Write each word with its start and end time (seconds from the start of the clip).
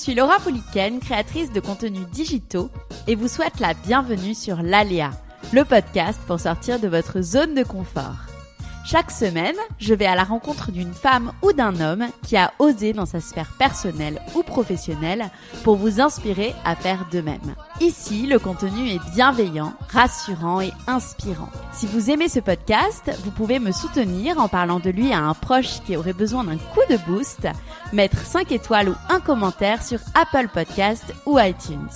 suis 0.00 0.14
Laura 0.14 0.38
Pouliken, 0.38 0.98
créatrice 0.98 1.52
de 1.52 1.60
contenus 1.60 2.06
digitaux, 2.10 2.70
et 3.06 3.14
vous 3.14 3.28
souhaite 3.28 3.60
la 3.60 3.74
bienvenue 3.74 4.34
sur 4.34 4.62
l'Aléa, 4.62 5.10
le 5.52 5.62
podcast 5.62 6.18
pour 6.26 6.40
sortir 6.40 6.80
de 6.80 6.88
votre 6.88 7.20
zone 7.20 7.54
de 7.54 7.62
confort. 7.62 8.29
Chaque 8.84 9.10
semaine, 9.10 9.56
je 9.78 9.94
vais 9.94 10.06
à 10.06 10.14
la 10.14 10.24
rencontre 10.24 10.72
d'une 10.72 10.94
femme 10.94 11.32
ou 11.42 11.52
d'un 11.52 11.80
homme 11.80 12.06
qui 12.22 12.36
a 12.36 12.52
osé 12.58 12.92
dans 12.92 13.06
sa 13.06 13.20
sphère 13.20 13.52
personnelle 13.58 14.20
ou 14.34 14.42
professionnelle 14.42 15.30
pour 15.62 15.76
vous 15.76 16.00
inspirer 16.00 16.54
à 16.64 16.74
faire 16.74 17.06
de 17.12 17.20
même. 17.20 17.54
Ici, 17.80 18.26
le 18.26 18.38
contenu 18.38 18.88
est 18.88 19.10
bienveillant, 19.14 19.74
rassurant 19.90 20.60
et 20.60 20.72
inspirant. 20.86 21.50
Si 21.72 21.86
vous 21.86 22.10
aimez 22.10 22.28
ce 22.28 22.40
podcast, 22.40 23.10
vous 23.22 23.30
pouvez 23.30 23.58
me 23.58 23.70
soutenir 23.72 24.40
en 24.40 24.48
parlant 24.48 24.80
de 24.80 24.90
lui 24.90 25.12
à 25.12 25.20
un 25.20 25.34
proche 25.34 25.80
qui 25.84 25.96
aurait 25.96 26.12
besoin 26.12 26.44
d'un 26.44 26.56
coup 26.56 26.80
de 26.88 26.96
boost, 27.06 27.46
mettre 27.92 28.24
5 28.24 28.50
étoiles 28.50 28.88
ou 28.88 28.94
un 29.08 29.20
commentaire 29.20 29.84
sur 29.84 30.00
Apple 30.14 30.48
Podcast 30.52 31.14
ou 31.26 31.38
iTunes. 31.38 31.88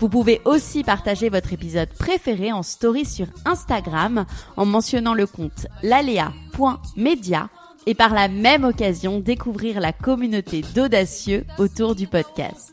Vous 0.00 0.08
pouvez 0.08 0.40
aussi 0.46 0.82
partager 0.82 1.28
votre 1.28 1.52
épisode 1.52 1.90
préféré 1.90 2.52
en 2.52 2.62
story 2.62 3.04
sur 3.04 3.26
Instagram 3.44 4.24
en 4.56 4.64
mentionnant 4.64 5.12
le 5.12 5.26
compte 5.26 5.66
lalea.media 5.82 7.50
et 7.84 7.94
par 7.94 8.14
la 8.14 8.28
même 8.28 8.64
occasion 8.64 9.20
découvrir 9.20 9.78
la 9.78 9.92
communauté 9.92 10.62
d'audacieux 10.74 11.44
autour 11.58 11.94
du 11.94 12.06
podcast. 12.06 12.72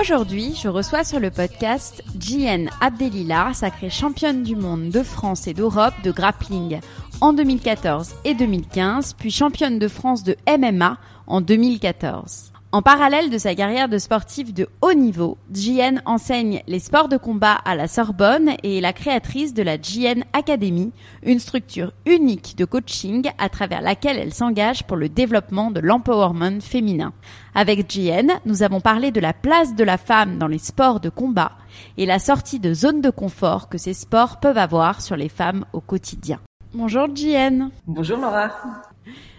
Aujourd'hui, 0.00 0.54
je 0.62 0.68
reçois 0.68 1.02
sur 1.02 1.18
le 1.18 1.32
podcast 1.32 2.04
Jienne 2.20 2.70
Abdelila, 2.80 3.52
sacrée 3.54 3.90
championne 3.90 4.44
du 4.44 4.54
monde 4.54 4.90
de 4.90 5.02
France 5.02 5.48
et 5.48 5.54
d'Europe 5.54 5.94
de 6.04 6.12
grappling 6.12 6.78
en 7.20 7.32
2014 7.32 8.14
et 8.24 8.34
2015, 8.34 9.14
puis 9.14 9.32
championne 9.32 9.80
de 9.80 9.88
France 9.88 10.22
de 10.22 10.36
MMA 10.46 10.98
en 11.28 11.40
2014. 11.40 12.52
En 12.70 12.82
parallèle 12.82 13.30
de 13.30 13.38
sa 13.38 13.54
carrière 13.54 13.88
de 13.88 13.96
sportive 13.96 14.52
de 14.52 14.68
haut 14.82 14.92
niveau, 14.92 15.38
JN 15.54 16.02
enseigne 16.04 16.60
les 16.66 16.80
sports 16.80 17.08
de 17.08 17.16
combat 17.16 17.54
à 17.64 17.74
la 17.74 17.88
Sorbonne 17.88 18.50
et 18.62 18.76
est 18.76 18.80
la 18.82 18.92
créatrice 18.92 19.54
de 19.54 19.62
la 19.62 19.80
JN 19.80 20.24
Academy, 20.34 20.92
une 21.22 21.38
structure 21.38 21.92
unique 22.04 22.58
de 22.58 22.66
coaching 22.66 23.30
à 23.38 23.48
travers 23.48 23.80
laquelle 23.80 24.18
elle 24.18 24.34
s'engage 24.34 24.84
pour 24.84 24.98
le 24.98 25.08
développement 25.08 25.70
de 25.70 25.80
l'empowerment 25.80 26.60
féminin. 26.60 27.14
Avec 27.54 27.90
JN, 27.90 28.32
nous 28.44 28.62
avons 28.62 28.82
parlé 28.82 29.12
de 29.12 29.20
la 29.20 29.32
place 29.32 29.74
de 29.74 29.84
la 29.84 29.96
femme 29.96 30.36
dans 30.36 30.46
les 30.46 30.58
sports 30.58 31.00
de 31.00 31.08
combat 31.08 31.52
et 31.96 32.04
la 32.04 32.18
sortie 32.18 32.60
de 32.60 32.74
zone 32.74 33.00
de 33.00 33.10
confort 33.10 33.70
que 33.70 33.78
ces 33.78 33.94
sports 33.94 34.40
peuvent 34.40 34.58
avoir 34.58 35.00
sur 35.00 35.16
les 35.16 35.30
femmes 35.30 35.64
au 35.72 35.80
quotidien. 35.80 36.38
Bonjour 36.74 37.06
JN. 37.14 37.70
Bonjour 37.86 38.18
Laura. 38.18 38.50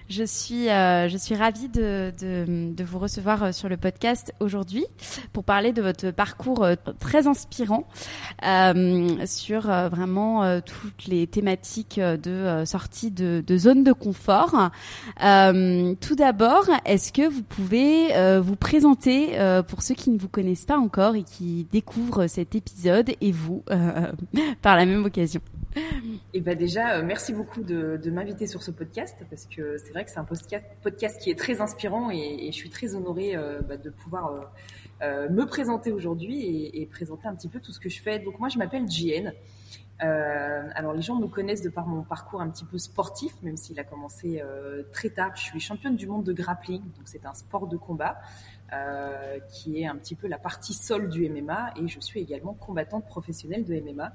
Je 0.10 0.24
suis, 0.24 0.70
euh, 0.70 1.08
je 1.08 1.18
suis 1.18 1.36
ravie 1.36 1.70
de, 1.70 2.12
de, 2.20 2.74
de, 2.74 2.84
vous 2.84 2.98
recevoir 2.98 3.44
euh, 3.44 3.52
sur 3.52 3.70
le 3.70 3.78
podcast 3.78 4.34
aujourd'hui 4.40 4.84
pour 5.34 5.44
parler 5.44 5.72
de 5.72 5.84
votre 5.84 6.10
parcours 6.10 6.64
euh, 6.64 6.74
très 7.00 7.28
inspirant 7.28 7.88
euh, 8.44 9.24
sur 9.28 9.62
vraiment 9.62 10.62
toutes 10.62 11.06
les 11.06 11.28
thématiques 11.28 12.00
de 12.00 12.64
sortie 12.66 13.12
de, 13.12 13.44
de 13.46 13.58
zone 13.58 13.84
de 13.84 13.94
confort. 13.94 14.72
tout 15.20 16.16
d'abord, 16.16 16.66
est-ce 16.86 17.14
que 17.14 17.28
vous 17.28 17.44
pouvez 17.44 18.40
vous 18.40 18.56
présenter 18.56 19.38
pour 19.68 19.84
ceux 19.84 19.96
qui 19.96 20.10
ne 20.10 20.18
vous 20.18 20.30
connaissent 20.30 20.66
pas 20.66 20.78
encore 20.78 21.16
et 21.16 21.24
qui 21.24 21.68
découvrent 21.72 22.28
cet 22.28 22.56
épisode 22.56 23.12
et 23.22 23.32
vous 23.32 23.64
par 24.62 24.76
la 24.76 24.86
même 24.86 25.06
occasion? 25.06 25.42
Et 25.80 26.20
eh 26.36 26.42
ben 26.42 26.58
déjà, 26.58 27.02
merci 27.02 27.34
beaucoup 27.34 27.64
de, 27.64 28.10
m'inviter 28.10 28.48
sur 28.48 28.64
ce 28.64 28.72
podcast 28.72 29.24
parce 29.30 29.46
que 29.46 29.78
c'est 29.78 29.92
vrai 29.92 30.06
que 30.06 30.12
c'est 30.12 30.20
un 30.20 30.26
podcast, 30.26 31.22
qui 31.22 31.30
est 31.30 31.38
très 31.38 31.62
inspirant 31.62 32.10
et, 32.12 32.50
je 32.52 32.56
suis 32.56 32.70
très 32.70 32.96
honorée 32.96 33.36
euh, 33.36 33.62
bah, 33.62 33.78
de 33.78 33.90
pouvoir 33.90 34.34
euh, 34.34 34.42
euh, 35.02 35.30
me 35.30 35.46
présenter 35.46 35.92
aujourd'hui 35.92 36.70
et, 36.74 36.86
présenter 36.86 37.28
un 37.28 37.36
petit 37.36 37.50
peu 37.50 37.60
tout 37.60 37.72
ce 37.72 37.80
que 37.80 37.90
je 37.90 38.02
fais. 38.02 38.20
Donc 38.20 38.40
moi, 38.40 38.50
je 38.50 38.58
m'appelle 38.58 38.90
JN. 38.90 39.32
alors 40.00 40.94
les 40.94 41.02
gens 41.02 41.16
me 41.16 41.28
connaissent 41.28 41.62
de 41.62 41.70
par 41.70 41.88
mon 41.88 42.04
parcours 42.04 42.42
un 42.42 42.50
petit 42.50 42.66
peu 42.66 42.78
sportif, 42.78 43.34
même 43.44 43.58
s'il 43.58 43.80
a 43.80 43.84
commencé 43.84 44.42
très 44.92 45.10
tard. 45.10 45.36
Je 45.36 45.44
suis 45.44 45.60
championne 45.60 45.96
du 45.96 46.08
monde 46.08 46.24
de 46.24 46.34
grappling, 46.34 46.82
donc 46.82 47.06
c'est 47.06 47.26
un 47.26 47.34
sport 47.34 47.68
de 47.68 47.78
combat. 47.78 48.20
qui 49.52 49.82
est 49.82 49.88
un 49.88 49.96
petit 49.96 50.16
peu 50.16 50.28
la 50.28 50.38
partie 50.38 50.74
sol 50.74 51.10
du 51.10 51.30
MMA 51.30 51.74
et 51.78 51.88
je 51.88 52.00
suis 52.00 52.20
également 52.20 52.54
combattante 52.54 53.06
professionnelle 53.06 53.66
de 53.66 53.76
MMA. 53.80 54.14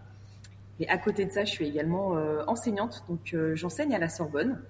Et 0.80 0.88
à 0.88 0.98
côté 0.98 1.24
de 1.24 1.30
ça, 1.30 1.44
je 1.44 1.50
suis 1.50 1.68
également 1.68 2.14
enseignante, 2.48 3.04
donc 3.08 3.36
j'enseigne 3.54 3.94
à 3.94 3.98
la 3.98 4.08
Sorbonne 4.08 4.60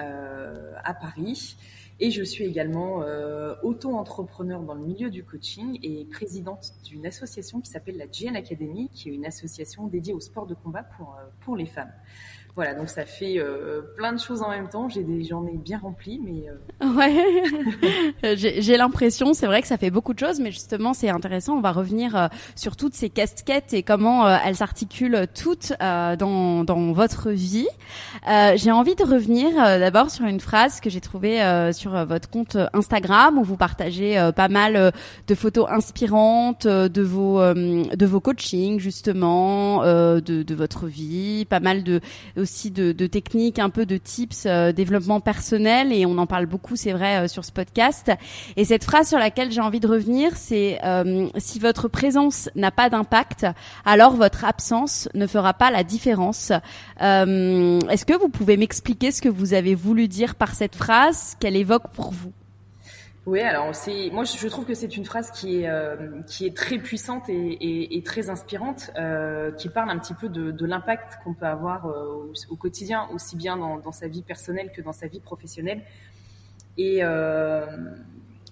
euh, 0.00 0.72
à 0.82 0.92
Paris. 0.92 1.56
Et 2.00 2.10
je 2.10 2.24
suis 2.24 2.44
également 2.44 3.02
euh, 3.02 3.54
auto-entrepreneur 3.62 4.60
dans 4.60 4.74
le 4.74 4.80
milieu 4.80 5.08
du 5.08 5.22
coaching 5.22 5.78
et 5.84 6.04
présidente 6.06 6.72
d'une 6.84 7.06
association 7.06 7.60
qui 7.60 7.70
s'appelle 7.70 7.96
la 7.96 8.06
GN 8.06 8.34
Academy, 8.34 8.90
qui 8.92 9.10
est 9.10 9.14
une 9.14 9.24
association 9.24 9.86
dédiée 9.86 10.12
au 10.12 10.18
sport 10.18 10.46
de 10.46 10.54
combat 10.54 10.82
pour, 10.82 11.14
euh, 11.14 11.22
pour 11.40 11.56
les 11.56 11.66
femmes. 11.66 11.92
Voilà, 12.56 12.74
donc 12.74 12.88
ça 12.88 13.04
fait 13.04 13.38
euh, 13.38 13.80
plein 13.96 14.12
de 14.12 14.20
choses 14.20 14.40
en 14.40 14.50
même 14.50 14.68
temps. 14.68 14.88
J'ai 14.88 15.02
des 15.02 15.24
journées 15.24 15.56
bien 15.56 15.78
remplies, 15.78 16.20
mais 16.24 16.44
euh... 16.48 16.94
ouais, 16.94 18.36
j'ai 18.36 18.76
l'impression, 18.76 19.34
c'est 19.34 19.46
vrai 19.46 19.60
que 19.60 19.66
ça 19.66 19.76
fait 19.76 19.90
beaucoup 19.90 20.14
de 20.14 20.20
choses, 20.20 20.38
mais 20.38 20.52
justement 20.52 20.94
c'est 20.94 21.08
intéressant. 21.08 21.56
On 21.56 21.60
va 21.60 21.72
revenir 21.72 22.14
euh, 22.14 22.28
sur 22.54 22.76
toutes 22.76 22.94
ces 22.94 23.10
casquettes 23.10 23.74
et 23.74 23.82
comment 23.82 24.24
euh, 24.26 24.36
elles 24.44 24.54
s'articulent 24.54 25.26
toutes 25.34 25.72
dans, 25.80 26.64
dans 26.64 26.92
votre 26.92 27.30
vie. 27.30 27.66
j'ai 28.24 28.70
envie 28.70 28.94
de 28.94 29.04
revenir 29.04 29.54
d'abord 29.54 30.10
sur 30.10 30.26
une 30.26 30.40
phrase 30.40 30.80
que 30.80 30.90
j'ai 30.90 31.00
trouvée 31.00 31.40
sur 31.72 32.04
votre 32.06 32.28
compte 32.30 32.56
Instagram 32.72 33.38
où 33.38 33.44
vous 33.44 33.56
partagez 33.56 34.30
pas 34.36 34.48
mal 34.48 34.92
de 35.26 35.34
photos 35.34 35.66
inspirantes 35.70 36.66
de 36.66 37.02
vos 37.02 37.40
de 37.40 38.06
vos 38.06 38.20
coachings 38.20 38.78
justement, 38.78 39.82
de, 39.82 40.20
de 40.20 40.54
votre 40.54 40.86
vie, 40.86 41.44
pas 41.46 41.60
mal 41.60 41.82
de 41.82 42.00
aussi 42.44 42.70
de, 42.70 42.92
de 42.92 43.06
techniques, 43.06 43.58
un 43.58 43.70
peu 43.70 43.86
de 43.86 43.96
tips, 43.96 44.44
euh, 44.46 44.70
développement 44.70 45.20
personnel, 45.20 45.92
et 45.92 46.04
on 46.04 46.18
en 46.18 46.26
parle 46.26 46.44
beaucoup, 46.44 46.76
c'est 46.76 46.92
vrai, 46.92 47.24
euh, 47.24 47.28
sur 47.28 47.44
ce 47.44 47.50
podcast. 47.50 48.12
Et 48.56 48.64
cette 48.66 48.84
phrase 48.84 49.08
sur 49.08 49.18
laquelle 49.18 49.50
j'ai 49.50 49.62
envie 49.62 49.80
de 49.80 49.88
revenir, 49.88 50.36
c'est 50.36 50.78
euh, 50.84 51.28
si 51.38 51.58
votre 51.58 51.88
présence 51.88 52.50
n'a 52.54 52.70
pas 52.70 52.90
d'impact, 52.90 53.46
alors 53.86 54.14
votre 54.14 54.44
absence 54.44 55.08
ne 55.14 55.26
fera 55.26 55.54
pas 55.54 55.70
la 55.70 55.82
différence. 55.82 56.52
Est-ce 57.00 58.04
que 58.04 58.18
vous 58.18 58.28
pouvez 58.28 58.56
m'expliquer 58.56 59.10
ce 59.10 59.22
que 59.22 59.30
vous 59.30 59.54
avez 59.54 59.74
voulu 59.74 60.06
dire 60.06 60.34
par 60.34 60.54
cette 60.54 60.76
phrase, 60.76 61.36
qu'elle 61.40 61.56
évoque 61.56 61.88
pour 61.94 62.12
vous? 62.12 62.32
Oui, 63.26 63.40
alors 63.40 63.74
c'est 63.74 64.10
moi 64.10 64.24
je 64.24 64.48
trouve 64.48 64.66
que 64.66 64.74
c'est 64.74 64.98
une 64.98 65.06
phrase 65.06 65.30
qui 65.30 65.62
est 65.62 65.68
euh, 65.68 66.20
qui 66.26 66.44
est 66.44 66.54
très 66.54 66.76
puissante 66.76 67.30
et, 67.30 67.32
et, 67.32 67.96
et 67.96 68.02
très 68.02 68.28
inspirante, 68.28 68.90
euh, 68.98 69.50
qui 69.52 69.70
parle 69.70 69.88
un 69.88 69.98
petit 69.98 70.12
peu 70.12 70.28
de, 70.28 70.50
de 70.50 70.66
l'impact 70.66 71.18
qu'on 71.24 71.32
peut 71.32 71.46
avoir 71.46 71.86
euh, 71.86 72.30
au, 72.50 72.56
quotidien, 72.56 73.08
aussi 73.14 73.36
bien 73.36 73.56
dans, 73.56 73.78
dans, 73.78 73.92
sa 73.92 74.08
vie 74.08 74.22
personnelle 74.22 74.70
que 74.72 74.82
dans 74.82 74.92
sa 74.92 75.06
vie 75.06 75.20
professionnelle. 75.20 75.80
Et, 76.76 76.98
euh, 77.02 77.64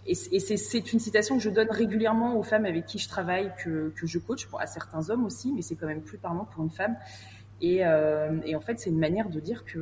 et, 0.07 0.15
c'est 0.15 0.93
une 0.93 1.01
citation 1.01 1.37
que 1.37 1.43
je 1.43 1.51
donne 1.51 1.71
régulièrement 1.71 2.37
aux 2.37 2.43
femmes 2.43 2.65
avec 2.65 2.87
qui 2.87 2.99
je 2.99 3.09
travaille, 3.09 3.53
que, 3.63 3.93
que 3.95 4.07
je 4.07 4.19
coach, 4.19 4.47
pour, 4.47 4.61
à 4.61 4.67
certains 4.67 5.11
hommes 5.11 5.25
aussi, 5.27 5.53
mais 5.53 5.61
c'est 5.63 5.77
quand 5.77 5.87
même 5.87 6.03
plus 6.03 6.19
parlant 6.19 6.47
pour 6.47 6.65
une 6.65 6.71
femme. 6.71 6.97
Et, 7.63 7.87
euh, 7.87 8.39
et 8.45 8.55
en 8.55 8.61
fait, 8.61 8.79
c'est 8.79 8.91
une 8.91 8.99
manière 8.99 9.31
de 9.31 9.41
dire 9.41 9.65
que 9.65 9.79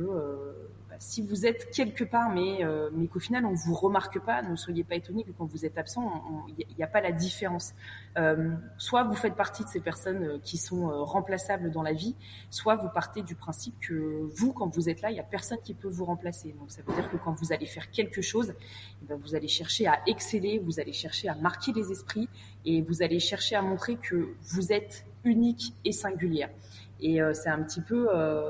si 1.01 1.23
vous 1.23 1.47
êtes 1.47 1.71
quelque 1.71 2.03
part, 2.03 2.29
mais, 2.29 2.63
euh, 2.63 2.91
mais 2.93 3.07
qu'au 3.07 3.19
final 3.19 3.43
on 3.47 3.55
vous 3.55 3.73
remarque 3.73 4.19
pas, 4.19 4.43
ne 4.43 4.55
soyez 4.55 4.83
pas 4.83 4.95
étonnés 4.95 5.23
que 5.23 5.31
quand 5.31 5.45
vous 5.45 5.65
êtes 5.65 5.79
absent, 5.79 6.23
il 6.47 6.75
n'y 6.77 6.83
a, 6.83 6.87
pas 6.87 7.01
la 7.01 7.11
différence. 7.11 7.73
Euh, 8.17 8.51
soit 8.77 9.03
vous 9.03 9.15
faites 9.15 9.33
partie 9.33 9.63
de 9.63 9.69
ces 9.69 9.79
personnes 9.79 10.23
euh, 10.23 10.39
qui 10.43 10.57
sont 10.57 11.03
remplaçables 11.03 11.71
dans 11.71 11.81
la 11.81 11.93
vie, 11.93 12.15
soit 12.51 12.75
vous 12.75 12.89
partez 12.93 13.23
du 13.23 13.33
principe 13.33 13.73
que 13.79 14.29
vous, 14.35 14.53
quand 14.53 14.67
vous 14.67 14.89
êtes 14.89 15.01
là, 15.01 15.09
il 15.09 15.15
n'y 15.15 15.19
a 15.19 15.23
personne 15.23 15.57
qui 15.63 15.73
peut 15.73 15.87
vous 15.87 16.05
remplacer. 16.05 16.53
Donc 16.59 16.69
ça 16.69 16.83
veut 16.85 16.93
dire 16.93 17.09
que 17.09 17.17
quand 17.17 17.33
vous 17.33 17.51
allez 17.51 17.65
faire 17.65 17.89
quelque 17.89 18.21
chose, 18.21 18.53
eh 19.01 19.05
ben, 19.07 19.17
vous 19.17 19.33
allez 19.33 19.47
chercher 19.47 19.87
à 19.87 20.01
exceller, 20.05 20.59
vous 20.59 20.79
allez 20.79 20.93
chercher 20.93 21.29
à 21.29 21.35
marquer 21.35 21.73
les 21.73 21.91
esprits 21.91 22.29
et 22.63 22.83
vous 22.83 23.01
allez 23.01 23.19
chercher 23.19 23.55
à 23.55 23.63
montrer 23.63 23.95
que 23.95 24.35
vous 24.43 24.71
êtes 24.71 25.07
unique 25.23 25.73
et 25.83 25.91
singulière. 25.91 26.49
Et 27.01 27.19
c'est 27.33 27.49
un 27.49 27.61
petit 27.63 27.81
peu, 27.81 28.07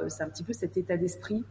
c'est 0.09 0.24
un 0.24 0.30
petit 0.30 0.44
peu 0.44 0.53
cet 0.53 0.77
état 0.77 0.98
d'esprit 0.98 1.44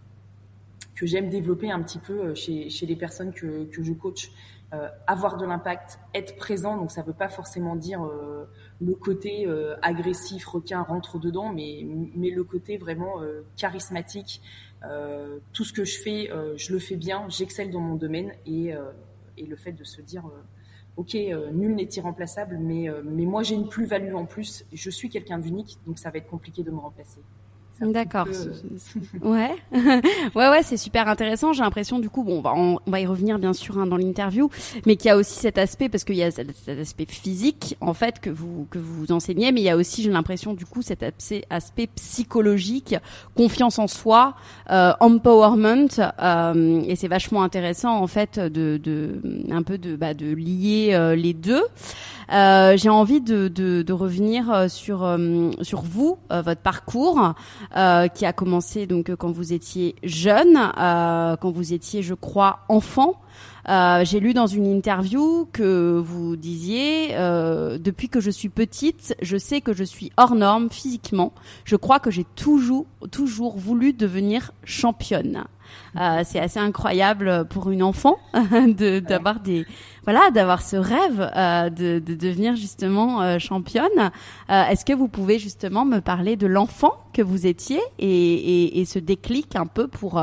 que 1.01 1.07
j'aime 1.07 1.31
développer 1.31 1.71
un 1.71 1.83
petit 1.83 1.99
peu 1.99 2.21
euh, 2.21 2.35
chez, 2.35 2.69
les 2.83 2.97
personnes 2.97 3.33
que, 3.33 3.67
je 3.73 3.93
coach. 3.95 4.31
Euh, 4.73 4.89
avoir 5.09 5.37
de 5.37 5.45
l'impact, 5.45 5.99
être 6.15 6.37
présent, 6.37 6.77
donc 6.77 6.93
ça 6.93 7.01
ne 7.01 7.07
veut 7.07 7.13
pas 7.13 7.29
forcément 7.29 7.75
dire 7.75 8.05
euh, 8.05 8.45
le 8.81 8.95
côté 8.95 9.45
euh, 9.49 9.75
agressif, 9.83 10.47
requin 10.47 10.83
rentre 10.83 11.19
dedans, 11.19 11.53
mais, 11.53 11.85
mais 12.15 12.31
le 12.31 12.45
côté 12.45 12.77
vraiment 12.77 13.21
euh, 13.21 13.41
charismatique. 13.57 14.41
tout 15.53 15.65
ce 15.65 15.73
que 15.73 15.85
je 15.85 15.99
fais, 15.99 16.31
je 16.57 16.73
le 16.73 16.79
fais 16.79 16.97
bien, 16.97 17.29
j'excelle 17.29 17.71
dans 17.71 17.81
mon 17.81 17.97
domaine 17.97 18.33
et, 18.47 18.73
et 19.37 19.47
le 19.47 19.57
fait 19.57 19.73
de 19.73 19.85
se 19.85 20.01
dire 20.01 20.25
ok, 21.01 21.15
nul 21.53 21.75
n'est 21.75 21.89
irremplaçable, 21.97 22.59
mais, 22.59 22.89
mais 23.05 23.25
moi 23.25 23.43
j'ai 23.43 23.55
une 23.55 23.69
plus-value 23.69 24.15
en 24.15 24.27
plus, 24.27 24.65
je 24.73 24.91
suis 24.91 25.09
quelqu'un 25.09 25.39
d'unique, 25.39 25.79
donc 25.87 25.99
ça 25.99 26.11
va 26.11 26.19
être 26.19 26.29
compliqué 26.29 26.63
de 26.63 26.71
me 26.71 26.79
remplacer. 26.79 27.21
D'accord. 27.81 28.27
ouais, 29.23 29.55
ouais, 29.73 30.03
ouais, 30.35 30.63
c'est 30.63 30.77
super 30.77 31.09
intéressant. 31.09 31.53
J'ai 31.55 31.63
l'impression, 31.63 31.99
du 31.99 32.11
coup, 32.11 32.25
bon, 32.25 32.39
on 32.39 32.41
va, 32.43 32.53
on, 32.55 32.79
va 32.87 33.01
y 33.01 33.07
revenir 33.07 33.39
bien 33.39 33.55
sûr 33.55 33.79
hein, 33.79 33.87
dans 33.87 33.97
l'interview, 33.97 34.51
mais 34.87 34.97
qu'il 34.97 35.09
y 35.09 35.11
a 35.11 35.17
aussi 35.17 35.39
cet 35.39 35.57
aspect 35.57 35.89
parce 35.89 36.05
qu'il 36.05 36.17
y 36.17 36.23
a 36.23 36.31
cet, 36.31 36.51
aspect 36.69 37.07
physique 37.07 37.77
en 37.81 37.95
fait 37.95 38.21
que 38.21 38.29
vous 38.29 38.67
que 38.71 38.79
vous 38.79 39.13
enseignez, 39.13 39.51
mais 39.51 39.61
il 39.61 39.65
y 39.65 39.71
a 39.71 39.77
aussi, 39.77 40.03
j'ai 40.03 40.11
l'impression, 40.11 40.53
du 40.53 40.67
coup, 40.67 40.83
cet 40.83 41.03
aspect, 41.03 41.45
aspect 41.49 41.87
psychologique, 41.87 42.97
confiance 43.35 43.79
en 43.79 43.87
soi, 43.87 44.35
euh, 44.71 44.93
empowerment, 45.01 45.89
euh, 46.21 46.83
et 46.87 46.97
c'est 46.97 47.09
vachement 47.09 47.43
intéressant 47.43 47.97
en 47.97 48.07
fait 48.07 48.39
de, 48.39 48.79
de 48.83 49.23
un 49.51 49.63
peu 49.63 49.79
de 49.79 49.97
bah, 49.97 50.13
de 50.13 50.27
lier 50.27 50.91
euh, 50.93 51.17
les 51.17 51.33
deux. 51.33 51.63
Euh, 52.33 52.77
j'ai 52.77 52.89
envie 52.89 53.21
de, 53.21 53.49
de, 53.49 53.83
de, 53.83 53.93
revenir 53.93 54.53
euh, 54.53 54.69
sur 54.69 55.03
euh, 55.03 55.51
sur 55.63 55.83
vous, 55.83 56.19
votre 56.31 56.61
parcours 56.61 57.35
qui 57.73 58.27
a 58.27 58.33
commencé 58.33 58.87
donc 58.87 59.15
quand 59.15 59.31
vous 59.31 59.53
étiez 59.53 59.95
jeune, 60.03 60.59
quand 60.77 61.51
vous 61.51 61.73
étiez, 61.73 62.03
je 62.03 62.15
crois, 62.15 62.61
enfant. 62.69 63.21
Euh, 63.69 64.05
j'ai 64.05 64.21
lu 64.21 64.33
dans 64.33 64.47
une 64.47 64.67
interview 64.67 65.49
que 65.53 66.03
vous 66.05 66.37
disiez 66.37 67.11
euh, 67.13 67.79
depuis 67.79 68.09
que 68.09 68.21
je 68.21 68.31
suis 68.31 68.49
petite, 68.49 69.15
je 69.21 69.37
sais 69.37 69.61
que 69.61 69.73
je 69.73 69.85
suis 69.85 70.11
hors 70.17 70.35
norme 70.35 70.71
physiquement. 70.71 71.33
Je 71.65 71.77
crois 71.77 72.01
que 72.01 72.11
j'ai 72.11 72.25
toujours 72.37 72.87
toujours 73.11 73.57
voulu 73.59 73.93
devenir 73.93 74.53
championne. 74.65 75.45
Euh, 75.97 76.23
c'est 76.25 76.41
assez 76.41 76.59
incroyable 76.59 77.47
pour 77.49 77.71
une 77.71 77.83
enfant 77.83 78.19
de 78.35 79.01
d'avoir 79.01 79.41
des 79.41 79.67
voilà 80.05 80.31
d'avoir 80.31 80.63
ce 80.63 80.77
rêve 80.77 81.31
euh, 81.37 81.71
de, 81.71 81.99
de 81.99 82.15
devenir 82.15 82.57
justement 82.57 83.23
euh, 83.23 83.39
championne. 83.39 84.11
Euh, 84.51 84.65
est-ce 84.67 84.85
que 84.85 84.93
vous 84.93 85.09
pouvez 85.09 85.39
justement 85.39 85.85
me 85.85 86.01
parler 86.01 86.37
de 86.37 86.47
l'enfant 86.47 86.95
que 87.13 87.23
vous 87.23 87.47
étiez 87.47 87.81
et, 87.99 88.07
et, 88.09 88.81
et 88.81 88.85
ce 88.85 88.99
déclic 88.99 89.57
un 89.57 89.67
peu 89.67 89.89
pour 89.89 90.21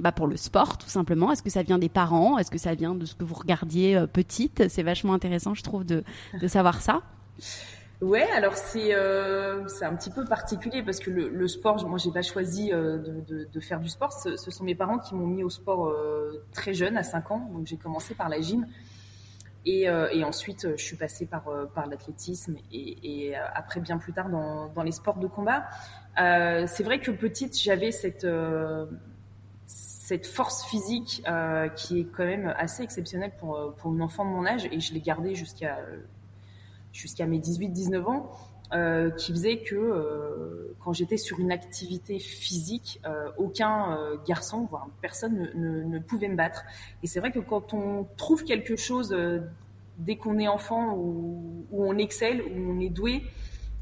bah 0.00 0.12
pour 0.12 0.26
le 0.26 0.36
sport 0.36 0.78
tout 0.78 0.88
simplement? 0.88 1.32
Est-ce 1.32 1.42
que 1.42 1.50
ça 1.50 1.62
vient 1.62 1.78
des 1.78 1.88
parents? 1.88 2.38
Est-ce 2.38 2.50
que 2.50 2.58
ça 2.58 2.74
vient 2.74 2.94
de 2.94 3.04
ce 3.04 3.14
que 3.14 3.24
vous 3.24 3.34
regardiez 3.34 3.96
euh, 3.96 4.06
petite? 4.06 4.68
C'est 4.68 4.82
vachement 4.82 5.12
intéressant, 5.12 5.54
je 5.54 5.62
trouve, 5.62 5.84
de, 5.84 6.04
de 6.40 6.48
savoir 6.48 6.80
ça. 6.80 7.02
Ouais, 8.00 8.30
alors 8.30 8.54
c'est 8.54 8.94
euh, 8.94 9.66
c'est 9.66 9.84
un 9.84 9.96
petit 9.96 10.10
peu 10.10 10.24
particulier 10.24 10.84
parce 10.84 11.00
que 11.00 11.10
le, 11.10 11.28
le 11.28 11.48
sport, 11.48 11.84
moi 11.88 11.98
j'ai 11.98 12.12
pas 12.12 12.22
choisi 12.22 12.72
euh, 12.72 12.98
de, 12.98 13.48
de, 13.52 13.60
faire 13.60 13.80
du 13.80 13.88
sport. 13.88 14.12
Ce, 14.12 14.36
sont 14.36 14.62
mes 14.62 14.76
parents 14.76 14.98
qui 14.98 15.16
m'ont 15.16 15.26
mis 15.26 15.42
au 15.42 15.50
sport 15.50 15.86
euh, 15.88 16.44
très 16.52 16.74
jeune, 16.74 16.96
à 16.96 17.02
5 17.02 17.30
ans. 17.32 17.50
Donc 17.52 17.66
j'ai 17.66 17.76
commencé 17.76 18.14
par 18.14 18.28
la 18.28 18.40
gym 18.40 18.68
et, 19.66 19.88
euh, 19.88 20.08
et 20.12 20.22
ensuite 20.22 20.76
je 20.76 20.82
suis 20.82 20.96
passée 20.96 21.26
par 21.26 21.44
par 21.74 21.88
l'athlétisme 21.88 22.56
et, 22.72 23.30
et, 23.30 23.36
après 23.36 23.80
bien 23.80 23.98
plus 23.98 24.12
tard 24.12 24.28
dans, 24.28 24.68
dans 24.68 24.84
les 24.84 24.92
sports 24.92 25.18
de 25.18 25.26
combat. 25.26 25.64
c'est 26.16 26.84
vrai 26.84 27.00
que 27.00 27.10
petite 27.10 27.60
j'avais 27.60 27.90
cette 27.90 28.24
cette 30.08 30.26
force 30.26 30.64
physique 30.64 31.22
euh, 31.28 31.68
qui 31.68 32.00
est 32.00 32.04
quand 32.04 32.24
même 32.24 32.54
assez 32.56 32.82
exceptionnelle 32.82 33.32
pour, 33.38 33.56
euh, 33.56 33.70
pour 33.76 33.92
une 33.92 34.00
enfant 34.00 34.24
de 34.24 34.30
mon 34.30 34.46
âge, 34.46 34.64
et 34.72 34.80
je 34.80 34.94
l'ai 34.94 35.02
gardée 35.02 35.34
jusqu'à 35.34 35.78
jusqu'à 36.98 37.26
mes 37.26 37.38
18-19 37.38 38.04
ans, 38.04 38.30
euh, 38.74 39.10
qui 39.10 39.32
faisait 39.32 39.58
que 39.58 39.76
euh, 39.76 40.76
quand 40.80 40.92
j'étais 40.92 41.16
sur 41.16 41.38
une 41.38 41.52
activité 41.52 42.18
physique, 42.18 43.00
euh, 43.06 43.30
aucun 43.38 43.96
euh, 43.96 44.16
garçon, 44.26 44.66
voire 44.68 44.88
personne, 45.00 45.50
ne, 45.54 45.84
ne, 45.84 45.98
pouvait 46.00 46.28
me 46.28 46.36
battre. 46.36 46.64
Et 47.02 47.06
c'est 47.06 47.20
vrai 47.20 47.30
que 47.30 47.38
quand 47.38 47.72
on 47.72 48.06
trouve 48.16 48.44
quelque 48.44 48.76
chose 48.76 49.16
dès 49.98 50.16
qu'on 50.16 50.38
est 50.38 50.48
enfant, 50.48 50.94
où, 50.96 51.66
où, 51.70 51.84
on 51.84 51.96
excelle, 51.96 52.42
où 52.42 52.72
on 52.72 52.80
est 52.80 52.90
doué, 52.90 53.22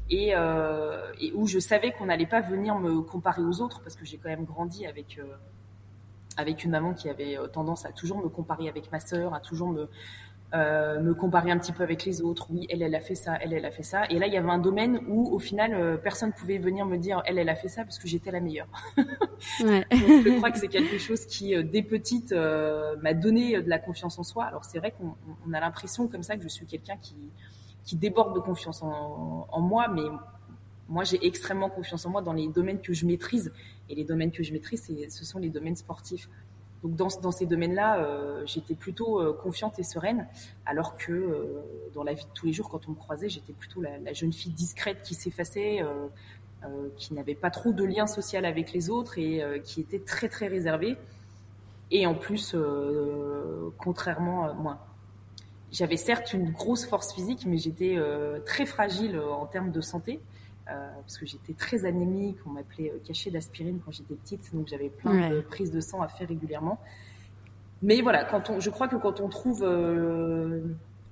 et, 0.09 0.29
et 0.29 1.33
où 1.33 1.47
je 1.47 1.59
savais 1.59 1.91
qu'on 1.91 2.05
n'allait 2.05 2.27
pas 2.27 2.39
venir 2.39 2.79
me 2.79 3.01
comparer 3.01 3.41
aux 3.41 3.59
autres, 3.61 3.81
parce 3.81 3.95
que 3.97 4.05
j'ai 4.05 4.17
quand 4.17 4.29
même 4.29 4.45
grandi 4.45 4.85
avec 4.85 5.19
avec 6.37 6.63
une 6.63 6.71
maman 6.71 6.93
qui 6.93 7.09
avait 7.09 7.37
euh, 7.37 7.47
tendance 7.47 7.85
à 7.85 7.91
toujours 7.91 8.19
me 8.19 8.29
comparer 8.29 8.69
avec 8.69 8.91
ma 8.91 8.99
sœur, 8.99 9.33
à 9.33 9.39
toujours 9.39 9.69
me 9.69 9.89
euh, 10.53 11.01
me 11.01 11.13
comparer 11.13 11.51
un 11.51 11.57
petit 11.57 11.73
peu 11.73 11.83
avec 11.83 12.05
les 12.05 12.21
autres. 12.21 12.47
Oui, 12.49 12.65
elle, 12.69 12.81
elle 12.81 12.95
a 12.95 13.01
fait 13.01 13.15
ça, 13.15 13.37
elle, 13.41 13.51
elle 13.51 13.65
a 13.65 13.71
fait 13.71 13.83
ça. 13.83 14.05
Et 14.09 14.17
là, 14.17 14.27
il 14.27 14.33
y 14.33 14.37
avait 14.37 14.49
un 14.49 14.59
domaine 14.59 15.01
où, 15.09 15.27
au 15.33 15.39
final, 15.39 15.73
euh, 15.73 15.97
personne 15.97 16.31
pouvait 16.31 16.57
venir 16.57 16.85
me 16.85 16.97
dire, 16.97 17.21
elle, 17.25 17.37
elle 17.37 17.49
a 17.49 17.55
fait 17.55 17.67
ça 17.67 17.83
parce 17.83 17.99
que 17.99 18.07
j'étais 18.07 18.31
la 18.31 18.39
meilleure. 18.39 18.69
ouais. 18.97 19.85
je 19.91 20.37
crois 20.37 20.51
que 20.51 20.57
c'est 20.57 20.69
quelque 20.69 20.97
chose 20.99 21.25
qui, 21.25 21.53
euh, 21.53 21.63
dès 21.63 21.81
petite, 21.81 22.31
m'a 22.31 23.13
donné 23.13 23.61
de 23.61 23.69
la 23.69 23.77
confiance 23.77 24.17
en 24.19 24.23
soi. 24.23 24.45
Alors, 24.45 24.63
c'est 24.63 24.79
vrai 24.79 24.91
qu'on 24.91 25.15
on 25.45 25.53
a 25.53 25.59
l'impression 25.59 26.07
comme 26.07 26.23
ça 26.23 26.37
que 26.37 26.43
je 26.43 26.47
suis 26.47 26.65
quelqu'un 26.65 26.95
qui, 27.01 27.15
qui 27.83 27.97
déborde 27.97 28.33
de 28.33 28.39
confiance 28.39 28.81
en, 28.83 29.47
en 29.51 29.61
moi, 29.61 29.87
mais 29.89 30.03
moi, 30.89 31.03
j'ai 31.03 31.25
extrêmement 31.25 31.69
confiance 31.69 32.05
en 32.05 32.09
moi 32.09 32.21
dans 32.21 32.33
les 32.33 32.47
domaines 32.47 32.79
que 32.79 32.93
je 32.93 33.05
maîtrise. 33.05 33.51
Et 33.89 33.95
les 33.95 34.03
domaines 34.05 34.31
que 34.31 34.43
je 34.43 34.53
maîtrise, 34.53 34.89
ce 35.09 35.25
sont 35.25 35.39
les 35.39 35.49
domaines 35.49 35.75
sportifs. 35.75 36.29
Donc 36.83 36.95
dans, 36.95 37.31
ces 37.31 37.45
domaines-là, 37.47 37.99
euh, 37.99 38.43
j'étais 38.45 38.75
plutôt 38.75 39.19
euh, 39.19 39.33
confiante 39.33 39.79
et 39.79 39.83
sereine, 39.83 40.27
alors 40.65 40.95
que 40.95 41.11
euh, 41.11 41.63
dans 41.95 42.03
la 42.03 42.13
vie 42.13 42.23
de 42.23 42.29
tous 42.35 42.45
les 42.45 42.53
jours, 42.53 42.69
quand 42.69 42.87
on 42.87 42.91
me 42.91 42.95
croisait, 42.95 43.29
j'étais 43.29 43.53
plutôt 43.53 43.81
la, 43.81 44.13
jeune 44.13 44.31
fille 44.31 44.51
discrète 44.51 45.01
qui 45.01 45.15
s'effaçait, 45.15 45.83
qui 46.95 47.13
n'avait 47.13 47.35
pas 47.35 47.49
trop 47.49 47.71
de 47.71 47.83
lien 47.83 48.07
social 48.07 48.45
avec 48.45 48.73
les 48.73 48.89
autres 48.89 49.17
et 49.17 49.61
qui 49.63 49.81
était 49.81 49.99
très 49.99 50.29
très 50.29 50.47
réservée. 50.47 50.97
Et 51.91 52.05
en 52.05 52.15
plus, 52.15 52.55
contrairement 53.77 54.45
à 54.45 54.53
moi, 54.53 54.85
j'avais 55.71 55.97
certes 55.97 56.33
une 56.33 56.51
grosse 56.51 56.85
force 56.85 57.13
physique, 57.13 57.45
mais 57.45 57.57
j'étais 57.57 57.97
très 58.45 58.65
fragile 58.65 59.19
en 59.19 59.45
termes 59.45 59.71
de 59.71 59.81
santé. 59.81 60.19
Euh, 60.69 60.89
parce 61.01 61.17
que 61.17 61.25
j'étais 61.25 61.53
très 61.53 61.85
anémique, 61.85 62.37
on 62.45 62.49
m'appelait 62.49 62.91
euh, 62.91 62.99
cachet 63.05 63.31
d'aspirine 63.31 63.79
quand 63.83 63.91
j'étais 63.91 64.15
petite, 64.15 64.53
donc 64.53 64.67
j'avais 64.67 64.89
plein 64.89 65.29
ouais. 65.29 65.29
de 65.29 65.41
prises 65.41 65.71
de 65.71 65.79
sang 65.79 66.01
à 66.01 66.09
faire 66.09 66.27
régulièrement. 66.27 66.79
Mais 67.81 68.01
voilà, 68.01 68.25
quand 68.25 68.49
on, 68.49 68.59
je 68.59 68.69
crois 68.69 68.89
que 68.89 68.97
quand 68.97 69.21
on 69.21 69.29
trouve 69.29 69.63
euh, 69.63 70.61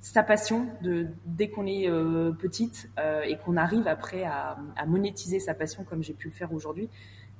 sa 0.01 0.23
passion 0.23 0.67
de, 0.81 1.07
dès 1.25 1.49
qu'on 1.49 1.65
est 1.67 1.87
euh, 1.87 2.31
petite 2.33 2.89
et 3.25 3.37
qu'on 3.37 3.55
arrive 3.55 3.87
après 3.87 4.23
à, 4.23 4.57
à, 4.75 4.85
monétiser 4.85 5.39
sa 5.39 5.53
passion 5.53 5.83
comme 5.83 6.03
j'ai 6.03 6.13
pu 6.13 6.27
le 6.27 6.33
faire 6.33 6.51
aujourd'hui, 6.51 6.89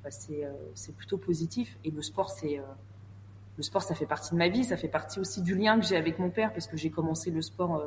bah 0.02 0.10
c'est 0.10 0.48
c'est 0.74 0.94
plutôt 0.94 1.18
positif. 1.18 1.76
Et 1.84 1.90
le 1.90 2.02
sport, 2.02 2.30
c'est 2.30 2.60
le 3.56 3.62
sport, 3.62 3.82
ça 3.82 3.94
fait 3.94 4.06
partie 4.06 4.30
de 4.30 4.36
ma 4.36 4.48
vie, 4.48 4.64
ça 4.64 4.76
fait 4.76 4.88
partie 4.88 5.18
aussi 5.18 5.42
du 5.42 5.54
lien 5.56 5.78
que 5.78 5.84
j'ai 5.84 5.96
avec 5.96 6.18
mon 6.18 6.30
père 6.30 6.52
parce 6.52 6.66
que 6.68 6.76
j'ai 6.76 6.90
commencé 6.90 7.30
le 7.30 7.42
sport 7.42 7.82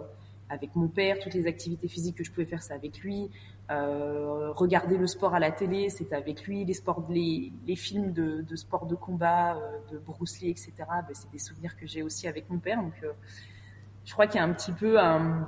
avec 0.50 0.75
mon 0.75 0.88
père, 0.88 1.19
toutes 1.19 1.35
les 1.35 1.47
activités 1.47 1.88
physiques 1.88 2.18
que 2.18 2.23
je 2.23 2.31
pouvais 2.31 2.45
faire, 2.45 2.62
c'est 2.62 2.73
avec 2.73 3.00
lui. 3.00 3.30
Euh, 3.71 4.52
regarder 4.52 4.97
le 4.97 5.06
sport 5.06 5.35
à 5.35 5.40
la 5.40 5.52
télé, 5.52 5.90
c'était 5.90 6.16
avec 6.16 6.44
lui. 6.45 6.66
Les 6.66 6.73
sports, 6.73 7.06
les, 7.09 7.52
films 7.76 8.14
de, 8.14 8.42
de 8.42 8.56
sport 8.56 8.88
de 8.88 8.95
combat, 8.95 9.56
euh, 9.57 9.94
de 9.94 10.00
Bruce 10.00 10.40
Lee, 10.42 10.50
etc. 10.50 10.73
Ben, 10.78 11.14
c'est 11.14 11.31
des 11.31 11.38
souvenirs 11.38 11.76
que 11.78 11.85
j'ai 11.85 12.02
aussi 12.02 12.28
avec 12.28 12.50
mon 12.50 12.57
père. 12.57 12.81
Donc, 12.81 12.95
euh, 13.04 13.12
je 14.06 14.14
crois 14.14 14.26
qu'il 14.26 14.38
y 14.38 14.44
a 14.44 14.44
un 14.44 14.54
petit 14.54 14.71
peu 14.71 15.00
un, 15.00 15.47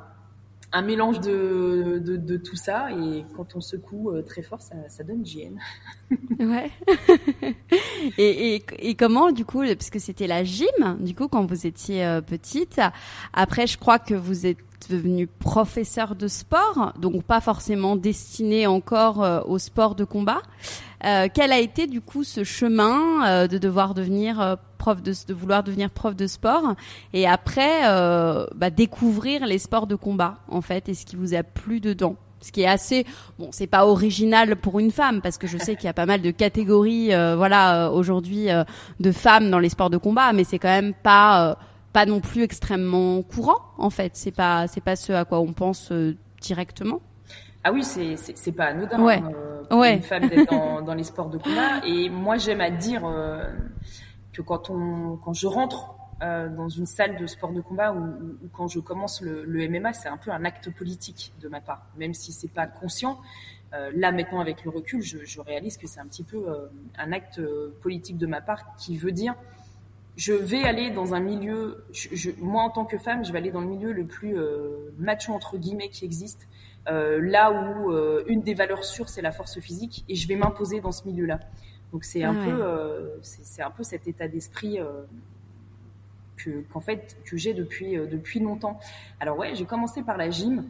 mélange 0.84 1.20
de, 1.20 2.38
tout 2.38 2.56
ça. 2.56 2.92
Et 2.92 3.26
quand 3.36 3.56
on 3.56 3.62
secoue 3.62 4.12
très 4.22 4.44
fort, 4.44 4.62
ça, 4.62 5.04
donne 5.04 5.24
GN. 5.24 5.58
ouais. 6.40 6.70
et, 8.20 8.56
et, 8.56 8.64
et, 8.78 8.96
comment, 8.96 9.32
du 9.32 9.46
coup, 9.46 9.64
parce 9.64 9.90
que 9.90 9.98
c'était 9.98 10.28
la 10.28 10.44
gym, 10.44 10.98
du 11.00 11.16
coup, 11.16 11.28
quand 11.28 11.44
vous 11.48 11.66
étiez 11.66 12.20
petite. 12.28 12.80
Après, 13.34 13.66
je 13.66 13.80
crois 13.80 13.98
que 13.98 14.14
vous 14.14 14.46
êtes 14.46 14.60
devenu 14.90 15.28
professeur 15.28 16.16
de 16.16 16.28
sport, 16.28 16.94
donc 17.00 17.24
pas 17.24 17.42
forcément 17.42 17.96
destiné 17.96 18.68
encore 18.68 19.24
euh, 19.24 19.42
au 19.46 19.60
sport 19.60 19.96
de 19.96 20.04
combat. 20.04 20.42
Euh, 21.04 21.28
quel 21.34 21.52
a 21.52 21.60
été 21.60 21.88
du 21.88 22.00
coup 22.00 22.24
ce 22.24 22.44
chemin 22.44 23.26
euh, 23.26 23.48
de 23.48 23.58
devoir 23.58 23.94
devenir 23.94 24.40
euh, 24.40 24.56
prof 24.78 25.02
de, 25.02 25.14
de 25.28 25.34
vouloir 25.34 25.64
devenir 25.64 25.90
prof 25.90 26.16
de 26.16 26.28
sport 26.28 26.76
et 27.14 27.28
après 27.28 27.82
euh, 27.86 28.46
bah, 28.56 28.70
découvrir 28.70 29.48
les 29.48 29.58
sports 29.58 29.88
de 29.88 29.96
combat 29.96 30.38
en 30.48 30.62
fait 30.62 30.90
et 30.90 30.94
ce 30.94 31.06
qui 31.06 31.16
vous 31.16 31.34
a 31.34 31.44
plu 31.44 31.80
dedans? 31.80 32.18
Ce 32.42 32.52
qui 32.52 32.62
est 32.62 32.68
assez 32.68 33.06
bon 33.40 33.50
c'est 33.52 33.68
pas 33.68 33.86
original 33.88 34.56
pour 34.56 34.80
une 34.80 34.92
femme 34.92 35.22
parce 35.22 35.38
que 35.40 35.48
je 35.48 35.58
sais 35.58 35.76
qu'il 35.76 35.86
y 35.86 35.90
a 35.90 35.94
pas 35.94 36.08
mal 36.08 36.22
de 36.22 36.32
catégories 36.32 37.14
euh, 37.14 37.36
voilà 37.36 37.92
aujourd'hui 37.92 38.48
de 39.00 39.12
femmes 39.12 39.50
dans 39.50 39.60
les 39.60 39.70
sports 39.70 39.92
de 39.92 39.98
combat 39.98 40.34
mais 40.34 40.44
c'est 40.44 40.60
quand 40.60 40.68
même 40.68 40.94
pas 40.94 41.58
pas 41.94 42.06
non 42.06 42.20
plus 42.22 42.44
extrêmement 42.44 43.22
courant 43.22 43.62
en 43.78 43.90
fait. 43.90 44.16
C'est 44.16 44.32
pas 44.32 44.68
c'est 44.68 44.82
pas 44.82 44.96
ce 44.96 45.14
à 45.14 45.26
quoi 45.26 45.40
on 45.40 45.54
pense 45.54 45.92
euh, 45.92 46.16
directement. 46.42 47.02
Ah 47.64 47.72
oui, 47.72 47.84
c'est 47.84 48.16
c'est 48.18 48.52
pas 48.52 48.66
anodin 48.66 49.02
ouais. 49.02 49.22
euh, 49.22 49.64
pour 49.66 49.80
ouais. 49.80 49.96
une 49.96 50.02
femme 50.02 50.28
d'être 50.28 50.50
dans, 50.50 50.82
dans 50.88 50.94
les 50.96 51.04
sports 51.04 51.30
de 51.30 51.38
combat. 51.38 51.86
Et 51.86 52.10
moi, 52.10 52.38
j'aime 52.38 52.62
à 52.62 52.72
dire 52.72 53.06
euh, 53.06 53.44
que 54.34 54.42
quand 54.42 54.70
on 54.72 55.18
quand 55.18 55.34
je 55.34 55.46
rentre 55.46 55.94
euh, 56.24 56.50
dans 56.50 56.70
une 56.70 56.88
salle 56.88 57.18
de 57.18 57.28
sport 57.28 57.52
de 57.52 57.62
combat 57.62 57.94
ou, 57.94 58.16
quand 58.54 58.68
je 58.68 58.80
commence 58.80 59.22
le, 59.22 59.44
le 59.46 59.70
MMA, 59.70 59.94
c'est 59.94 60.10
un 60.10 60.18
peu 60.18 60.32
un 60.32 60.44
acte 60.44 60.72
politique 60.72 61.34
de 61.40 61.48
ma 61.50 61.62
part, 61.62 61.86
même 61.98 62.14
si 62.16 62.32
c'est 62.32 62.52
pas 62.52 62.66
conscient. 62.66 63.20
Euh, 63.74 63.92
là 63.96 64.12
maintenant, 64.12 64.40
avec 64.40 64.64
le 64.66 64.72
recul, 64.72 65.02
je, 65.02 65.20
je 65.24 65.40
réalise 65.40 65.78
que 65.78 65.88
c'est 65.88 66.00
un 66.00 66.08
petit 66.08 66.24
peu 66.24 66.48
un 66.98 67.12
acte 67.12 67.40
politique 67.82 68.18
de 68.18 68.26
ma 68.26 68.42
part 68.42 68.76
qui 68.76 68.98
veut 68.98 69.12
dire 69.12 69.36
je 70.22 70.34
vais 70.34 70.64
aller 70.64 70.92
dans 70.92 71.16
un 71.16 71.20
milieu, 71.20 71.84
je, 71.92 72.30
moi 72.40 72.62
en 72.62 72.70
tant 72.70 72.86
que 72.86 73.00
femme, 73.00 73.26
je 73.26 73.32
vais 73.32 73.40
aller 73.40 73.50
dans 73.50 73.62
le 73.62 73.66
milieu 73.66 73.92
le 73.92 74.06
plus 74.06 74.38
euh, 74.38 74.92
macho 75.00 75.34
entre 75.34 75.58
guillemets 75.58 75.90
qui 75.90 76.06
existe, 76.06 76.48
euh, 76.88 77.20
là 77.20 77.52
où 77.52 77.92
euh, 77.92 78.24
une 78.28 78.42
des 78.42 78.54
valeurs 78.54 78.86
sûres 78.86 79.10
c'est 79.10 79.24
la 79.24 79.32
force 79.32 79.60
physique, 79.60 80.06
et 80.08 80.14
je 80.14 80.28
vais 80.28 80.36
m'imposer 80.36 80.80
dans 80.80 80.92
ce 80.92 81.08
milieu-là. 81.08 81.40
Donc 81.92 82.04
c'est 82.04 82.24
un 82.24 82.38
ah 82.40 82.46
peu, 82.46 82.64
euh, 82.64 83.18
c'est 83.24 83.64
un 83.64 83.72
peu 83.72 83.82
cet 83.82 84.08
état 84.08 84.28
d'esprit 84.28 84.78
que 86.38 86.62
qu'en 86.72 86.82
fait 86.82 87.18
que 87.26 87.36
j'ai 87.36 87.56
depuis 87.56 87.98
depuis 87.98 88.40
longtemps. 88.40 88.80
Alors 89.20 89.40
ouais, 89.40 89.56
j'ai 89.56 89.66
commencé 89.66 90.04
par 90.04 90.18
la 90.18 90.30
gym. 90.30 90.66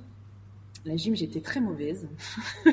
La 0.84 0.96
gym, 0.96 1.16
j'étais 1.16 1.42
très 1.42 1.60
mauvaise. 1.60 2.10
euh, 2.66 2.72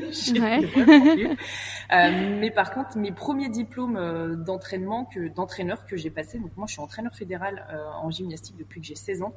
mais 2.40 2.50
par 2.50 2.72
contre, 2.72 2.96
mes 2.96 3.12
premiers 3.12 3.50
diplômes 3.50 3.96
euh, 3.96 4.34
d'entraînement, 4.34 5.04
que 5.04 5.28
d'entraîneur 5.28 5.84
que 5.84 5.96
j'ai 5.96 6.08
passé, 6.08 6.38
donc 6.38 6.56
moi 6.56 6.66
je 6.66 6.72
suis 6.72 6.80
entraîneur 6.80 7.14
fédéral 7.14 7.66
euh, 7.70 7.84
en 8.00 8.10
gymnastique 8.10 8.56
depuis 8.56 8.80
que 8.80 8.86
j'ai 8.86 8.94
16 8.94 9.22
ans. 9.22 9.34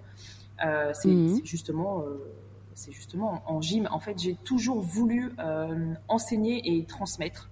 Euh, 0.65 0.91
c'est 0.93 1.09
mmh. 1.09 1.41
justement, 1.43 2.05
c'est 2.73 2.93
justement 2.93 3.43
en, 3.45 3.61
gym. 3.61 3.89
En 3.91 3.99
fait, 3.99 4.17
j'ai 4.17 4.35
toujours 4.35 4.79
voulu 4.79 5.33
enseigner 6.07 6.77
et 6.77 6.85
transmettre. 6.85 7.49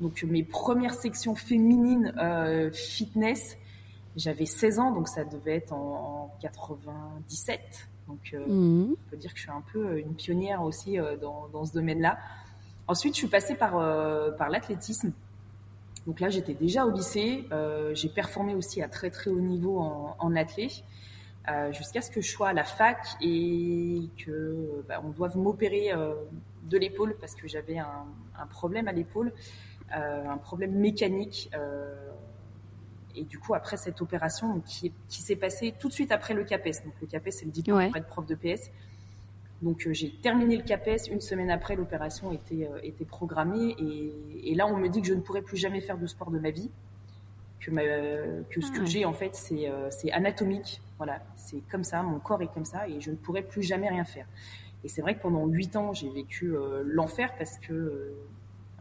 Donc 0.00 0.22
mes 0.22 0.42
premières 0.42 0.94
sections 0.94 1.34
féminines 1.34 2.14
fitness, 2.72 3.58
j'avais 4.16 4.46
16 4.46 4.78
ans, 4.78 4.92
donc 4.92 5.08
ça 5.08 5.24
devait 5.24 5.56
être 5.56 5.74
en, 5.74 6.32
en 6.32 6.38
97. 6.40 7.88
Donc, 8.08 8.34
euh, 8.34 8.46
mmh. 8.46 8.92
on 8.92 9.10
peut 9.10 9.16
dire 9.16 9.32
que 9.32 9.38
je 9.38 9.42
suis 9.42 9.50
un 9.50 9.64
peu 9.72 9.86
euh, 9.86 10.00
une 10.00 10.14
pionnière 10.14 10.62
aussi 10.62 10.98
euh, 10.98 11.16
dans, 11.16 11.48
dans, 11.48 11.64
ce 11.64 11.72
domaine-là. 11.72 12.18
Ensuite, 12.88 13.14
je 13.14 13.18
suis 13.18 13.28
passée 13.28 13.56
par, 13.56 13.72
par 14.36 14.48
l'athlétisme. 14.48 15.12
Donc 16.06 16.20
là, 16.20 16.28
j'étais 16.28 16.54
déjà 16.54 16.86
au 16.86 16.92
lycée. 16.92 17.44
j'ai 17.94 18.08
performé 18.08 18.54
aussi 18.54 18.80
à 18.80 18.88
très 18.88 19.10
très 19.10 19.28
haut 19.28 19.40
niveau 19.40 19.80
en, 19.80 20.14
en 20.20 20.36
athlé. 20.36 20.70
Euh, 21.48 21.72
jusqu'à 21.72 22.00
ce 22.00 22.10
que 22.10 22.20
je 22.20 22.28
sois 22.28 22.48
à 22.48 22.52
la 22.52 22.64
fac 22.64 22.98
et 23.20 24.02
que 24.18 24.82
bah, 24.88 25.00
on 25.04 25.10
doive 25.10 25.36
m'opérer 25.36 25.92
euh, 25.92 26.14
de 26.64 26.76
l'épaule 26.76 27.16
parce 27.20 27.36
que 27.36 27.46
j'avais 27.46 27.78
un, 27.78 28.04
un, 28.36 28.46
problème 28.48 28.88
à 28.88 28.92
l'épaule, 28.92 29.32
euh, 29.96 30.28
un 30.28 30.38
problème 30.38 30.72
mécanique 30.72 31.48
et 33.16 33.24
du 33.24 33.38
coup, 33.38 33.54
après 33.54 33.76
cette 33.76 34.00
opération 34.02 34.60
qui, 34.60 34.92
qui 35.08 35.22
s'est 35.22 35.36
passée 35.36 35.74
tout 35.78 35.88
de 35.88 35.92
suite 35.92 36.12
après 36.12 36.34
le 36.34 36.44
CAPES, 36.44 36.84
donc 36.84 36.94
le 37.00 37.06
CAPES, 37.06 37.30
c'est 37.30 37.44
le 37.44 37.50
diplôme 37.50 37.78
ouais. 37.78 37.88
pour 37.88 37.96
être 37.96 38.06
prof 38.06 38.26
de 38.26 38.34
PS. 38.34 38.70
Donc 39.62 39.86
euh, 39.86 39.92
j'ai 39.92 40.10
terminé 40.10 40.56
le 40.56 40.62
CAPES, 40.62 41.10
une 41.10 41.20
semaine 41.20 41.50
après, 41.50 41.76
l'opération 41.76 42.32
était, 42.32 42.68
euh, 42.70 42.78
était 42.82 43.04
programmée. 43.04 43.74
Et, 43.78 44.50
et, 44.52 44.54
là, 44.54 44.66
on 44.66 44.76
me 44.76 44.88
dit 44.88 45.00
que 45.00 45.08
je 45.08 45.14
ne 45.14 45.20
pourrais 45.20 45.42
plus 45.42 45.56
jamais 45.56 45.80
faire 45.80 45.98
de 45.98 46.06
sport 46.06 46.30
de 46.30 46.38
ma 46.38 46.50
vie. 46.50 46.70
Que, 47.60 47.70
ma, 47.70 47.82
que 47.82 48.60
ce 48.60 48.70
que 48.70 48.82
ah. 48.82 48.84
j'ai, 48.84 49.04
en 49.06 49.14
fait, 49.14 49.34
c'est 49.34 49.68
euh, 49.68 49.88
anatomique. 50.12 50.82
Voilà, 50.98 51.20
c'est 51.36 51.60
comme 51.70 51.84
ça, 51.84 52.02
mon 52.02 52.18
corps 52.18 52.42
est 52.42 52.52
comme 52.52 52.64
ça, 52.64 52.88
et 52.88 53.00
je 53.00 53.10
ne 53.10 53.16
pourrais 53.16 53.42
plus 53.42 53.62
jamais 53.62 53.88
rien 53.88 54.04
faire. 54.04 54.26
Et 54.86 54.88
c'est 54.88 55.02
vrai 55.02 55.16
que 55.16 55.22
pendant 55.22 55.46
huit 55.46 55.74
ans, 55.74 55.92
j'ai 55.92 56.08
vécu 56.10 56.56
euh, 56.56 56.82
l'enfer 56.86 57.34
parce 57.36 57.58
que 57.58 57.72
euh, 57.72 58.16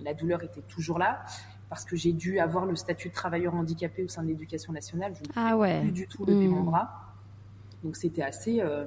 la 0.02 0.14
douleur 0.14 0.44
était 0.44 0.62
toujours 0.62 1.00
là 1.00 1.26
parce 1.70 1.86
que 1.86 1.96
j'ai 1.96 2.14
dû 2.14 2.40
avoir 2.40 2.66
le 2.66 2.76
statut 2.76 3.10
de 3.10 3.14
travailleur 3.14 3.56
handicapé 3.56 4.04
au 4.04 4.08
sein 4.08 4.24
de 4.24 4.28
l'éducation 4.28 4.74
nationale. 4.74 5.14
Je 5.16 5.22
ne 5.22 5.34
ah 5.36 5.58
ouais. 5.58 5.82
plus 5.82 5.92
du 5.92 6.08
tout 6.08 6.26
lever 6.26 6.48
mmh. 6.48 6.52
mon 6.52 6.64
bras. 6.64 7.06
Donc 7.84 7.96
c'était 7.96 8.24
assez. 8.24 8.62
Euh, 8.62 8.86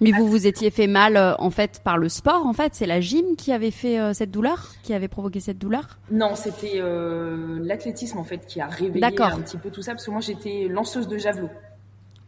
mais 0.00 0.12
vous 0.12 0.28
vous 0.28 0.46
étiez 0.46 0.70
fait 0.70 0.86
mal 0.86 1.16
euh, 1.16 1.34
en 1.38 1.48
fait 1.48 1.80
par 1.82 1.96
le 1.96 2.10
sport 2.10 2.44
en 2.44 2.52
fait 2.52 2.74
c'est 2.74 2.84
la 2.84 3.00
gym 3.00 3.34
qui 3.34 3.50
avait 3.50 3.70
fait 3.70 3.98
euh, 3.98 4.12
cette 4.12 4.30
douleur 4.30 4.74
qui 4.82 4.92
avait 4.92 5.08
provoqué 5.08 5.40
cette 5.40 5.56
douleur? 5.56 5.98
Non 6.10 6.34
c'était 6.34 6.80
l'athlétisme 6.80 8.18
en 8.18 8.24
fait 8.24 8.44
qui 8.46 8.60
a 8.60 8.66
réveillé 8.66 9.04
un 9.04 9.40
petit 9.40 9.56
peu 9.56 9.70
tout 9.70 9.82
ça 9.82 9.92
parce 9.92 10.04
que 10.04 10.10
moi 10.10 10.20
j'étais 10.20 10.68
lanceuse 10.68 11.08
de 11.08 11.16
javelot. 11.16 11.50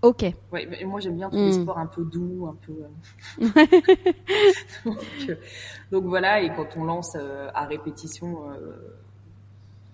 Ok. 0.00 0.24
Ouais, 0.52 0.84
moi 0.86 1.00
j'aime 1.00 1.16
bien 1.16 1.28
tous 1.28 1.36
les 1.36 1.48
mmh. 1.48 1.62
sports 1.62 1.78
un 1.78 1.86
peu 1.86 2.04
doux, 2.04 2.46
un 2.46 2.56
peu. 2.64 3.44
donc, 4.84 4.98
donc, 5.90 6.04
voilà, 6.04 6.40
et 6.40 6.52
quand 6.54 6.76
on 6.76 6.84
lance 6.84 7.16
à 7.52 7.64
répétition 7.66 8.44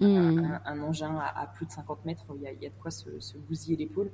Mmh. 0.01 0.07
Un, 0.07 0.61
un, 0.65 0.83
engin 0.83 1.17
à, 1.19 1.43
à, 1.43 1.47
plus 1.47 1.67
de 1.67 1.71
50 1.71 2.05
mètres, 2.05 2.25
il 2.35 2.43
y 2.43 2.47
a, 2.49 2.53
il 2.53 2.61
y 2.61 2.67
a 2.67 2.69
de 2.69 2.75
quoi 2.81 2.91
se, 2.91 3.21
se 3.21 3.39
bousiller 3.39 3.77
l'épaule. 3.77 4.11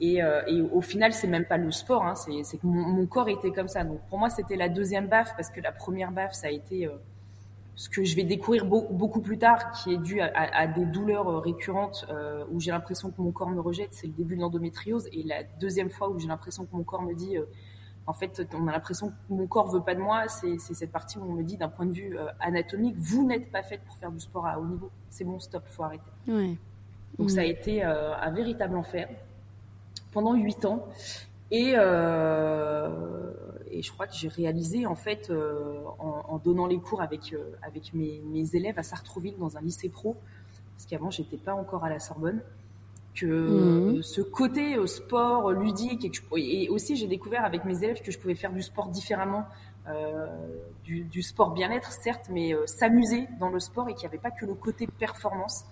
Et, 0.00 0.22
euh, 0.22 0.42
et, 0.46 0.62
au 0.62 0.80
final, 0.80 1.12
c'est 1.12 1.26
même 1.26 1.44
pas 1.44 1.58
le 1.58 1.70
sport, 1.70 2.04
hein, 2.04 2.14
c'est 2.14 2.56
que 2.56 2.66
mon, 2.66 2.86
mon, 2.88 3.06
corps 3.06 3.28
était 3.28 3.50
comme 3.50 3.68
ça. 3.68 3.84
Donc 3.84 4.00
pour 4.08 4.18
moi, 4.18 4.30
c'était 4.30 4.56
la 4.56 4.70
deuxième 4.70 5.08
baffe 5.08 5.34
parce 5.36 5.50
que 5.50 5.60
la 5.60 5.72
première 5.72 6.10
baffe, 6.10 6.32
ça 6.32 6.46
a 6.46 6.50
été 6.50 6.86
euh, 6.86 6.92
ce 7.80 7.88
que 7.88 8.04
je 8.04 8.14
vais 8.14 8.24
découvrir 8.24 8.66
beau, 8.66 8.86
beaucoup 8.90 9.22
plus 9.22 9.38
tard, 9.38 9.70
qui 9.72 9.94
est 9.94 9.96
dû 9.96 10.20
à, 10.20 10.26
à, 10.26 10.62
à 10.62 10.66
des 10.66 10.84
douleurs 10.84 11.28
euh, 11.28 11.38
récurrentes 11.38 12.06
euh, 12.10 12.44
où 12.50 12.60
j'ai 12.60 12.72
l'impression 12.72 13.10
que 13.10 13.22
mon 13.22 13.32
corps 13.32 13.48
me 13.48 13.58
rejette. 13.58 13.88
C'est 13.92 14.06
le 14.06 14.12
début 14.12 14.36
de 14.36 14.42
l'endométriose. 14.42 15.08
Et 15.14 15.22
la 15.22 15.44
deuxième 15.58 15.88
fois 15.88 16.10
où 16.10 16.18
j'ai 16.18 16.28
l'impression 16.28 16.66
que 16.66 16.76
mon 16.76 16.82
corps 16.82 17.00
me 17.00 17.14
dit 17.14 17.38
euh, 17.38 17.44
en 18.10 18.12
fait, 18.12 18.44
on 18.54 18.66
a 18.66 18.72
l'impression 18.72 19.10
que 19.10 19.14
mon 19.28 19.46
corps 19.46 19.68
veut 19.68 19.82
pas 19.82 19.94
de 19.94 20.00
moi. 20.00 20.26
C'est 20.26 20.58
cette 20.58 20.90
partie 20.90 21.16
où 21.16 21.22
on 21.22 21.32
me 21.32 21.44
dit, 21.44 21.56
d'un 21.56 21.68
point 21.68 21.86
de 21.86 21.92
vue 21.92 22.18
euh, 22.18 22.26
anatomique, 22.40 22.96
vous 22.98 23.24
n'êtes 23.24 23.52
pas 23.52 23.62
faite 23.62 23.82
pour 23.86 23.96
faire 23.98 24.10
du 24.10 24.18
sport 24.18 24.46
à 24.46 24.58
haut 24.58 24.64
niveau. 24.64 24.90
C'est 25.10 25.22
bon, 25.22 25.38
stop, 25.38 25.62
faut 25.66 25.84
arrêter. 25.84 26.10
Ouais. 26.26 26.56
Donc 27.18 27.28
mmh. 27.28 27.28
ça 27.28 27.42
a 27.42 27.44
été 27.44 27.84
euh, 27.84 28.16
un 28.16 28.32
véritable 28.32 28.76
enfer 28.76 29.08
pendant 30.10 30.34
huit 30.34 30.64
ans. 30.64 30.88
Et, 31.52 31.74
euh, 31.76 33.32
et 33.70 33.80
je 33.80 33.92
crois 33.92 34.08
que 34.08 34.14
j'ai 34.14 34.28
réalisé, 34.28 34.86
en 34.86 34.96
fait, 34.96 35.32
en, 36.00 36.24
en, 36.28 36.38
donnant 36.38 36.66
les 36.66 36.78
cours 36.80 37.02
avec, 37.02 37.32
avec 37.62 37.94
mes, 37.94 38.20
mes, 38.24 38.56
élèves 38.56 38.78
à 38.78 38.82
Sartrouville 38.82 39.38
dans 39.38 39.56
un 39.56 39.60
lycée 39.60 39.88
pro, 39.88 40.16
parce 40.76 40.86
qu'avant, 40.86 41.10
j'étais 41.10 41.36
pas 41.36 41.54
encore 41.54 41.84
à 41.84 41.90
la 41.90 42.00
Sorbonne, 42.00 42.42
que 43.14 43.26
mmh. 43.98 44.02
ce 44.02 44.20
côté 44.20 44.78
au 44.78 44.86
sport 44.86 45.52
ludique 45.52 46.04
et, 46.04 46.10
que 46.10 46.16
je, 46.16 46.22
et 46.38 46.68
aussi 46.68 46.96
j'ai 46.96 47.06
découvert 47.06 47.44
avec 47.44 47.64
mes 47.64 47.82
élèves 47.82 48.02
que 48.02 48.10
je 48.10 48.18
pouvais 48.18 48.34
faire 48.34 48.52
du 48.52 48.62
sport 48.62 48.88
différemment, 48.88 49.46
euh, 49.88 50.26
du, 50.84 51.02
du, 51.04 51.22
sport 51.22 51.50
bien-être 51.50 51.92
certes, 51.92 52.28
mais 52.30 52.54
euh, 52.54 52.66
s'amuser 52.66 53.28
dans 53.40 53.48
le 53.48 53.58
sport 53.58 53.88
et 53.88 53.94
qu'il 53.94 54.02
n'y 54.02 54.14
avait 54.14 54.22
pas 54.22 54.30
que 54.30 54.46
le 54.46 54.54
côté 54.54 54.86
performance. 54.86 55.64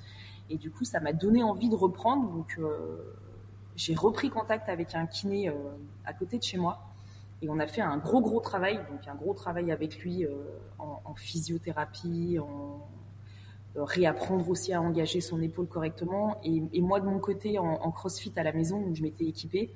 Et 0.50 0.56
du 0.56 0.70
coup, 0.70 0.84
ça 0.84 0.98
m'a 1.00 1.12
donné 1.12 1.42
envie 1.42 1.68
de 1.68 1.76
reprendre. 1.76 2.28
Donc, 2.30 2.56
euh, 2.58 3.14
j'ai 3.76 3.94
repris 3.94 4.30
contact 4.30 4.68
avec 4.68 4.94
un 4.94 5.06
kiné 5.06 5.52
à 6.04 6.12
côté 6.12 6.38
de 6.38 6.42
chez 6.42 6.58
moi 6.58 6.80
et 7.42 7.48
on 7.48 7.60
a 7.60 7.66
fait 7.68 7.82
un 7.82 7.98
gros 7.98 8.20
gros 8.20 8.40
travail, 8.40 8.76
donc 8.90 9.06
un 9.06 9.14
gros 9.14 9.34
travail 9.34 9.70
avec 9.70 9.98
lui 10.00 10.26
en, 10.80 11.00
en 11.04 11.14
physiothérapie, 11.14 12.38
en 12.40 12.44
euh, 12.44 12.97
réapprendre 13.80 14.48
aussi 14.48 14.72
à 14.72 14.80
engager 14.80 15.20
son 15.20 15.40
épaule 15.40 15.66
correctement. 15.66 16.38
Et, 16.44 16.62
et 16.72 16.80
moi, 16.80 17.00
de 17.00 17.06
mon 17.06 17.18
côté, 17.18 17.58
en, 17.58 17.64
en, 17.64 17.90
crossfit 17.90 18.32
à 18.36 18.42
la 18.42 18.52
maison, 18.52 18.78
où 18.78 18.94
je 18.94 19.02
m'étais 19.02 19.24
équipée, 19.24 19.72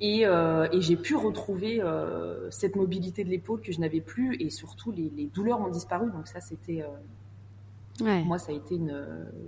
et, 0.00 0.24
euh, 0.24 0.66
et 0.72 0.80
j'ai 0.80 0.96
pu 0.96 1.14
retrouver 1.14 1.82
euh, 1.82 2.50
cette 2.50 2.74
mobilité 2.74 3.22
de 3.22 3.28
l'épaule 3.28 3.60
que 3.60 3.70
je 3.70 3.80
n'avais 3.80 4.00
plus, 4.00 4.36
et 4.40 4.48
surtout 4.48 4.92
les, 4.92 5.10
les, 5.14 5.26
douleurs 5.26 5.60
ont 5.60 5.68
disparu. 5.68 6.10
Donc 6.10 6.26
ça, 6.26 6.40
c'était 6.40 6.82
euh, 6.82 8.04
ouais. 8.04 8.22
moi, 8.24 8.38
ça 8.38 8.52
a 8.52 8.54
été 8.54 8.76
une, 8.76 9.04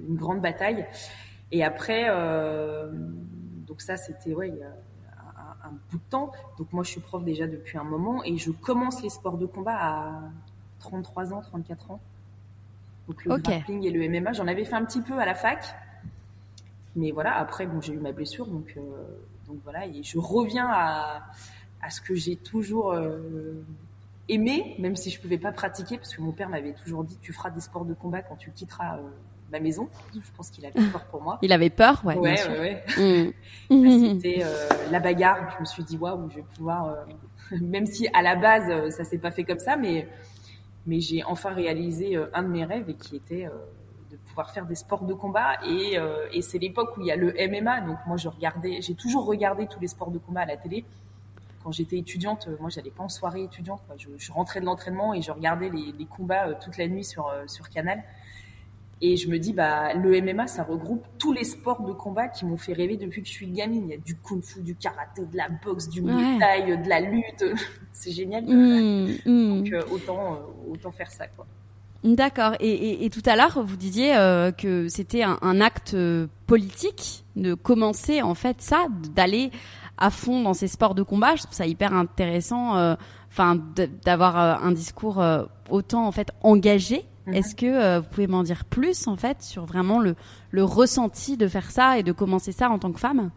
une, 0.09 0.17
grande 0.17 0.43
bataille. 0.43 0.87
Et 1.53 1.65
après, 1.65 2.05
euh, 2.09 2.91
donc 3.67 3.81
ça, 3.81 3.97
c'était 3.97 4.35
ouais, 4.35 4.49
il 4.49 4.57
y 4.57 4.63
a 4.63 4.67
un, 4.67 5.69
un, 5.71 5.73
bout 5.91 5.97
de 5.97 6.11
temps. 6.11 6.33
Donc 6.59 6.71
moi, 6.73 6.85
je 6.85 6.91
suis 6.91 7.01
prof 7.01 7.25
déjà 7.25 7.47
depuis 7.47 7.79
un 7.79 7.85
moment, 7.85 8.23
et 8.23 8.37
je 8.37 8.51
commence 8.51 9.03
les 9.03 9.11
sports 9.11 9.39
de 9.39 9.47
combat 9.47 9.79
à 9.81 10.21
33 10.81 11.33
ans, 11.33 11.41
34 11.41 11.93
ans. 11.93 12.01
Donc 13.09 13.25
le 13.25 13.33
okay. 13.33 13.43
grappling 13.43 13.85
et 13.85 13.91
le 13.91 14.09
MMA, 14.09 14.33
j'en 14.33 14.47
avais 14.47 14.65
fait 14.65 14.75
un 14.75 14.85
petit 14.85 15.01
peu 15.01 15.19
à 15.19 15.27
la 15.27 15.35
fac. 15.35 15.65
Mais 16.95 17.11
voilà, 17.11 17.37
après, 17.37 17.67
bon, 17.67 17.81
j'ai 17.81 17.95
eu 17.95 17.99
ma 17.99 18.13
blessure, 18.13 18.47
donc, 18.47 18.75
euh, 18.77 18.81
donc 19.47 19.57
voilà, 19.65 19.87
et 19.87 20.03
je 20.03 20.19
reviens 20.19 20.69
à, 20.71 21.23
à 21.81 21.91
ce 21.91 22.01
que 22.01 22.15
j'ai 22.15 22.37
toujours 22.37 22.93
euh, 22.93 23.65
aimé, 24.29 24.75
même 24.79 24.97
si 24.97 25.11
je 25.11 25.21
pouvais 25.21 25.39
pas 25.39 25.53
pratiquer, 25.53 25.99
parce 25.99 26.15
que 26.15 26.23
mon 26.23 26.33
père 26.33 26.49
m'avait 26.49 26.73
toujours 26.73 27.05
dit, 27.05 27.19
tu 27.21 27.33
feras 27.33 27.51
des 27.51 27.61
sports 27.61 27.85
de 27.85 27.95
combat 27.95 28.23
quand 28.23 28.37
tu 28.37 28.51
quitteras 28.51 28.97
euh, 28.97 29.03
ma 29.51 29.61
maison. 29.61 29.89
Je 30.15 30.21
pense 30.37 30.51
qu'il 30.51 30.65
avait 30.65 30.81
peur 30.91 31.05
pour 31.07 31.23
moi. 31.23 31.39
Il 31.43 31.53
avait 31.53 31.71
peur, 31.71 32.03
ouais. 32.05 32.17
Ouais, 32.17 32.49
ouais, 32.49 32.83
ouais. 32.99 33.35
Mmh. 33.71 34.11
C'était 34.21 34.43
euh, 34.45 34.69
la 34.91 35.01
bagarre. 35.01 35.55
Je 35.57 35.61
me 35.61 35.65
suis 35.65 35.83
dit, 35.83 35.97
waouh, 35.97 36.29
je 36.31 36.37
vais 36.37 36.45
pouvoir, 36.57 36.89
euh, 36.89 37.57
même 37.61 37.87
si 37.87 38.09
à 38.13 38.23
la 38.23 38.37
base 38.37 38.91
ça 38.91 39.05
s'est 39.05 39.19
pas 39.19 39.31
fait 39.31 39.45
comme 39.45 39.59
ça, 39.59 39.77
mais 39.77 40.09
mais 40.87 41.01
j'ai 41.01 41.23
enfin 41.25 41.51
réalisé 41.51 42.17
euh, 42.17 42.31
un 42.35 42.43
de 42.43 42.49
mes 42.49 42.65
rêves 42.65 42.89
et 42.89 42.95
qui 42.95 43.17
était 43.17 43.47
euh, 43.47 43.51
de 44.11 44.17
pouvoir 44.17 44.51
faire 44.51 44.67
des 44.67 44.75
sports 44.75 45.05
de 45.05 45.15
combat. 45.15 45.55
Et, 45.65 45.99
euh, 45.99 46.29
c'est 46.41 46.59
l'époque 46.59 46.97
où 46.97 47.01
il 47.01 47.07
y 47.07 47.13
a 47.13 47.17
le 47.17 47.33
MMA 47.49 47.83
donc 47.83 47.99
moi 48.07 48.17
je 48.17 48.29
regardais 48.29 48.81
j'ai 48.81 48.95
toujours 48.95 49.27
regardé 49.27 49.67
tous 49.67 49.81
les 49.81 49.89
sports 49.89 50.11
de 50.11 50.19
combat 50.19 50.41
à 50.43 50.47
la 50.47 50.57
télé. 50.57 50.85
Quand 51.63 51.71
j'étais 51.71 51.99
étudiante 51.99 52.49
moi 52.61 52.71
j'allais 52.71 52.91
pas 52.91 53.05
en 53.05 53.09
soirée 53.09 53.45
étudiante 53.45 53.83
je, 53.97 54.09
je, 54.17 54.33
rentrais 54.33 54.61
de 54.61 54.67
l'entraînement 54.67 55.15
et 55.15 55.23
je 55.23 55.31
regardais 55.31 55.69
les, 55.69 55.93
les 55.93 56.07
combats 56.07 56.55
toute 56.55 56.77
la 56.77 56.89
nuit 56.89 57.05
sur 57.05 57.33
sur 57.47 57.69
Canal 57.69 58.03
et 59.05 59.17
je 59.17 59.29
me 59.29 59.39
dis, 59.39 59.53
bah, 59.53 59.95
le 59.95 60.23
MMA, 60.23 60.47
ça 60.47 60.63
regroupe 60.63 61.05
tous 61.19 61.33
les 61.33 61.43
sports 61.43 61.83
de 61.83 61.93
combat 61.93 62.29
qui 62.29 62.47
m'ont 62.47 62.57
fait 62.57 62.73
rêver 62.73 62.97
depuis 62.97 63.21
que 63.21 63.27
je 63.27 63.33
suis 63.33 63.49
gamine. 63.49 63.89
Il 63.89 63.91
y 63.91 63.95
a 63.95 63.97
du 63.97 64.15
kung-fu, 64.15 64.61
du 64.61 64.77
karaté, 64.77 65.23
de 65.27 65.37
la 65.37 65.49
boxe, 65.49 65.89
du 65.89 66.03
muay 66.03 66.39
thai, 66.39 66.77
de 66.77 66.89
la 66.89 67.01
lutte. 67.01 67.45
C'est 67.93 68.13
génial. 68.13 68.45
Mmh, 68.45 69.17
Donc, 69.27 69.73
euh, 69.73 69.83
autant, 69.91 70.35
euh, 70.35 70.73
autant 70.73 70.93
faire 70.93 71.11
ça, 71.11 71.27
quoi. 71.27 71.47
D'accord. 72.05 72.53
Et, 72.61 73.11
tout 73.11 73.23
à 73.27 73.35
l'heure, 73.35 73.61
vous 73.65 73.77
disiez 73.77 74.13
que 74.59 74.87
c'était 74.89 75.23
un, 75.23 75.61
acte 75.61 75.97
politique 76.47 77.25
de 77.37 77.55
commencer 77.55 78.23
en 78.23 78.35
fait 78.35 78.61
ça, 78.61 78.87
d'aller 79.15 79.53
à 79.99 80.11
fond 80.11 80.43
dans 80.43 80.55
ces 80.55 80.67
sports 80.67 80.97
de 80.97 81.05
combat. 81.05 81.37
Je 81.37 81.43
trouve 81.43 81.55
ça 81.55 81.65
hyper 81.65 81.93
intéressant, 81.95 82.97
enfin, 83.31 83.61
d'avoir 84.05 84.65
un 84.65 84.73
discours 84.73 85.23
autant 85.71 86.05
en 86.05 86.11
fait 86.11 86.33
engagé. 86.43 87.05
Mhm. 87.27 87.35
Est-ce 87.35 87.55
que 87.55 87.99
vous 87.99 88.07
pouvez 88.07 88.27
m'en 88.27 88.43
dire 88.43 88.65
plus 88.65 89.07
en 89.07 89.17
fait 89.17 89.43
sur 89.43 89.65
vraiment 89.65 90.01
le, 90.01 90.17
le 90.51 90.65
ressenti 90.65 91.37
de 91.37 91.47
faire 91.49 91.71
ça 91.71 91.99
et 91.99 92.03
de 92.03 92.13
commencer 92.13 92.53
ça 92.53 92.71
en 92.71 92.79
tant 92.79 92.93
que 92.93 93.01
femme? 93.01 93.31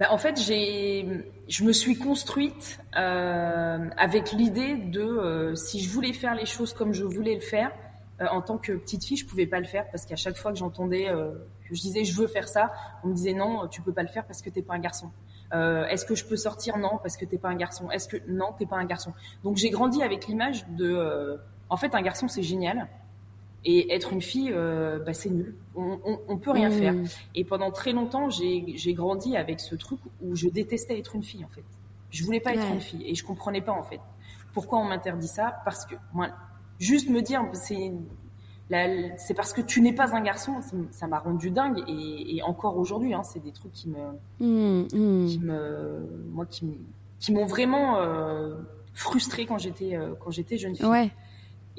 Bah, 0.00 0.06
en 0.10 0.16
fait, 0.16 0.40
j'ai, 0.40 1.06
je 1.46 1.62
me 1.62 1.72
suis 1.72 1.94
construite 1.94 2.80
euh, 2.96 3.86
avec 3.98 4.32
l'idée 4.32 4.74
de 4.74 5.02
euh, 5.02 5.54
si 5.54 5.78
je 5.78 5.90
voulais 5.90 6.14
faire 6.14 6.34
les 6.34 6.46
choses 6.46 6.72
comme 6.72 6.94
je 6.94 7.04
voulais 7.04 7.34
le 7.34 7.42
faire, 7.42 7.70
euh, 8.22 8.26
en 8.30 8.40
tant 8.40 8.56
que 8.56 8.72
petite 8.72 9.04
fille, 9.04 9.18
je 9.18 9.26
pouvais 9.26 9.44
pas 9.46 9.60
le 9.60 9.66
faire 9.66 9.84
parce 9.90 10.06
qu'à 10.06 10.16
chaque 10.16 10.38
fois 10.38 10.52
que 10.52 10.58
j'entendais, 10.58 11.08
que 11.68 11.74
je 11.74 11.80
disais 11.82 12.04
je 12.04 12.16
veux 12.16 12.28
faire 12.28 12.48
ça, 12.48 12.72
on 13.04 13.08
me 13.08 13.14
disait 13.14 13.34
non, 13.34 13.68
tu 13.68 13.82
peux 13.82 13.92
pas 13.92 14.02
le 14.02 14.08
faire 14.08 14.24
parce 14.24 14.40
que 14.40 14.48
t'es 14.48 14.62
pas 14.62 14.72
un 14.74 14.78
garçon. 14.78 15.10
Est-ce 15.52 16.06
que 16.06 16.14
je 16.14 16.24
peux 16.24 16.36
sortir? 16.36 16.78
Non, 16.78 16.98
parce 17.02 17.18
que 17.18 17.26
t'es 17.26 17.38
pas 17.38 17.48
un 17.48 17.56
garçon. 17.56 17.90
Est-ce 17.90 18.08
que 18.08 18.16
non, 18.26 18.54
t'es 18.58 18.66
pas 18.66 18.76
un 18.76 18.86
garçon. 18.86 19.12
Donc 19.44 19.58
j'ai 19.58 19.68
grandi 19.68 20.02
avec 20.02 20.28
l'image 20.28 20.66
de, 20.68 21.38
en 21.70 21.76
fait, 21.76 21.94
un 21.94 22.02
garçon 22.02 22.28
c'est 22.28 22.42
génial. 22.42 22.88
Et 23.62 23.92
être 23.94 24.14
une 24.14 24.22
fille, 24.22 24.50
euh, 24.54 24.98
bah, 25.00 25.12
c'est 25.12 25.28
nul. 25.28 25.54
On, 25.74 25.98
on, 26.04 26.18
on, 26.28 26.38
peut 26.38 26.50
rien 26.50 26.70
faire. 26.70 26.94
Mmh. 26.94 27.04
Et 27.34 27.44
pendant 27.44 27.70
très 27.70 27.92
longtemps, 27.92 28.30
j'ai 28.30 28.94
grandi 28.94 29.36
avec 29.36 29.60
ce 29.60 29.74
truc 29.74 30.00
où 30.22 30.34
je 30.34 30.48
détestais 30.48 30.98
être 30.98 31.14
une 31.14 31.22
fille, 31.22 31.44
en 31.44 31.48
fait. 31.48 31.64
Je 32.10 32.24
voulais 32.24 32.40
pas 32.40 32.54
être 32.54 32.66
une 32.72 32.80
fille 32.80 33.02
et 33.06 33.14
je 33.14 33.22
comprenais 33.22 33.60
pas, 33.60 33.72
en 33.72 33.82
fait. 33.82 34.00
Pourquoi 34.54 34.78
on 34.78 34.84
m'interdit 34.84 35.28
ça 35.28 35.60
Parce 35.66 35.84
que, 35.84 35.94
moi, 36.14 36.30
juste 36.78 37.10
me 37.10 37.20
dire, 37.20 37.42
c'est 37.52 37.92
c'est 39.18 39.34
parce 39.34 39.52
que 39.52 39.60
tu 39.60 39.80
n'es 39.80 39.92
pas 39.92 40.14
un 40.14 40.20
garçon, 40.20 40.60
ça 40.92 41.06
m'a 41.08 41.18
rendu 41.18 41.50
dingue 41.50 41.82
et, 41.88 42.36
et 42.36 42.42
encore 42.42 42.78
aujourd'hui, 42.78 43.12
hein, 43.14 43.24
c'est 43.24 43.42
des 43.42 43.50
trucs 43.50 43.72
qui 43.72 43.88
me, 43.88 43.98
mmh, 44.38 44.86
mmh. 44.92 45.26
qui 45.26 45.40
me, 45.40 46.24
moi, 46.30 46.46
qui, 46.46 46.78
qui 47.18 47.32
m'ont 47.32 47.46
vraiment 47.46 47.98
euh, 47.98 48.54
frustrée 48.94 49.44
quand 49.46 49.58
j'étais 49.58 49.96
euh, 49.96 50.14
quand 50.20 50.30
j'étais 50.30 50.56
jeune 50.56 50.76
fille. 50.76 50.86
Ouais. 50.86 51.10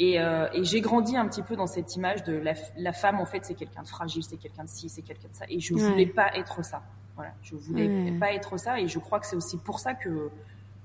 Et, 0.04 0.20
euh, 0.20 0.48
et 0.52 0.64
j'ai 0.64 0.82
grandi 0.82 1.16
un 1.16 1.28
petit 1.28 1.44
peu 1.44 1.56
dans 1.56 1.68
cette 1.68 1.96
image 1.96 2.24
de 2.24 2.34
la, 2.34 2.54
la 2.76 2.92
femme, 2.92 3.20
en 3.20 3.26
fait, 3.28 3.46
c'est 3.46 3.54
quelqu'un 3.54 3.84
de 3.84 3.88
fragile, 3.88 4.24
c'est 4.24 4.38
quelqu'un 4.38 4.64
de 4.64 4.70
ci, 4.70 4.90
c'est 4.90 5.04
quelqu'un 5.04 5.28
de 5.28 5.36
ça. 5.36 5.46
Et 5.48 5.60
je 5.60 5.76
voulais 5.76 6.08
pas 6.08 6.36
être 6.36 6.66
ça. 6.66 6.82
Voilà, 7.16 7.34
je 7.44 7.56
voulais 7.56 8.12
pas 8.20 8.34
être 8.34 8.58
ça. 8.58 8.80
Et 8.80 8.88
je 8.88 8.98
crois 8.98 9.20
que 9.20 9.28
c'est 9.28 9.36
aussi 9.36 9.58
pour 9.58 9.78
ça 9.78 9.94
que 9.94 10.32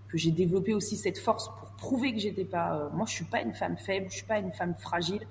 que 0.09 0.19
j'ai 0.19 0.33
développé 0.33 0.75
aussi 0.75 0.99
cette 0.99 1.19
force 1.19 1.49
pour 1.49 1.71
prouver 1.79 2.13
que 2.13 2.19
j'étais 2.19 2.45
pas. 2.45 2.77
Euh, 2.77 2.89
moi, 2.93 3.07
je 3.09 3.13
suis 3.15 3.25
pas 3.25 3.41
une 3.41 3.55
femme 3.55 3.79
faible, 3.79 4.07
je 4.11 4.17
suis 4.17 4.27
pas 4.27 4.39
une 4.39 4.53
femme 4.53 4.75
fragile. 4.75 5.27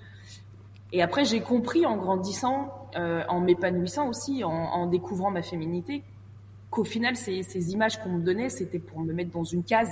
Et 0.91 1.03
après, 1.03 1.23
j'ai 1.23 1.41
compris 1.41 1.85
en 1.85 1.95
grandissant, 1.95 2.89
euh, 2.95 3.23
en 3.29 3.39
m'épanouissant 3.39 4.09
aussi, 4.09 4.43
en, 4.43 4.49
en, 4.49 4.87
découvrant 4.87 5.29
ma 5.29 5.43
féminité, 5.43 6.03
qu'au 6.71 6.83
final, 6.83 7.15
ces, 7.15 7.43
ces 7.43 7.71
images 7.71 8.01
qu'on 8.01 8.09
me 8.09 8.23
donnait, 8.23 8.49
c'était 8.49 8.79
pour 8.79 8.99
me 8.99 9.13
mettre 9.13 9.31
dans 9.31 9.43
une 9.43 9.63
case 9.63 9.91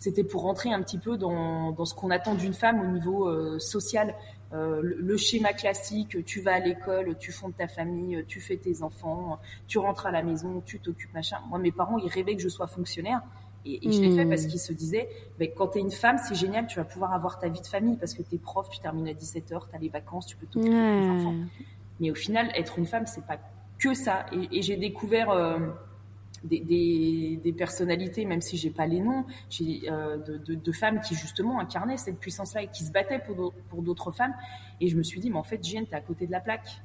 c'était 0.00 0.24
pour 0.24 0.42
rentrer 0.42 0.72
un 0.72 0.82
petit 0.82 0.98
peu 0.98 1.16
dans, 1.16 1.72
dans 1.72 1.84
ce 1.84 1.94
qu'on 1.94 2.10
attend 2.10 2.34
d'une 2.34 2.54
femme 2.54 2.80
au 2.80 2.86
niveau 2.86 3.28
euh, 3.28 3.58
social. 3.58 4.14
Euh, 4.52 4.80
le, 4.82 5.16
schéma 5.16 5.52
classique, 5.52 6.24
tu 6.24 6.40
vas 6.40 6.54
à 6.54 6.58
l'école, 6.60 7.16
tu 7.18 7.32
fondes 7.32 7.54
ta 7.56 7.68
famille, 7.68 8.24
tu 8.26 8.40
fais 8.40 8.56
tes 8.56 8.82
enfants, 8.82 9.38
tu 9.66 9.78
rentres 9.78 10.06
à 10.06 10.10
la 10.10 10.22
maison, 10.22 10.62
tu 10.64 10.80
t'occupes, 10.80 11.12
machin. 11.12 11.38
Moi, 11.50 11.58
mes 11.58 11.72
parents, 11.72 11.98
ils 11.98 12.08
rêvaient 12.08 12.34
que 12.34 12.42
je 12.42 12.48
sois 12.48 12.66
fonctionnaire. 12.66 13.20
Et, 13.66 13.80
je 13.92 14.00
l'ai 14.00 14.16
fait 14.16 14.24
parce 14.24 14.44
hmm. 14.44 14.48
qu'ils 14.48 14.60
se 14.60 14.72
disaient, 14.72 15.08
ben, 15.38 15.50
quand 15.54 15.68
tu 15.68 15.78
es 15.78 15.80
une 15.82 15.90
femme, 15.90 16.16
c'est 16.16 16.34
génial, 16.34 16.66
tu 16.66 16.78
vas 16.78 16.86
pouvoir 16.86 17.12
avoir 17.12 17.38
ta 17.38 17.48
vie 17.48 17.60
de 17.60 17.66
famille 17.66 17.96
parce 17.96 18.14
que 18.14 18.22
tu 18.22 18.36
es 18.36 18.38
prof, 18.38 18.68
tu 18.70 18.78
termines 18.78 19.08
à 19.08 19.12
17h, 19.12 19.68
tu 19.68 19.76
as 19.76 19.78
les 19.78 19.90
vacances, 19.90 20.26
tu 20.26 20.36
peux 20.36 20.46
t'occuper 20.46 20.70
de 20.70 21.02
tes 21.02 21.10
enfants. 21.10 21.34
Mais 22.00 22.10
au 22.10 22.14
final, 22.14 22.50
être 22.54 22.78
une 22.78 22.86
femme, 22.86 23.06
c'est 23.06 23.26
pas 23.26 23.38
que 23.78 23.92
ça. 23.92 24.26
Et, 24.32 24.62
j'ai 24.62 24.76
découvert... 24.76 25.30
Euh, 25.30 25.58
des, 26.44 27.40
des, 27.42 27.52
personnalités, 27.52 28.24
même 28.24 28.40
si 28.40 28.56
j'ai 28.56 28.70
pas 28.70 28.86
les 28.86 29.00
noms, 29.00 29.24
euh, 29.60 30.16
de, 30.18 30.54
de, 30.54 30.72
femmes 30.72 31.00
qui 31.00 31.14
justement 31.14 31.58
incarnaient 31.60 31.96
cette 31.96 32.18
puissance-là 32.18 32.62
et 32.62 32.68
qui 32.68 32.84
se 32.84 32.92
battaient 32.92 33.20
pour 33.20 33.82
d'autres 33.82 34.10
femmes. 34.12 34.34
Et 34.80 34.88
je 34.88 34.96
me 34.96 35.02
suis 35.02 35.20
dit, 35.20 35.30
mais 35.30 35.38
en 35.38 35.42
fait, 35.42 35.62
Jeanne, 35.64 35.86
t'es 35.86 35.96
à 35.96 36.00
côté 36.00 36.26
de 36.26 36.32
la 36.32 36.40
plaque. 36.40 36.80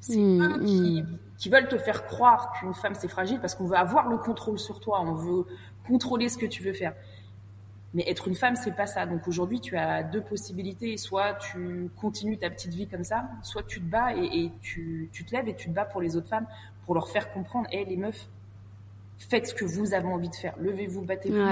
C'est 0.00 0.16
mmh, 0.16 0.42
eux 0.42 0.64
qui, 0.64 1.02
mmh. 1.02 1.18
qui, 1.38 1.48
veulent 1.48 1.68
te 1.68 1.78
faire 1.78 2.04
croire 2.04 2.52
qu'une 2.58 2.74
femme 2.74 2.94
c'est 2.94 3.06
fragile 3.06 3.38
parce 3.40 3.54
qu'on 3.54 3.66
veut 3.66 3.76
avoir 3.76 4.08
le 4.08 4.16
contrôle 4.16 4.58
sur 4.58 4.80
toi, 4.80 5.00
on 5.00 5.14
veut 5.14 5.46
contrôler 5.86 6.28
ce 6.28 6.36
que 6.36 6.46
tu 6.46 6.60
veux 6.60 6.72
faire. 6.72 6.92
Mais 7.94 8.04
être 8.08 8.26
une 8.26 8.34
femme, 8.34 8.56
c'est 8.56 8.74
pas 8.74 8.86
ça. 8.86 9.06
Donc 9.06 9.28
aujourd'hui, 9.28 9.60
tu 9.60 9.76
as 9.76 10.02
deux 10.02 10.22
possibilités. 10.22 10.96
Soit 10.96 11.34
tu 11.34 11.90
continues 12.00 12.38
ta 12.38 12.48
petite 12.50 12.72
vie 12.72 12.88
comme 12.88 13.04
ça, 13.04 13.28
soit 13.42 13.62
tu 13.62 13.80
te 13.80 13.84
bats 13.84 14.16
et, 14.16 14.24
et 14.24 14.52
tu, 14.60 15.10
tu, 15.12 15.24
te 15.24 15.36
lèves 15.36 15.48
et 15.48 15.54
tu 15.54 15.68
te 15.68 15.74
bats 15.74 15.84
pour 15.84 16.00
les 16.00 16.16
autres 16.16 16.28
femmes, 16.28 16.46
pour 16.84 16.94
leur 16.94 17.08
faire 17.08 17.30
comprendre, 17.32 17.68
hé, 17.70 17.84
les 17.84 17.96
meufs, 17.96 18.28
faites 19.28 19.46
ce 19.48 19.54
que 19.54 19.64
vous 19.64 19.94
avez 19.94 20.06
envie 20.06 20.28
de 20.28 20.34
faire. 20.34 20.54
Levez-vous, 20.58 21.02
battez-vous. 21.02 21.46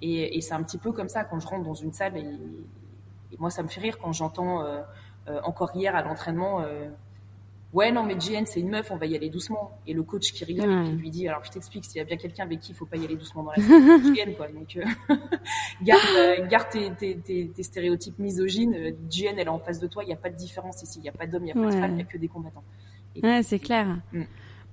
Et, 0.00 0.40
c'est 0.40 0.54
un 0.54 0.62
petit 0.62 0.78
peu 0.78 0.92
comme 0.92 1.08
ça 1.08 1.24
quand 1.24 1.40
je 1.40 1.46
rentre 1.46 1.64
dans 1.64 1.74
une 1.74 1.92
salle. 1.92 2.16
Et, 2.16 2.26
moi, 3.38 3.50
ça 3.50 3.62
me 3.62 3.68
fait 3.68 3.80
rire 3.80 3.98
quand 3.98 4.12
j'entends 4.12 4.62
euh, 4.62 4.80
euh, 5.28 5.40
encore 5.42 5.72
hier 5.74 5.96
à 5.96 6.02
l'entraînement. 6.02 6.60
Euh, 6.60 6.88
ouais, 7.72 7.90
non, 7.90 8.04
mais 8.04 8.14
JN, 8.14 8.46
c'est 8.46 8.60
une 8.60 8.68
meuf, 8.68 8.92
on 8.92 8.96
va 8.96 9.06
y 9.06 9.16
aller 9.16 9.28
doucement. 9.28 9.72
Et 9.88 9.92
le 9.92 10.04
coach 10.04 10.32
qui 10.32 10.44
rigole 10.44 10.70
et 10.70 10.84
qui 10.84 10.92
lui 10.92 11.10
dit, 11.10 11.26
alors 11.26 11.42
je 11.42 11.50
t'explique, 11.50 11.84
s'il 11.84 11.96
y 11.96 12.00
a 12.00 12.04
bien 12.04 12.16
quelqu'un 12.16 12.44
avec 12.44 12.60
qui 12.60 12.70
il 12.70 12.74
faut 12.76 12.86
pas 12.86 12.96
y 12.96 13.04
aller 13.04 13.16
doucement 13.16 13.42
dans 13.42 13.50
la 13.50 13.62
salle, 13.62 14.14
JN, 14.14 14.34
quoi. 14.36 14.46
Donc, 14.48 14.78
garde, 15.82 16.48
garde 16.48 16.68
tes, 16.70 17.16
tes, 17.16 17.48
tes, 17.48 17.62
stéréotypes 17.64 18.20
misogynes. 18.20 18.94
JN, 19.10 19.36
elle 19.36 19.46
est 19.46 19.48
en 19.48 19.58
face 19.58 19.80
de 19.80 19.88
toi, 19.88 20.04
il 20.04 20.06
n'y 20.06 20.12
a 20.12 20.16
pas 20.16 20.30
de 20.30 20.36
différence 20.36 20.80
ici. 20.82 21.00
Il 21.00 21.02
n'y 21.02 21.08
a 21.08 21.12
pas 21.12 21.26
d'homme, 21.26 21.42
il 21.42 21.46
n'y 21.46 21.52
a 21.52 21.54
pas 21.54 21.74
de 21.74 21.80
femme, 21.80 21.90
il 21.90 21.96
n'y 21.96 22.02
a 22.02 22.04
que 22.04 22.18
des 22.18 22.28
combattants. 22.28 22.62
ouais, 23.20 23.42
c'est 23.42 23.58
clair. 23.58 23.98
Mm. 24.12 24.22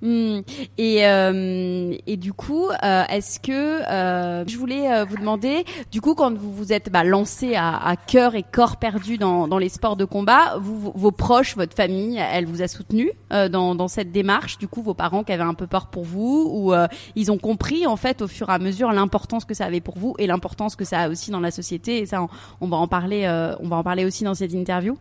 Hmm. 0.01 0.39
Et, 0.79 1.05
euh, 1.05 1.95
et 2.07 2.17
du 2.17 2.33
coup, 2.33 2.67
euh, 2.69 3.03
est-ce 3.07 3.39
que 3.39 3.51
euh, 3.51 4.43
je 4.47 4.57
voulais 4.57 4.91
euh, 4.91 5.05
vous 5.05 5.15
demander, 5.15 5.63
du 5.91 6.01
coup, 6.01 6.15
quand 6.15 6.35
vous 6.35 6.51
vous 6.51 6.73
êtes 6.73 6.91
bah, 6.91 7.03
lancé 7.03 7.53
à, 7.53 7.77
à, 7.77 7.95
cœur 7.95 8.33
et 8.33 8.41
corps 8.43 8.77
perdu 8.77 9.19
dans, 9.19 9.47
dans 9.47 9.59
les 9.59 9.69
sports 9.69 9.95
de 9.95 10.05
combat, 10.05 10.57
vous, 10.59 10.91
vos 10.95 11.11
proches, 11.11 11.55
votre 11.55 11.75
famille, 11.75 12.17
elle 12.17 12.47
vous 12.47 12.63
a 12.63 12.67
soutenu 12.67 13.11
euh, 13.31 13.47
dans, 13.47 13.75
dans 13.75 13.87
cette 13.87 14.11
démarche? 14.11 14.57
Du 14.57 14.67
coup, 14.67 14.81
vos 14.81 14.95
parents 14.95 15.23
qui 15.23 15.33
avaient 15.33 15.43
un 15.43 15.53
peu 15.53 15.67
peur 15.67 15.87
pour 15.87 16.03
vous, 16.03 16.49
ou 16.51 16.73
ils 17.15 17.31
ont 17.31 17.37
compris 17.37 17.85
en 17.85 17.95
fait 17.95 18.21
au 18.21 18.27
fur 18.27 18.49
et 18.49 18.53
à 18.53 18.59
mesure 18.59 18.91
l'importance 18.91 19.45
que 19.45 19.53
ça 19.53 19.65
avait 19.65 19.81
pour 19.81 19.97
vous 19.97 20.15
et 20.17 20.25
l'importance 20.25 20.75
que 20.75 20.85
ça 20.85 21.01
a 21.01 21.09
aussi 21.09 21.29
dans 21.29 21.39
la 21.39 21.51
société? 21.51 21.99
Et 21.99 22.05
ça, 22.07 22.25
on, 22.59 22.67
va 22.67 22.77
en 22.77 22.87
parler, 22.87 23.27
on 23.59 23.67
va 23.67 23.77
en 23.77 23.83
parler 23.83 24.05
aussi 24.05 24.23
dans 24.23 24.33
cette 24.33 24.53
interview. 24.53 24.97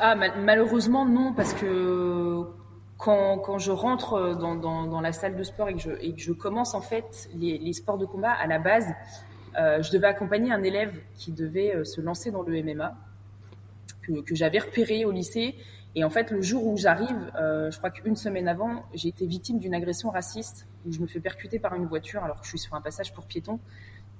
Ah, 0.00 0.14
malheureusement 0.14 1.04
non, 1.04 1.32
parce 1.34 1.52
que 1.52 2.44
quand, 3.04 3.38
quand, 3.38 3.58
je 3.58 3.70
rentre 3.70 4.34
dans, 4.34 4.54
dans, 4.54 4.86
dans, 4.86 5.00
la 5.02 5.12
salle 5.12 5.36
de 5.36 5.42
sport 5.42 5.68
et 5.68 5.74
que 5.74 5.80
je, 5.80 5.90
et 6.00 6.14
que 6.14 6.20
je 6.20 6.32
commence 6.32 6.74
en 6.74 6.80
fait 6.80 7.28
les, 7.34 7.58
les, 7.58 7.72
sports 7.74 7.98
de 7.98 8.06
combat 8.06 8.32
à 8.32 8.46
la 8.46 8.58
base, 8.58 8.86
euh, 9.58 9.82
je 9.82 9.90
devais 9.92 10.06
accompagner 10.06 10.50
un 10.52 10.62
élève 10.62 10.98
qui 11.14 11.30
devait 11.30 11.76
euh, 11.76 11.84
se 11.84 12.00
lancer 12.00 12.30
dans 12.30 12.42
le 12.42 12.62
MMA 12.62 12.94
que, 14.00 14.22
que 14.22 14.34
j'avais 14.34 14.58
repéré 14.58 15.04
au 15.04 15.10
lycée. 15.10 15.54
Et 15.96 16.02
en 16.02 16.10
fait, 16.10 16.30
le 16.30 16.40
jour 16.40 16.66
où 16.66 16.76
j'arrive, 16.76 17.30
euh, 17.38 17.70
je 17.70 17.76
crois 17.76 17.90
qu'une 17.90 18.16
semaine 18.16 18.48
avant, 18.48 18.84
j'ai 18.94 19.08
été 19.08 19.26
victime 19.26 19.58
d'une 19.58 19.74
agression 19.74 20.10
raciste 20.10 20.66
où 20.86 20.92
je 20.92 21.00
me 21.00 21.06
fais 21.06 21.20
percuter 21.20 21.58
par 21.58 21.74
une 21.74 21.86
voiture 21.86 22.24
alors 22.24 22.40
que 22.40 22.44
je 22.44 22.50
suis 22.50 22.58
sur 22.58 22.74
un 22.74 22.80
passage 22.80 23.12
pour 23.12 23.26
piétons 23.26 23.60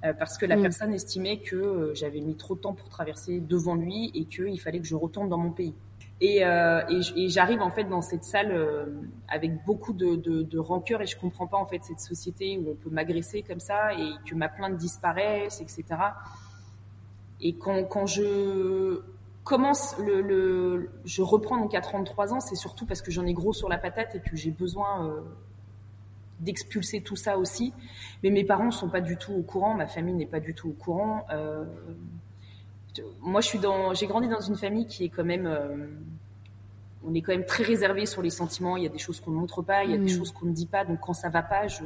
euh, 0.03 0.13
parce 0.13 0.37
que 0.37 0.45
la 0.45 0.57
mmh. 0.57 0.61
personne 0.61 0.93
estimait 0.93 1.39
que 1.39 1.55
euh, 1.55 1.93
j'avais 1.95 2.19
mis 2.19 2.35
trop 2.35 2.55
de 2.55 2.59
temps 2.59 2.73
pour 2.73 2.89
traverser 2.89 3.39
devant 3.39 3.75
lui 3.75 4.11
et 4.13 4.25
qu'il 4.25 4.59
fallait 4.59 4.79
que 4.79 4.85
je 4.85 4.95
retourne 4.95 5.29
dans 5.29 5.37
mon 5.37 5.51
pays. 5.51 5.73
Et, 6.21 6.45
euh, 6.45 6.81
et, 6.87 7.27
j'arrive 7.27 7.61
en 7.61 7.71
fait 7.71 7.83
dans 7.83 8.01
cette 8.01 8.23
salle 8.23 8.51
euh, 8.51 8.85
avec 9.27 9.65
beaucoup 9.65 9.91
de, 9.91 10.15
de, 10.15 10.43
de, 10.43 10.59
rancœur 10.59 11.01
et 11.01 11.05
je 11.05 11.17
comprends 11.17 11.45
pas 11.45 11.57
en 11.57 11.65
fait 11.65 11.83
cette 11.83 11.99
société 11.99 12.57
où 12.57 12.71
on 12.71 12.75
peut 12.75 12.89
m'agresser 12.89 13.41
comme 13.41 13.59
ça 13.59 13.93
et 13.93 14.11
que 14.25 14.33
ma 14.33 14.47
plainte 14.47 14.77
disparaisse, 14.77 15.59
etc. 15.59 15.83
Et 17.41 17.55
quand, 17.57 17.83
quand 17.83 18.05
je 18.05 19.01
commence 19.43 19.97
le, 19.99 20.21
le, 20.21 20.89
je 21.03 21.21
reprends 21.21 21.57
donc 21.57 21.75
à 21.75 21.81
33 21.81 22.33
ans, 22.33 22.39
c'est 22.39 22.55
surtout 22.55 22.85
parce 22.85 23.01
que 23.01 23.11
j'en 23.11 23.25
ai 23.25 23.33
gros 23.33 23.51
sur 23.51 23.67
la 23.67 23.77
patate 23.77 24.15
et 24.15 24.19
que 24.21 24.37
j'ai 24.37 24.51
besoin 24.51 25.07
euh, 25.07 25.21
d'expulser 26.39 27.01
tout 27.01 27.17
ça 27.17 27.37
aussi. 27.37 27.73
Mais 28.23 28.29
mes 28.29 28.45
parents 28.45 28.71
sont 28.71 28.89
pas 28.89 29.01
du 29.01 29.17
tout 29.17 29.33
au 29.33 29.43
courant, 29.43 29.73
ma 29.73 29.87
famille 29.87 30.15
n'est 30.15 30.25
pas 30.25 30.39
du 30.39 30.53
tout 30.53 30.69
au 30.69 30.73
courant. 30.73 31.25
Euh, 31.31 31.65
moi, 33.21 33.41
je 33.41 33.47
suis 33.47 33.59
dans, 33.59 33.93
j'ai 33.93 34.07
grandi 34.07 34.27
dans 34.27 34.41
une 34.41 34.55
famille 34.55 34.85
qui 34.85 35.05
est 35.05 35.09
quand 35.09 35.23
même, 35.23 35.45
euh, 35.45 35.87
on 37.05 37.13
est 37.13 37.21
quand 37.21 37.33
même 37.33 37.45
très 37.45 37.63
réservé 37.63 38.05
sur 38.05 38.21
les 38.21 38.29
sentiments. 38.29 38.77
Il 38.77 38.83
y 38.83 38.87
a 38.87 38.89
des 38.89 38.97
choses 38.97 39.19
qu'on 39.19 39.31
ne 39.31 39.37
montre 39.37 39.61
pas, 39.61 39.83
il 39.83 39.91
y 39.91 39.93
a 39.93 39.97
des 39.97 40.03
mm. 40.05 40.17
choses 40.17 40.31
qu'on 40.31 40.47
ne 40.47 40.53
dit 40.53 40.67
pas. 40.67 40.85
Donc, 40.85 40.99
quand 40.99 41.13
ça 41.13 41.29
va 41.29 41.41
pas, 41.41 41.67
je, 41.67 41.83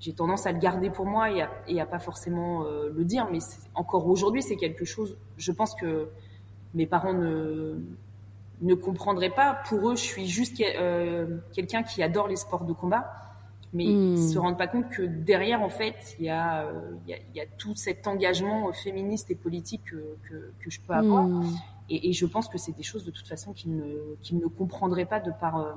j'ai 0.00 0.12
tendance 0.12 0.46
à 0.46 0.52
le 0.52 0.58
garder 0.58 0.90
pour 0.90 1.06
moi 1.06 1.30
et 1.30 1.42
à, 1.42 1.50
et 1.68 1.80
à 1.80 1.86
pas 1.86 1.98
forcément 1.98 2.64
euh, 2.64 2.90
le 2.94 3.04
dire. 3.04 3.28
Mais 3.30 3.38
encore 3.74 4.06
aujourd'hui, 4.06 4.42
c'est 4.42 4.56
quelque 4.56 4.84
chose. 4.84 5.16
Je 5.36 5.52
pense 5.52 5.74
que 5.74 6.08
mes 6.74 6.86
parents 6.86 7.14
ne 7.14 7.78
ne 8.62 8.74
comprendraient 8.74 9.30
pas. 9.30 9.54
Pour 9.68 9.90
eux, 9.90 9.96
je 9.96 10.02
suis 10.02 10.26
juste 10.26 10.60
euh, 10.60 11.38
quelqu'un 11.52 11.82
qui 11.82 12.02
adore 12.02 12.28
les 12.28 12.36
sports 12.36 12.64
de 12.64 12.72
combat. 12.72 13.25
Mais 13.72 13.84
ils 13.84 14.12
ne 14.12 14.16
se 14.16 14.38
rendent 14.38 14.58
pas 14.58 14.68
compte 14.68 14.88
que 14.88 15.02
derrière, 15.02 15.62
en 15.62 15.68
fait, 15.68 16.16
il 16.18 16.26
y 16.26 16.30
a, 16.30 16.70
il 17.04 17.10
y 17.10 17.14
a, 17.14 17.18
il 17.18 17.36
y 17.36 17.40
a 17.40 17.46
tout 17.58 17.74
cet 17.74 18.06
engagement 18.06 18.72
féministe 18.72 19.30
et 19.30 19.34
politique 19.34 19.82
que, 19.84 20.16
que, 20.28 20.52
que 20.60 20.70
je 20.70 20.80
peux 20.80 20.94
avoir. 20.94 21.28
Et, 21.88 22.08
et, 22.08 22.12
je 22.12 22.26
pense 22.26 22.48
que 22.48 22.58
c'est 22.58 22.76
des 22.76 22.82
choses 22.82 23.04
de 23.04 23.10
toute 23.10 23.28
façon 23.28 23.52
qu'ils 23.52 23.76
ne, 23.76 23.84
qu'ils 24.22 24.38
ne 24.38 24.46
comprendraient 24.46 25.04
pas 25.04 25.20
de 25.20 25.30
par, 25.40 25.76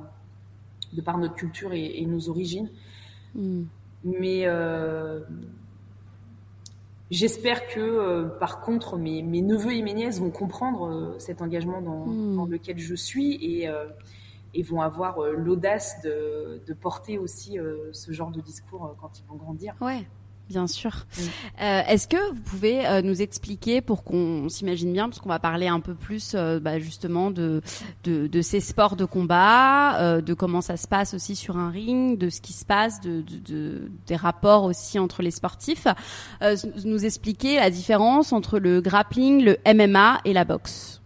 de 0.94 1.02
par 1.02 1.18
notre 1.18 1.36
culture 1.36 1.74
et, 1.74 2.00
et 2.00 2.06
nos 2.06 2.30
origines. 2.30 2.70
Mais 4.04 4.44
euh, 4.46 5.20
j'espère 7.12 7.68
que, 7.68 7.80
euh, 7.80 8.28
par 8.40 8.62
contre, 8.62 8.98
mes, 8.98 9.22
mes, 9.22 9.42
neveux 9.42 9.74
et 9.74 9.82
mes 9.82 9.94
nièces 9.94 10.20
vont 10.20 10.32
comprendre 10.32 10.88
euh, 10.88 11.20
cet 11.20 11.42
engagement 11.42 11.82
dans, 11.82 12.06
dans, 12.08 12.46
lequel 12.46 12.78
je 12.78 12.96
suis. 12.96 13.38
Et, 13.42 13.68
euh, 13.68 13.86
et 14.54 14.64
vont 14.64 14.82
avoir 14.82 15.20
euh, 15.20 15.34
l'audace 15.34 16.02
de, 16.04 16.62
de, 16.66 16.74
porter 16.74 17.18
aussi 17.18 17.58
ce 17.92 18.12
genre 18.12 18.32
de 18.32 18.42
discours 18.42 18.96
quand 19.00 19.20
ils 19.20 19.26
vont 19.26 19.36
grandir. 19.36 19.76
Ouais. 19.82 20.06
Bien 20.50 20.66
sûr. 20.66 21.06
Euh, 21.62 21.82
Est-ce 21.88 22.08
que 22.08 22.32
vous 22.34 22.42
pouvez 22.42 22.88
euh, 22.88 23.04
nous 23.04 23.22
expliquer 23.22 23.82
pour 23.82 24.04
qu'on 24.04 24.50
s'imagine 24.50 24.92
bien, 24.92 25.08
parce 25.08 25.20
qu'on 25.20 25.30
va 25.30 25.38
parler 25.38 25.68
un 25.68 25.80
peu 25.80 25.94
plus 25.94 26.34
euh, 26.34 26.60
bah, 26.60 26.80
justement 26.80 27.30
de, 27.30 27.62
de, 28.04 28.26
de, 28.26 28.42
ces 28.42 28.60
sports 28.60 28.96
de 28.96 29.06
combat, 29.06 30.00
euh, 30.00 30.22
de 30.22 30.34
comment 30.34 30.62
ça 30.62 30.76
se 30.76 30.88
passe 30.88 31.14
aussi 31.14 31.36
sur 31.36 31.58
un 31.58 31.70
ring, 31.70 32.18
de 32.18 32.30
ce 32.30 32.42
qui 32.42 32.54
se 32.54 32.66
passe, 32.66 33.00
de, 33.00 33.24
de 33.48 33.92
des 34.08 34.16
rapports 34.16 34.64
aussi 34.64 34.98
entre 34.98 35.22
les 35.22 35.32
sportifs, 35.32 35.88
euh, 36.42 36.56
nous 36.84 37.06
expliquer 37.06 37.58
la 37.58 37.70
différence 37.70 38.34
entre 38.34 38.58
le 38.58 38.82
grappling, 38.82 39.44
le 39.44 39.58
MMA 39.72 40.22
et 40.26 40.34
la 40.34 40.46
boxe. 40.46 40.99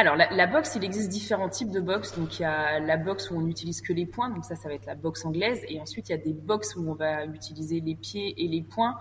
Alors, 0.00 0.14
la, 0.14 0.30
la, 0.30 0.46
boxe, 0.46 0.76
il 0.76 0.84
existe 0.84 1.08
différents 1.08 1.48
types 1.48 1.72
de 1.72 1.80
boxe. 1.80 2.16
Donc, 2.16 2.38
il 2.38 2.42
y 2.42 2.44
a 2.44 2.78
la 2.78 2.96
boxe 2.96 3.32
où 3.32 3.36
on 3.36 3.40
n'utilise 3.40 3.80
que 3.80 3.92
les 3.92 4.06
poings. 4.06 4.30
Donc, 4.30 4.44
ça, 4.44 4.54
ça 4.54 4.68
va 4.68 4.74
être 4.74 4.86
la 4.86 4.94
boxe 4.94 5.24
anglaise. 5.24 5.60
Et 5.66 5.80
ensuite, 5.80 6.08
il 6.08 6.12
y 6.12 6.14
a 6.14 6.18
des 6.18 6.34
boxes 6.34 6.76
où 6.76 6.88
on 6.88 6.94
va 6.94 7.24
utiliser 7.24 7.80
les 7.80 7.96
pieds 7.96 8.32
et 8.44 8.46
les 8.46 8.62
poings, 8.62 8.96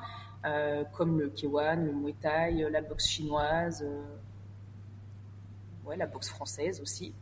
euh, 0.48 0.84
comme 0.94 1.20
le 1.20 1.30
K1, 1.30 1.86
le 1.86 1.92
Muay 1.92 2.16
Thai, 2.20 2.68
la 2.72 2.82
boxe 2.82 3.06
chinoise, 3.10 3.86
euh, 3.88 4.02
ouais, 5.86 5.98
la 5.98 6.08
boxe 6.08 6.30
française 6.30 6.82
aussi. 6.82 7.14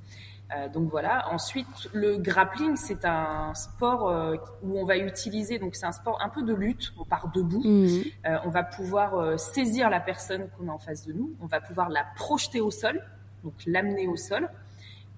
Euh, 0.53 0.69
donc 0.69 0.89
voilà. 0.89 1.27
Ensuite, 1.31 1.89
le 1.93 2.17
grappling, 2.17 2.75
c'est 2.75 3.05
un 3.05 3.53
sport 3.53 4.09
euh, 4.09 4.35
où 4.63 4.79
on 4.79 4.85
va 4.85 4.97
utiliser. 4.97 5.59
Donc 5.59 5.75
c'est 5.75 5.85
un 5.85 5.91
sport 5.91 6.21
un 6.21 6.29
peu 6.29 6.43
de 6.43 6.53
lutte. 6.53 6.93
On 6.99 7.05
part 7.05 7.31
debout. 7.31 7.63
Mmh. 7.63 8.03
Euh, 8.25 8.37
on 8.45 8.49
va 8.49 8.63
pouvoir 8.63 9.39
saisir 9.39 9.89
la 9.89 9.99
personne 9.99 10.49
qu'on 10.51 10.67
a 10.67 10.71
en 10.71 10.79
face 10.79 11.05
de 11.05 11.13
nous. 11.13 11.35
On 11.41 11.47
va 11.47 11.61
pouvoir 11.61 11.89
la 11.89 12.05
projeter 12.15 12.61
au 12.61 12.71
sol 12.71 13.01
donc 13.45 13.53
l'amener 13.65 14.07
au 14.07 14.17
sol. 14.17 14.49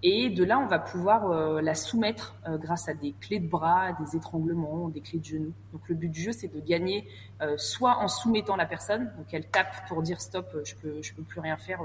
Et 0.03 0.29
de 0.29 0.43
là, 0.43 0.59
on 0.59 0.67
va 0.67 0.77
pouvoir 0.77 1.31
euh, 1.31 1.59
la 1.59 1.73
soumettre 1.73 2.35
euh, 2.47 2.57
grâce 2.57 2.87
à 2.87 2.93
des 2.93 3.13
clés 3.19 3.39
de 3.39 3.47
bras, 3.47 3.93
des 3.93 4.15
étranglements, 4.15 4.89
des 4.89 5.01
clés 5.01 5.17
de 5.17 5.25
genoux. 5.25 5.53
Donc 5.73 5.81
le 5.89 5.95
but 5.95 6.09
du 6.09 6.21
jeu, 6.21 6.31
c'est 6.31 6.53
de 6.53 6.59
gagner 6.59 7.07
euh, 7.41 7.57
soit 7.57 7.97
en 7.97 8.07
soumettant 8.07 8.55
la 8.55 8.67
personne, 8.67 9.11
donc 9.17 9.33
elle 9.33 9.47
tape 9.47 9.87
pour 9.87 10.03
dire 10.03 10.21
stop, 10.21 10.55
je 10.63 10.75
peux, 10.75 11.01
je 11.01 11.13
peux 11.15 11.23
plus 11.23 11.39
rien 11.39 11.57
faire, 11.57 11.81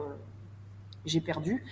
j'ai 1.06 1.22
perdu, 1.22 1.64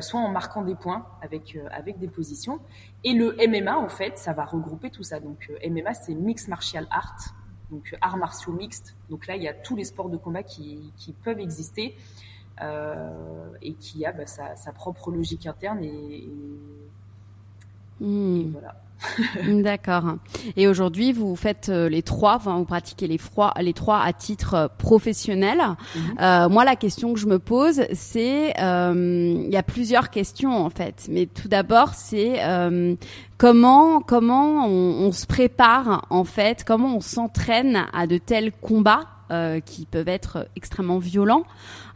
soit 0.00 0.20
en 0.20 0.28
marquant 0.28 0.62
des 0.62 0.74
points 0.74 1.04
avec 1.20 1.58
avec 1.72 1.98
des 1.98 2.08
positions. 2.08 2.60
Et 3.04 3.12
le 3.12 3.36
MMA, 3.46 3.76
en 3.76 3.88
fait, 3.88 4.16
ça 4.16 4.32
va 4.32 4.44
regrouper 4.46 4.90
tout 4.90 5.02
ça. 5.02 5.20
Donc 5.20 5.50
MMA, 5.68 5.92
c'est 5.92 6.14
Mixed 6.14 6.48
Martial 6.48 6.86
Art, 6.90 7.34
donc 7.70 7.94
arts 8.00 8.16
martiaux 8.16 8.52
mixtes. 8.52 8.96
Donc 9.10 9.26
là, 9.26 9.36
il 9.36 9.42
y 9.42 9.48
a 9.48 9.52
tous 9.52 9.76
les 9.76 9.84
sports 9.84 10.08
de 10.08 10.16
combat 10.16 10.42
qui, 10.42 10.92
qui 10.96 11.12
peuvent 11.12 11.40
exister. 11.40 11.96
Euh, 12.62 13.10
et 13.62 13.74
qui 13.74 14.04
a 14.04 14.12
bah, 14.12 14.26
sa, 14.26 14.56
sa, 14.56 14.72
propre 14.72 15.10
logique 15.10 15.46
interne 15.46 15.82
et, 15.82 16.28
et, 18.00 18.04
mmh. 18.04 18.40
et 18.40 18.50
voilà. 18.50 18.74
D'accord. 19.62 20.16
Et 20.56 20.68
aujourd'hui, 20.68 21.12
vous 21.12 21.36
faites 21.36 21.68
euh, 21.68 21.88
les 21.88 22.02
trois, 22.02 22.36
enfin, 22.36 22.56
vous 22.56 22.64
pratiquez 22.64 23.06
les, 23.06 23.18
froids, 23.18 23.52
les 23.60 23.72
trois 23.72 24.00
à 24.00 24.12
titre 24.12 24.54
euh, 24.54 24.68
professionnel. 24.78 25.58
Mmh. 25.58 26.00
Euh, 26.20 26.48
moi, 26.48 26.64
la 26.64 26.76
question 26.76 27.14
que 27.14 27.20
je 27.20 27.26
me 27.26 27.38
pose, 27.38 27.82
c'est, 27.92 28.54
euh, 28.60 29.42
il 29.44 29.50
y 29.50 29.56
a 29.56 29.62
plusieurs 29.62 30.10
questions 30.10 30.52
en 30.52 30.70
fait. 30.70 31.06
Mais 31.10 31.26
tout 31.26 31.48
d'abord, 31.48 31.94
c'est 31.94 32.44
euh, 32.44 32.94
comment 33.36 34.00
comment 34.00 34.66
on, 34.66 35.06
on, 35.06 35.12
se 35.12 35.26
prépare 35.26 36.06
en 36.10 36.24
fait, 36.24 36.64
comment 36.64 36.96
on 36.96 37.00
s'entraîne 37.00 37.86
à 37.92 38.06
de 38.06 38.18
tels 38.18 38.52
combats 38.52 39.06
euh, 39.30 39.60
qui 39.60 39.86
peuvent 39.86 40.08
être 40.08 40.48
extrêmement 40.56 40.98
violents 40.98 41.44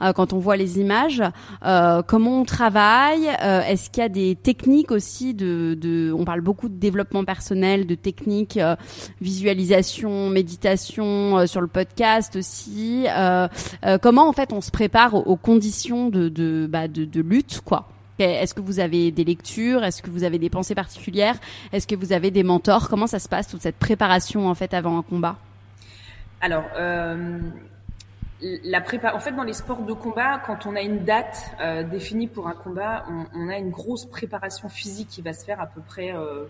euh, 0.02 0.12
quand 0.12 0.32
on 0.32 0.38
voit 0.38 0.56
les 0.56 0.78
images. 0.78 1.22
Euh, 1.64 2.02
comment 2.02 2.40
on 2.40 2.44
travaille 2.44 3.28
euh, 3.42 3.62
Est-ce 3.62 3.90
qu'il 3.90 4.02
y 4.02 4.06
a 4.06 4.08
des 4.08 4.36
techniques 4.36 4.90
aussi 4.90 5.34
de, 5.34 5.76
de, 5.80 6.12
On 6.12 6.24
parle 6.24 6.40
beaucoup 6.40 6.68
de 6.68 6.74
développement 6.76 7.24
personnel, 7.24 7.86
de 7.86 7.94
techniques, 7.94 8.56
euh, 8.56 8.76
visualisation, 9.20 10.28
méditation 10.28 11.46
sur 11.46 11.60
le 11.60 11.66
podcast 11.66 12.36
aussi. 12.36 13.06
comment 14.02 14.28
en 14.28 14.32
fait 14.32 14.52
on 14.52 14.60
se 14.60 14.70
prépare 14.70 15.14
aux, 15.14 15.22
aux 15.22 15.36
conditions 15.36 16.08
de, 16.08 16.28
de, 16.28 16.66
bah, 16.70 16.88
de, 16.88 17.04
de 17.04 17.20
lutte, 17.20 17.62
quoi 17.64 17.88
est-ce 18.18 18.54
que 18.54 18.60
vous 18.60 18.80
avez 18.80 19.10
des 19.10 19.24
lectures? 19.24 19.84
Est-ce 19.84 20.02
que 20.02 20.10
vous 20.10 20.24
avez 20.24 20.38
des 20.38 20.50
pensées 20.50 20.74
particulières? 20.74 21.36
Est-ce 21.72 21.86
que 21.86 21.96
vous 21.96 22.12
avez 22.12 22.30
des 22.30 22.42
mentors? 22.42 22.88
Comment 22.88 23.06
ça 23.06 23.18
se 23.18 23.28
passe 23.28 23.48
toute 23.48 23.62
cette 23.62 23.78
préparation 23.78 24.48
en 24.48 24.54
fait 24.54 24.74
avant 24.74 24.98
un 24.98 25.02
combat? 25.02 25.36
Alors, 26.42 26.64
euh, 26.76 27.38
la 28.40 28.80
prépa... 28.80 29.14
en 29.14 29.20
fait, 29.20 29.30
dans 29.30 29.44
les 29.44 29.52
sports 29.52 29.82
de 29.82 29.92
combat, 29.92 30.42
quand 30.44 30.66
on 30.66 30.74
a 30.74 30.82
une 30.82 31.04
date 31.04 31.52
euh, 31.60 31.84
définie 31.84 32.26
pour 32.26 32.48
un 32.48 32.54
combat, 32.54 33.04
on, 33.08 33.26
on, 33.32 33.48
a 33.48 33.56
une 33.56 33.70
grosse 33.70 34.04
préparation 34.04 34.68
physique 34.68 35.08
qui 35.08 35.22
va 35.22 35.32
se 35.32 35.44
faire 35.44 35.60
à 35.60 35.66
peu 35.66 35.80
près 35.80 36.12
euh, 36.12 36.46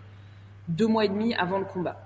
deux 0.67 0.87
mois 0.87 1.05
et 1.05 1.11
demi 1.11 1.35
avant 1.35 1.59
le 1.59 1.67
combat. 1.67 2.01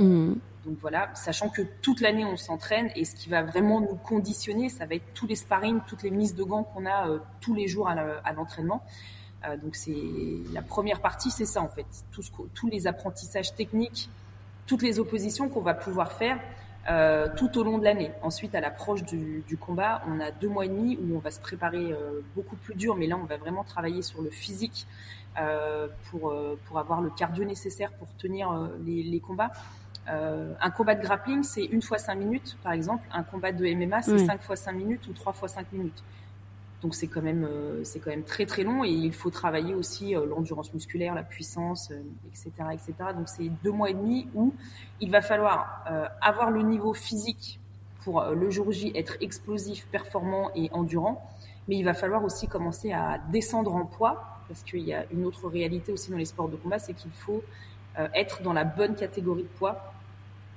Mmh. 0.00 0.34
Donc 0.64 0.78
voilà, 0.80 1.10
sachant 1.14 1.48
que 1.48 1.62
toute 1.80 2.00
l'année 2.00 2.24
on 2.24 2.36
s'entraîne 2.36 2.90
et 2.94 3.04
ce 3.04 3.14
qui 3.14 3.28
va 3.28 3.42
vraiment 3.42 3.80
nous 3.80 3.96
conditionner, 3.96 4.68
ça 4.68 4.86
va 4.86 4.94
être 4.94 5.12
tous 5.14 5.26
les 5.26 5.34
sparring, 5.34 5.80
toutes 5.86 6.02
les 6.02 6.10
mises 6.10 6.34
de 6.34 6.42
gants 6.44 6.62
qu'on 6.62 6.86
a 6.86 7.06
tous 7.40 7.52
les 7.52 7.68
jours 7.68 7.88
à 7.88 8.32
l'entraînement. 8.32 8.82
donc 9.62 9.76
c'est 9.76 9.92
la 10.54 10.62
première 10.62 11.00
partie, 11.00 11.30
c'est 11.30 11.44
ça 11.44 11.60
en 11.60 11.68
fait, 11.68 11.84
tout 12.12 12.22
ce, 12.22 12.30
tous 12.54 12.68
les 12.68 12.86
apprentissages 12.86 13.54
techniques, 13.54 14.08
toutes 14.66 14.82
les 14.82 14.98
oppositions 15.00 15.50
qu'on 15.50 15.60
va 15.60 15.74
pouvoir 15.74 16.12
faire 16.12 16.38
euh, 16.90 17.28
tout 17.36 17.58
au 17.58 17.64
long 17.64 17.78
de 17.78 17.84
l'année. 17.84 18.10
Ensuite, 18.22 18.54
à 18.54 18.60
l'approche 18.60 19.04
du, 19.04 19.44
du, 19.46 19.56
combat, 19.56 20.02
on 20.08 20.20
a 20.20 20.30
deux 20.30 20.48
mois 20.48 20.64
et 20.64 20.68
demi 20.68 20.98
où 21.00 21.16
on 21.16 21.18
va 21.18 21.30
se 21.30 21.40
préparer 21.40 21.92
euh, 21.92 22.20
beaucoup 22.34 22.56
plus 22.56 22.74
dur, 22.74 22.96
mais 22.96 23.06
là, 23.06 23.16
on 23.16 23.24
va 23.24 23.36
vraiment 23.36 23.64
travailler 23.64 24.02
sur 24.02 24.20
le 24.22 24.30
physique 24.30 24.86
euh, 25.40 25.88
pour, 26.10 26.30
euh, 26.30 26.58
pour 26.66 26.78
avoir 26.78 27.00
le 27.00 27.08
cardio 27.08 27.44
nécessaire 27.44 27.90
pour 27.92 28.06
tenir 28.18 28.52
euh, 28.52 28.66
les, 28.84 29.02
les, 29.02 29.18
combats. 29.18 29.50
un 30.06 30.70
combat 30.70 30.94
de 30.94 31.00
grappling, 31.00 31.42
c'est 31.42 31.64
une 31.64 31.80
fois 31.80 31.96
cinq 31.96 32.16
minutes, 32.16 32.58
par 32.62 32.72
exemple. 32.72 33.08
Un 33.14 33.22
combat 33.22 33.50
de 33.50 33.64
MMA, 33.64 34.02
c'est 34.02 34.18
cinq 34.26 34.42
fois 34.42 34.56
cinq 34.56 34.72
minutes 34.74 35.06
ou 35.08 35.14
trois 35.14 35.32
fois 35.32 35.48
cinq 35.48 35.72
minutes. 35.72 36.02
Donc 36.82 36.96
c'est 36.96 37.06
quand 37.06 37.22
même 37.22 37.44
euh, 37.44 37.84
c'est 37.84 38.00
quand 38.00 38.10
même 38.10 38.24
très 38.24 38.44
très 38.44 38.64
long 38.64 38.84
et 38.84 38.90
il 38.90 39.12
faut 39.12 39.30
travailler 39.30 39.74
aussi 39.74 40.16
euh, 40.16 40.26
l'endurance 40.26 40.74
musculaire, 40.74 41.14
la 41.14 41.22
puissance, 41.22 41.92
etc., 42.26 42.50
euh, 42.60 42.70
etc. 42.70 42.92
Donc 43.14 43.28
c'est 43.28 43.48
deux 43.62 43.70
mois 43.70 43.90
et 43.90 43.94
demi 43.94 44.26
où 44.34 44.52
il 45.00 45.10
va 45.10 45.20
falloir 45.20 45.84
avoir 46.20 46.50
le 46.50 46.62
niveau 46.62 46.92
physique 46.92 47.60
pour 48.04 48.24
le 48.24 48.50
jour 48.50 48.72
J 48.72 48.92
être 48.96 49.16
explosif, 49.20 49.86
performant 49.86 50.50
et 50.56 50.70
endurant, 50.72 51.24
mais 51.68 51.76
il 51.76 51.84
va 51.84 51.94
falloir 51.94 52.24
aussi 52.24 52.48
commencer 52.48 52.92
à 52.92 53.20
descendre 53.30 53.74
en 53.74 53.84
poids 53.84 54.40
parce 54.48 54.62
qu'il 54.64 54.80
y 54.80 54.92
a 54.92 55.04
une 55.12 55.24
autre 55.24 55.48
réalité 55.48 55.92
aussi 55.92 56.10
dans 56.10 56.16
les 56.16 56.24
sports 56.24 56.48
de 56.48 56.56
combat, 56.56 56.80
c'est 56.80 56.94
qu'il 56.94 57.12
faut 57.12 57.42
être 58.14 58.42
dans 58.42 58.52
la 58.52 58.64
bonne 58.64 58.96
catégorie 58.96 59.44
de 59.44 59.48
poids. 59.48 59.92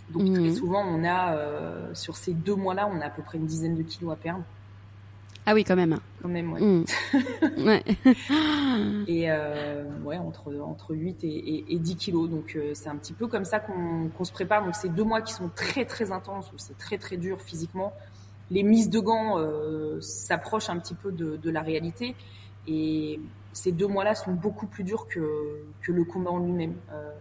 Donc 0.09 0.23
mmh. 0.23 0.33
très 0.33 0.51
souvent 0.53 0.83
on 0.83 1.03
a 1.03 1.93
sur 1.93 2.15
ces 2.15 2.33
deux 2.33 2.55
mois-là, 2.55 2.89
on 2.91 2.99
a 3.01 3.05
à 3.05 3.09
peu 3.11 3.21
près 3.21 3.37
une 3.37 3.45
dizaine 3.45 3.75
de 3.75 3.83
kilos 3.83 4.11
à 4.11 4.15
perdre. 4.15 4.43
Ah 5.47 5.53
oui, 5.53 5.63
quand 5.63 5.75
même. 5.75 5.99
Quand 6.21 6.27
même, 6.27 6.53
ouais. 6.53 6.61
Mmh. 6.61 6.85
ouais. 7.65 7.83
et 9.07 9.31
euh, 9.31 9.83
ouais, 10.03 10.17
entre, 10.17 10.55
entre 10.59 10.95
8 10.95 11.23
et, 11.23 11.27
et, 11.27 11.75
et 11.75 11.79
10 11.79 11.95
kilos. 11.97 12.29
Donc, 12.29 12.55
euh, 12.55 12.71
c'est 12.73 12.89
un 12.89 12.95
petit 12.95 13.13
peu 13.13 13.27
comme 13.27 13.45
ça 13.45 13.59
qu'on 13.59 14.09
qu 14.09 14.25
se 14.25 14.31
prépare. 14.31 14.65
Donc, 14.65 14.75
c'est 14.75 14.89
deux 14.89 15.03
mois 15.03 15.21
qui 15.21 15.33
sont 15.33 15.49
très, 15.55 15.85
très 15.85 16.11
intenses, 16.11 16.51
où 16.51 16.57
c'est 16.57 16.77
très, 16.77 16.97
très 16.97 17.17
dur 17.17 17.41
physiquement. 17.41 17.93
Les 18.49 18.63
mises 18.63 18.89
de 18.89 18.99
gants 18.99 19.37
euh, 19.37 19.99
s'approchent 20.01 20.69
un 20.69 20.79
petit 20.79 20.95
peu 20.95 21.11
de, 21.11 21.37
de, 21.37 21.51
la 21.51 21.61
réalité. 21.61 22.15
Et 22.67 23.19
ces 23.53 23.71
deux 23.71 23.87
mois-là 23.87 24.15
sont 24.15 24.33
beaucoup 24.33 24.65
plus 24.65 24.83
durs 24.83 25.07
que, 25.07 25.61
que 25.81 25.91
le 25.91 26.03
combat 26.05 26.31
en 26.31 26.39
lui-même. 26.39 26.75
Euh, 26.91 27.11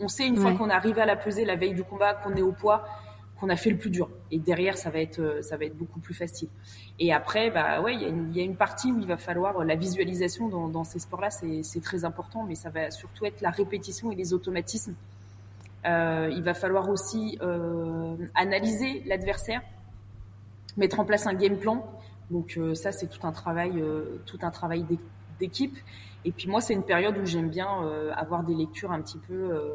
on 0.00 0.08
sait 0.08 0.26
une 0.26 0.34
ouais. 0.34 0.42
fois 0.42 0.52
qu'on 0.54 0.70
arrive 0.70 0.98
à 0.98 1.06
la 1.06 1.14
peser 1.14 1.44
la 1.44 1.54
veille 1.54 1.74
du 1.74 1.84
combat, 1.84 2.14
qu'on 2.14 2.34
est 2.34 2.42
au 2.42 2.52
poids, 2.52 2.84
qu'on 3.38 3.48
a 3.48 3.56
fait 3.56 3.70
le 3.70 3.76
plus 3.76 3.90
dur. 3.90 4.08
Et 4.30 4.38
derrière, 4.38 4.76
ça 4.76 4.90
va 4.90 4.98
être, 5.00 5.20
euh, 5.20 5.42
ça 5.42 5.56
va 5.56 5.64
être 5.64 5.76
beaucoup 5.76 6.00
plus 6.00 6.14
facile. 6.14 6.48
Et 6.98 7.12
après, 7.12 7.50
bah 7.50 7.80
ouais, 7.80 7.94
il 7.94 8.32
y, 8.32 8.38
y, 8.38 8.40
a 8.40 8.44
une 8.44 8.56
partie 8.56 8.90
où 8.90 8.98
il 8.98 9.06
va 9.06 9.16
falloir 9.16 9.64
la 9.64 9.76
visualisation 9.76 10.48
dans, 10.48 10.68
dans 10.68 10.84
ces 10.84 10.98
sports-là, 10.98 11.30
c'est 11.30 11.82
très 11.82 12.04
important, 12.04 12.44
mais 12.44 12.54
ça 12.54 12.70
va 12.70 12.90
surtout 12.90 13.26
être 13.26 13.40
la 13.40 13.50
répétition 13.50 14.10
et 14.10 14.16
les 14.16 14.32
automatismes. 14.32 14.94
Euh, 15.86 16.30
il 16.34 16.42
va 16.42 16.54
falloir 16.54 16.88
aussi 16.88 17.38
euh, 17.40 18.16
analyser 18.34 19.02
l'adversaire, 19.06 19.62
mettre 20.76 20.98
en 21.00 21.04
place 21.04 21.26
un 21.26 21.34
game 21.34 21.56
plan. 21.56 21.86
Donc 22.30 22.56
euh, 22.56 22.74
ça, 22.74 22.92
c'est 22.92 23.06
tout 23.06 23.26
un 23.26 23.32
travail, 23.32 23.80
euh, 23.80 24.20
tout 24.26 24.38
un 24.42 24.50
travail 24.50 24.82
d'équipe. 24.82 25.06
Et 26.24 26.32
puis 26.32 26.48
moi, 26.48 26.60
c'est 26.60 26.74
une 26.74 26.82
période 26.82 27.16
où 27.18 27.24
j'aime 27.24 27.48
bien 27.48 27.68
avoir 28.16 28.42
des 28.42 28.54
lectures 28.54 28.92
un 28.92 29.00
petit 29.00 29.18
peu 29.18 29.72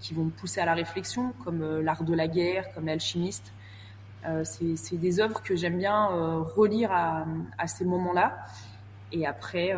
qui 0.00 0.14
vont 0.14 0.24
me 0.24 0.30
pousser 0.30 0.60
à 0.60 0.64
la 0.64 0.74
réflexion, 0.74 1.32
comme 1.44 1.80
l'art 1.80 2.02
de 2.02 2.14
la 2.14 2.28
guerre, 2.28 2.72
comme 2.74 2.86
l'alchimiste. 2.86 3.52
c'est 4.44 4.96
des 4.96 5.20
œuvres 5.20 5.42
que 5.42 5.54
j'aime 5.54 5.78
bien 5.78 6.06
relire 6.56 6.92
à, 6.92 7.26
à 7.58 7.66
ces 7.66 7.84
moments-là. 7.84 8.38
Et 9.12 9.26
après, 9.26 9.76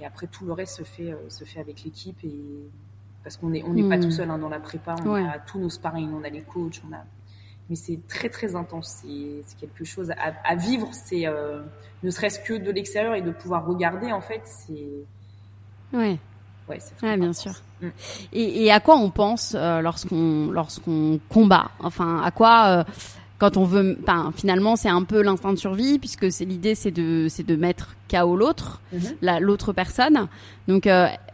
et 0.00 0.06
après 0.06 0.26
tout 0.26 0.44
le 0.44 0.52
reste 0.52 0.76
se 0.76 0.82
fait 0.82 1.14
se 1.28 1.44
fait 1.44 1.60
avec 1.60 1.84
l'équipe 1.84 2.18
et 2.24 2.38
parce 3.22 3.36
qu'on 3.36 3.48
n'est 3.48 3.64
on 3.64 3.72
n'est 3.72 3.88
pas 3.88 3.98
tout 3.98 4.08
hmm. 4.08 4.12
seul 4.12 4.30
hein, 4.30 4.38
dans 4.38 4.48
la 4.48 4.60
prépa, 4.60 4.94
on 5.04 5.14
a 5.14 5.38
tous 5.38 5.58
nos 5.58 5.70
sparring, 5.70 6.12
on 6.12 6.22
a 6.22 6.28
les 6.28 6.42
coachs, 6.42 6.80
on 6.88 6.94
a 6.94 7.04
mais 7.68 7.76
c'est 7.76 7.98
très 8.08 8.28
très 8.28 8.54
intense. 8.54 9.02
C'est 9.02 9.56
quelque 9.58 9.84
chose 9.84 10.12
à, 10.44 10.54
vivre. 10.56 10.88
C'est 10.92 11.26
euh, 11.26 11.60
ne 12.02 12.10
serait-ce 12.10 12.40
que 12.40 12.54
de 12.54 12.70
l'extérieur 12.70 13.14
et 13.14 13.22
de 13.22 13.30
pouvoir 13.30 13.66
regarder 13.66 14.12
en 14.12 14.20
fait. 14.20 14.42
C'est 14.44 15.96
ouais. 15.96 16.18
Ouais, 16.68 16.78
c'est 16.80 17.16
bien 17.16 17.32
sûr. 17.32 17.52
Hmm. 17.80 17.90
Et, 18.32 18.64
et, 18.64 18.72
à 18.72 18.80
quoi 18.80 18.96
on 18.96 19.10
pense 19.10 19.54
euh, 19.54 19.80
lorsqu'on 19.80 20.50
lorsqu'on 20.50 21.20
combat? 21.28 21.70
Enfin, 21.78 22.20
à 22.24 22.32
quoi 22.32 22.66
euh, 22.66 22.84
quand 23.38 23.56
on 23.56 23.64
veut 23.64 23.96
Enfin, 24.02 24.32
finalement, 24.34 24.74
c'est 24.74 24.88
un 24.88 25.04
peu 25.04 25.22
l'instinct 25.22 25.52
de 25.52 25.58
survie 25.58 26.00
puisque 26.00 26.32
c'est 26.32 26.44
l'idée, 26.44 26.74
c'est 26.74 26.90
de 26.90 27.28
c'est 27.28 27.44
de 27.44 27.54
mettre 27.54 27.94
KO 28.10 28.34
l'autre, 28.34 28.80
mm-hmm. 28.92 29.38
l'autre 29.38 29.72
personne. 29.72 30.26
Donc, 30.66 30.88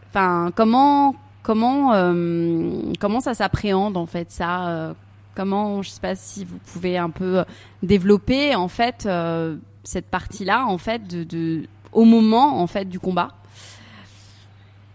enfin, 0.09 0.51
comment 0.55 1.15
Comment 1.43 1.93
euh, 1.93 2.93
comment 3.01 3.19
ça 3.19 3.33
s'appréhende 3.33 3.97
en 3.97 4.05
fait 4.05 4.31
ça 4.31 4.69
euh, 4.69 4.93
Comment 5.35 5.81
je 5.81 5.89
sais 5.89 6.01
pas 6.01 6.15
si 6.15 6.45
vous 6.45 6.57
pouvez 6.57 6.97
un 6.97 7.09
peu 7.09 7.43
développer 7.81 8.55
en 8.55 8.67
fait 8.67 9.05
euh, 9.05 9.57
cette 9.83 10.07
partie-là 10.07 10.65
en 10.65 10.77
fait 10.77 11.07
de, 11.07 11.23
de, 11.23 11.67
au 11.91 12.05
moment 12.05 12.61
en 12.61 12.67
fait 12.67 12.85
du 12.85 12.99
combat? 12.99 13.29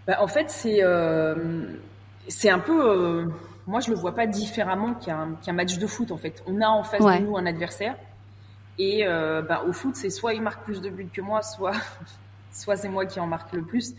Bah, 0.07 0.19
en 0.21 0.29
fait 0.29 0.51
c'est 0.51 0.81
c'est 2.29 2.51
un 2.51 2.59
peu 2.59 3.29
moi 3.67 3.81
je 3.81 3.91
le 3.91 3.97
vois 3.97 4.15
pas 4.15 4.27
différemment 4.27 4.95
qu'un 4.95 5.35
qu'un 5.45 5.53
match 5.53 5.79
de 5.79 5.87
foot 5.87 6.13
en 6.13 6.17
fait. 6.17 6.43
On 6.47 6.61
a 6.61 6.69
en 6.69 6.83
face 6.83 7.05
de 7.05 7.25
nous 7.25 7.37
un 7.37 7.47
adversaire 7.47 7.97
et 8.79 9.05
bah, 9.07 9.65
au 9.67 9.73
foot 9.73 9.97
c'est 9.97 10.11
soit 10.11 10.35
il 10.35 10.43
marque 10.43 10.65
plus 10.65 10.81
de 10.81 10.89
buts 10.89 11.09
que 11.13 11.21
moi, 11.21 11.43
soit 11.43 11.73
soit 12.59 12.77
c'est 12.77 12.89
moi 12.89 13.07
qui 13.07 13.21
en 13.21 13.27
marque 13.27 13.53
le 13.53 13.63
plus. 13.63 13.95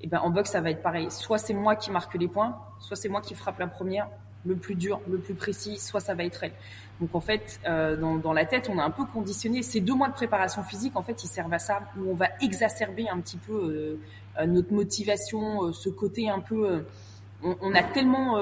Et 0.00 0.06
ben 0.06 0.20
en 0.20 0.30
boxe 0.30 0.50
ça 0.50 0.60
va 0.60 0.70
être 0.70 0.82
pareil. 0.82 1.10
Soit 1.10 1.38
c'est 1.38 1.54
moi 1.54 1.76
qui 1.76 1.90
marque 1.90 2.14
les 2.14 2.28
points, 2.28 2.58
soit 2.80 2.96
c'est 2.96 3.08
moi 3.08 3.20
qui 3.20 3.34
frappe 3.34 3.58
la 3.58 3.66
première, 3.66 4.08
le 4.44 4.56
plus 4.56 4.74
dur, 4.74 5.00
le 5.08 5.18
plus 5.18 5.34
précis, 5.34 5.78
soit 5.78 6.00
ça 6.00 6.14
va 6.14 6.24
être 6.24 6.42
elle. 6.42 6.52
Donc 7.00 7.14
en 7.14 7.20
fait, 7.20 7.60
euh, 7.66 7.96
dans, 7.96 8.16
dans, 8.16 8.32
la 8.32 8.44
tête, 8.44 8.68
on 8.70 8.78
a 8.78 8.84
un 8.84 8.90
peu 8.90 9.04
conditionné. 9.04 9.62
Ces 9.62 9.80
deux 9.80 9.94
mois 9.94 10.08
de 10.08 10.14
préparation 10.14 10.62
physique, 10.62 10.96
en 10.96 11.02
fait, 11.02 11.24
ils 11.24 11.28
servent 11.28 11.52
à 11.52 11.58
ça, 11.58 11.80
où 11.98 12.10
on 12.10 12.14
va 12.14 12.28
exacerber 12.42 13.08
un 13.08 13.20
petit 13.20 13.38
peu 13.38 13.52
euh, 13.52 14.00
euh 14.38 14.46
notre 14.46 14.72
motivation, 14.72 15.64
euh, 15.64 15.72
ce 15.72 15.88
côté 15.88 16.28
un 16.28 16.40
peu. 16.40 16.70
Euh, 16.70 16.80
on, 17.42 17.74
a 17.74 17.82
tellement, 17.82 18.34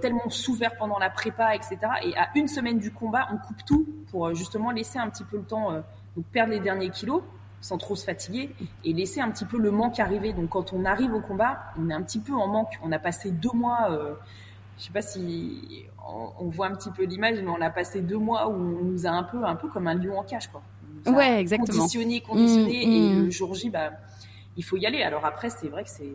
tellement 0.00 0.28
souffert 0.30 0.76
pendant 0.80 0.98
la 0.98 1.10
prépa, 1.10 1.54
etc. 1.54 1.78
Et 2.02 2.16
à 2.16 2.28
une 2.34 2.48
semaine 2.48 2.80
du 2.80 2.90
combat, 2.90 3.28
on 3.32 3.36
coupe 3.36 3.64
tout 3.64 3.86
pour 4.10 4.34
justement 4.34 4.72
laisser 4.72 4.98
un 4.98 5.08
petit 5.10 5.22
peu 5.22 5.36
le 5.36 5.44
temps, 5.44 5.70
de 6.16 6.22
perdre 6.32 6.52
les 6.52 6.58
derniers 6.58 6.90
kilos 6.90 7.22
sans 7.60 7.78
trop 7.78 7.94
se 7.94 8.04
fatiguer 8.04 8.50
et 8.84 8.92
laisser 8.92 9.20
un 9.20 9.30
petit 9.30 9.44
peu 9.44 9.58
le 9.58 9.70
manque 9.70 10.00
arriver. 10.00 10.32
Donc 10.32 10.48
quand 10.48 10.72
on 10.72 10.84
arrive 10.84 11.14
au 11.14 11.20
combat, 11.20 11.72
on 11.78 11.88
est 11.88 11.94
un 11.94 12.02
petit 12.02 12.18
peu 12.18 12.32
en 12.32 12.48
manque. 12.48 12.72
On 12.82 12.90
a 12.90 12.98
passé 12.98 13.30
deux 13.30 13.52
mois, 13.54 13.96
je 14.78 14.84
sais 14.84 14.92
pas 14.92 15.02
si 15.02 15.86
on, 16.38 16.48
voit 16.48 16.66
un 16.66 16.74
petit 16.74 16.90
peu 16.90 17.04
l'image, 17.04 17.38
mais 17.42 17.50
on 17.50 17.60
a 17.60 17.70
passé 17.70 18.02
deux 18.02 18.18
mois 18.18 18.48
où 18.48 18.52
on 18.52 18.84
nous 18.84 19.06
a 19.06 19.10
un 19.10 19.22
peu, 19.22 19.44
un 19.44 19.56
peu 19.56 19.68
comme 19.68 19.86
un 19.86 19.94
lion 19.94 20.18
en 20.18 20.22
cage, 20.22 20.48
quoi. 20.48 20.62
Ouais, 21.06 21.40
exactement. 21.40 21.78
Conditionné, 21.78 22.20
conditionné, 22.20 22.86
mmh, 22.86 22.90
et 22.90 23.14
mmh. 23.14 23.24
le 23.24 23.30
jour 23.30 23.54
J, 23.54 23.70
bah, 23.70 23.92
il 24.56 24.64
faut 24.64 24.76
y 24.76 24.86
aller. 24.86 25.02
Alors 25.02 25.24
après, 25.24 25.50
c'est 25.50 25.68
vrai 25.68 25.84
que 25.84 25.90
c'est, 25.90 26.12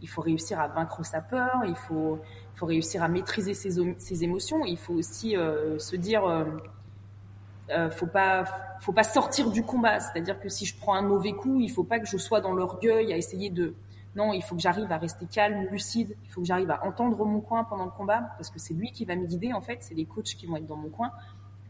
il 0.00 0.08
faut 0.08 0.22
réussir 0.22 0.60
à 0.60 0.68
vaincre 0.68 1.04
sa 1.04 1.20
peur, 1.20 1.62
il 1.66 1.74
faut, 1.74 2.20
il 2.54 2.58
faut 2.58 2.66
réussir 2.66 3.02
à 3.02 3.08
maîtriser 3.08 3.54
ses, 3.54 3.70
ses 3.98 4.24
émotions, 4.24 4.64
il 4.64 4.78
faut 4.78 4.94
aussi 4.94 5.36
euh, 5.36 5.78
se 5.78 5.96
dire 5.96 6.24
euh, 6.24 6.44
euh, 7.70 7.90
faut 7.90 8.06
pas 8.06 8.44
faut 8.80 8.92
pas 8.92 9.04
sortir 9.04 9.50
du 9.50 9.62
combat 9.62 9.98
c'est-à-dire 9.98 10.38
que 10.38 10.50
si 10.50 10.66
je 10.66 10.76
prends 10.76 10.92
un 10.92 11.00
mauvais 11.00 11.32
coup 11.32 11.60
il 11.60 11.70
faut 11.70 11.82
pas 11.82 11.98
que 11.98 12.06
je 12.06 12.18
sois 12.18 12.42
dans 12.42 12.52
l'orgueil 12.52 13.10
à 13.14 13.16
essayer 13.16 13.48
de 13.48 13.74
non 14.16 14.32
il 14.32 14.42
faut 14.42 14.54
que 14.54 14.60
j'arrive 14.60 14.90
à 14.92 14.98
rester 14.98 15.26
calme 15.26 15.66
lucide. 15.70 16.16
Il 16.24 16.30
faut 16.30 16.40
que 16.40 16.46
j'arrive 16.46 16.70
à 16.70 16.84
entendre 16.84 17.24
mon 17.24 17.40
coin 17.40 17.64
pendant 17.64 17.84
le 17.84 17.90
combat 17.90 18.20
parce 18.36 18.50
que 18.50 18.58
c'est 18.58 18.74
lui 18.74 18.92
qui 18.92 19.04
va 19.04 19.16
me 19.16 19.26
guider 19.26 19.52
en 19.52 19.60
fait. 19.60 19.78
C'est 19.82 19.94
les 19.94 20.06
coachs 20.06 20.34
qui 20.36 20.46
vont 20.46 20.56
être 20.56 20.66
dans 20.66 20.76
mon 20.76 20.90
coin 20.90 21.10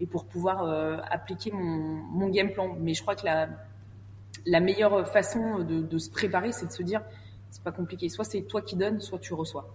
et 0.00 0.06
pour 0.06 0.26
pouvoir 0.26 0.64
euh, 0.64 0.98
appliquer 1.10 1.52
mon, 1.52 1.60
mon 1.60 2.28
game 2.28 2.52
plan. 2.52 2.76
Mais 2.78 2.94
je 2.94 3.02
crois 3.02 3.16
que 3.16 3.24
la 3.24 3.48
la 4.46 4.60
meilleure 4.60 5.08
façon 5.08 5.60
de, 5.60 5.80
de 5.80 5.98
se 5.98 6.10
préparer 6.10 6.52
c'est 6.52 6.66
de 6.66 6.72
se 6.72 6.82
dire 6.82 7.02
c'est 7.50 7.62
pas 7.62 7.72
compliqué. 7.72 8.08
Soit 8.08 8.24
c'est 8.24 8.42
toi 8.42 8.62
qui 8.62 8.76
donnes 8.76 9.00
soit 9.00 9.18
tu 9.18 9.34
reçois. 9.34 9.74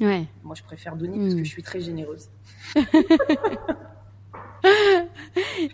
Ouais. 0.00 0.26
Moi 0.42 0.54
je 0.54 0.62
préfère 0.62 0.96
donner 0.96 1.18
parce 1.18 1.34
que 1.34 1.40
hmm. 1.40 1.44
je 1.44 1.50
suis 1.50 1.62
très 1.62 1.80
généreuse 1.80 2.28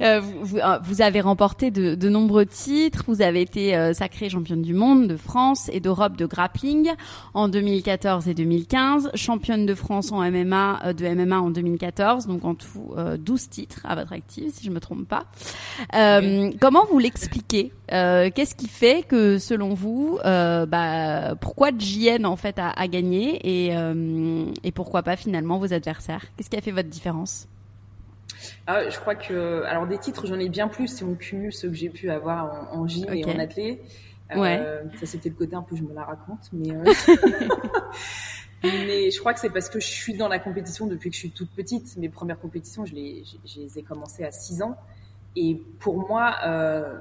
Euh, 0.00 0.20
vous, 0.20 0.58
euh, 0.58 0.78
vous, 0.82 1.02
avez 1.02 1.20
remporté 1.20 1.70
de, 1.70 1.94
de, 1.94 2.08
nombreux 2.08 2.46
titres. 2.46 3.04
Vous 3.06 3.22
avez 3.22 3.40
été 3.40 3.76
euh, 3.76 3.92
sacrée 3.92 4.28
championne 4.28 4.62
du 4.62 4.74
monde, 4.74 5.06
de 5.06 5.16
France 5.16 5.70
et 5.72 5.80
d'Europe 5.80 6.16
de 6.16 6.26
grappling 6.26 6.90
en 7.34 7.48
2014 7.48 8.28
et 8.28 8.34
2015, 8.34 9.10
championne 9.14 9.66
de 9.66 9.74
France 9.74 10.12
en 10.12 10.18
MMA, 10.18 10.92
de 10.94 11.14
MMA 11.14 11.40
en 11.40 11.50
2014, 11.50 12.26
donc 12.26 12.44
en 12.44 12.54
tout 12.54 12.94
12 13.18 13.48
titres 13.48 13.80
à 13.84 13.94
votre 13.94 14.12
actif, 14.12 14.54
si 14.54 14.64
je 14.64 14.70
me 14.70 14.80
trompe 14.80 15.06
pas. 15.06 15.24
Comment 16.60 16.84
vous 16.90 16.98
l'expliquez 16.98 17.72
Qu'est-ce 17.88 18.54
qui 18.54 18.68
fait 18.68 19.04
que, 19.06 19.38
selon 19.38 19.74
vous, 19.74 20.18
bah, 20.22 21.34
pourquoi 21.40 21.70
JN 21.76 22.26
en 22.26 22.36
fait 22.36 22.58
a, 22.58 22.70
a 22.70 22.88
gagné 22.88 23.38
et, 23.44 23.74
et 24.64 24.72
pourquoi 24.72 25.02
pas 25.02 25.16
finalement 25.16 25.58
vos 25.58 25.72
adversaires? 25.72 26.24
Qu'est-ce 26.36 26.50
qui 26.50 26.56
a 26.56 26.60
fait 26.60 26.72
votre 26.72 26.88
différence? 26.88 27.46
Ah, 28.66 28.88
je 28.88 28.98
crois 28.98 29.14
que, 29.14 29.62
alors 29.64 29.86
des 29.86 29.98
titres, 29.98 30.26
j'en 30.26 30.38
ai 30.38 30.48
bien 30.48 30.68
plus 30.68 30.88
si 30.88 31.04
on 31.04 31.14
cumule 31.14 31.52
ceux 31.52 31.68
que 31.68 31.74
j'ai 31.74 31.88
pu 31.88 32.10
avoir 32.10 32.72
en, 32.72 32.80
en 32.80 32.88
gym 32.88 33.12
et 33.12 33.24
en 33.24 33.38
athlé. 33.38 33.80
Euh, 34.36 34.82
Ça, 34.98 35.06
c'était 35.06 35.28
le 35.28 35.34
côté 35.34 35.54
un 35.54 35.62
peu 35.62 35.76
je 35.76 35.82
me 35.82 35.94
la 35.94 36.04
raconte, 36.04 36.48
mais. 36.52 36.70
Euh... 36.70 36.84
mais 38.62 39.10
je 39.10 39.18
crois 39.18 39.34
que 39.34 39.40
c'est 39.40 39.50
parce 39.50 39.68
que 39.68 39.80
je 39.80 39.86
suis 39.86 40.14
dans 40.14 40.28
la 40.28 40.38
compétition 40.38 40.86
depuis 40.86 41.10
que 41.10 41.14
je 41.14 41.20
suis 41.20 41.30
toute 41.30 41.50
petite. 41.50 41.96
Mes 41.96 42.08
premières 42.08 42.40
compétitions, 42.40 42.86
je 42.86 42.94
les, 42.94 43.24
je 43.44 43.60
les 43.60 43.78
ai 43.78 43.82
commencées 43.82 44.24
à 44.24 44.30
6 44.30 44.62
ans. 44.62 44.76
Et 45.36 45.60
pour 45.80 45.96
moi, 46.08 46.36
euh, 46.44 46.98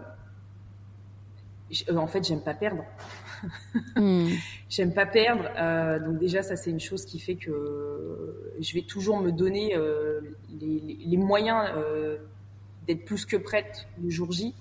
en 1.93 2.07
fait, 2.07 2.23
j'aime 2.23 2.41
pas 2.41 2.53
perdre. 2.53 2.83
Hmm. 3.95 4.27
J'aime 4.69 4.93
pas 4.93 5.05
perdre. 5.05 5.45
Euh, 5.57 5.99
donc 5.99 6.17
déjà, 6.17 6.41
ça 6.41 6.55
c'est 6.55 6.69
une 6.69 6.79
chose 6.79 7.05
qui 7.05 7.19
fait 7.19 7.35
que 7.35 8.53
je 8.59 8.73
vais 8.73 8.83
toujours 8.83 9.19
me 9.19 9.31
donner 9.31 9.75
euh, 9.75 10.21
les, 10.59 11.17
moyens 11.17 11.69
euh, 11.75 12.17
d'être 12.87 13.05
plus 13.05 13.25
que 13.25 13.37
prête 13.37 13.87
le 14.01 14.09
jour 14.09 14.31
J. 14.31 14.53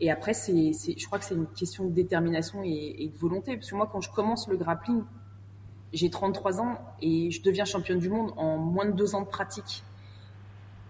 Et 0.00 0.10
après, 0.10 0.34
c'est, 0.34 0.72
je 0.72 1.06
crois 1.06 1.18
que 1.18 1.24
c'est 1.24 1.34
une 1.34 1.46
question 1.46 1.84
de 1.84 1.92
détermination 1.92 2.62
et, 2.64 2.96
et, 2.98 3.08
de 3.08 3.16
volonté. 3.16 3.56
Parce 3.56 3.70
que 3.70 3.76
moi, 3.76 3.88
quand 3.90 4.00
je 4.00 4.10
commence 4.10 4.48
le 4.48 4.56
grappling, 4.56 5.02
j'ai 5.92 6.10
33 6.10 6.60
ans 6.60 6.78
et 7.00 7.30
je 7.30 7.42
deviens 7.42 7.64
championne 7.64 7.98
du 7.98 8.08
monde 8.08 8.32
en 8.36 8.56
moins 8.56 8.86
de 8.86 8.92
deux 8.92 9.14
ans 9.14 9.20
de 9.20 9.28
pratique. 9.28 9.84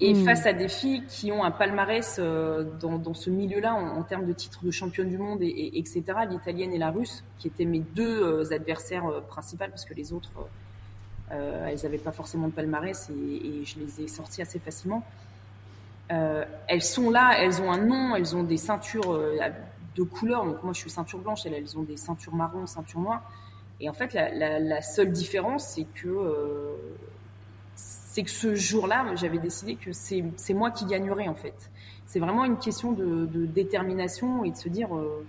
Et 0.04 0.14
hmm. 0.14 0.24
face 0.24 0.46
à 0.46 0.52
des 0.52 0.66
filles 0.66 1.04
qui 1.06 1.30
ont 1.30 1.44
un 1.44 1.52
palmarès 1.52 2.16
euh, 2.18 2.64
dans, 2.80 2.98
dans, 2.98 3.14
ce 3.14 3.30
milieu-là 3.30 3.72
en, 3.72 4.02
termes 4.02 4.26
de 4.26 4.32
titres 4.32 4.64
de 4.64 4.72
championne 4.72 5.08
du 5.08 5.16
monde, 5.16 5.40
et, 5.42 5.46
et 5.46 5.78
etc., 5.78 6.02
l'italienne 6.28 6.72
et 6.72 6.78
la 6.78 6.90
russe, 6.90 7.22
qui 7.38 7.46
étaient 7.46 7.64
mes 7.64 7.78
deux 7.78 8.20
euh, 8.20 8.52
adversaires 8.52 9.06
euh, 9.06 9.20
principales, 9.20 9.70
parce 9.70 9.84
que 9.84 9.94
les 9.94 10.12
autres, 10.12 10.32
elles 11.30 11.78
n'avaient 11.84 11.98
pas 11.98 12.10
forcément 12.10 12.48
de 12.48 12.52
palmarès 12.52 13.08
et, 13.08 13.46
et, 13.46 13.64
je 13.64 13.78
les 13.78 14.02
ai 14.02 14.08
sorties 14.08 14.42
assez 14.42 14.58
facilement. 14.58 15.02
elles 16.08 16.82
sont 16.82 17.08
là, 17.08 17.36
elles 17.38 17.62
ont 17.62 17.70
un 17.70 17.78
nom, 17.78 18.16
elles 18.16 18.36
ont 18.36 18.42
des 18.42 18.58
ceintures 18.58 19.18
de 19.94 20.02
couleur. 20.02 20.44
Donc 20.44 20.62
moi, 20.62 20.74
je 20.74 20.80
suis 20.80 20.90
ceinture 20.90 21.20
blanche, 21.20 21.46
elles, 21.46 21.54
elles 21.54 21.78
ont 21.78 21.84
des 21.84 21.96
ceintures 21.96 22.34
marron, 22.34 22.66
ceinture 22.66 23.00
noire. 23.00 23.22
Et 23.80 23.88
en 23.88 23.94
fait, 23.94 24.12
la, 24.12 24.28
la, 24.34 24.58
la 24.58 24.82
seule 24.82 25.10
différence, 25.10 25.68
c'est 25.68 25.86
que 25.94 26.08
c'est 28.12 28.24
que 28.24 28.30
ce 28.30 28.54
jour-là, 28.54 29.06
j'avais 29.14 29.38
décidé 29.38 29.74
que 29.74 29.90
c'est 29.90 30.52
moi 30.52 30.70
qui 30.70 30.84
gagnerais 30.84 31.28
en 31.28 31.34
fait. 31.34 31.70
C'est 32.04 32.20
vraiment 32.20 32.44
une 32.44 32.58
question 32.58 32.92
de, 32.92 33.24
de, 33.24 33.46
détermination 33.46 34.44
et 34.44 34.50
de 34.50 34.56
se 34.56 34.68
dire, 34.68 34.94
euh, 34.94 35.24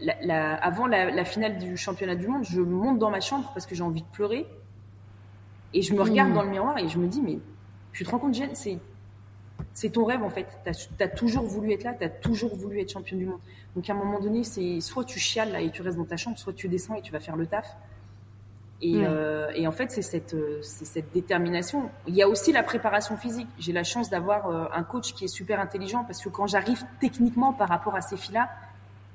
la, 0.00 0.16
la, 0.20 0.54
avant 0.56 0.88
la, 0.88 1.12
la, 1.12 1.24
finale 1.24 1.58
du 1.58 1.76
championnat 1.76 2.16
du 2.16 2.26
monde, 2.26 2.42
je 2.42 2.60
monte 2.60 2.98
dans 2.98 3.10
ma 3.10 3.20
chambre 3.20 3.48
parce 3.54 3.66
que 3.66 3.76
j'ai 3.76 3.84
envie 3.84 4.02
de 4.02 4.08
pleurer 4.08 4.48
et 5.74 5.80
je 5.80 5.94
me 5.94 6.02
regarde 6.02 6.30
mmh. 6.30 6.34
dans 6.34 6.42
le 6.42 6.50
miroir 6.50 6.76
et 6.78 6.88
je 6.88 6.98
me 6.98 7.06
dis, 7.06 7.22
mais 7.22 7.38
tu 7.92 8.04
te 8.04 8.10
rends 8.10 8.18
compte, 8.18 8.34
Jen, 8.34 8.50
c'est 8.54 8.80
c'est 9.74 9.90
ton 9.90 10.04
rêve 10.06 10.24
en 10.24 10.30
fait. 10.30 10.48
Tu 10.64 11.02
as, 11.04 11.08
toujours 11.08 11.44
voulu 11.44 11.72
être 11.72 11.84
là, 11.84 11.94
tu 11.94 12.02
as 12.02 12.08
toujours 12.08 12.56
voulu 12.56 12.80
être 12.80 12.90
championne 12.90 13.20
du 13.20 13.26
monde. 13.26 13.40
Donc 13.76 13.88
à 13.88 13.92
un 13.92 13.96
moment 13.96 14.18
donné, 14.18 14.42
c'est 14.42 14.80
soit 14.80 15.04
tu 15.04 15.20
chiales 15.20 15.52
là 15.52 15.60
et 15.60 15.70
tu 15.70 15.82
restes 15.82 15.98
dans 15.98 16.04
ta 16.04 16.16
chambre, 16.16 16.36
soit 16.36 16.52
tu 16.52 16.66
descends 16.66 16.96
et 16.96 17.02
tu 17.02 17.12
vas 17.12 17.20
faire 17.20 17.36
le 17.36 17.46
taf. 17.46 17.76
Et, 18.82 19.06
euh, 19.06 19.50
et, 19.54 19.66
en 19.66 19.72
fait, 19.72 19.90
c'est 19.90 20.02
cette, 20.02 20.34
euh, 20.34 20.60
cette 20.62 21.10
détermination. 21.12 21.88
Il 22.06 22.14
y 22.14 22.22
a 22.22 22.28
aussi 22.28 22.52
la 22.52 22.62
préparation 22.62 23.16
physique. 23.16 23.48
J'ai 23.58 23.72
la 23.72 23.84
chance 23.84 24.10
d'avoir 24.10 24.48
euh, 24.48 24.66
un 24.74 24.82
coach 24.82 25.14
qui 25.14 25.24
est 25.24 25.28
super 25.28 25.60
intelligent 25.60 26.04
parce 26.04 26.22
que 26.22 26.28
quand 26.28 26.46
j'arrive 26.46 26.84
techniquement 27.00 27.54
par 27.54 27.68
rapport 27.68 27.94
à 27.94 28.02
ces 28.02 28.18
filles-là, 28.18 28.50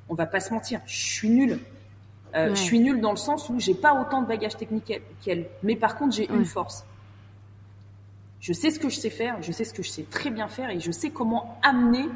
on 0.10 0.15
va 0.15 0.26
pas 0.26 0.39
se 0.39 0.52
mentir, 0.52 0.82
je 0.86 0.97
suis 0.97 1.30
nulle. 1.30 1.60
Je 2.34 2.56
suis 2.56 2.80
nulle 2.80 3.02
dans 3.02 3.12
le 3.12 3.17
sens 3.17 3.50
où 3.50 3.60
j'ai 3.60 3.74
pas 3.74 3.93
autant 3.93 4.21
de 4.21 4.28
bagages 4.28 4.56
techniques 4.56 5.02
qu'elle, 5.21 5.47
mais 5.63 5.76
par 5.76 5.97
contre 5.97 6.15
j'ai 6.15 6.30
une 6.30 6.45
force. 6.45 6.86
Je 8.39 8.54
sais 8.54 8.71
ce 8.71 8.80
que 8.80 8.88
je 8.88 8.97
sais 8.97 9.10
faire, 9.10 9.41
je 9.41 9.52
sais 9.52 9.65
ce 9.65 9.74
que 9.74 9.84
je 9.84 9.89
sais 9.89 10.04
très 10.04 10.30
bien 10.30 10.47
faire 10.47 10.69
et 10.69 10.80
je 10.80 10.91
sais 10.91 11.10
comment 11.10 11.60
amener 11.62 12.08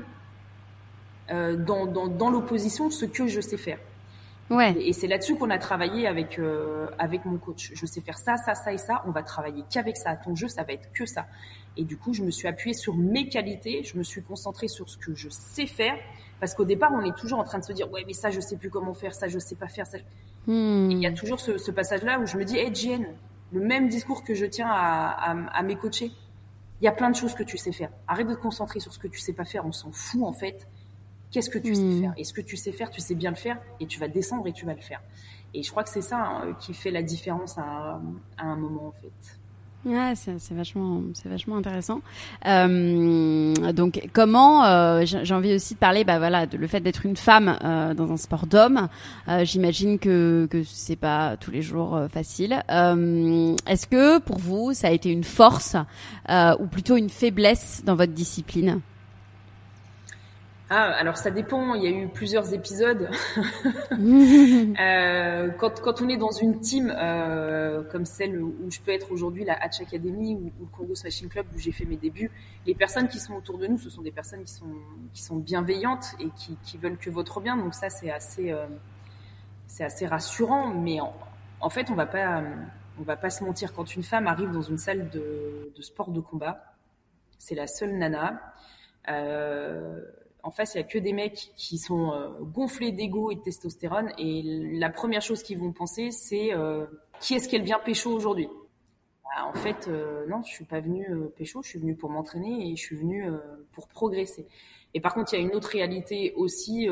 dans, 1.29 1.85
dans, 1.85 2.07
dans 2.07 2.29
l'opposition 2.29 2.89
ce 2.89 3.03
que 3.03 3.27
je 3.27 3.41
sais 3.41 3.57
faire. 3.57 3.77
Ouais. 4.49 4.75
Et, 4.79 4.93
c'est 4.93 5.07
là-dessus 5.07 5.35
qu'on 5.35 5.49
a 5.49 5.57
travaillé 5.57 6.07
avec 6.07 6.37
euh, 6.37 6.87
avec 6.99 7.25
mon 7.25 7.37
coach. 7.37 7.71
Je 7.73 7.85
sais 7.85 8.01
faire 8.01 8.17
ça, 8.17 8.37
ça, 8.37 8.53
ça 8.53 8.73
et 8.73 8.77
ça. 8.77 9.03
On 9.07 9.11
va 9.11 9.23
travailler 9.23 9.63
qu'avec 9.71 9.97
ça. 9.97 10.15
Ton 10.15 10.35
jeu, 10.35 10.47
ça 10.47 10.63
va 10.63 10.73
être 10.73 10.91
que 10.93 11.05
ça. 11.05 11.25
Et 11.77 11.83
du 11.83 11.97
coup, 11.97 12.13
je 12.13 12.21
me 12.21 12.29
suis 12.29 12.47
appuyée 12.47 12.75
sur 12.75 12.95
mes 12.95 13.27
qualités. 13.27 13.83
Je 13.83 13.97
me 13.97 14.03
suis 14.03 14.21
concentrée 14.21 14.67
sur 14.67 14.87
ce 14.89 14.97
que 14.97 15.15
je 15.15 15.29
sais 15.29 15.65
faire. 15.65 15.97
Parce 16.39 16.53
qu'au 16.53 16.65
départ, 16.65 16.91
on 16.93 17.03
est 17.03 17.15
toujours 17.15 17.39
en 17.39 17.43
train 17.43 17.59
de 17.59 17.63
se 17.63 17.73
dire, 17.73 17.91
ouais, 17.91 18.03
mais 18.05 18.13
ça, 18.13 18.29
je 18.29 18.39
sais 18.39 18.57
plus 18.57 18.69
comment 18.69 18.93
faire, 18.93 19.13
ça, 19.13 19.27
je 19.27 19.39
sais 19.39 19.55
pas 19.55 19.67
faire. 19.67 19.87
Ça. 19.87 19.97
Hmm. 20.45 20.91
Il 20.91 20.99
y 20.99 21.07
a 21.07 21.11
toujours 21.11 21.39
ce, 21.39 21.57
ce 21.57 21.71
passage-là 21.71 22.19
où 22.19 22.27
je 22.27 22.37
me 22.37 22.43
dis, 22.43 22.57
hey, 22.57 22.73
Jen, 22.75 23.07
le 23.51 23.61
même 23.61 23.87
discours 23.87 24.23
que 24.23 24.35
je 24.35 24.45
tiens 24.45 24.69
à, 24.69 25.31
à, 25.31 25.57
à 25.57 25.63
mes 25.63 25.75
coachés. 25.75 26.11
Il 26.81 26.85
y 26.85 26.87
a 26.87 26.91
plein 26.91 27.09
de 27.09 27.15
choses 27.15 27.33
que 27.33 27.43
tu 27.43 27.57
sais 27.57 27.71
faire. 27.71 27.89
Arrête 28.07 28.27
de 28.27 28.35
te 28.35 28.39
concentrer 28.39 28.81
sur 28.81 28.93
ce 28.93 28.99
que 28.99 29.07
tu 29.07 29.19
sais 29.19 29.33
pas 29.33 29.45
faire. 29.45 29.65
On 29.65 29.71
s'en 29.71 29.91
fout, 29.91 30.23
en 30.23 30.33
fait. 30.33 30.67
Qu'est-ce 31.31 31.49
que 31.49 31.59
tu 31.59 31.75
sais 31.75 31.81
hmm. 31.81 32.01
faire? 32.01 32.13
Et 32.17 32.23
ce 32.23 32.33
que 32.33 32.41
tu 32.41 32.55
sais 32.55 32.71
faire, 32.71 32.89
tu 32.89 33.01
sais 33.01 33.15
bien 33.15 33.31
le 33.31 33.35
faire 33.35 33.57
et 33.79 33.87
tu 33.87 33.99
vas 33.99 34.07
descendre 34.07 34.47
et 34.47 34.53
tu 34.53 34.65
vas 34.65 34.73
le 34.73 34.81
faire. 34.81 35.01
Et 35.53 35.63
je 35.63 35.71
crois 35.71 35.83
que 35.83 35.89
c'est 35.89 36.01
ça 36.01 36.19
hein, 36.19 36.55
qui 36.59 36.73
fait 36.73 36.91
la 36.91 37.01
différence 37.01 37.57
à, 37.57 37.99
un 38.37 38.55
moment 38.55 38.87
en 38.87 38.91
fait. 38.91 39.39
Ouais, 39.85 40.13
c'est 40.15 40.53
vachement, 40.55 41.03
c'est 41.13 41.29
vachement 41.29 41.57
intéressant. 41.57 42.01
Euh, 42.47 43.53
donc, 43.71 44.01
comment 44.13 44.65
euh, 44.65 45.03
j'ai 45.05 45.33
envie 45.33 45.53
aussi 45.53 45.75
de 45.75 45.79
parler, 45.79 46.03
bah 46.03 46.17
voilà, 46.17 46.47
de 46.47 46.57
le 46.57 46.65
fait 46.65 46.79
d'être 46.79 47.05
une 47.05 47.15
femme 47.15 47.59
euh, 47.63 47.93
dans 47.93 48.11
un 48.11 48.17
sport 48.17 48.47
d'homme. 48.47 48.87
J'imagine 49.43 49.99
que 49.99 50.47
que 50.49 50.63
c'est 50.63 50.95
pas 50.95 51.37
tous 51.37 51.51
les 51.51 51.61
jours 51.61 51.99
facile. 52.11 52.63
Est-ce 52.67 53.85
que 53.85 54.17
pour 54.19 54.39
vous, 54.39 54.73
ça 54.73 54.87
a 54.87 54.91
été 54.91 55.11
une 55.11 55.23
force 55.23 55.75
ou 56.27 56.65
plutôt 56.65 56.97
une 56.97 57.09
faiblesse 57.09 57.83
dans 57.85 57.95
votre 57.95 58.13
discipline? 58.13 58.81
Ah, 60.69 60.91
alors 60.93 61.17
ça 61.17 61.29
dépend. 61.29 61.75
Il 61.75 61.83
y 61.83 61.87
a 61.87 61.91
eu 61.91 62.07
plusieurs 62.07 62.51
épisodes. 62.53 63.09
euh, 63.91 65.49
quand, 65.59 65.79
quand 65.79 66.01
on 66.01 66.09
est 66.09 66.17
dans 66.17 66.31
une 66.31 66.59
team 66.59 66.91
euh, 66.95 67.83
comme 67.83 68.05
celle 68.05 68.41
où 68.41 68.71
je 68.71 68.79
peux 68.79 68.91
être 68.91 69.11
aujourd'hui, 69.11 69.45
la 69.45 69.53
Hatch 69.61 69.81
Academy 69.81 70.33
ou, 70.33 70.47
ou, 70.59 70.65
le 70.65 70.65
Congo 70.75 70.95
Smashing 70.95 71.29
Club 71.29 71.45
où 71.55 71.59
j'ai 71.59 71.71
fait 71.71 71.85
mes 71.85 71.97
débuts, 71.97 72.31
les 72.65 72.73
personnes 72.73 73.07
qui 73.07 73.19
sont 73.19 73.35
autour 73.35 73.59
de 73.59 73.67
nous, 73.67 73.77
ce 73.77 73.91
sont 73.91 74.01
des 74.01 74.11
personnes 74.11 74.43
qui 74.43 74.53
sont 74.53 74.73
qui 75.13 75.21
sont 75.21 75.35
bienveillantes 75.35 76.15
et 76.19 76.29
qui, 76.35 76.57
qui 76.63 76.77
veulent 76.77 76.97
que 76.97 77.11
votre 77.11 77.41
bien. 77.41 77.57
Donc 77.57 77.75
ça, 77.75 77.89
c'est 77.89 78.09
assez 78.09 78.51
euh, 78.51 78.65
c'est 79.67 79.83
assez 79.83 80.07
rassurant. 80.07 80.73
Mais 80.73 80.99
en, 80.99 81.13
en, 81.59 81.69
fait, 81.69 81.91
on 81.91 81.95
va 81.95 82.07
pas 82.07 82.41
on 82.99 83.03
va 83.03 83.17
pas 83.17 83.29
se 83.29 83.43
mentir. 83.43 83.71
Quand 83.71 83.95
une 83.95 84.03
femme 84.03 84.25
arrive 84.25 84.49
dans 84.49 84.63
une 84.63 84.79
salle 84.79 85.11
de, 85.11 85.71
de 85.75 85.81
sport 85.83 86.09
de 86.09 86.21
combat, 86.21 86.73
c'est 87.37 87.55
la 87.55 87.67
seule 87.67 87.95
nana. 87.95 88.41
Euh, 89.09 90.01
en 90.45 90.51
face, 90.51 90.75
il 90.75 90.77
y 90.77 90.81
a 90.81 90.83
que 90.83 90.99
des 90.99 91.11
mecs 91.11 91.51
qui 91.55 91.79
sont 91.79 92.13
euh, 92.13 92.29
gonflés 92.39 92.91
d'ego 92.91 93.31
et 93.31 93.35
de 93.35 93.41
testostérone. 93.41 94.11
Et 94.19 94.43
la 94.77 94.91
première 94.91 95.23
chose 95.23 95.41
qu'ils 95.41 95.57
vont 95.57 95.71
penser, 95.71 96.11
c'est 96.11 96.53
euh, 96.53 96.85
qui 97.19 97.33
est-ce 97.33 97.49
qu'elle 97.49 97.63
vient 97.63 97.79
pécho 97.79 98.11
aujourd'hui? 98.11 98.47
Bah, 99.23 99.47
En 99.47 99.53
fait, 99.53 99.87
euh, 99.87 100.27
non, 100.27 100.43
je 100.43 100.51
suis 100.51 100.65
pas 100.65 100.81
venue 100.81 101.07
pécho, 101.35 101.63
je 101.63 101.69
suis 101.69 101.79
venue 101.79 101.95
pour 101.95 102.11
m'entraîner 102.11 102.69
et 102.69 102.75
je 102.75 102.81
suis 102.81 102.95
venue 102.95 103.27
pour 103.71 103.87
progresser. 103.87 104.47
Et 104.93 105.01
par 105.01 105.15
contre, 105.15 105.33
il 105.33 105.39
y 105.39 105.43
a 105.43 105.45
une 105.45 105.55
autre 105.55 105.69
réalité 105.69 106.33
aussi 106.35 106.87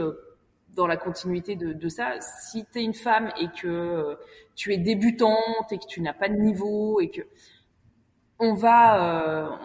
dans 0.69 0.87
la 0.87 0.97
continuité 0.97 1.55
de, 1.55 1.89
ça. 1.89 2.19
Si 2.21 2.65
tu 2.73 2.79
es 2.79 2.83
une 2.83 2.95
femme 2.95 3.31
et 3.39 3.49
que 3.61 4.17
tu 4.55 4.73
es 4.73 4.77
débutante 4.77 5.71
et 5.71 5.77
que 5.77 5.85
tu 5.85 6.01
n'as 6.01 6.13
pas 6.13 6.27
de 6.27 6.37
niveau 6.37 6.99
et 7.01 7.09
que 7.09 7.21
on 8.39 8.55
va, 8.55 9.59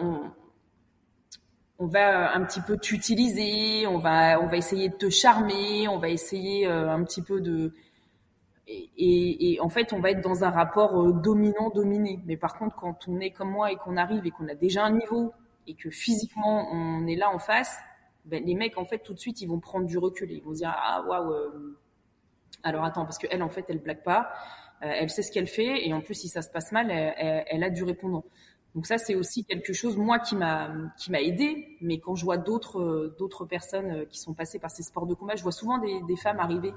on 1.79 1.87
va 1.87 2.35
un 2.35 2.43
petit 2.43 2.59
peu 2.59 2.77
t'utiliser, 2.77 3.87
on 3.87 3.97
va 3.97 4.39
on 4.41 4.47
va 4.47 4.57
essayer 4.57 4.89
de 4.89 4.95
te 4.95 5.09
charmer, 5.09 5.87
on 5.87 5.97
va 5.97 6.09
essayer 6.09 6.67
euh, 6.67 6.91
un 6.91 7.03
petit 7.05 7.21
peu 7.21 7.39
de 7.39 7.73
et, 8.67 9.57
en 9.61 9.69
fait 9.69 9.93
on 9.93 9.99
va 9.99 10.11
être 10.11 10.21
dans 10.21 10.43
un 10.43 10.51
rapport 10.51 11.01
euh, 11.01 11.13
dominant 11.13 11.69
dominé. 11.69 12.19
Mais 12.25 12.35
par 12.35 12.57
contre 12.57 12.75
quand 12.75 13.07
on 13.07 13.19
est 13.21 13.31
comme 13.31 13.51
moi 13.51 13.71
et 13.71 13.77
qu'on 13.77 13.95
arrive 13.95 14.25
et 14.25 14.31
qu'on 14.31 14.49
a 14.49 14.55
déjà 14.55 14.83
un 14.83 14.91
niveau 14.91 15.33
et 15.67 15.73
que 15.73 15.89
physiquement 15.89 16.67
on 16.71 17.07
est 17.07 17.15
là 17.15 17.31
en 17.33 17.39
face, 17.39 17.79
ben, 18.25 18.43
les 18.45 18.55
mecs 18.55 18.77
en 18.77 18.85
fait 18.85 18.99
tout 18.99 19.13
de 19.13 19.19
suite 19.19 19.41
ils 19.41 19.47
vont 19.47 19.59
prendre 19.61 19.85
du 19.85 19.97
recul, 19.97 20.29
ils 20.31 20.43
vont 20.43 20.51
dire 20.51 20.75
ah 20.75 21.01
waouh 21.07 21.31
euh, 21.31 21.79
alors 22.63 22.83
attends 22.83 23.05
parce 23.05 23.17
que 23.17 23.27
elle 23.31 23.41
en 23.41 23.49
fait 23.49 23.65
elle 23.69 23.79
blague 23.79 24.03
pas, 24.03 24.29
elle 24.81 25.09
sait 25.09 25.23
ce 25.23 25.31
qu'elle 25.31 25.47
fait 25.47 25.87
et 25.87 25.93
en 25.93 26.01
plus 26.01 26.13
si 26.13 26.27
ça 26.27 26.41
se 26.41 26.49
passe 26.49 26.73
mal 26.73 26.91
elle, 26.91 27.45
elle 27.47 27.63
a 27.63 27.69
du 27.69 27.85
répondant. 27.85 28.25
Donc 28.75 28.85
ça, 28.85 28.97
c'est 28.97 29.15
aussi 29.15 29.43
quelque 29.43 29.73
chose, 29.73 29.97
moi, 29.97 30.19
qui 30.19 30.35
m'a 30.35 30.69
qui 30.97 31.11
m'a 31.11 31.21
aidé. 31.21 31.77
Mais 31.81 31.99
quand 31.99 32.15
je 32.15 32.23
vois 32.23 32.37
d'autres 32.37 32.79
euh, 32.79 33.15
d'autres 33.17 33.45
personnes 33.45 33.91
euh, 33.91 34.05
qui 34.05 34.19
sont 34.19 34.33
passées 34.33 34.59
par 34.59 34.71
ces 34.71 34.83
sports 34.83 35.07
de 35.07 35.13
combat, 35.13 35.35
je 35.35 35.43
vois 35.43 35.51
souvent 35.51 35.77
des, 35.79 36.01
des 36.07 36.15
femmes 36.15 36.39
arriver. 36.39 36.73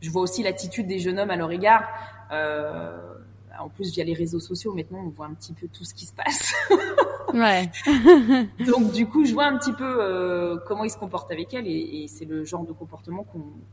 Je 0.00 0.10
vois 0.10 0.22
aussi 0.22 0.42
l'attitude 0.42 0.86
des 0.86 0.98
jeunes 0.98 1.18
hommes 1.18 1.30
à 1.30 1.36
leur 1.36 1.50
égard. 1.50 1.88
Euh, 2.30 3.14
en 3.58 3.68
plus, 3.68 3.92
via 3.92 4.04
les 4.04 4.14
réseaux 4.14 4.40
sociaux, 4.40 4.72
maintenant, 4.74 4.98
on 5.04 5.08
voit 5.08 5.26
un 5.26 5.34
petit 5.34 5.52
peu 5.52 5.68
tout 5.68 5.84
ce 5.84 5.94
qui 5.94 6.06
se 6.06 6.12
passe. 6.12 6.52
ouais. 7.34 7.70
Donc, 8.66 8.92
du 8.92 9.06
coup, 9.06 9.24
je 9.24 9.32
vois 9.32 9.46
un 9.46 9.56
petit 9.58 9.72
peu 9.72 9.96
euh, 10.00 10.56
comment 10.66 10.84
ils 10.84 10.90
se 10.90 10.98
comportent 10.98 11.30
avec 11.30 11.54
elles, 11.54 11.66
et, 11.66 12.02
et 12.02 12.08
c'est 12.08 12.24
le 12.24 12.44
genre 12.44 12.64
de 12.64 12.72
comportement 12.72 13.24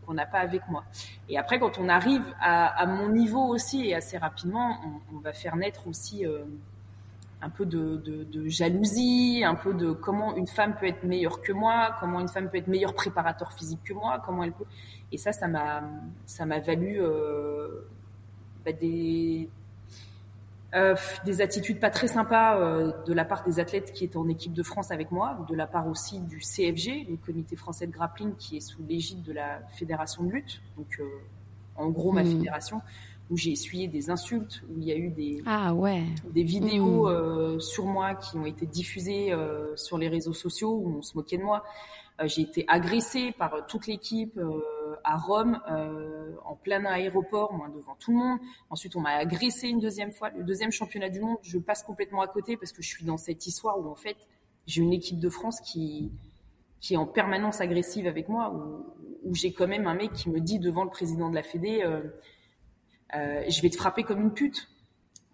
qu'on 0.06 0.13
n'a 0.13 0.26
pas 0.26 0.39
avec 0.39 0.62
moi. 0.69 0.84
Et 1.30 1.38
après, 1.38 1.60
quand 1.60 1.78
on 1.80 1.89
arrive 1.89 2.24
à, 2.39 2.67
à, 2.67 2.86
mon 2.86 3.10
niveau 3.10 3.43
aussi, 3.47 3.88
et 3.88 3.95
assez 3.95 4.17
rapidement, 4.17 4.78
on, 4.86 5.17
on 5.17 5.19
va 5.19 5.34
faire 5.34 5.56
naître 5.56 5.88
aussi 5.88 6.26
euh, 6.26 6.43
un 7.41 7.49
peu 7.49 7.65
de, 7.65 7.97
de, 7.97 8.23
de, 8.23 8.47
jalousie, 8.47 9.43
un 9.43 9.56
peu 9.56 9.73
de 9.73 9.91
comment 9.91 10.36
une 10.36 10.47
femme 10.47 10.75
peut 10.80 10.86
être 10.86 11.04
meilleure 11.04 11.41
que 11.41 11.51
moi, 11.51 11.95
comment 11.99 12.19
une 12.19 12.27
femme 12.27 12.49
peut 12.49 12.58
être 12.58 12.67
meilleur 12.67 12.93
préparateur 12.93 13.51
physique 13.54 13.82
que 13.84 13.93
moi, 13.93 14.21
comment 14.23 14.43
elle 14.43 14.51
peut. 14.51 14.65
Et 15.12 15.17
ça, 15.17 15.32
ça 15.32 15.47
m'a, 15.47 15.84
ça 16.25 16.45
m'a 16.45 16.60
valu 16.60 17.01
euh, 17.01 17.88
bah 18.63 18.73
des 18.73 19.49
euh, 20.73 20.95
des 21.25 21.41
attitudes 21.41 21.80
pas 21.80 21.89
très 21.89 22.08
sympas 22.08 22.58
euh, 22.58 22.93
de 23.06 23.13
la 23.13 23.25
part 23.25 23.43
des 23.43 23.60
athlètes 23.60 23.91
qui 23.91 24.06
étaient 24.06 24.17
en 24.17 24.30
équipe 24.30 24.54
de 24.54 24.63
France 24.63 24.91
avec 24.91 25.12
moi, 25.12 25.45
de 25.49 25.56
la 25.56 25.67
part 25.67 25.88
aussi 25.88 26.19
du 26.19 26.39
CFG, 26.39 27.08
le 27.10 27.17
Comité 27.17 27.56
français 27.56 27.88
de 27.88 27.91
grappling, 27.91 28.36
qui 28.36 28.58
est 28.58 28.62
sous 28.62 28.82
l'égide 28.88 29.23
de 29.23 29.34
la 29.34 29.62
Fédération 29.71 30.23
de 30.23 30.32
lutte, 30.32 30.62
donc 30.77 31.01
en 31.75 31.89
gros 31.89 32.12
ma 32.12 32.23
mmh. 32.23 32.27
fédération 32.27 32.82
où 33.32 33.38
j'ai 33.38 33.52
essuyé 33.52 33.88
des 33.88 34.10
insultes, 34.10 34.62
où 34.70 34.78
il 34.78 34.84
y 34.84 34.91
a 34.91 34.98
eu 34.98 35.10
des, 35.10 35.41
ah 35.46 35.74
ouais. 35.74 36.04
des 36.34 36.44
vidéos 36.44 37.06
mmh. 37.06 37.12
euh, 37.12 37.60
sur 37.60 37.86
moi 37.86 38.13
qui 38.13 38.36
ont 38.36 38.46
été 38.46 38.65
diffusées 38.65 39.32
euh, 39.32 39.74
sur 39.78 39.98
les 39.98 40.10
réseaux 40.10 40.34
sociaux 40.34 40.74
où 40.74 40.98
on 40.98 41.02
se 41.02 41.15
moquait 41.15 41.38
de 41.38 41.44
moi. 41.44 41.63
Euh, 42.20 42.28
j'ai 42.28 42.41
été 42.41 42.65
agressée 42.67 43.32
par 43.32 43.65
toute 43.67 43.88
l'équipe 43.88 44.38
à 45.06 45.17
Rome, 45.17 45.60
en 46.46 46.56
plein 46.56 46.84
aéroport, 46.86 47.54
moi 47.54 47.70
devant 47.70 47.96
tout 47.96 48.12
le 48.12 48.17
monde. 48.17 48.39
Ensuite, 48.70 48.98
on 48.98 49.00
m'a 49.00 49.12
agressé 49.12 49.70
une 49.70 49.80
deuxième 49.80 50.12
fois. 50.12 50.30
Le 50.32 50.44
deuxième 50.44 50.72
championnat 50.72 51.10
du 51.10 51.22
monde, 51.22 51.38
je 51.41 51.58
passe 51.58 51.84
complètement 51.84 52.22
à 52.22 52.28
côté 52.28 52.58
parce 52.58 52.74
que 52.74 52.84
je 52.84 52.89
suis 52.89 53.06
dans 53.06 53.17
cette 53.17 53.48
histoire 53.48 53.80
où 53.80 53.89
en 53.89 53.96
fait, 53.96 54.17
j'ai 54.67 54.82
une 54.82 54.94
équipe 54.94 55.20
de 55.20 55.30
France 55.30 55.62
qui 55.62 56.12
qui 56.82 56.96
est 56.96 56.98
en 56.98 57.06
permanence 57.06 57.62
agressive 57.62 58.08
avec 58.08 58.28
moi, 58.28 58.52
où, 58.52 59.30
où 59.30 59.36
j'ai 59.36 59.54
quand 59.54 59.67
même 59.67 59.86
un 59.86 59.94
mec 59.94 60.13
qui 60.13 60.32
me 60.32 60.39
dit 60.39 60.58
devant 60.58 60.84
le 60.84 60.89
président 60.89 61.30
de 61.30 61.36
la 61.36 61.44
Fédé, 61.44 61.84
euh, 63.15 63.43
je 63.47 63.62
vais 63.62 63.69
te 63.69 63.78
frapper 63.78 64.04
comme 64.04 64.21
une 64.21 64.34
pute. 64.34 64.69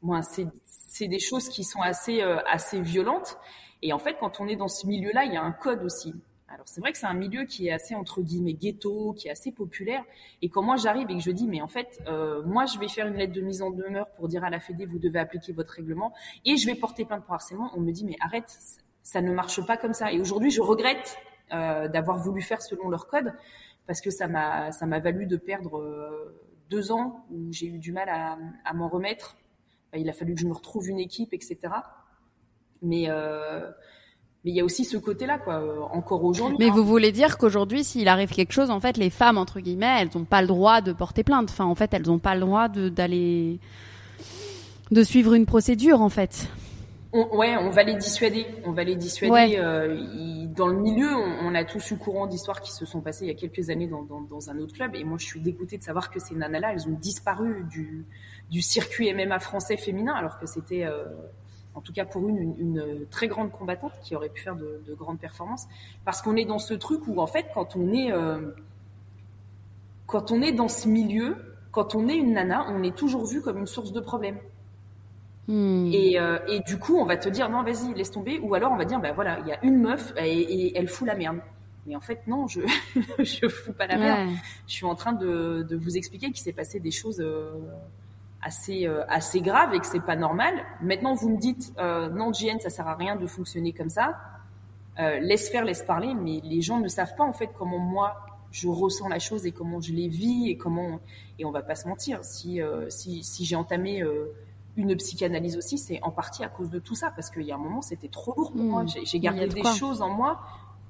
Moi, 0.02 0.22
c'est 0.24 1.08
des 1.08 1.20
choses 1.20 1.50
qui 1.50 1.64
sont 1.64 1.82
assez 1.82 2.22
euh, 2.22 2.40
assez 2.48 2.82
violentes. 2.82 3.38
Et 3.82 3.94
en 3.94 4.00
fait, 4.00 4.18
quand 4.20 4.40
on 4.40 4.48
est 4.48 4.56
dans 4.56 4.68
ce 4.68 4.88
milieu-là, 4.88 5.26
il 5.26 5.34
y 5.34 5.38
a 5.38 5.44
un 5.44 5.52
code 5.52 5.84
aussi. 5.84 6.14
Alors 6.50 6.66
c'est 6.66 6.80
vrai 6.80 6.94
que 6.94 6.98
c'est 6.98 7.08
un 7.08 7.14
milieu 7.14 7.44
qui 7.44 7.68
est 7.68 7.72
assez 7.72 7.94
entre 7.94 8.22
guillemets 8.22 8.54
ghetto, 8.54 9.14
qui 9.14 9.28
est 9.28 9.32
assez 9.32 9.52
populaire. 9.52 10.04
Et 10.42 10.48
quand 10.48 10.62
moi 10.62 10.78
j'arrive 10.78 11.10
et 11.10 11.16
que 11.16 11.22
je 11.22 11.32
dis 11.32 11.46
mais 11.46 11.62
en 11.62 11.68
fait 11.68 12.02
euh, 12.08 12.42
moi 12.44 12.66
je 12.66 12.80
vais 12.80 12.88
faire 12.88 13.06
une 13.06 13.16
lettre 13.16 13.34
de 13.34 13.42
mise 13.42 13.62
en 13.62 13.70
demeure 13.70 14.10
pour 14.12 14.30
dire 14.30 14.46
à 14.46 14.50
la 14.50 14.62
Fédé 14.62 14.86
vous 14.86 14.98
devez 14.98 15.20
appliquer 15.20 15.52
votre 15.52 15.74
règlement 15.74 16.14
et 16.46 16.56
je 16.56 16.66
vais 16.66 16.76
porter 16.76 17.04
plainte 17.04 17.26
pour 17.26 17.34
harcèlement, 17.34 17.70
on 17.76 17.82
me 17.82 17.92
dit 17.92 18.06
mais 18.06 18.16
arrête, 18.22 18.58
ça 19.04 19.22
ne 19.22 19.34
marche 19.34 19.66
pas 19.66 19.76
comme 19.76 19.94
ça. 19.94 20.14
Et 20.14 20.22
aujourd'hui 20.22 20.50
je 20.50 20.62
regrette 20.62 21.18
euh, 21.52 21.90
d'avoir 21.90 22.18
voulu 22.18 22.42
faire 22.42 22.62
selon 22.62 22.90
leur 22.90 23.08
code 23.08 23.34
parce 23.86 24.00
que 24.00 24.10
ça 24.10 24.28
m'a 24.28 24.72
ça 24.72 24.86
m'a 24.86 25.00
valu 25.00 25.26
de 25.26 25.36
perdre 25.36 25.80
euh, 25.80 26.34
deux 26.70 26.92
ans 26.92 27.26
où 27.32 27.52
j'ai 27.52 27.68
eu 27.68 27.80
du 27.80 27.92
mal 27.92 28.10
à, 28.10 28.38
à 28.66 28.74
m'en 28.74 28.90
remettre. 28.90 29.38
Il 29.96 30.10
a 30.10 30.14
fallu 30.14 30.36
que 30.36 30.42
je 30.42 30.48
me 30.48 30.54
retrouve 30.54 30.90
une 30.90 31.00
équipe, 31.00 31.34
etc. 31.34 31.58
Mais 32.82 33.06
euh, 33.10 33.72
mais 34.44 34.52
il 34.52 34.56
y 34.56 34.62
a 34.62 34.64
aussi 34.64 34.86
ce 34.86 34.98
côté-là, 34.98 35.40
quoi. 35.40 35.56
Euh, 35.56 35.82
encore 35.92 36.24
aujourd'hui. 36.24 36.58
Mais 36.60 36.70
vous 36.70 36.86
voulez 36.86 37.12
dire 37.12 37.38
qu'aujourd'hui, 37.38 37.84
s'il 37.84 38.08
arrive 38.08 38.30
quelque 38.30 38.54
chose, 38.54 38.70
en 38.70 38.80
fait, 38.80 38.98
les 38.98 39.10
femmes 39.10 39.38
entre 39.38 39.60
guillemets, 39.60 39.98
elles 40.02 40.10
n'ont 40.16 40.26
pas 40.26 40.42
le 40.42 40.48
droit 40.48 40.82
de 40.82 40.94
porter 40.94 41.24
plainte. 41.24 41.50
Enfin, 41.50 41.66
en 41.66 41.76
fait, 41.76 41.94
elles 41.94 42.06
n'ont 42.06 42.20
pas 42.20 42.36
le 42.36 42.42
droit 42.42 42.70
d'aller 42.70 43.60
de 44.92 45.04
suivre 45.04 45.34
une 45.34 45.46
procédure, 45.46 46.02
en 46.02 46.10
fait. 46.10 46.48
On, 47.14 47.38
ouais, 47.38 47.56
on 47.58 47.70
va 47.70 47.84
les 47.84 47.96
dissuader. 47.96 48.46
On 48.66 48.72
va 48.72 48.84
les 48.84 48.96
dissuader. 48.96 49.58
Euh, 49.58 50.46
dans 50.48 50.68
le 50.68 50.78
milieu, 50.78 51.10
on, 51.16 51.54
a 51.56 51.64
tous 51.64 51.92
eu 51.92 51.98
courant 51.98 52.28
d'histoires 52.28 52.62
qui 52.62 52.72
se 52.72 52.86
sont 52.86 53.02
passées 53.02 53.26
il 53.26 53.28
y 53.28 53.32
a 53.32 53.36
quelques 53.36 53.70
années 53.70 53.88
dans, 53.88 54.04
dans, 54.04 54.22
dans, 54.22 54.50
un 54.50 54.58
autre 54.60 54.74
club. 54.74 54.96
Et 54.96 55.04
moi, 55.04 55.18
je 55.20 55.26
suis 55.26 55.40
dégoûtée 55.40 55.78
de 55.78 55.84
savoir 55.84 56.10
que 56.10 56.20
ces 56.20 56.36
nanas-là, 56.36 56.74
elles 56.74 56.88
ont 56.88 56.98
disparu 57.00 57.64
du, 57.70 58.06
du 58.50 58.62
circuit 58.62 59.14
MMA 59.14 59.40
français 59.40 59.78
féminin, 59.78 60.14
alors 60.14 60.40
que 60.40 60.46
c'était, 60.46 60.86
euh, 60.86 61.06
en 61.76 61.82
tout 61.82 61.94
cas 61.94 62.06
pour 62.06 62.28
une, 62.28 62.56
une, 62.58 63.06
très 63.10 63.28
grande 63.28 63.52
combattante 63.52 63.94
qui 64.02 64.16
aurait 64.16 64.30
pu 64.30 64.42
faire 64.42 64.56
de, 64.56 64.82
de 64.86 64.94
grandes 64.94 65.20
performances. 65.20 65.68
Parce 66.06 66.22
qu'on 66.22 66.36
est 66.36 66.46
dans 66.46 66.60
ce 66.60 66.74
truc 66.74 67.08
où, 67.08 67.20
en 67.20 67.28
fait, 67.28 67.48
quand 67.54 67.76
on 67.76 67.94
est, 67.94 68.12
euh, 68.12 68.52
quand 70.08 70.32
on 70.32 70.42
est 70.42 70.54
dans 70.54 70.70
ce 70.70 70.88
milieu, 70.88 71.38
quand 71.72 71.96
on 71.96 72.08
est 72.08 72.16
une 72.16 72.34
nana, 72.34 72.66
on 72.70 72.82
est 72.84 72.96
toujours 72.96 73.26
vu 73.26 73.42
comme 73.42 73.58
une 73.58 73.68
source 73.68 73.92
de 73.92 74.00
problèmes. 74.00 74.40
Hmm. 75.48 75.90
Et, 75.94 76.20
euh, 76.20 76.40
et, 76.48 76.60
du 76.60 76.78
coup, 76.78 76.98
on 76.98 77.06
va 77.06 77.16
te 77.16 77.30
dire 77.30 77.50
non, 77.50 77.64
vas-y, 77.64 77.94
laisse 77.94 78.12
tomber. 78.12 78.40
Ou 78.40 78.54
alors 78.54 78.72
on 78.72 78.76
va 78.76 78.86
dire, 78.86 79.00
ben 79.00 79.14
voilà, 79.14 79.40
il 79.40 79.48
y 79.48 79.52
a 79.52 79.64
une 79.64 79.80
meuf 79.80 80.14
et, 80.18 80.78
elle 80.78 80.88
fout 80.88 81.08
la 81.08 81.16
merde. 81.16 81.40
Mais 81.86 81.96
en 81.96 82.02
fait, 82.02 82.28
non, 82.28 82.48
je 82.48 82.62
je 83.20 83.48
fous 83.48 83.72
pas 83.72 83.88
la 83.88 83.98
merde. 83.98 84.30
Je 84.68 84.74
suis 84.74 84.86
en 84.86 84.96
train 84.96 85.14
de, 85.14 85.66
de 85.68 85.76
vous 85.78 85.96
expliquer 85.96 86.28
qu'il 86.28 86.44
s'est 86.44 86.52
passé 86.52 86.82
des 86.82 86.92
choses 86.92 87.22
euh, 87.22 87.54
assez 88.42 88.86
euh, 88.88 89.06
assez 89.08 89.40
graves 89.40 89.74
et 89.74 89.80
que 89.80 89.86
c'est 89.86 90.04
pas 90.04 90.18
normal. 90.18 90.54
Maintenant, 90.82 91.14
vous 91.14 91.30
me 91.30 91.38
dites 91.38 91.74
non, 91.78 92.34
JN, 92.34 92.60
ça 92.60 92.70
sert 92.70 92.88
à 92.88 92.96
rien 92.96 93.16
de 93.16 93.26
fonctionner 93.26 93.72
comme 93.72 93.90
ça. 93.90 94.18
laisse 94.98 95.50
faire, 95.50 95.64
laisse 95.64 95.84
parler. 95.84 96.14
Mais 96.14 96.42
les 96.44 96.60
gens 96.62 96.82
ne 96.82 96.90
savent 96.90 97.16
pas 97.16 97.24
en 97.24 97.34
fait 97.34 97.52
comment 97.58 97.80
moi 97.80 98.18
je 98.52 98.68
ressens 98.68 99.08
la 99.08 99.20
chose 99.20 99.46
et 99.46 99.52
comment 99.54 99.80
je 99.80 99.94
les 99.94 100.08
vis 100.10 100.50
et 100.50 100.58
comment 100.58 101.00
et 101.40 101.46
on 101.46 101.52
va 101.52 101.62
pas 101.62 101.76
se 101.76 101.88
mentir. 101.88 102.22
Si 102.26 102.60
si, 102.90 103.24
si 103.24 103.46
j'ai 103.46 103.56
entamé 103.56 104.04
une 104.78 104.96
psychanalyse 104.96 105.58
aussi, 105.58 105.78
c'est 105.78 106.02
en 106.04 106.12
partie 106.12 106.44
à 106.44 106.48
cause 106.48 106.70
de 106.70 106.80
tout 106.80 106.96
ça, 106.96 107.12
parce 107.12 107.30
qu'il 107.30 107.44
y 107.44 107.52
a 107.52 107.56
un 107.56 107.60
moment, 107.60 107.82
c'était 107.82 108.08
trop 108.08 108.34
lourd 108.38 108.52
pour 108.52 108.64
moi. 108.64 108.84
Hmm. 108.84 108.90
J'ai 109.04 109.20
gardé 109.20 109.48
des 109.48 109.64
choses 109.64 110.02
en 110.02 110.10
moi 110.10 110.40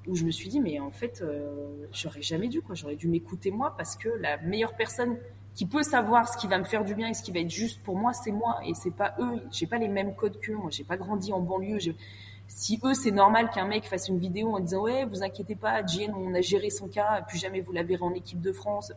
où 0.06 0.14
je 0.14 0.24
me 0.24 0.30
suis 0.30 0.48
dit, 0.48 0.60
mais 0.60 0.78
en 0.78 0.90
fait, 0.90 1.20
euh, 1.22 1.86
j'aurais 1.92 2.22
jamais 2.22 2.48
dû, 2.48 2.62
quoi. 2.62 2.74
J'aurais 2.74 2.96
dû 2.96 3.08
m'écouter 3.08 3.50
moi, 3.50 3.74
parce 3.76 3.96
que 3.96 4.08
la 4.20 4.38
meilleure 4.38 4.74
personne 4.74 5.18
qui 5.54 5.66
peut 5.66 5.82
savoir 5.82 6.28
ce 6.28 6.38
qui 6.38 6.46
va 6.46 6.58
me 6.58 6.64
faire 6.64 6.84
du 6.84 6.94
bien 6.94 7.08
et 7.08 7.14
ce 7.14 7.22
qui 7.22 7.32
va 7.32 7.40
être 7.40 7.50
juste 7.50 7.82
pour 7.82 7.96
moi, 7.96 8.12
c'est 8.12 8.30
moi, 8.30 8.58
et 8.64 8.74
c'est 8.74 8.94
pas 8.94 9.14
eux. 9.18 9.42
J'ai 9.50 9.66
pas 9.66 9.78
les 9.78 9.88
mêmes 9.88 10.14
codes 10.14 10.38
qu'eux. 10.40 10.54
Moi, 10.54 10.70
j'ai 10.70 10.84
pas 10.84 10.96
grandi 10.96 11.32
en 11.32 11.40
banlieue. 11.40 11.78
Si 12.46 12.80
eux, 12.84 12.94
c'est 12.94 13.10
normal 13.10 13.50
qu'un 13.50 13.66
mec 13.66 13.84
fasse 13.84 14.08
une 14.08 14.18
vidéo 14.18 14.54
en 14.54 14.60
disant, 14.60 14.82
ouais, 14.82 15.04
vous 15.04 15.22
inquiétez 15.22 15.56
pas, 15.56 15.84
Jane, 15.84 16.14
on 16.14 16.32
a 16.34 16.40
géré 16.40 16.70
son 16.70 16.88
cas, 16.88 17.22
plus 17.22 17.38
jamais 17.38 17.60
vous 17.60 17.72
la 17.72 17.82
verrez 17.82 18.04
en 18.04 18.14
équipe 18.14 18.40
de 18.40 18.52
France. 18.52 18.92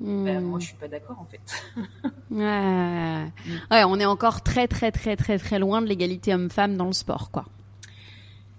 Ben, 0.00 0.40
moi, 0.40 0.58
je 0.58 0.66
suis 0.66 0.76
pas 0.76 0.88
d'accord 0.88 1.18
en 1.20 1.26
fait. 1.26 1.40
ouais. 2.30 3.26
ouais, 3.70 3.84
on 3.84 4.00
est 4.00 4.06
encore 4.06 4.42
très 4.42 4.66
très 4.66 4.90
très 4.90 5.14
très 5.16 5.38
très 5.38 5.58
loin 5.58 5.82
de 5.82 5.86
l'égalité 5.86 6.34
homme-femme 6.34 6.76
dans 6.76 6.86
le 6.86 6.94
sport, 6.94 7.30
quoi. 7.30 7.44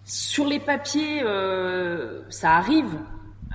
Sur 0.04 0.46
les 0.46 0.60
papiers, 0.60 1.22
euh, 1.24 2.22
ça 2.30 2.54
arrive. 2.54 3.00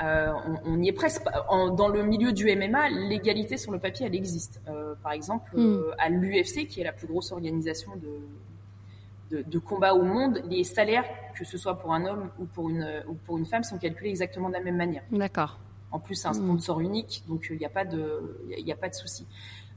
Euh, 0.03 0.32
on, 0.64 0.82
y 0.82 0.89
est 0.89 0.93
presque. 0.93 1.22
dans 1.51 1.89
le 1.89 2.03
milieu 2.03 2.32
du 2.32 2.47
MMA, 2.55 2.91
l'égalité 2.91 3.57
sur 3.57 3.72
le 3.72 3.78
papier, 3.78 4.07
elle 4.07 4.14
existe. 4.14 4.61
Euh, 4.68 4.95
par 5.03 5.12
exemple, 5.12 5.57
hmm. 5.57 5.80
à 5.99 6.09
l'UFC, 6.09 6.66
qui 6.66 6.80
est 6.80 6.84
la 6.84 6.93
plus 6.93 7.07
grosse 7.07 7.32
organisation 7.32 7.93
de, 7.97 9.37
de, 9.37 9.43
de, 9.43 9.59
combat 9.59 9.95
au 9.95 10.03
monde, 10.03 10.43
les 10.49 10.64
salaires, 10.64 11.05
que 11.39 11.45
ce 11.45 11.57
soit 11.57 11.78
pour 11.78 11.95
un 11.95 12.05
homme 12.05 12.30
ou 12.39 12.45
pour 12.45 12.68
une, 12.68 13.05
ou 13.09 13.14
pour 13.14 13.39
une 13.39 13.47
femme, 13.47 13.62
sont 13.62 13.78
calculés 13.78 14.11
exactement 14.11 14.49
de 14.49 14.55
la 14.55 14.61
même 14.61 14.76
manière. 14.76 15.03
D'accord. 15.11 15.59
En 15.97 15.99
plus, 15.99 16.14
c'est 16.14 16.28
un 16.28 16.32
hmm. 16.32 16.44
sponsor 16.44 16.80
unique, 16.80 17.24
donc 17.26 17.47
il 17.49 17.57
n'y 17.57 17.64
a 17.64 17.70
pas 17.70 17.86
de, 17.86 18.38
il 18.59 18.70
a 18.70 18.76
pas 18.76 18.90
de 18.90 18.94
souci. 18.94 19.26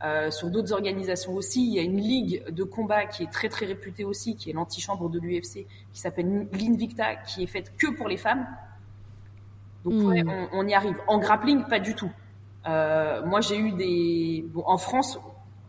Euh, 0.03 0.29
sur 0.31 0.49
d'autres 0.49 0.73
organisations 0.73 1.33
aussi, 1.33 1.65
il 1.65 1.73
y 1.73 1.79
a 1.79 1.81
une 1.81 1.95
ligue 1.95 2.43
de 2.49 2.65
combat 2.65 3.05
qui 3.05 3.23
est 3.23 3.31
très 3.31 3.47
très 3.47 3.65
réputée 3.65 4.03
aussi, 4.03 4.35
qui 4.35 4.49
est 4.49 4.53
l'antichambre 4.53 5.09
de 5.09 5.17
l'UFC, 5.17 5.65
qui 5.93 5.99
s'appelle 6.01 6.49
l'Invicta, 6.51 7.15
qui 7.15 7.43
est 7.43 7.47
faite 7.47 7.71
que 7.77 7.87
pour 7.95 8.09
les 8.09 8.17
femmes. 8.17 8.45
Donc 9.85 9.93
hmm. 9.93 10.29
on, 10.51 10.67
y 10.67 10.73
arrive. 10.73 10.97
En 11.07 11.19
grappling, 11.19 11.63
pas 11.69 11.79
du 11.79 11.95
tout. 11.95 12.11
Euh, 12.67 13.25
moi, 13.25 13.39
j'ai 13.39 13.57
eu 13.57 13.71
des, 13.71 14.45
bon, 14.49 14.63
en 14.65 14.77
France, 14.77 15.17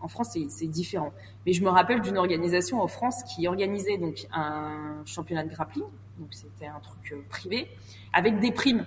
en 0.01 0.09
France 0.09 0.37
c'est 0.49 0.67
différent. 0.67 1.13
Mais 1.47 1.53
je 1.53 1.63
me 1.63 1.69
rappelle 1.69 2.01
d'une 2.01 2.19
organisation 2.19 2.83
en 2.83 2.89
France 2.89 3.23
qui 3.23 3.47
organisait 3.47 3.99
donc 3.99 4.27
un 4.33 5.01
championnat 5.05 5.45
de 5.45 5.51
grappling, 5.51 5.85
donc 6.19 6.31
c'était 6.33 6.67
un 6.67 6.81
truc 6.81 7.13
euh, 7.13 7.23
privé, 7.29 7.69
avec 8.13 8.41
des 8.41 8.51
primes. 8.51 8.85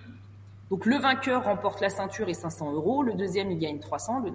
Donc 0.74 0.88
le 0.88 0.97
vainqueur 0.97 1.43
remporte 1.43 1.82
la 1.82 1.89
ceinture 1.89 2.30
et 2.30 2.34
500 2.34 2.71
euros, 2.71 3.03
le 3.03 3.13
deuxième 3.13 3.51
il 3.51 3.59
gagne 3.59 3.78
300, 3.78 4.21
le 4.21 4.32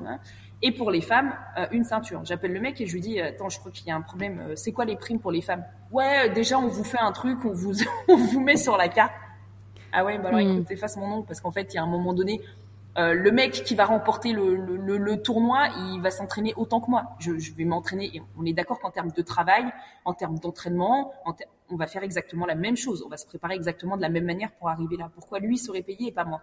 et 0.63 0.71
pour 0.71 0.93
les 0.93 1.01
femmes 1.01 1.35
euh, 1.59 1.67
une 1.73 1.83
ceinture. 1.83 2.21
J'appelle 2.23 2.53
le 2.53 2.61
mec 2.61 2.81
et 2.81 2.87
je 2.87 2.93
lui 2.93 3.01
dis 3.01 3.21
attends 3.21 3.49
je 3.49 3.59
crois 3.59 3.73
qu'il 3.73 3.89
y 3.89 3.91
a 3.91 3.97
un 3.97 4.03
problème. 4.03 4.39
Euh, 4.39 4.53
c'est 4.55 4.71
quoi 4.71 4.85
les 4.85 4.95
primes 4.95 5.19
pour 5.19 5.33
les 5.33 5.43
femmes? 5.43 5.65
Ouais 5.91 6.31
déjà 6.31 6.57
on 6.61 6.69
vous 6.69 6.85
fait 6.85 7.01
un 7.01 7.11
truc, 7.11 7.45
on 7.45 7.51
vous 7.51 7.75
on 8.09 8.17
vous 8.17 8.39
met 8.39 8.57
sur 8.57 8.77
la 8.77 8.87
carte. 8.87 9.11
Ah 9.91 10.05
ouais 10.05 10.17
bah 10.19 10.29
alors 10.29 10.39
hmm. 10.39 10.59
écoute 10.59 10.71
efface 10.71 10.97
mon 10.97 11.09
nom 11.09 11.23
parce 11.25 11.41
qu'en 11.41 11.51
fait 11.51 11.75
il 11.75 11.75
y 11.75 11.81
a 11.81 11.83
un 11.83 11.89
moment 11.89 12.15
donné 12.15 12.41
euh, 12.99 13.15
le 13.15 13.33
mec 13.33 13.65
qui 13.65 13.75
va 13.75 13.87
remporter 13.87 14.33
le, 14.33 14.55
le, 14.55 14.97
le, 14.97 15.23
tournoi, 15.23 15.69
il 15.93 16.01
va 16.01 16.11
s'entraîner 16.11 16.53
autant 16.57 16.81
que 16.81 16.91
moi. 16.91 17.17
Je, 17.21 17.39
je 17.39 17.55
vais 17.55 17.65
m'entraîner. 17.65 18.23
On 18.37 18.45
est 18.45 18.53
d'accord 18.53 18.81
qu'en 18.81 18.91
termes 18.91 19.13
de 19.13 19.23
travail, 19.23 19.65
en 20.05 20.15
termes 20.15 20.39
d'entraînement, 20.39 21.13
on 21.71 21.77
va 21.77 21.87
faire 21.87 22.03
exactement 22.03 22.47
la 22.47 22.55
même 22.55 22.77
chose. 22.77 23.03
On 23.05 23.09
va 23.09 23.17
se 23.17 23.27
préparer 23.27 23.55
exactement 23.55 23.97
de 23.97 24.03
la 24.03 24.09
même 24.09 24.25
manière 24.25 24.53
pour 24.53 24.69
arriver 24.69 24.97
là. 24.97 25.11
Pourquoi 25.15 25.39
lui 25.39 25.59
serait 25.59 25.83
payé 25.83 26.09
et 26.09 26.13
pas 26.13 26.25
moi? 26.25 26.41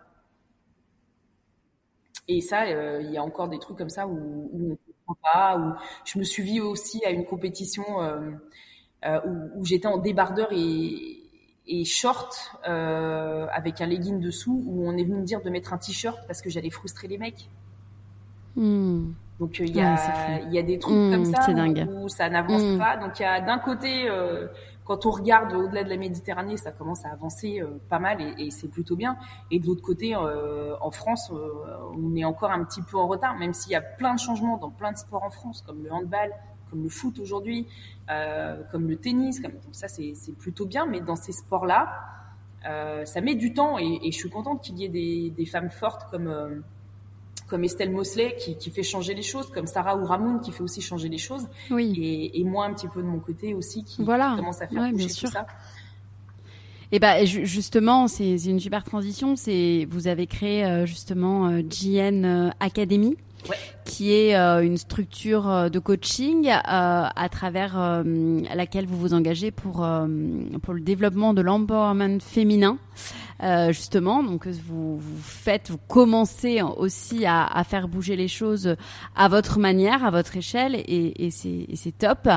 Et 2.28 2.42
ça, 2.42 2.64
euh, 2.64 3.02
il 3.04 3.12
y 3.12 3.18
a 3.18 3.24
encore 3.24 3.50
des 3.50 3.60
trucs 3.60 3.78
comme 3.78 3.90
ça 3.90 4.08
où, 4.08 4.50
où 4.52 4.66
on 4.66 4.70
ne 4.70 4.76
comprend 5.06 5.18
pas. 5.22 5.58
Où 5.58 5.74
je 6.06 6.18
me 6.20 6.24
suis 6.24 6.44
vue 6.44 6.62
aussi 6.62 7.04
à 7.06 7.12
une 7.12 7.26
compétition 7.26 7.84
euh, 8.02 8.32
euh 9.06 9.20
où, 9.26 9.60
où 9.60 9.66
j'étais 9.66 9.88
en 9.88 9.98
débardeur 9.98 10.50
et 10.52 11.22
et 11.68 11.84
short 11.84 12.56
avec 12.64 13.82
un 13.82 13.88
legging 13.88 14.20
dessous 14.20 14.64
où 14.68 14.88
on 14.88 14.96
est 14.98 15.04
venu 15.04 15.18
me 15.18 15.26
dire 15.26 15.42
de 15.42 15.50
mettre 15.50 15.74
un 15.74 15.80
t-shirt 15.80 16.20
parce 16.28 16.40
que 16.40 16.50
j'allais 16.52 16.70
frustrer 16.70 17.08
les 17.08 17.18
mecs. 17.18 17.50
Hmm. 18.56 19.14
Donc 19.40 19.60
il 19.60 19.76
y, 19.76 19.82
a, 19.82 20.40
y 20.50 20.58
a 20.58 20.64
des 20.64 20.80
trucs 20.80 20.96
hmm, 20.96 21.12
comme 21.12 21.26
ça 21.26 21.46
où, 21.90 22.08
ça 22.08 22.30
n'avance 22.30 22.62
hmm. 22.62 22.78
pas. 22.78 22.98
Donc 22.98 23.20
il 23.20 23.24
y 23.24 23.26
a 23.26 23.42
d'un 23.42 23.60
côté, 23.60 24.10
euh, 24.10 24.48
quand 24.86 25.06
on 25.06 25.12
regarde 25.12 25.54
au-delà 25.54 25.84
de 25.84 25.90
la 25.90 25.98
Méditerranée, 25.98 26.58
ça 26.58 26.72
commence 26.72 27.06
à 27.06 27.10
avancer 27.10 27.60
euh, 27.62 27.80
pas 27.90 28.00
mal 28.00 28.22
et, 28.22 28.46
et 28.46 28.52
c'est 28.52 28.70
plutôt 28.70 28.96
bien. 28.96 29.18
Et 29.52 29.60
de 29.60 29.66
l'autre 29.66 29.82
côté, 29.82 30.16
euh, 30.16 30.76
en 30.80 30.92
France, 30.92 31.32
on 31.32 32.16
est 32.16 32.24
encore 32.24 32.52
un 32.52 32.64
petit 32.64 32.82
peu 32.82 32.98
en 32.98 33.08
retard, 33.08 33.36
même 33.38 33.54
s'il 33.54 33.72
y 33.72 33.76
a 33.76 33.82
plein 33.82 34.14
de 34.14 34.20
changements 34.20 34.58
dans 34.58 34.70
plein 34.70 34.92
de 34.92 34.98
sports 34.98 35.24
en 35.24 35.30
France, 35.30 35.62
comme 35.66 35.84
le 35.84 35.92
handball, 35.92 36.32
comme 36.70 36.84
le 36.84 36.90
foot 36.90 37.20
aujourd'hui, 37.20 37.68
euh, 38.10 38.62
comme 38.72 38.88
le 38.88 38.98
tennis. 38.98 39.40
Comme, 39.40 39.54
donc 39.54 39.74
ça, 39.74 39.88
c'est 39.88 40.14
plutôt 40.38 40.66
bien. 40.66 40.86
Mais 40.86 41.02
dans 41.02 41.16
ces 41.16 41.32
sports-là, 41.32 41.90
euh, 42.68 43.06
ça 43.06 43.22
met 43.22 43.36
du 43.36 43.54
temps 43.54 43.78
et, 43.78 44.00
et 44.04 44.12
je 44.12 44.18
suis 44.18 44.30
contente 44.30 44.62
qu'il 44.64 44.78
y 44.80 44.86
ait 44.86 44.90
des, 44.90 45.30
des, 45.30 45.46
femmes 45.46 45.70
fortes 45.70 46.10
comme 46.10 46.28
euh, 46.28 46.62
comme 47.48 47.64
Estelle 47.64 47.92
Mosley 47.92 48.36
qui, 48.38 48.58
qui, 48.58 48.72
fait 48.72 48.84
changer 48.84 49.14
les 49.14 49.22
choses, 49.22 49.50
comme 49.52 49.68
Sarah 49.68 49.98
ou 49.98 50.06
Ramoun 50.06 50.42
qui 50.42 50.52
fait 50.52 50.64
aussi 50.64 50.82
changer 50.82 51.10
les 51.10 51.18
choses, 51.18 51.48
oui. 51.70 51.94
et, 51.98 52.40
et, 52.40 52.44
moi 52.44 52.66
un 52.66 52.74
petit 52.74 52.88
peu 52.88 53.02
de 53.02 53.08
mon 53.08 53.20
côté 53.20 53.54
aussi 53.54 53.84
qui 53.84 54.04
voilà. 54.04 54.34
commence 54.36 54.62
à 54.62 54.68
faire 54.68 54.82
ouais, 54.82 54.92
bouger 54.92 55.08
tout 55.08 55.28
ça. 55.28 55.46
Et 56.92 57.00
bah 57.00 57.26
justement, 57.26 58.08
c'est 58.08 58.36
une 58.36 58.60
super 58.60 58.84
transition. 58.84 59.36
C'est 59.36 59.88
vous 59.90 60.08
avez 60.08 60.28
créé 60.28 60.64
euh, 60.64 60.86
justement 60.86 61.48
euh, 61.48 61.62
GN 61.62 62.52
Academy 62.60 63.18
qui 63.86 64.14
est 64.14 64.36
euh, 64.36 64.64
une 64.64 64.78
structure 64.78 65.50
euh, 65.50 65.70
de 65.70 65.80
coaching 65.80 66.48
euh, 66.48 66.60
à 66.64 67.30
travers 67.30 68.04
laquelle 68.54 68.86
vous 68.86 68.98
vous 68.98 69.14
engagez 69.14 69.52
pour 69.52 69.88
pour 70.64 70.74
le 70.74 70.80
développement 70.82 71.34
de 71.34 71.42
l'empowerment 71.42 72.20
féminin. 72.20 72.78
Euh, 73.44 73.74
justement. 73.74 74.24
Donc 74.24 74.48
vous, 74.48 74.98
vous 74.98 75.22
faites, 75.22 75.70
vous 75.70 75.80
commencez 75.90 76.62
aussi 76.62 77.26
à, 77.26 77.46
à, 77.46 77.64
faire 77.64 77.88
bouger 77.88 78.16
les 78.16 78.30
choses 78.30 78.76
à 79.16 79.28
votre 79.28 79.60
manière, 79.60 80.06
à 80.06 80.12
votre 80.12 80.38
échelle, 80.38 80.76
et, 80.76 81.26
et 81.26 81.32
c'est 81.32 81.98
top. 81.98 82.30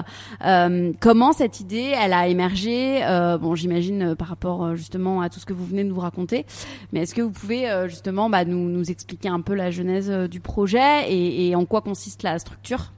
Euh, 0.44 0.92
comment 1.01 1.32
cette 1.32 1.61
idée, 1.61 1.94
elle 1.96 2.12
a 2.12 2.26
émergé 2.26 3.05
euh, 3.05 3.38
Bon, 3.38 3.55
j'imagine 3.55 4.16
par 4.16 4.28
rapport 4.28 4.74
justement 4.74 5.20
à 5.20 5.28
tout 5.28 5.38
ce 5.38 5.46
que 5.46 5.53
vous 5.53 5.66
venez 5.66 5.84
de 5.84 5.88
nous 5.88 6.01
raconter, 6.01 6.46
mais 6.92 7.01
est-ce 7.01 7.14
que 7.14 7.22
vous 7.22 7.30
pouvez 7.30 7.70
justement 7.88 8.28
bah, 8.28 8.44
nous, 8.44 8.68
nous 8.68 8.90
expliquer 8.90 9.28
un 9.28 9.40
peu 9.40 9.55
la 9.55 9.70
genèse 9.70 10.11
du 10.28 10.40
projet 10.40 11.11
et, 11.11 11.49
et 11.49 11.55
en 11.55 11.64
quoi 11.64 11.80
consiste 11.80 12.22
la 12.24 12.38
structure? 12.38 12.92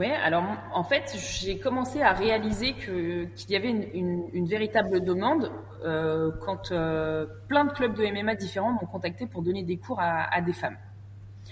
Oui, 0.00 0.06
alors 0.06 0.44
en 0.72 0.82
fait, 0.82 1.14
j'ai 1.14 1.58
commencé 1.58 2.00
à 2.00 2.14
réaliser 2.14 2.72
que 2.72 3.24
qu'il 3.34 3.50
y 3.50 3.56
avait 3.56 3.68
une, 3.68 3.86
une, 3.92 4.24
une 4.32 4.46
véritable 4.46 5.04
demande 5.04 5.52
euh, 5.84 6.30
quand 6.40 6.72
euh, 6.72 7.26
plein 7.48 7.66
de 7.66 7.72
clubs 7.72 7.94
de 7.94 8.06
MMA 8.06 8.34
différents 8.34 8.72
m'ont 8.72 8.86
contacté 8.86 9.26
pour 9.26 9.42
donner 9.42 9.62
des 9.62 9.76
cours 9.76 10.00
à, 10.00 10.34
à 10.34 10.40
des 10.40 10.54
femmes. 10.54 10.78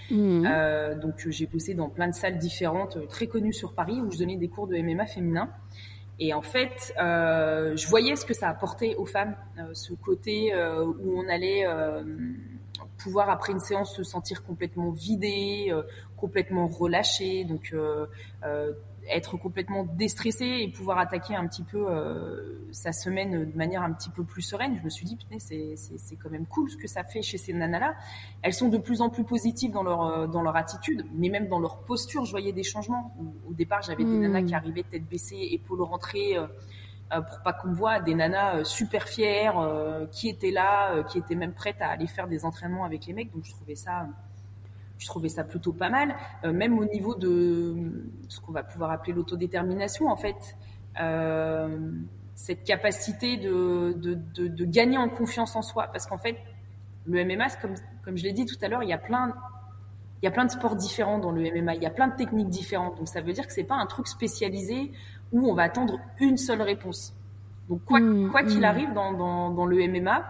Mmh. 0.09 0.47
Euh, 0.47 0.95
donc 0.95 1.27
j'ai 1.27 1.45
bossé 1.45 1.75
dans 1.75 1.89
plein 1.89 2.07
de 2.07 2.15
salles 2.15 2.39
différentes, 2.39 2.97
très 3.07 3.27
connues 3.27 3.53
sur 3.53 3.73
Paris, 3.73 4.01
où 4.01 4.11
je 4.11 4.17
donnais 4.17 4.37
des 4.37 4.47
cours 4.47 4.65
de 4.65 4.77
MMA 4.77 5.05
féminin. 5.05 5.51
Et 6.17 6.33
en 6.33 6.41
fait, 6.41 6.91
je 6.97 7.87
voyais 7.87 8.15
ce 8.15 8.25
que 8.25 8.33
ça 8.33 8.49
apportait 8.49 8.95
aux 8.95 9.05
femmes, 9.05 9.35
ce 9.73 9.93
côté 9.93 10.53
où 10.55 11.17
on 11.17 11.29
allait 11.29 11.65
pouvoir 12.99 13.29
après 13.29 13.53
une 13.53 13.59
séance 13.59 13.95
se 13.95 14.03
sentir 14.03 14.43
complètement 14.43 14.91
vidé, 14.91 15.73
complètement 16.19 16.67
relâché. 16.67 17.45
Donc, 17.45 17.71
euh, 17.73 18.05
euh, 18.43 18.73
être 19.11 19.37
complètement 19.37 19.85
déstressé 19.85 20.45
et 20.45 20.67
pouvoir 20.71 20.99
attaquer 20.99 21.33
un 21.33 21.47
petit 21.47 21.63
peu 21.63 21.87
sa 22.71 22.91
semaine 22.91 23.49
de 23.49 23.57
manière 23.57 23.81
un 23.81 23.91
petit 23.91 24.11
peu 24.11 24.23
plus 24.23 24.43
sereine. 24.43 24.77
Je 24.77 24.83
me 24.83 24.89
suis 24.89 25.05
dit, 25.05 25.17
c'est 25.39 25.73
c'est 25.75 26.15
quand 26.15 26.29
même 26.29 26.45
cool 26.45 26.69
ce 26.69 26.77
que 26.77 26.87
ça 26.87 27.03
fait 27.03 27.23
chez 27.23 27.39
ces 27.39 27.53
nanas-là. 27.53 27.95
Elles 28.43 28.53
sont 28.53 28.69
de 28.69 28.77
plus 28.77 29.01
en 29.01 29.09
plus 29.09 29.23
positives 29.23 29.71
dans 29.71 29.81
leur 29.81 30.27
dans 30.27 30.43
leur 30.43 30.55
attitude, 30.55 31.07
mais 31.15 31.29
même 31.29 31.47
dans 31.47 31.59
leur 31.59 31.79
posture, 31.79 32.25
je 32.25 32.31
voyais 32.31 32.51
des 32.51 32.61
changements. 32.61 33.15
Au, 33.49 33.53
départ, 33.53 33.81
j'avais 33.81 34.03
des 34.03 34.17
nanas 34.17 34.43
qui 34.43 34.53
arrivaient 34.53 34.83
tête 34.83 35.07
baissée, 35.09 35.47
épaules 35.53 35.81
rentrées. 35.81 36.37
Euh, 36.37 36.45
pour 37.09 37.41
pas 37.41 37.53
qu'on 37.53 37.73
voit 37.73 37.99
des 37.99 38.13
nanas 38.13 38.57
euh, 38.57 38.63
super 38.63 39.07
fières 39.07 39.59
euh, 39.59 40.05
qui 40.07 40.29
étaient 40.29 40.51
là, 40.51 41.03
qui 41.03 41.17
étaient 41.17 41.35
même 41.35 41.53
prêtes 41.53 41.81
à 41.81 41.89
aller 41.89 42.07
faire 42.07 42.27
des 42.27 42.45
entraînements 42.45 42.85
avec 42.85 43.05
les 43.05 43.13
mecs. 43.13 43.31
Donc 43.33 43.43
je 43.45 43.51
trouvais 43.51 43.75
ça, 43.75 44.07
je 44.97 45.07
trouvais 45.07 45.29
ça 45.29 45.43
plutôt 45.43 45.73
pas 45.73 45.89
mal. 45.89 46.15
même 46.43 46.77
au 46.77 46.85
niveau 46.85 47.15
de 47.15 47.75
ce 48.27 48.39
qu'on 48.39 48.51
va 48.51 48.63
pouvoir 48.63 48.91
appeler 48.91 49.13
l'autodétermination, 49.13 50.07
en 50.07 50.17
fait. 50.17 50.55
cette 52.35 52.63
capacité 52.63 53.37
de, 53.37 53.93
de, 53.97 54.13
de, 54.35 54.47
de, 54.47 54.65
gagner 54.65 54.97
en 54.97 55.09
confiance 55.09 55.55
en 55.55 55.61
soi. 55.61 55.87
Parce 55.91 56.05
qu'en 56.05 56.17
fait, 56.17 56.37
le 57.05 57.25
MMA, 57.25 57.49
comme, 57.61 57.75
comme 58.03 58.17
je 58.17 58.23
l'ai 58.23 58.33
dit 58.33 58.45
tout 58.45 58.55
à 58.61 58.67
l'heure, 58.67 58.83
il 58.83 58.89
y 58.89 58.93
a 58.93 58.97
plein, 58.97 59.33
il 60.21 60.25
y 60.25 60.27
a 60.27 60.31
plein 60.31 60.45
de 60.45 60.51
sports 60.51 60.75
différents 60.75 61.19
dans 61.19 61.31
le 61.31 61.41
MMA, 61.41 61.75
il 61.75 61.83
y 61.83 61.85
a 61.85 61.89
plein 61.89 62.07
de 62.07 62.15
techniques 62.15 62.49
différentes. 62.49 62.97
Donc 62.97 63.07
ça 63.07 63.21
veut 63.21 63.33
dire 63.33 63.47
que 63.47 63.53
c'est 63.53 63.63
pas 63.63 63.75
un 63.75 63.85
truc 63.85 64.07
spécialisé 64.07 64.91
où 65.31 65.49
on 65.49 65.53
va 65.53 65.63
attendre 65.63 65.99
une 66.19 66.37
seule 66.37 66.61
réponse. 66.61 67.13
Donc 67.67 67.83
quoi 67.85 67.99
mmh, 67.99 68.31
qu'il 68.47 68.61
mmh. 68.61 68.63
arrive 68.63 68.93
dans, 68.93 69.13
dans, 69.13 69.51
dans, 69.51 69.65
le 69.65 69.87
MMA, 69.87 70.25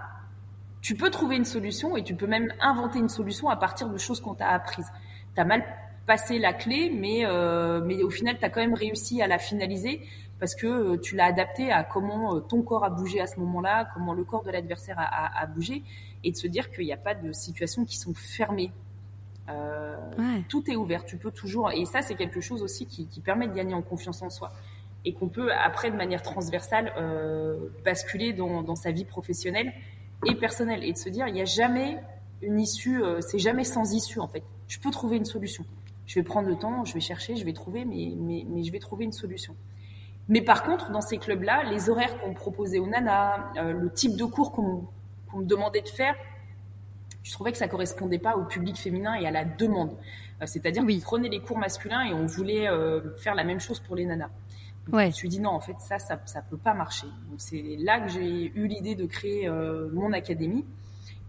tu 0.82 0.95
peux 0.95 1.10
trouver 1.10 1.38
une 1.38 1.45
solution 1.45 1.95
et 1.95 2.04
tu 2.04 2.16
peux 2.16 2.28
même 2.28 2.54
inventer 2.60 3.00
une 3.00 3.10
solution 3.10 3.50
à 3.50 3.56
partir 3.56 3.89
de 3.89 3.97
choses 3.97 4.20
qu'on 4.20 4.36
t'a 4.36 4.50
apprises. 4.50 4.91
Tu 5.36 5.41
as 5.41 5.45
mal 5.45 5.64
passé 6.06 6.39
la 6.39 6.54
clé, 6.54 6.91
mais, 6.93 7.26
euh, 7.26 7.82
mais 7.86 8.04
au 8.04 8.10
final, 8.10 8.38
tu 8.39 8.45
as 8.45 8.50
quand 8.50 8.62
même 8.62 8.74
réussi 8.74 9.22
à 9.22 9.28
la 9.28 9.38
finaliser 9.38 10.02
parce 10.39 10.56
que 10.56 10.68
euh, 10.68 10.97
tu 10.97 11.16
l'as 11.16 11.26
adapté 11.26 11.72
à 11.72 11.84
comment 11.84 12.36
euh, 12.36 12.39
ton 12.39 12.62
corps 12.62 12.84
a 12.84 12.89
bougé 12.89 13.20
à 13.20 13.28
ce 13.28 13.39
moment-là, 13.39 13.89
comment 13.93 14.14
le 14.14 14.24
corps 14.24 14.43
de 14.43 14.52
l'adversaire 14.52 14.97
a, 14.97 15.04
a, 15.04 15.43
a, 15.43 15.45
bougé, 15.45 15.84
et 16.24 16.32
de 16.32 16.38
se 16.38 16.47
dire 16.47 16.72
qu'il 16.72 16.86
n'y 16.86 16.93
a 16.93 16.97
pas 16.97 17.14
de 17.14 17.32
situations 17.32 17.86
qui 17.86 17.97
sont 17.97 18.14
fermées. 18.14 18.72
Euh, 19.50 19.97
Tout 20.47 20.70
est 20.70 20.76
ouvert, 20.76 21.06
tu 21.06 21.18
peux 21.18 21.32
toujours, 21.32 21.72
et 21.72 21.86
ça 21.86 22.02
c'est 22.02 22.16
quelque 22.16 22.39
chose 22.39 22.62
aussi 22.62 22.86
qui, 22.86 23.08
qui 23.08 23.20
permet 23.20 23.47
de 23.47 23.54
gagner 23.54 23.74
en 23.74 23.82
confiance 23.82 24.22
en 24.22 24.30
soi 24.30 24.52
et 25.06 25.14
qu'on 25.14 25.30
peut 25.30 25.52
après 25.54 25.91
de 25.91 25.95
manière 25.95 26.22
transversale 26.22 26.91
euh, 26.97 27.58
basculer 27.86 28.34
dans, 28.34 28.62
dans, 28.64 28.76
sa 28.76 28.91
vie 28.91 29.06
professionnelle 29.06 29.72
et 30.26 30.36
personnelle 30.36 30.84
et 30.84 30.93
de 30.93 30.97
se 30.97 31.10
dire 31.10 31.28
il 31.28 31.34
n'y 31.34 31.41
a 31.41 31.45
jamais 31.45 31.97
une 32.41 32.60
issue, 32.60 33.04
euh, 33.04 33.22
c'est 33.22 33.39
jamais 33.39 33.64
sans 33.64 33.93
issue 33.93 34.20
en 34.20 34.28
fait. 34.28 34.43
Je 34.68 34.80
peux 34.80 34.91
trouver 34.91 35.18
une 35.18 35.26
solution. 35.26 35.66
Je 36.06 36.16
vais 36.16 36.24
prendre 36.24 36.47
le 36.47 36.56
temps, 36.56 36.86
je 36.86 36.93
vais 36.93 37.00
chercher, 37.00 37.36
je 37.36 37.45
vais 37.45 37.54
trouver, 37.54 37.86
mais, 37.86 38.14
mais, 38.18 38.45
mais 38.50 38.64
je 38.64 38.72
vais 38.72 38.80
trouver 38.80 39.06
une 39.06 39.12
solution. 39.12 39.56
Mais 40.28 40.41
par 40.41 40.64
contre, 40.64 40.91
dans 40.91 41.02
ces 41.02 41.18
clubs-là, 41.18 41.64
les 41.64 41.89
horaires 41.89 42.20
qu'on 42.20 42.34
proposait 42.34 42.80
aux 42.80 42.88
nanas, 42.88 43.52
euh, 43.58 43.74
le 43.74 43.91
type 43.91 44.16
de 44.16 44.26
cours 44.26 44.52
qu'on 44.52 44.88
me 45.34 45.45
demandait 45.45 45.82
de 45.82 45.88
faire, 45.88 46.16
je 47.24 47.32
trouvais 47.32 47.52
que 47.52 47.58
ça 47.58 47.68
correspondait 47.68 48.20
pas 48.20 48.38
au 48.38 48.43
public 48.43 48.78
féminin 48.78 49.16
et 49.16 49.28
à 49.28 49.32
la 49.32 49.45
demande. 49.45 49.95
C'est-à-dire 50.45 50.84
oui. 50.86 51.00
qu'on 51.00 51.06
prenait 51.06 51.30
les 51.30 51.41
cours 51.41 51.58
masculins 51.58 52.02
et 52.04 52.14
on 52.14 52.26
voulait 52.26 52.66
faire 53.18 53.36
la 53.36 53.43
même 53.43 53.60
chose 53.60 53.80
pour 53.82 53.95
les 53.95 54.06
nanas. 54.06 54.30
Ouais. 54.92 55.06
Je 55.06 55.08
me 55.08 55.12
suis 55.12 55.30
dit 55.30 55.40
non, 55.40 55.52
en 55.52 55.60
fait, 55.60 55.76
ça, 55.80 56.00
ça, 56.00 56.20
ça 56.26 56.42
peut 56.42 56.58
pas 56.58 56.74
marcher. 56.74 57.08
c'est 57.38 57.78
là 57.80 58.00
que 58.00 58.10
j'ai 58.10 58.52
eu 58.56 58.68
l'idée 58.68 58.96
de 58.96 59.06
créer 59.06 59.48
euh, 59.48 59.90
mon 59.94 60.14
académie, 60.14 60.66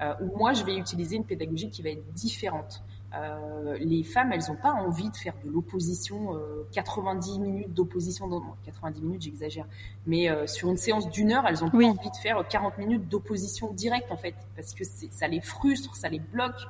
euh, 0.00 0.14
où 0.20 0.36
moi, 0.36 0.52
je 0.52 0.64
vais 0.64 0.76
utiliser 0.76 1.16
une 1.16 1.24
pédagogie 1.24 1.70
qui 1.70 1.82
va 1.82 1.90
être 1.90 2.12
différente. 2.14 2.82
Euh, 3.14 3.76
les 3.80 4.04
femmes, 4.04 4.30
elles 4.32 4.44
n'ont 4.48 4.60
pas 4.60 4.72
envie 4.72 5.10
de 5.10 5.16
faire 5.16 5.34
de 5.44 5.50
l'opposition, 5.50 6.38
90 6.72 7.30
euh, 7.30 7.38
minutes 7.40 7.74
d'opposition, 7.74 8.28
90 8.64 9.02
minutes, 9.02 9.22
j'exagère, 9.22 9.66
mais 10.06 10.30
euh, 10.30 10.46
sur 10.46 10.70
une 10.70 10.76
séance 10.76 11.10
d'une 11.10 11.32
heure, 11.32 11.44
elles 11.48 11.64
ont 11.64 11.70
pas 11.70 11.78
envie 11.78 12.10
de 12.10 12.16
faire 12.22 12.46
40 12.46 12.78
minutes 12.78 13.08
d'opposition 13.08 13.72
directe 13.72 14.12
en 14.12 14.16
fait, 14.16 14.34
parce 14.54 14.74
que 14.74 14.84
ça 14.84 15.26
les 15.26 15.40
frustre, 15.40 15.96
ça 15.96 16.08
les 16.08 16.20
bloque 16.20 16.60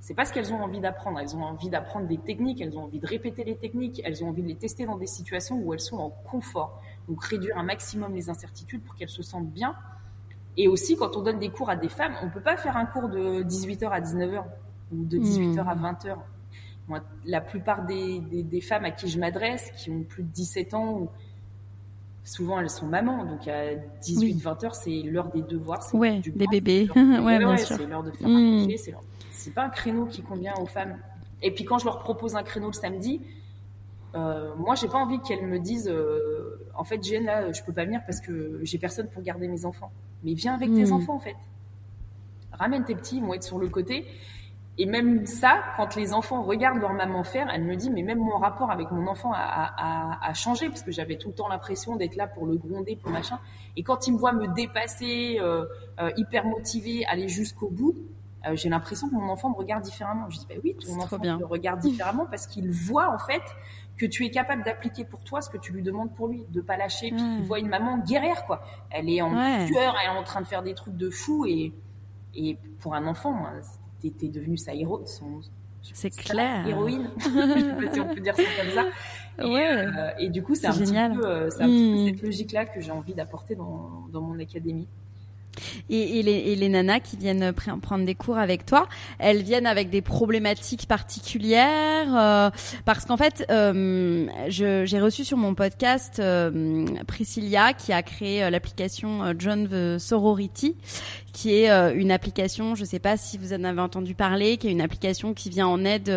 c'est 0.00 0.14
pas 0.14 0.24
ce 0.24 0.32
qu'elles 0.32 0.52
ont 0.52 0.62
envie 0.62 0.80
d'apprendre. 0.80 1.18
Elles 1.18 1.36
ont 1.36 1.42
envie 1.42 1.68
d'apprendre 1.68 2.06
des 2.06 2.18
techniques, 2.18 2.60
elles 2.60 2.76
ont 2.76 2.84
envie 2.84 3.00
de 3.00 3.06
répéter 3.06 3.44
les 3.44 3.56
techniques, 3.56 4.00
elles 4.04 4.22
ont 4.24 4.28
envie 4.28 4.42
de 4.42 4.48
les 4.48 4.54
tester 4.54 4.86
dans 4.86 4.96
des 4.96 5.06
situations 5.06 5.60
où 5.60 5.74
elles 5.74 5.80
sont 5.80 5.98
en 5.98 6.10
confort. 6.10 6.80
Donc 7.08 7.24
réduire 7.24 7.56
un 7.58 7.62
maximum 7.62 8.14
les 8.14 8.30
incertitudes 8.30 8.82
pour 8.82 8.94
qu'elles 8.94 9.08
se 9.08 9.22
sentent 9.22 9.50
bien. 9.50 9.74
Et 10.56 10.68
aussi, 10.68 10.96
quand 10.96 11.16
on 11.16 11.22
donne 11.22 11.38
des 11.38 11.50
cours 11.50 11.70
à 11.70 11.76
des 11.76 11.88
femmes, 11.88 12.14
on 12.22 12.30
peut 12.30 12.40
pas 12.40 12.56
faire 12.56 12.76
un 12.76 12.86
cours 12.86 13.08
de 13.08 13.42
18h 13.42 13.88
à 13.88 14.00
19h 14.00 14.44
ou 14.92 15.04
de 15.04 15.18
18h 15.18 15.60
à 15.60 15.74
20h. 15.74 16.14
Hmm. 16.14 16.20
Moi, 16.88 17.00
la 17.26 17.40
plupart 17.40 17.84
des, 17.84 18.20
des, 18.20 18.60
femmes 18.60 18.84
à 18.84 18.90
qui 18.90 19.08
je 19.08 19.20
m'adresse, 19.20 19.70
qui 19.76 19.90
ont 19.90 20.02
plus 20.02 20.22
de 20.22 20.28
17 20.28 20.72
ans, 20.74 21.12
souvent 22.24 22.58
elles 22.58 22.70
sont 22.70 22.86
mamans, 22.86 23.24
donc 23.24 23.46
à 23.46 23.74
18-20 24.02 24.42
h 24.42 24.70
c'est 24.72 25.02
l'heure 25.08 25.30
des 25.30 25.42
devoirs. 25.42 25.86
Ouais, 25.94 26.20
des 26.20 26.46
bébés. 26.46 26.88
ouais, 26.96 27.38
bien 27.38 27.56
sûr. 27.58 27.76
C'est 27.76 27.86
l'heure 27.86 28.02
de 28.02 28.10
faire 28.10 28.26
un 28.26 28.64
hmm. 28.64 28.70
c'est 28.78 28.90
l'heure 28.90 29.04
c'est 29.38 29.54
pas 29.54 29.62
un 29.62 29.70
créneau 29.70 30.06
qui 30.06 30.22
convient 30.22 30.54
aux 30.60 30.66
femmes. 30.66 30.98
Et 31.42 31.52
puis 31.52 31.64
quand 31.64 31.78
je 31.78 31.84
leur 31.84 32.00
propose 32.00 32.34
un 32.34 32.42
créneau 32.42 32.66
le 32.66 32.72
samedi, 32.72 33.20
euh, 34.14 34.54
moi 34.56 34.74
j'ai 34.74 34.88
pas 34.88 34.98
envie 34.98 35.20
qu'elles 35.20 35.46
me 35.46 35.58
disent 35.58 35.88
euh, 35.88 36.66
en 36.74 36.84
fait 36.84 37.02
Jeanne 37.02 37.24
là 37.24 37.52
je 37.52 37.62
peux 37.62 37.72
pas 37.72 37.84
venir 37.84 38.00
parce 38.06 38.20
que 38.20 38.58
j'ai 38.62 38.78
personne 38.78 39.08
pour 39.08 39.22
garder 39.22 39.48
mes 39.48 39.64
enfants. 39.64 39.92
Mais 40.24 40.34
viens 40.34 40.54
avec 40.54 40.74
tes 40.74 40.86
hmm. 40.86 40.92
enfants 40.92 41.14
en 41.14 41.20
fait. 41.20 41.36
Ramène 42.52 42.84
tes 42.84 42.96
petits, 42.96 43.18
ils 43.18 43.22
vont 43.22 43.34
être 43.34 43.44
sur 43.44 43.58
le 43.58 43.68
côté. 43.68 44.06
Et 44.80 44.86
même 44.86 45.26
ça, 45.26 45.60
quand 45.76 45.96
les 45.96 46.12
enfants 46.12 46.42
regardent 46.42 46.80
leur 46.80 46.92
maman 46.92 47.24
faire, 47.24 47.48
elle 47.52 47.64
me 47.64 47.74
dit, 47.74 47.90
mais 47.90 48.02
même 48.02 48.20
mon 48.20 48.38
rapport 48.38 48.70
avec 48.70 48.92
mon 48.92 49.08
enfant 49.08 49.32
a, 49.32 49.38
a, 49.40 50.28
a 50.28 50.34
changé, 50.34 50.68
parce 50.68 50.82
que 50.82 50.92
j'avais 50.92 51.16
tout 51.16 51.28
le 51.28 51.34
temps 51.34 51.48
l'impression 51.48 51.96
d'être 51.96 52.14
là 52.14 52.28
pour 52.28 52.46
le 52.46 52.56
gronder, 52.56 52.94
pour 52.94 53.10
machin. 53.10 53.40
Et 53.76 53.82
quand 53.82 54.06
il 54.06 54.12
me 54.12 54.18
voit 54.18 54.32
me 54.32 54.46
dépasser, 54.54 55.38
euh, 55.40 55.64
euh 56.00 56.10
hyper 56.16 56.44
motivée, 56.44 57.04
aller 57.06 57.26
jusqu'au 57.26 57.70
bout, 57.70 57.96
euh, 58.46 58.54
j'ai 58.54 58.68
l'impression 58.68 59.08
que 59.08 59.14
mon 59.14 59.28
enfant 59.28 59.50
me 59.50 59.54
regarde 59.54 59.82
différemment. 59.82 60.30
Je 60.30 60.38
dis, 60.38 60.46
bah 60.48 60.54
oui, 60.62 60.76
ton 60.76 61.00
enfant 61.00 61.18
me 61.18 61.44
regarde 61.44 61.80
différemment 61.80 62.26
parce 62.26 62.46
qu'il 62.46 62.70
voit 62.70 63.12
en 63.12 63.18
fait 63.18 63.42
que 63.96 64.06
tu 64.06 64.24
es 64.24 64.30
capable 64.30 64.62
d'appliquer 64.62 65.04
pour 65.04 65.24
toi 65.24 65.40
ce 65.40 65.50
que 65.50 65.58
tu 65.58 65.72
lui 65.72 65.82
demandes 65.82 66.14
pour 66.14 66.28
lui, 66.28 66.44
de 66.50 66.60
pas 66.60 66.76
lâcher. 66.76 67.10
Puis 67.10 67.20
il 67.38 67.42
voit 67.42 67.58
une 67.58 67.68
maman 67.68 67.98
guerrière 67.98 68.44
quoi. 68.46 68.62
Elle 68.90 69.10
est 69.10 69.20
en 69.20 69.30
tueur, 69.66 69.94
elle 70.00 70.14
est 70.14 70.18
en 70.18 70.22
train 70.22 70.40
de 70.40 70.46
faire 70.46 70.62
des 70.62 70.74
trucs 70.74 70.96
de 70.96 71.10
fou 71.10 71.46
et 71.46 71.72
et 72.34 72.56
pour 72.78 72.94
un 72.94 73.06
enfant, 73.06 73.46
t'es 74.00 74.12
es 74.22 74.28
devenu 74.28 74.56
sa 74.56 74.72
héros, 74.74 75.04
son, 75.06 75.40
c'est 75.82 76.10
clair. 76.10 76.66
Héroïne, 76.66 77.10
si 77.20 78.00
on 78.00 78.14
peut 78.14 78.20
dire 78.20 78.36
ça 78.36 78.42
comme 78.60 78.70
ça. 78.72 78.84
Et, 79.44 79.46
ouais. 79.46 79.86
Euh, 79.86 80.10
et 80.18 80.28
du 80.28 80.42
coup, 80.42 80.54
c'est 80.54 80.66
un, 80.66 80.72
génial. 80.72 81.12
Petit 81.12 81.20
peu, 81.20 81.26
euh, 81.26 81.46
un 81.46 81.48
petit 81.48 81.92
peu 81.92 82.00
hmm. 82.00 82.06
cette 82.06 82.22
logique-là 82.22 82.64
que 82.66 82.80
j'ai 82.80 82.90
envie 82.90 83.14
d'apporter 83.14 83.54
dans, 83.54 84.06
dans 84.12 84.20
mon 84.20 84.38
académie. 84.38 84.88
Et, 85.90 86.20
et, 86.20 86.56
les, 86.56 86.68
nanas 86.68 87.00
qui 87.00 87.16
viennent 87.16 87.52
prendre 87.52 88.04
des 88.04 88.14
cours 88.14 88.38
avec 88.38 88.66
toi, 88.66 88.88
elles 89.18 89.42
viennent 89.42 89.66
avec 89.66 89.90
des 89.90 90.02
problématiques 90.02 90.86
particulières 90.86 92.14
euh, 92.16 92.50
parce 92.84 93.04
qu'en 93.04 93.16
fait, 93.16 93.46
euh, 93.50 94.26
j'ai 94.48 95.00
reçu 95.00 95.24
sur 95.24 95.36
mon 95.36 95.54
podcast 95.54 96.20
euh, 96.20 96.86
Priscilla 97.06 97.72
qui 97.72 97.92
a 97.92 98.02
créé 98.02 98.44
euh, 98.44 98.50
l'application 98.50 99.24
euh, 99.24 99.32
John 99.38 99.68
the 99.68 99.98
Sorority, 99.98 100.76
qui 101.32 101.54
est 101.54 101.68
une 101.94 102.10
application, 102.10 102.74
je 102.74 102.82
ne 102.82 102.86
sais 102.86 102.98
pas 102.98 103.16
si 103.16 103.38
vous 103.38 103.52
en 103.52 103.64
avez 103.64 103.80
entendu 103.80 104.14
parler, 104.14 104.56
qui 104.56 104.68
est 104.68 104.72
une 104.72 104.80
application 104.80 105.34
qui 105.34 105.50
vient 105.50 105.66
en 105.66 105.84
aide 105.84 106.14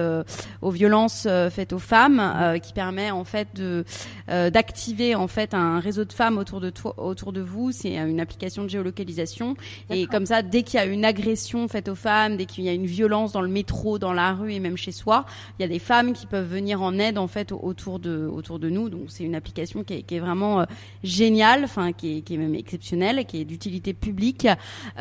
aux 0.61 0.71
violences 0.71 1.27
faites 1.51 1.73
aux 1.73 1.79
femmes, 1.79 2.59
qui 2.61 2.73
permet 2.73 3.11
en 3.11 3.23
fait 3.23 3.47
de 3.55 3.83
d'activer 4.27 5.15
en 5.15 5.27
fait 5.27 5.53
un 5.53 5.79
réseau 5.79 6.05
de 6.05 6.13
femmes 6.13 6.37
autour 6.37 6.61
de 6.61 6.69
toi, 6.69 6.93
autour 6.97 7.33
de 7.33 7.41
vous. 7.41 7.71
C'est 7.71 7.95
une 7.95 8.19
application 8.19 8.63
de 8.63 8.69
géolocalisation 8.69 9.55
et 9.89 10.05
comme 10.07 10.25
ça, 10.25 10.41
dès 10.41 10.63
qu'il 10.63 10.79
y 10.79 10.83
a 10.83 10.85
une 10.85 11.05
agression 11.05 11.67
faite 11.67 11.89
aux 11.89 11.95
femmes, 11.95 12.37
dès 12.37 12.45
qu'il 12.45 12.63
y 12.63 12.69
a 12.69 12.73
une 12.73 12.85
violence 12.85 13.31
dans 13.31 13.41
le 13.41 13.47
métro, 13.47 13.99
dans 13.99 14.13
la 14.13 14.33
rue 14.33 14.53
et 14.53 14.59
même 14.59 14.77
chez 14.77 14.91
soi, 14.91 15.25
il 15.57 15.61
y 15.61 15.65
a 15.65 15.67
des 15.67 15.79
femmes 15.79 16.13
qui 16.13 16.25
peuvent 16.25 16.47
venir 16.47 16.81
en 16.81 16.97
aide 16.99 17.17
en 17.17 17.27
fait 17.27 17.51
autour 17.51 17.99
de 17.99 18.29
autour 18.31 18.59
de 18.59 18.69
nous. 18.69 18.89
Donc 18.89 19.05
c'est 19.07 19.23
une 19.23 19.35
application 19.35 19.83
qui 19.83 19.95
est, 19.95 20.01
qui 20.03 20.15
est 20.15 20.19
vraiment 20.19 20.61
euh, 20.61 20.65
géniale, 21.03 21.63
enfin 21.63 21.91
qui 21.91 22.17
est, 22.17 22.21
qui 22.21 22.35
est 22.35 22.37
même 22.37 22.55
exceptionnelle, 22.55 23.25
qui 23.25 23.41
est 23.41 23.45
d'utilité 23.45 23.93
publique. 23.93 24.47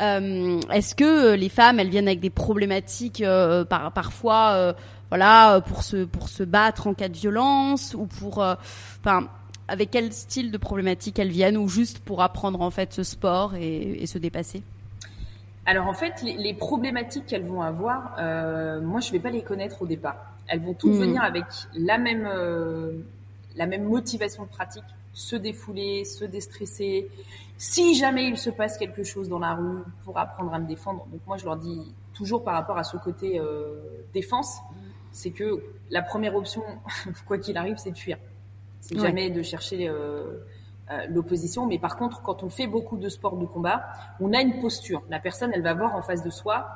Euh, 0.01 0.59
Est-ce 0.71 0.95
que 0.95 1.33
euh, 1.33 1.35
les 1.35 1.49
femmes, 1.49 1.79
elles 1.79 1.89
viennent 1.89 2.07
avec 2.07 2.19
des 2.19 2.29
problématiques 2.29 3.21
euh, 3.21 3.63
par, 3.65 3.91
parfois, 3.91 4.75
voilà, 5.09 5.61
pour 5.61 5.83
se 5.83 6.05
pour 6.05 6.29
se 6.29 6.43
battre 6.43 6.87
en 6.87 6.93
cas 6.93 7.09
de 7.09 7.17
violence 7.17 7.93
ou 7.93 8.05
pour, 8.05 8.39
enfin 8.39 9.27
avec 9.71 9.91
quel 9.91 10.11
style 10.11 10.51
de 10.51 10.57
problématiques 10.57 11.17
elles 11.17 11.29
viennent 11.29 11.57
ou 11.57 11.69
juste 11.69 11.99
pour 11.99 12.21
apprendre 12.21 12.61
en 12.61 12.71
fait 12.71 12.93
ce 12.93 13.03
sport 13.03 13.55
et, 13.55 14.05
se 14.05 14.17
dépasser? 14.17 14.63
Alors 15.65 15.87
en 15.87 15.93
fait, 15.93 16.21
les, 16.23 16.53
problématiques 16.53 17.27
qu'elles 17.27 17.45
vont 17.45 17.61
avoir, 17.61 18.15
euh, 18.19 18.81
moi 18.81 18.99
je 18.99 19.11
vais 19.11 19.19
pas 19.19 19.29
les 19.29 19.43
connaître 19.43 19.81
au 19.81 19.85
départ. 19.85 20.17
Elles 20.47 20.59
vont 20.59 20.73
toutes 20.73 20.91
hmm. 20.91 20.99
venir 20.99 21.23
avec 21.23 21.45
la 21.73 21.97
même 21.97 22.27
euh, 22.27 22.91
la 23.55 23.65
même 23.65 23.83
motivation 23.83 24.43
de 24.43 24.49
pratique, 24.49 24.83
se 25.13 25.35
défouler, 25.35 26.05
se 26.05 26.25
déstresser. 26.25 27.09
Si 27.57 27.95
jamais 27.95 28.27
il 28.27 28.37
se 28.37 28.49
passe 28.49 28.77
quelque 28.77 29.03
chose 29.03 29.29
dans 29.29 29.39
la 29.39 29.53
rue, 29.53 29.83
pour 30.03 30.17
apprendre 30.17 30.53
à 30.53 30.59
me 30.59 30.67
défendre. 30.67 31.05
Donc 31.11 31.21
moi 31.27 31.37
je 31.37 31.45
leur 31.45 31.57
dis 31.57 31.93
toujours 32.13 32.43
par 32.43 32.53
rapport 32.53 32.77
à 32.77 32.83
ce 32.83 32.97
côté 32.97 33.39
euh, 33.39 33.81
défense, 34.13 34.59
c'est 35.11 35.31
que 35.31 35.63
la 35.89 36.01
première 36.01 36.35
option, 36.35 36.63
quoi 37.27 37.37
qu'il 37.37 37.57
arrive, 37.57 37.77
c'est 37.77 37.91
de 37.91 37.97
fuir 37.97 38.17
C'est 38.79 38.97
jamais 38.97 39.29
de 39.29 39.41
chercher 39.41 39.91
l'opposition. 41.09 41.67
Mais 41.67 41.77
par 41.77 41.97
contre, 41.97 42.21
quand 42.21 42.43
on 42.43 42.49
fait 42.49 42.67
beaucoup 42.67 42.97
de 42.97 43.09
sports 43.09 43.37
de 43.37 43.45
combat, 43.45 43.83
on 44.19 44.33
a 44.33 44.41
une 44.41 44.59
posture. 44.59 45.03
La 45.09 45.19
personne, 45.19 45.51
elle 45.53 45.61
va 45.61 45.73
voir 45.73 45.95
en 45.95 46.01
face 46.01 46.23
de 46.23 46.29
soi 46.29 46.67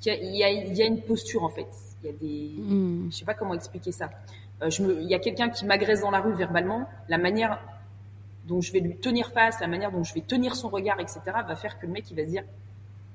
qu'il 0.00 0.34
y, 0.34 0.42
a, 0.42 0.84
une 0.84 1.02
posture 1.02 1.44
en 1.44 1.48
fait. 1.48 1.68
Il 2.02 2.06
y 2.06 2.08
a 2.08 2.12
des, 2.12 2.74
mm. 2.74 3.10
je 3.10 3.16
sais 3.16 3.24
pas 3.24 3.34
comment 3.34 3.54
expliquer 3.54 3.92
ça. 3.92 4.10
je 4.66 4.82
me, 4.82 5.00
il 5.00 5.08
y 5.08 5.14
a 5.14 5.20
quelqu'un 5.20 5.48
qui 5.48 5.64
m'agresse 5.64 6.00
dans 6.00 6.10
la 6.10 6.20
rue 6.20 6.32
verbalement. 6.32 6.88
La 7.08 7.18
manière 7.18 7.60
dont 8.46 8.60
je 8.60 8.72
vais 8.72 8.80
lui 8.80 8.96
tenir 8.96 9.30
face, 9.30 9.60
la 9.60 9.68
manière 9.68 9.92
dont 9.92 10.02
je 10.02 10.14
vais 10.14 10.20
tenir 10.20 10.56
son 10.56 10.68
regard, 10.68 11.00
etc., 11.00 11.20
va 11.26 11.56
faire 11.56 11.78
que 11.78 11.86
le 11.86 11.92
mec 11.92 12.10
il 12.10 12.16
va 12.16 12.24
se 12.24 12.30
dire 12.30 12.44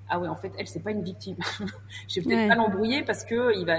ah 0.09 0.19
ouais 0.19 0.29
en 0.29 0.35
fait 0.35 0.53
elle 0.57 0.67
c'est 0.67 0.79
pas 0.79 0.91
une 0.91 1.03
victime. 1.03 1.35
je 2.07 2.19
vais 2.19 2.21
peut-être 2.21 2.47
pas 2.47 2.55
l'embrouiller 2.55 3.03
parce 3.03 3.25
que 3.25 3.57
il 3.57 3.65
va, 3.65 3.77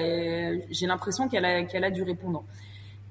j'ai 0.70 0.86
l'impression 0.86 1.28
qu'elle 1.28 1.44
a 1.44 1.64
qu'elle 1.64 1.84
a 1.84 1.90
du 1.90 2.02
répondant. 2.02 2.44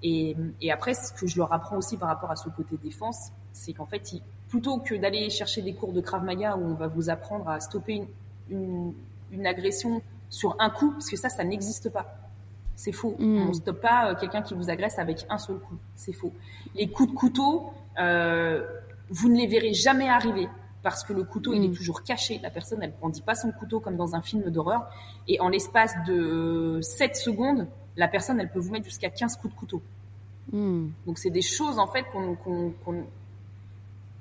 Et, 0.03 0.35
et, 0.61 0.71
après 0.71 0.93
ce 0.93 1.11
que 1.11 1.25
je 1.25 1.37
leur 1.37 1.51
apprends 1.51 1.77
aussi 1.77 1.97
par 1.97 2.09
rapport 2.09 2.29
à 2.29 2.35
ce 2.35 2.49
côté 2.49 2.77
défense, 2.83 3.31
c'est 3.51 3.73
qu'en 3.73 3.87
fait 3.87 4.03
plutôt 4.47 4.77
que 4.77 4.93
d'aller 4.93 5.31
chercher 5.31 5.63
des 5.63 5.73
cours 5.73 5.91
de 5.91 6.01
Krav 6.01 6.23
Maga 6.23 6.55
où 6.55 6.63
on 6.63 6.75
va 6.75 6.85
vous 6.85 7.09
apprendre 7.09 7.49
à 7.49 7.59
stopper 7.59 7.93
une, 7.93 8.07
une, 8.51 8.93
une 9.31 9.47
agression 9.47 10.03
sur 10.29 10.55
un 10.59 10.69
coup, 10.69 10.91
parce 10.91 11.09
que 11.09 11.17
ça 11.17 11.29
ça 11.29 11.43
n'existe 11.43 11.89
pas. 11.89 12.15
C'est 12.75 12.91
faux. 12.91 13.15
Mm. 13.17 13.41
On 13.41 13.45
ne 13.47 13.53
stoppe 13.53 13.81
pas 13.81 14.11
euh, 14.11 14.15
quelqu'un 14.15 14.43
qui 14.43 14.53
vous 14.53 14.69
agresse 14.69 14.99
avec 14.99 15.25
un 15.29 15.39
seul 15.39 15.57
coup. 15.57 15.77
C'est 15.95 16.13
faux. 16.13 16.31
Les 16.75 16.87
coups 16.87 17.09
de 17.09 17.15
couteau, 17.15 17.73
euh, 17.99 18.65
vous 19.09 19.29
ne 19.29 19.37
les 19.37 19.47
verrez 19.47 19.73
jamais 19.73 20.09
arriver 20.09 20.47
parce 20.83 21.03
que 21.03 21.13
le 21.13 21.23
couteau, 21.23 21.53
il 21.53 21.63
est 21.63 21.69
mm. 21.69 21.75
toujours 21.75 22.03
caché. 22.03 22.39
La 22.41 22.49
personne, 22.49 22.79
elle 22.81 22.91
ne 22.91 22.95
brandit 22.95 23.21
pas 23.21 23.35
son 23.35 23.51
couteau 23.51 23.79
comme 23.79 23.97
dans 23.97 24.15
un 24.15 24.21
film 24.21 24.49
d'horreur. 24.49 24.89
Et 25.27 25.39
en 25.39 25.49
l'espace 25.49 25.93
de 26.05 26.79
7 26.81 27.15
secondes, 27.15 27.67
la 27.95 28.07
personne, 28.07 28.39
elle 28.39 28.49
peut 28.49 28.59
vous 28.59 28.71
mettre 28.71 28.85
jusqu'à 28.85 29.09
15 29.09 29.37
coups 29.37 29.53
de 29.53 29.59
couteau. 29.59 29.81
Mm. 30.51 30.87
Donc, 31.05 31.17
c'est 31.17 31.29
des 31.29 31.41
choses, 31.41 31.79
en 31.79 31.87
fait, 31.87 32.05
qu'on 32.11 32.37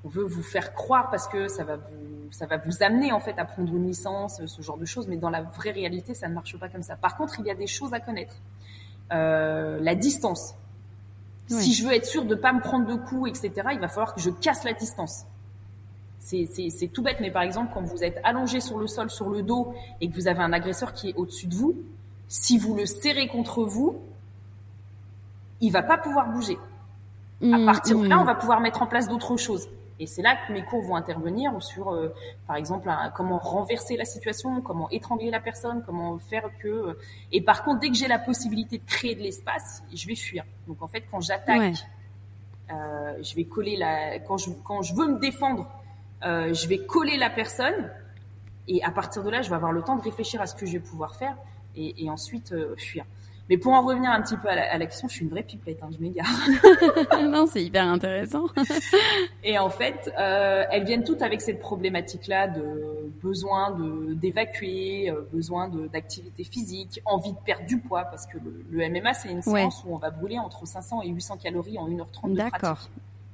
veut 0.04 0.24
vous 0.24 0.42
faire 0.42 0.72
croire 0.72 1.10
parce 1.10 1.28
que 1.28 1.48
ça 1.48 1.64
va 1.64 1.76
vous, 1.76 2.30
ça 2.30 2.46
va 2.46 2.56
vous 2.56 2.82
amener, 2.82 3.12
en 3.12 3.20
fait, 3.20 3.38
à 3.38 3.44
prendre 3.44 3.74
une 3.74 3.86
licence, 3.86 4.44
ce 4.44 4.62
genre 4.62 4.78
de 4.78 4.86
choses. 4.86 5.08
Mais 5.08 5.16
dans 5.16 5.30
la 5.30 5.42
vraie 5.42 5.72
réalité, 5.72 6.14
ça 6.14 6.28
ne 6.28 6.34
marche 6.34 6.58
pas 6.58 6.68
comme 6.68 6.82
ça. 6.82 6.96
Par 6.96 7.16
contre, 7.16 7.38
il 7.38 7.46
y 7.46 7.50
a 7.50 7.54
des 7.54 7.66
choses 7.66 7.92
à 7.92 8.00
connaître. 8.00 8.34
Euh, 9.12 9.78
la 9.80 9.94
distance. 9.94 10.56
Si 11.48 11.72
je 11.72 11.86
veux 11.86 11.92
être 11.92 12.06
sûr 12.06 12.24
de 12.24 12.34
pas 12.34 12.52
me 12.52 12.60
prendre 12.60 12.86
de 12.86 12.94
coups, 12.94 13.30
etc., 13.30 13.68
il 13.72 13.78
va 13.78 13.88
falloir 13.88 14.14
que 14.14 14.20
je 14.20 14.30
casse 14.30 14.64
la 14.64 14.72
distance. 14.72 15.24
C'est 16.18 16.90
tout 16.92 17.02
bête, 17.02 17.18
mais 17.20 17.30
par 17.30 17.42
exemple, 17.42 17.70
quand 17.72 17.82
vous 17.82 18.02
êtes 18.02 18.20
allongé 18.24 18.60
sur 18.60 18.78
le 18.78 18.88
sol, 18.88 19.10
sur 19.10 19.30
le 19.30 19.42
dos, 19.42 19.74
et 20.00 20.10
que 20.10 20.14
vous 20.14 20.26
avez 20.26 20.40
un 20.40 20.52
agresseur 20.52 20.92
qui 20.92 21.10
est 21.10 21.14
au-dessus 21.14 21.46
de 21.46 21.54
vous, 21.54 21.76
si 22.26 22.58
vous 22.58 22.74
le 22.74 22.84
serrez 22.84 23.28
contre 23.28 23.64
vous, 23.64 24.00
il 25.60 25.70
va 25.70 25.82
pas 25.82 25.98
pouvoir 25.98 26.32
bouger. 26.32 26.58
à 27.42 27.46
mmh, 27.46 27.66
partir 27.66 27.98
de 27.98 28.08
là, 28.08 28.16
mmh. 28.16 28.20
on 28.20 28.24
va 28.24 28.34
pouvoir 28.34 28.60
mettre 28.60 28.82
en 28.82 28.86
place 28.86 29.08
d'autres 29.08 29.36
choses. 29.36 29.68
Et 29.98 30.06
c'est 30.06 30.22
là 30.22 30.36
que 30.36 30.52
mes 30.52 30.62
cours 30.62 30.82
vont 30.82 30.96
intervenir 30.96 31.62
sur, 31.62 31.92
euh, 31.92 32.14
par 32.46 32.56
exemple, 32.56 32.90
comment 33.14 33.38
renverser 33.38 33.96
la 33.96 34.04
situation, 34.04 34.60
comment 34.60 34.90
étrangler 34.90 35.30
la 35.30 35.40
personne, 35.40 35.82
comment 35.86 36.18
faire 36.18 36.50
que. 36.58 36.68
Euh, 36.68 36.98
et 37.32 37.40
par 37.40 37.62
contre, 37.62 37.80
dès 37.80 37.88
que 37.88 37.94
j'ai 37.94 38.08
la 38.08 38.18
possibilité 38.18 38.78
de 38.78 38.84
créer 38.84 39.14
de 39.14 39.22
l'espace, 39.22 39.82
je 39.92 40.06
vais 40.06 40.14
fuir. 40.14 40.44
Donc 40.66 40.82
en 40.82 40.86
fait, 40.86 41.04
quand 41.10 41.20
j'attaque, 41.20 41.74
euh, 42.70 43.22
je 43.22 43.36
vais 43.36 43.44
coller 43.44 43.76
la. 43.76 44.18
Quand 44.18 44.36
je 44.36 44.50
quand 44.64 44.82
je 44.82 44.94
veux 44.94 45.06
me 45.06 45.18
défendre, 45.18 45.66
euh, 46.24 46.52
je 46.52 46.68
vais 46.68 46.78
coller 46.78 47.16
la 47.16 47.30
personne. 47.30 47.90
Et 48.68 48.82
à 48.82 48.90
partir 48.90 49.22
de 49.22 49.30
là, 49.30 49.42
je 49.42 49.48
vais 49.48 49.54
avoir 49.54 49.72
le 49.72 49.80
temps 49.80 49.96
de 49.96 50.02
réfléchir 50.02 50.42
à 50.42 50.46
ce 50.46 50.54
que 50.54 50.66
je 50.66 50.72
vais 50.72 50.80
pouvoir 50.80 51.14
faire 51.14 51.36
et, 51.74 52.04
et 52.04 52.10
ensuite 52.10 52.52
fuir. 52.76 53.04
Mais 53.48 53.58
pour 53.58 53.72
en 53.72 53.82
revenir 53.82 54.10
un 54.10 54.20
petit 54.22 54.36
peu 54.36 54.48
à 54.48 54.76
la, 54.76 54.86
question, 54.86 55.06
je 55.06 55.14
suis 55.14 55.24
une 55.24 55.30
vraie 55.30 55.44
pipette, 55.44 55.80
hein, 55.82 55.88
je 55.92 56.02
m'égare. 56.02 56.26
non, 57.22 57.46
c'est 57.46 57.62
hyper 57.62 57.86
intéressant. 57.86 58.46
et 59.44 59.56
en 59.58 59.70
fait, 59.70 60.12
euh, 60.18 60.64
elles 60.70 60.84
viennent 60.84 61.04
toutes 61.04 61.22
avec 61.22 61.40
cette 61.40 61.60
problématique-là 61.60 62.48
de 62.48 63.12
besoin 63.22 63.70
de 63.70 64.14
d'évacuer, 64.14 65.10
euh, 65.10 65.28
besoin 65.32 65.68
d'activité 65.68 66.42
physique, 66.42 67.00
envie 67.04 67.32
de 67.32 67.38
perdre 67.38 67.66
du 67.66 67.78
poids, 67.78 68.04
parce 68.04 68.26
que 68.26 68.38
le, 68.70 68.88
MMA, 68.88 69.14
c'est 69.14 69.30
une 69.30 69.42
séance 69.42 69.84
où 69.86 69.94
on 69.94 69.98
va 69.98 70.10
brûler 70.10 70.38
entre 70.38 70.66
500 70.66 71.02
et 71.02 71.08
800 71.08 71.36
calories 71.36 71.78
en 71.78 71.88
1h30 71.88 71.94
de 71.94 72.02
pratique. 72.02 72.34
D'accord. 72.34 72.88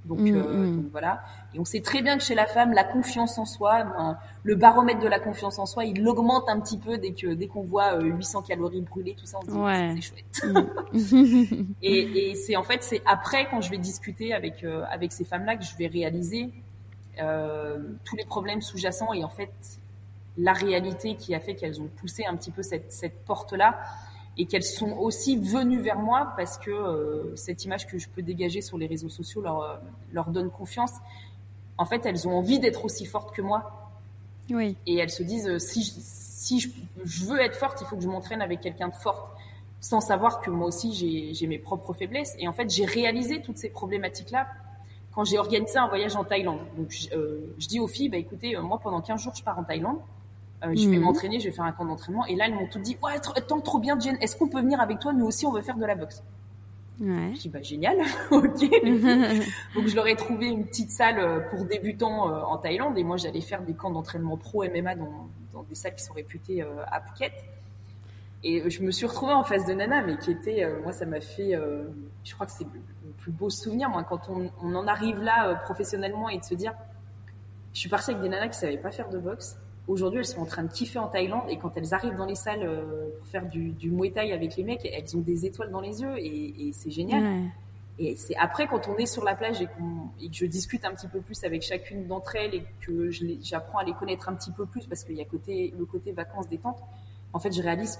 Donc, 0.04 0.18
mm, 0.18 0.34
euh, 0.34 0.66
mm. 0.66 0.76
donc, 0.76 0.90
voilà. 0.90 1.22
Et 1.54 1.60
on 1.60 1.64
sait 1.64 1.80
très 1.80 2.02
bien 2.02 2.16
que 2.18 2.24
chez 2.24 2.34
la 2.34 2.46
femme, 2.46 2.72
la 2.72 2.84
confiance 2.84 3.38
en 3.38 3.44
soi, 3.44 3.84
ben, 3.84 4.18
le 4.42 4.54
baromètre 4.56 5.00
de 5.00 5.08
la 5.08 5.20
confiance 5.20 5.58
en 5.58 5.66
soi, 5.66 5.84
il 5.84 6.06
augmente 6.08 6.48
un 6.48 6.58
petit 6.60 6.78
peu 6.78 6.98
dès 6.98 7.12
que 7.12 7.28
dès 7.28 7.46
qu'on 7.46 7.62
voit 7.62 8.00
800 8.00 8.40
euh, 8.40 8.42
calories 8.42 8.80
brûlées, 8.80 9.14
tout 9.14 9.26
ça, 9.26 9.38
on 9.38 9.46
se 9.46 9.50
dit 9.50 9.58
ouais. 9.58 9.94
c'est 9.94 10.00
chouette. 10.00 10.44
Mm. 10.92 11.72
et, 11.82 12.30
et 12.30 12.34
c'est 12.34 12.56
en 12.56 12.64
fait 12.64 12.82
c'est 12.82 13.02
après 13.06 13.48
quand 13.48 13.60
je 13.60 13.70
vais 13.70 13.78
discuter 13.78 14.32
avec 14.32 14.64
euh, 14.64 14.84
avec 14.90 15.12
ces 15.12 15.24
femmes-là 15.24 15.56
que 15.56 15.64
je 15.64 15.76
vais 15.76 15.86
réaliser 15.86 16.50
euh, 17.20 17.78
tous 18.04 18.16
les 18.16 18.24
problèmes 18.24 18.62
sous-jacents 18.62 19.12
et 19.12 19.22
en 19.22 19.28
fait 19.30 19.52
la 20.38 20.54
réalité 20.54 21.14
qui 21.14 21.34
a 21.34 21.40
fait 21.40 21.54
qu'elles 21.54 21.80
ont 21.80 21.90
poussé 21.96 22.24
un 22.24 22.34
petit 22.36 22.50
peu 22.50 22.62
cette 22.62 22.90
cette 22.90 23.24
porte-là 23.24 23.78
et 24.38 24.46
qu'elles 24.46 24.64
sont 24.64 24.92
aussi 24.92 25.36
venues 25.36 25.80
vers 25.80 25.98
moi 25.98 26.32
parce 26.36 26.56
que 26.56 26.70
euh, 26.70 27.36
cette 27.36 27.64
image 27.64 27.86
que 27.86 27.98
je 27.98 28.08
peux 28.08 28.22
dégager 28.22 28.62
sur 28.62 28.78
les 28.78 28.86
réseaux 28.86 29.10
sociaux 29.10 29.42
leur, 29.42 29.62
euh, 29.62 29.76
leur 30.12 30.30
donne 30.30 30.50
confiance. 30.50 30.92
En 31.76 31.84
fait, 31.84 32.06
elles 32.06 32.26
ont 32.26 32.38
envie 32.38 32.58
d'être 32.58 32.84
aussi 32.84 33.04
fortes 33.04 33.34
que 33.34 33.42
moi. 33.42 33.90
Oui. 34.50 34.76
Et 34.86 34.96
elles 34.96 35.10
se 35.10 35.22
disent, 35.22 35.48
euh, 35.48 35.58
si, 35.58 35.82
je, 35.82 35.92
si 35.98 36.60
je, 36.60 36.70
je, 37.04 37.24
veux 37.26 37.40
être 37.40 37.56
forte, 37.56 37.80
il 37.82 37.86
faut 37.86 37.96
que 37.96 38.02
je 38.02 38.08
m'entraîne 38.08 38.40
avec 38.40 38.60
quelqu'un 38.60 38.88
de 38.88 38.94
forte, 38.94 39.28
sans 39.80 40.00
savoir 40.00 40.40
que 40.40 40.50
moi 40.50 40.68
aussi 40.68 41.34
j'ai 41.34 41.46
mes 41.46 41.58
propres 41.58 41.92
faiblesses. 41.92 42.34
Et 42.38 42.48
en 42.48 42.52
fait, 42.52 42.70
j'ai 42.70 42.86
réalisé 42.86 43.42
toutes 43.42 43.58
ces 43.58 43.68
problématiques-là 43.68 44.46
quand 45.14 45.24
j'ai 45.24 45.38
organisé 45.38 45.76
un 45.76 45.88
voyage 45.88 46.16
en 46.16 46.24
Thaïlande. 46.24 46.60
Donc, 46.78 46.88
je, 46.88 47.08
je 47.58 47.68
dis 47.68 47.80
aux 47.80 47.86
filles, 47.86 48.08
bah 48.08 48.16
écoutez, 48.16 48.56
moi 48.56 48.78
pendant 48.82 49.02
15 49.02 49.20
jours, 49.20 49.34
je 49.36 49.42
pars 49.44 49.58
en 49.58 49.64
Thaïlande. 49.64 49.98
Euh, 50.64 50.72
je 50.76 50.88
vais 50.88 50.96
mhm. 50.96 51.04
m'entraîner, 51.04 51.40
je 51.40 51.46
vais 51.46 51.50
faire 51.50 51.64
un 51.64 51.72
camp 51.72 51.84
d'entraînement. 51.84 52.24
Et 52.26 52.36
là, 52.36 52.46
elles 52.46 52.54
m'ont 52.54 52.68
tout 52.68 52.78
dit, 52.78 52.96
ouais, 53.02 53.18
tant 53.48 53.60
trop 53.60 53.78
bien, 53.78 53.98
Jen. 53.98 54.16
Est-ce 54.20 54.36
qu'on 54.36 54.48
peut 54.48 54.60
venir 54.60 54.80
avec 54.80 54.98
toi? 54.98 55.12
Nous 55.12 55.26
aussi, 55.26 55.46
on 55.46 55.52
veut 55.52 55.62
faire 55.62 55.76
de 55.76 55.84
la 55.84 55.94
boxe. 55.94 56.22
Ouais. 57.00 57.32
Je 57.34 57.40
dis, 57.40 57.48
bah, 57.48 57.62
génial. 57.62 57.96
ok. 58.30 58.44
Donc, 59.74 59.86
je 59.86 59.96
leur 59.96 60.06
ai 60.06 60.14
trouvé 60.14 60.48
une 60.48 60.66
petite 60.66 60.90
salle 60.90 61.18
euh, 61.18 61.40
pour 61.50 61.64
débutants 61.64 62.30
euh, 62.30 62.42
en 62.42 62.58
Thaïlande. 62.58 62.96
Et 62.96 63.02
moi, 63.02 63.16
j'allais 63.16 63.40
faire 63.40 63.62
des 63.62 63.74
camps 63.74 63.90
d'entraînement 63.90 64.36
pro 64.36 64.64
MMA 64.64 64.94
dans, 64.94 65.28
dans, 65.52 65.62
des 65.64 65.74
salles 65.74 65.94
qui 65.94 66.04
sont 66.04 66.14
réputées 66.14 66.62
à 66.62 67.00
Phuket. 67.00 67.32
Et 68.44 68.68
je 68.68 68.82
me 68.82 68.90
suis 68.90 69.06
retrouvée 69.06 69.32
en 69.32 69.44
face 69.44 69.66
de 69.66 69.72
Nana, 69.72 70.02
mais 70.02 70.16
qui 70.16 70.32
était, 70.32 70.68
moi, 70.82 70.92
ça 70.92 71.06
m'a 71.06 71.20
fait, 71.20 71.56
je 72.24 72.34
crois 72.34 72.46
que 72.46 72.52
c'est 72.52 72.64
le, 72.64 72.80
plus 73.18 73.30
beau 73.30 73.50
souvenir, 73.50 73.88
moi, 73.88 74.02
quand 74.02 74.28
on, 74.28 74.50
on 74.60 74.74
en 74.74 74.88
arrive 74.88 75.22
là 75.22 75.54
professionnellement 75.64 76.28
et 76.28 76.38
de 76.38 76.44
se 76.44 76.56
dire, 76.56 76.72
je 77.72 77.78
suis 77.78 77.88
partie 77.88 78.10
avec 78.10 78.20
des 78.20 78.28
nanas 78.28 78.48
qui 78.48 78.58
savaient 78.58 78.78
pas 78.78 78.90
faire 78.90 79.10
de 79.10 79.18
boxe 79.18 79.56
Aujourd'hui, 79.88 80.20
elles 80.20 80.26
sont 80.26 80.40
en 80.40 80.46
train 80.46 80.62
de 80.62 80.70
kiffer 80.70 81.00
en 81.00 81.08
Thaïlande 81.08 81.44
et 81.48 81.58
quand 81.58 81.76
elles 81.76 81.92
arrivent 81.92 82.16
dans 82.16 82.26
les 82.26 82.36
salles 82.36 82.62
euh, 82.62 83.08
pour 83.18 83.26
faire 83.26 83.48
du, 83.48 83.70
du 83.70 83.90
Muay 83.90 84.12
Thai 84.12 84.32
avec 84.32 84.56
les 84.56 84.62
mecs, 84.62 84.84
elles 84.84 85.16
ont 85.16 85.20
des 85.20 85.44
étoiles 85.44 85.70
dans 85.70 85.80
les 85.80 86.02
yeux 86.02 86.16
et, 86.18 86.68
et 86.68 86.72
c'est 86.72 86.90
génial. 86.90 87.50
Et 87.98 88.16
c'est 88.16 88.36
après 88.36 88.66
quand 88.66 88.88
on 88.88 88.96
est 88.96 89.06
sur 89.06 89.24
la 89.24 89.34
plage 89.34 89.60
et, 89.60 89.68
et, 90.20 90.28
que 90.28 90.34
je 90.34 90.46
discute 90.46 90.84
un 90.84 90.92
petit 90.94 91.08
peu 91.08 91.20
plus 91.20 91.44
avec 91.44 91.62
chacune 91.62 92.06
d'entre 92.06 92.36
elles 92.36 92.54
et 92.54 92.64
que 92.80 93.10
j'apprends 93.42 93.78
à 93.78 93.84
les 93.84 93.92
connaître 93.92 94.28
un 94.28 94.34
petit 94.34 94.50
peu 94.52 94.66
plus 94.66 94.86
parce 94.86 95.04
qu'il 95.04 95.16
y 95.16 95.20
a 95.20 95.24
côté, 95.24 95.74
le 95.76 95.84
côté 95.84 96.12
vacances 96.12 96.48
détente, 96.48 96.78
en 97.32 97.38
fait, 97.38 97.52
je 97.52 97.62
réalise 97.62 97.98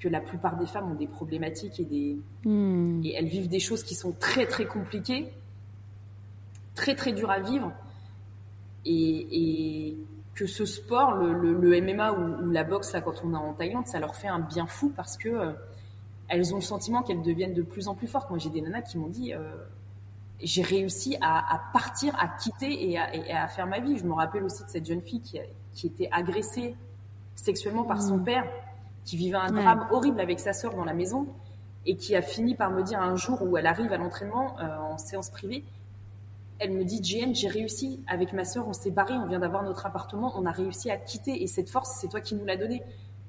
que 0.00 0.08
la 0.08 0.20
plupart 0.20 0.56
des 0.56 0.66
femmes 0.66 0.90
ont 0.90 0.94
des 0.94 1.06
problématiques 1.06 1.78
et 1.78 1.84
des 1.84 2.18
hmm. 2.44 3.02
et 3.04 3.14
elles 3.14 3.26
vivent 3.26 3.48
des 3.48 3.60
choses 3.60 3.84
qui 3.84 3.94
sont 3.94 4.12
très 4.12 4.46
très 4.46 4.66
compliquées, 4.66 5.28
très 6.74 6.94
très 6.94 7.12
dures 7.12 7.30
à 7.30 7.40
vivre. 7.40 7.72
Et, 8.86 9.26
et 9.30 9.96
que 10.40 10.46
ce 10.46 10.64
sport, 10.64 11.16
le, 11.16 11.52
le, 11.52 11.80
MMA 11.82 12.12
ou, 12.12 12.50
la 12.50 12.64
boxe, 12.64 12.94
là, 12.94 13.02
quand 13.02 13.22
on 13.22 13.34
est 13.34 13.36
en 13.36 13.52
Thaïlande, 13.52 13.86
ça 13.86 14.00
leur 14.00 14.16
fait 14.16 14.28
un 14.28 14.38
bien 14.38 14.64
fou 14.64 14.90
parce 14.96 15.18
que 15.18 15.28
euh, 15.28 15.52
elles 16.28 16.54
ont 16.54 16.56
le 16.56 16.62
sentiment 16.62 17.02
qu'elles 17.02 17.20
deviennent 17.20 17.52
de 17.52 17.60
plus 17.60 17.88
en 17.88 17.94
plus 17.94 18.06
fortes. 18.06 18.30
Moi, 18.30 18.38
j'ai 18.38 18.48
des 18.48 18.62
nanas 18.62 18.80
qui 18.80 18.96
m'ont 18.96 19.08
dit, 19.08 19.34
euh, 19.34 19.52
j'ai 20.42 20.62
réussi 20.62 21.18
à, 21.20 21.54
à, 21.54 21.60
partir, 21.74 22.14
à 22.18 22.26
quitter 22.26 22.90
et 22.90 22.98
à, 22.98 23.14
et 23.14 23.30
à, 23.32 23.48
faire 23.48 23.66
ma 23.66 23.80
vie. 23.80 23.98
Je 23.98 24.04
me 24.04 24.14
rappelle 24.14 24.42
aussi 24.42 24.64
de 24.64 24.70
cette 24.70 24.86
jeune 24.86 25.02
fille 25.02 25.20
qui, 25.20 25.38
qui 25.74 25.88
était 25.88 26.08
agressée 26.10 26.74
sexuellement 27.34 27.84
par 27.84 28.00
son 28.00 28.16
mmh. 28.16 28.24
père, 28.24 28.44
qui 29.04 29.18
vivait 29.18 29.36
un 29.36 29.52
drame 29.52 29.88
horrible 29.90 30.22
avec 30.22 30.40
sa 30.40 30.54
sœur 30.54 30.74
dans 30.74 30.86
la 30.86 30.94
maison 30.94 31.26
et 31.84 31.96
qui 31.96 32.16
a 32.16 32.22
fini 32.22 32.54
par 32.54 32.70
me 32.70 32.82
dire 32.82 32.98
un 33.00 33.16
jour 33.16 33.42
où 33.42 33.58
elle 33.58 33.66
arrive 33.66 33.92
à 33.92 33.98
l'entraînement 33.98 34.58
euh, 34.58 34.78
en 34.78 34.96
séance 34.96 35.28
privée, 35.28 35.64
elle 36.60 36.72
me 36.72 36.84
dit, 36.84 37.02
Jen, 37.02 37.34
j'ai 37.34 37.48
réussi 37.48 38.04
avec 38.06 38.32
ma 38.34 38.44
sœur, 38.44 38.68
on 38.68 38.74
s'est 38.74 38.90
barré, 38.90 39.14
on 39.14 39.26
vient 39.26 39.40
d'avoir 39.40 39.62
notre 39.62 39.86
appartement, 39.86 40.32
on 40.36 40.44
a 40.44 40.52
réussi 40.52 40.90
à 40.90 40.98
quitter 40.98 41.42
et 41.42 41.46
cette 41.46 41.70
force, 41.70 41.98
c'est 42.00 42.08
toi 42.08 42.20
qui 42.20 42.34
nous 42.34 42.44
l'as 42.44 42.58
donnée. 42.58 42.82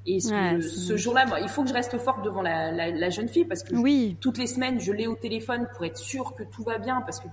Et 0.06 0.20
ce, 0.20 0.98
jour-là, 0.98 1.26
il 1.42 1.48
faut 1.48 1.64
que 1.64 1.70
je 1.70 1.74
reste 1.74 1.98
forte 1.98 2.24
devant 2.24 2.42
la, 2.42 3.10
jeune 3.10 3.30
fille 3.30 3.46
parce 3.46 3.64
que 3.64 3.76
oui. 3.76 4.18
toutes 4.20 4.38
les 4.38 4.48
semaines, 4.48 4.80
je 4.80 4.92
l'ai 4.92 5.08
au 5.08 5.16
téléphone 5.16 5.68
pour 5.76 5.86
être 5.86 5.98
sûre 5.98 6.34
que 6.34 6.44
tout 6.44 6.64
va 6.64 6.78
bien 6.78 7.02
parce 7.02 7.20
que 7.20 7.28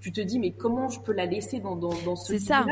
tu 0.00 0.10
te 0.10 0.20
dis, 0.20 0.38
mais 0.38 0.50
comment 0.50 0.88
je 0.88 1.00
peux 1.00 1.12
la 1.12 1.26
laisser 1.26 1.60
dans, 1.60 1.76
dans, 1.76 1.92
dans 2.04 2.16
ce 2.16 2.32
C'est 2.32 2.46
ça. 2.46 2.66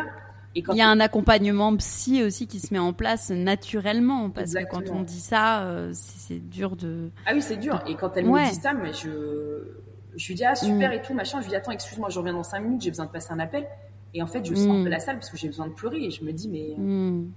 Et 0.54 0.62
il 0.70 0.76
y 0.76 0.82
a 0.82 0.88
un 0.88 1.00
accompagnement 1.00 1.74
psy 1.76 2.22
aussi 2.22 2.46
qui 2.46 2.60
se 2.60 2.74
met 2.74 2.78
en 2.78 2.92
place 2.92 3.30
naturellement 3.30 4.28
parce 4.28 4.52
que 4.52 4.64
quand 4.68 4.90
on 4.90 5.02
dit 5.02 5.20
ça, 5.20 5.62
euh, 5.62 5.90
c'est 5.94 6.40
dur 6.40 6.76
de. 6.76 7.10
Ah 7.24 7.30
oui, 7.32 7.40
c'est 7.40 7.56
dur. 7.56 7.82
Et 7.86 7.94
quand 7.94 8.16
elle 8.16 8.26
me 8.26 8.50
dit 8.50 8.54
ça, 8.54 8.74
mais 8.74 8.92
je 8.92 9.82
je 10.16 10.28
lui 10.28 10.34
dis 10.34 10.44
ah 10.44 10.54
super 10.54 10.90
mm. 10.90 10.94
et 10.94 11.02
tout 11.02 11.14
machin. 11.14 11.38
Je 11.40 11.44
lui 11.44 11.50
dis 11.50 11.56
attends 11.56 11.72
excuse-moi, 11.72 12.08
je 12.10 12.18
reviens 12.18 12.32
dans 12.34 12.42
cinq 12.42 12.60
minutes, 12.60 12.82
j'ai 12.82 12.90
besoin 12.90 13.06
de 13.06 13.10
passer 13.10 13.32
un 13.32 13.38
appel. 13.38 13.66
Et 14.14 14.22
en 14.22 14.26
fait, 14.26 14.44
je 14.44 14.54
sors 14.54 14.74
de 14.74 14.88
la 14.88 15.00
salle 15.00 15.16
parce 15.16 15.30
que 15.30 15.38
j'ai 15.38 15.48
besoin 15.48 15.68
de 15.68 15.72
pleurer 15.72 16.04
et 16.04 16.10
je 16.10 16.22
me 16.22 16.32
dis 16.32 16.48
mais 16.48 16.76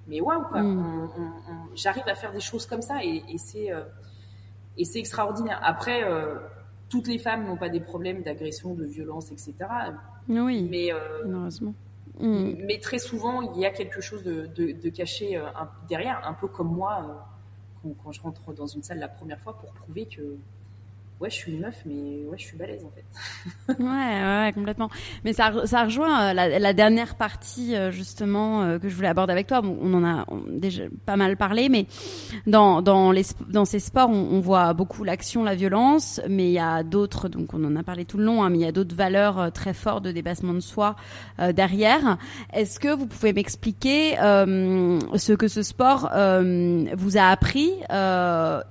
mais 0.07 0.19
waouh 0.19 0.43
quoi. 0.43 0.61
J'arrive 1.73 2.03
à 2.07 2.15
faire 2.15 2.33
des 2.33 2.41
choses 2.41 2.65
comme 2.65 2.81
ça 2.81 3.03
et, 3.03 3.23
et 3.29 3.37
c'est 3.37 3.69
et 4.77 4.83
c'est 4.83 4.99
extraordinaire. 4.99 5.59
Après, 5.63 6.03
toutes 6.89 7.07
les 7.07 7.17
femmes 7.17 7.47
n'ont 7.47 7.57
pas 7.57 7.69
des 7.69 7.79
problèmes 7.79 8.23
d'agression, 8.23 8.73
de 8.73 8.83
violence, 8.83 9.31
etc. 9.31 9.53
Oui. 10.27 10.67
Mais 10.69 10.91
heureusement. 10.91 11.73
Mm. 12.19 12.53
Mais 12.65 12.79
très 12.79 12.99
souvent, 12.99 13.41
il 13.41 13.59
y 13.59 13.65
a 13.65 13.71
quelque 13.71 14.01
chose 14.01 14.23
de, 14.23 14.47
de, 14.55 14.71
de 14.71 14.89
caché 14.89 15.37
euh, 15.37 15.43
derrière, 15.89 16.21
un 16.25 16.33
peu 16.33 16.47
comme 16.47 16.73
moi 16.73 17.03
euh, 17.03 17.13
quand, 17.81 18.03
quand, 18.03 18.11
je 18.11 18.21
rentre 18.21 18.53
dans 18.53 18.67
une 18.67 18.83
salle 18.83 18.99
la 18.99 19.07
première 19.07 19.39
fois 19.39 19.57
pour 19.57 19.73
prouver 19.73 20.05
que 20.05 20.37
ouais, 21.19 21.29
je 21.29 21.35
suis 21.35 21.51
une 21.53 21.61
meuf, 21.61 21.75
mais 21.85 22.25
ouais, 22.27 22.37
je 22.37 22.43
suis 22.43 22.57
balèze 22.57 22.83
en 22.83 22.91
fait. 22.91 23.73
ouais, 23.79 23.85
ouais, 23.85 24.51
complètement. 24.53 24.89
Mais 25.23 25.33
ça, 25.33 25.51
ça 25.65 25.85
rejoint 25.85 26.29
euh, 26.29 26.33
la, 26.33 26.59
la 26.59 26.73
dernière 26.73 27.15
partie 27.15 27.75
euh, 27.75 27.91
justement 27.91 28.63
euh, 28.63 28.79
que 28.79 28.89
je 28.89 28.95
voulais 28.95 29.07
aborder 29.07 29.31
avec 29.31 29.47
toi. 29.47 29.61
on 29.63 29.93
en 29.93 30.03
a 30.03 30.25
déjà 30.49 30.83
pas 31.05 31.15
mal 31.15 31.37
parlé, 31.37 31.69
mais 31.69 31.87
dans 32.47 32.81
dans 32.81 33.11
les 33.11 33.23
dans 33.47 33.65
ces 33.65 33.79
sports, 33.79 34.09
on, 34.09 34.29
on 34.31 34.39
voit 34.39 34.73
beaucoup 34.73 35.03
l'action, 35.03 35.43
la 35.43 35.55
violence, 35.55 36.21
mais 36.29 36.47
il 36.49 36.53
y 36.53 36.59
a 36.59 36.83
d'autres. 36.83 37.29
Donc 37.29 37.53
on 37.53 37.63
en 37.63 37.75
a 37.75 37.83
parlé 37.83 38.05
tout 38.05 38.17
le 38.17 38.25
long, 38.25 38.43
hein, 38.43 38.49
mais 38.49 38.57
il 38.57 38.63
y 38.63 38.67
a 38.67 38.71
d'autres 38.71 38.95
valeurs 38.95 39.51
très 39.53 39.73
fortes 39.73 40.03
de 40.03 40.11
dépassement 40.11 40.53
de 40.53 40.59
soi 40.59 40.95
derrière. 41.53 42.17
Est-ce 42.53 42.79
que 42.79 42.93
vous 42.93 43.07
pouvez 43.07 43.33
m'expliquer 43.33 44.15
ce 44.15 45.33
que 45.33 45.47
ce 45.47 45.63
sport 45.63 46.09
vous 46.11 47.17
a 47.17 47.23
appris 47.23 47.71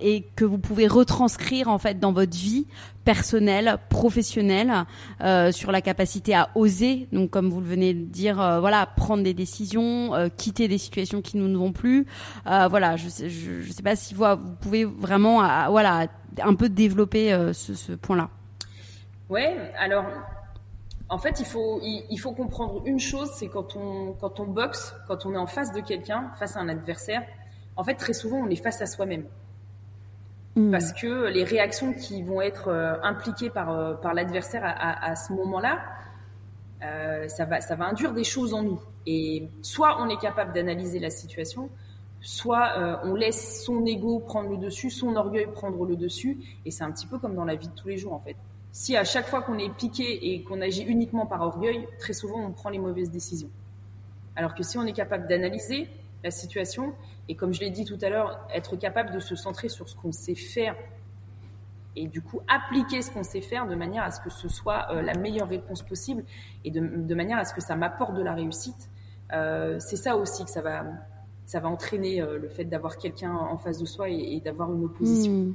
et 0.01 0.25
que 0.37 0.45
vous 0.45 0.59
pouvez 0.59 0.87
retranscrire 0.87 1.69
en 1.69 1.79
fait 1.79 1.99
dans 1.99 2.13
votre 2.13 2.34
vie 2.35 2.67
personnelle, 3.05 3.79
professionnelle, 3.89 4.73
euh, 5.21 5.53
sur 5.53 5.73
la 5.73 5.81
capacité 5.81 6.35
à 6.35 6.51
oser. 6.55 7.09
Donc, 7.13 7.31
comme 7.31 7.51
vous 7.51 7.61
le 7.61 7.67
venez 7.67 7.95
de 7.95 8.05
dire, 8.05 8.41
euh, 8.41 8.61
voilà, 8.61 8.87
prendre 8.87 9.23
des 9.23 9.35
décisions, 9.35 10.15
euh, 10.15 10.29
quitter 10.35 10.69
des 10.69 10.79
situations 10.79 11.21
qui 11.21 11.37
nous 11.37 11.49
ne 11.49 11.57
vont 11.57 11.73
plus. 11.73 12.07
voilà, 12.45 12.97
je 12.97 13.09
je, 13.09 13.73
sais 13.73 13.83
pas 13.83 13.97
si 13.97 14.15
vous, 14.15 14.25
pouvez 14.61 14.85
vraiment, 14.85 15.37
voilà, 15.71 16.07
un 16.43 16.55
peu 16.55 16.69
développer 16.69 17.31
ce, 17.53 17.75
ce 17.75 17.93
point-là. 17.93 18.31
Ouais, 19.29 19.73
alors. 19.79 20.05
En 21.11 21.19
fait, 21.19 21.39
il 21.39 21.45
faut, 21.47 21.81
il, 21.83 22.19
faut 22.19 22.33
comprendre 22.33 22.83
une 22.87 22.99
chose, 22.99 23.31
c'est 23.35 23.49
quand 23.49 23.77
on, 23.77 24.15
quand 24.15 24.41
on 24.41 24.47
boxe, 24.47 24.97
quand 25.07 25.27
on 25.27 25.35
est 25.35 25.39
en 25.39 25.47
face 25.47 25.71
de 25.73 25.81
quelqu'un, 25.81 26.31
face 26.39 26.57
à 26.57 26.61
un 26.61 26.69
adversaire, 26.69 27.23
en 27.77 27.85
fait, 27.85 27.95
très 27.95 28.15
souvent, 28.15 28.39
on 28.39 28.49
est 28.49 28.57
face 28.57 28.81
à 28.81 28.87
soi-même. 28.87 29.25
Mm. 30.57 30.71
Parce 30.71 30.93
que 30.93 31.29
les 31.29 31.45
réactions 31.45 31.93
qui 31.93 32.23
vont 32.23 32.41
être 32.41 32.69
euh, 32.69 32.95
impliquées 33.03 33.51
par, 33.51 33.71
euh, 33.71 33.95
par 33.95 34.15
l'adversaire 34.15 34.63
à, 34.65 35.05
à, 35.05 35.17
ce 35.17 35.33
moment-là, 35.33 35.81
euh, 36.83 37.29
ça, 37.29 37.45
va, 37.45 37.61
ça 37.61 37.75
va 37.75 37.87
induire 37.87 38.13
des 38.13 38.25
choses 38.25 38.55
en 38.55 38.63
nous. 38.63 38.81
Et 39.07 39.49
soit 39.63 40.01
on 40.01 40.09
est 40.09 40.21
capable 40.21 40.53
d'analyser 40.53 40.99
la 40.99 41.11
situation, 41.11 41.71
soit 42.21 43.01
on 43.05 43.15
laisse 43.15 43.65
son 43.65 43.85
ego 43.85 44.19
prendre 44.19 44.49
le 44.49 44.57
dessus, 44.57 44.91
son 44.91 45.15
orgueil 45.15 45.47
prendre 45.47 45.85
le 45.85 45.95
dessus. 45.95 46.39
Et 46.65 46.71
c'est 46.71 46.85
un 46.85 46.91
petit 46.91 47.07
peu 47.07 47.19
comme 47.19 47.35
dans 47.35 47.45
la 47.45 47.55
vie 47.55 47.69
de 47.69 47.75
tous 47.75 47.89
les 47.89 47.99
jours, 47.99 48.15
en 48.15 48.19
fait. 48.19 48.37
Si 48.73 48.97
à 48.97 49.05
chaque 49.05 49.29
fois 49.29 49.43
qu'on 49.43 49.59
est 49.59 49.69
piqué 49.77 50.33
et 50.33 50.43
qu'on 50.43 50.63
agit 50.63 50.83
uniquement 50.83 51.27
par 51.27 51.43
orgueil, 51.43 51.87
très 51.99 52.15
souvent 52.15 52.41
on 52.41 52.51
prend 52.51 52.71
les 52.71 52.79
mauvaises 52.79 53.11
décisions. 53.11 53.51
Alors 54.37 54.55
que 54.55 54.63
si 54.63 54.79
on 54.79 54.87
est 54.87 54.93
capable 54.93 55.29
d'analyser 55.29 55.87
la 56.25 56.31
situation 56.31 56.95
et 57.29 57.37
comme 57.37 57.53
je 57.53 57.61
l'ai 57.61 57.71
dit 57.71 57.85
tout 57.85 57.99
à 58.03 58.09
l'heure, 58.09 58.47
être 58.53 58.77
capable 58.77 59.13
de 59.13 59.21
se 59.21 59.35
centrer 59.35 59.69
sur 59.69 59.89
ce 59.89 59.97
qu'on 59.97 60.13
sait 60.13 60.35
faire 60.35 60.77
et 61.97 62.07
du 62.09 62.21
coup 62.21 62.41
appliquer 62.49 63.03
ce 63.03 63.11
qu'on 63.11 63.23
sait 63.23 63.41
faire 63.41 63.67
de 63.67 63.75
manière 63.75 64.03
à 64.03 64.11
ce 64.11 64.21
que 64.21 64.31
ce 64.31 64.49
soit 64.49 64.87
euh, 64.91 65.01
la 65.03 65.15
meilleure 65.15 65.49
réponse 65.49 65.83
possible 65.83 66.25
et 66.65 66.71
de, 66.71 66.81
de, 66.81 67.15
manière 67.15 67.39
à 67.39 67.45
ce 67.45 67.55
que 67.55 67.61
ça 67.61 67.77
m'apporte 67.77 68.15
de 68.15 68.23
la 68.23 68.35
réussite. 68.35 68.91
Euh, 69.33 69.77
c'est 69.79 69.97
ça 69.97 70.17
aussi 70.17 70.45
que 70.45 70.51
ça 70.51 70.61
va, 70.61 70.85
ça 71.47 71.61
va 71.61 71.69
entraîner 71.69 72.21
euh, 72.21 72.39
le 72.39 72.49
fait 72.49 72.65
d'avoir 72.65 72.99
quelqu'un 72.99 73.33
en 73.33 73.57
face 73.59 73.79
de 73.79 73.87
soi 73.87 74.11
et, 74.11 74.35
et 74.37 74.41
d'avoir 74.41 74.73
une 74.73 74.85
opposition. 74.85 75.33
Mmh. 75.33 75.55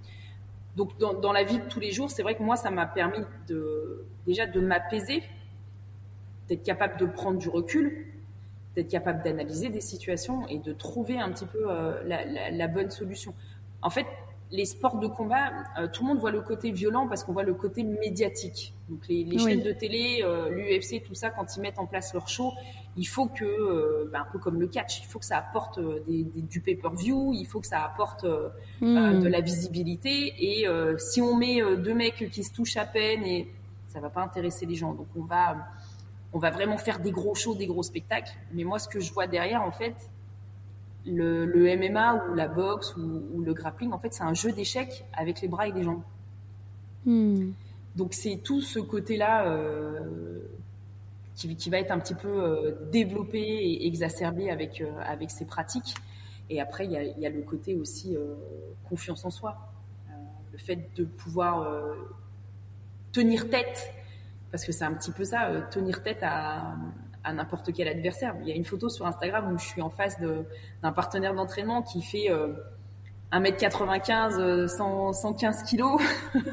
Donc 0.75 0.97
dans, 0.97 1.13
dans, 1.13 1.33
la 1.33 1.43
vie 1.43 1.59
de 1.59 1.65
tous 1.65 1.79
les 1.79 1.91
jours, 1.91 2.09
c'est 2.09 2.23
vrai 2.23 2.35
que 2.35 2.43
moi 2.43 2.55
ça 2.55 2.71
m'a 2.71 2.85
permis 2.85 3.23
de 3.47 4.05
déjà 4.25 4.45
de 4.45 4.61
m'apaiser, 4.61 5.23
d'être 6.47 6.63
capable 6.63 6.97
de 6.97 7.05
prendre 7.05 7.37
du 7.37 7.49
recul, 7.49 8.07
d'être 8.79 8.91
capable 8.91 9.21
d'analyser 9.23 9.69
des 9.69 9.81
situations 9.81 10.47
et 10.47 10.57
de 10.59 10.71
trouver 10.71 11.19
un 11.19 11.31
petit 11.31 11.45
peu 11.45 11.69
euh, 11.69 12.01
la, 12.05 12.23
la, 12.25 12.49
la, 12.49 12.67
bonne 12.67 12.89
solution. 12.89 13.33
En 13.81 13.89
fait, 13.89 14.05
les 14.51 14.65
sports 14.65 14.97
de 14.99 15.07
combat, 15.07 15.51
euh, 15.77 15.87
tout 15.91 16.03
le 16.03 16.07
monde 16.09 16.19
voit 16.19 16.31
le 16.31 16.41
côté 16.41 16.71
violent 16.71 17.07
parce 17.07 17.25
qu'on 17.25 17.33
voit 17.33 17.43
le 17.43 17.53
côté 17.53 17.83
médiatique. 17.83 18.73
Donc 18.87 19.05
les, 19.09 19.25
les 19.25 19.37
chaînes 19.37 19.61
de 19.63 19.73
télé, 19.73 20.21
euh, 20.23 20.49
l'UFC, 20.49 21.03
tout 21.03 21.13
ça, 21.13 21.29
quand 21.29 21.57
ils 21.57 21.61
mettent 21.61 21.77
en 21.77 21.87
place 21.87 22.13
leur 22.13 22.29
show, 22.29 22.53
il 22.95 23.05
faut 23.05 23.27
que, 23.27 24.09
ben, 24.11 24.21
un 24.21 24.31
peu 24.31 24.39
comme 24.39 24.59
le 24.59 24.67
catch, 24.67 25.01
il 25.01 25.05
faut 25.07 25.19
que 25.19 25.25
ça 25.25 25.37
apporte 25.37 25.79
des, 26.07 26.23
des, 26.23 26.41
du 26.41 26.61
pay-per-view, 26.61 27.33
il 27.33 27.45
faut 27.45 27.59
que 27.59 27.67
ça 27.67 27.83
apporte 27.83 28.25
mm. 28.81 29.19
de 29.19 29.27
la 29.27 29.41
visibilité. 29.41 30.33
Et 30.39 30.65
si 30.97 31.21
on 31.21 31.35
met 31.35 31.61
deux 31.77 31.93
mecs 31.93 32.29
qui 32.31 32.43
se 32.43 32.53
touchent 32.53 32.77
à 32.77 32.85
peine, 32.85 33.23
et 33.23 33.51
ça 33.87 33.99
va 33.99 34.09
pas 34.09 34.21
intéresser 34.21 34.65
les 34.65 34.75
gens. 34.75 34.93
Donc 34.93 35.07
on 35.15 35.23
va 35.23 35.57
on 36.33 36.39
va 36.39 36.51
vraiment 36.51 36.77
faire 36.77 36.99
des 36.99 37.11
gros 37.11 37.35
shows, 37.35 37.55
des 37.55 37.67
gros 37.67 37.83
spectacles. 37.83 38.33
Mais 38.53 38.63
moi, 38.63 38.79
ce 38.79 38.87
que 38.87 38.99
je 38.99 39.11
vois 39.11 39.27
derrière, 39.27 39.63
en 39.63 39.71
fait, 39.71 39.95
le, 41.05 41.45
le 41.45 41.75
MMA 41.75 42.25
ou 42.29 42.33
la 42.35 42.47
boxe 42.47 42.95
ou, 42.95 43.23
ou, 43.33 43.41
le 43.41 43.53
grappling, 43.53 43.91
en 43.91 43.97
fait, 43.97 44.13
c'est 44.13 44.23
un 44.23 44.33
jeu 44.33 44.51
d'échecs 44.51 45.05
avec 45.13 45.41
les 45.41 45.47
bras 45.47 45.67
et 45.67 45.71
les 45.71 45.83
jambes. 45.83 46.03
Hmm. 47.05 47.51
Donc 47.95 48.13
c'est 48.13 48.37
tout 48.37 48.61
ce 48.61 48.79
côté-là 48.79 49.47
euh, 49.47 50.41
qui, 51.35 51.55
qui, 51.55 51.69
va 51.69 51.79
être 51.79 51.91
un 51.91 51.99
petit 51.99 52.13
peu 52.13 52.27
euh, 52.27 52.71
développé 52.91 53.39
et 53.39 53.87
exacerbé 53.87 54.49
avec, 54.49 54.81
euh, 54.81 54.91
avec 55.05 55.31
ces 55.31 55.45
pratiques. 55.45 55.95
Et 56.49 56.61
après, 56.61 56.85
il 56.85 56.91
y 56.91 56.97
a, 56.97 57.03
y 57.03 57.25
a, 57.25 57.29
le 57.29 57.41
côté 57.41 57.75
aussi 57.75 58.17
confiance 58.87 59.23
en 59.23 59.29
soi. 59.29 59.55
Le 60.51 60.57
fait 60.57 60.89
de 60.95 61.03
pouvoir 61.03 61.71
tenir 63.11 63.51
tête 63.51 63.93
parce 64.51 64.65
que 64.65 64.71
c'est 64.71 64.85
un 64.85 64.93
petit 64.93 65.11
peu 65.11 65.23
ça, 65.23 65.49
euh, 65.49 65.61
tenir 65.71 66.01
tête 66.03 66.19
à, 66.21 66.75
à 67.23 67.33
n'importe 67.33 67.71
quel 67.73 67.87
adversaire. 67.87 68.35
Il 68.41 68.47
y 68.47 68.51
a 68.51 68.55
une 68.55 68.65
photo 68.65 68.89
sur 68.89 69.05
Instagram 69.05 69.51
où 69.53 69.57
je 69.57 69.65
suis 69.65 69.81
en 69.81 69.89
face 69.89 70.17
d'un 70.19 70.91
partenaire 70.91 71.33
d'entraînement 71.33 71.81
qui 71.81 72.01
fait 72.01 72.29
euh, 72.29 72.53
1m95, 73.31 74.39
euh, 74.39 74.67
100, 74.67 75.13
115 75.13 75.63
kilos. 75.63 76.01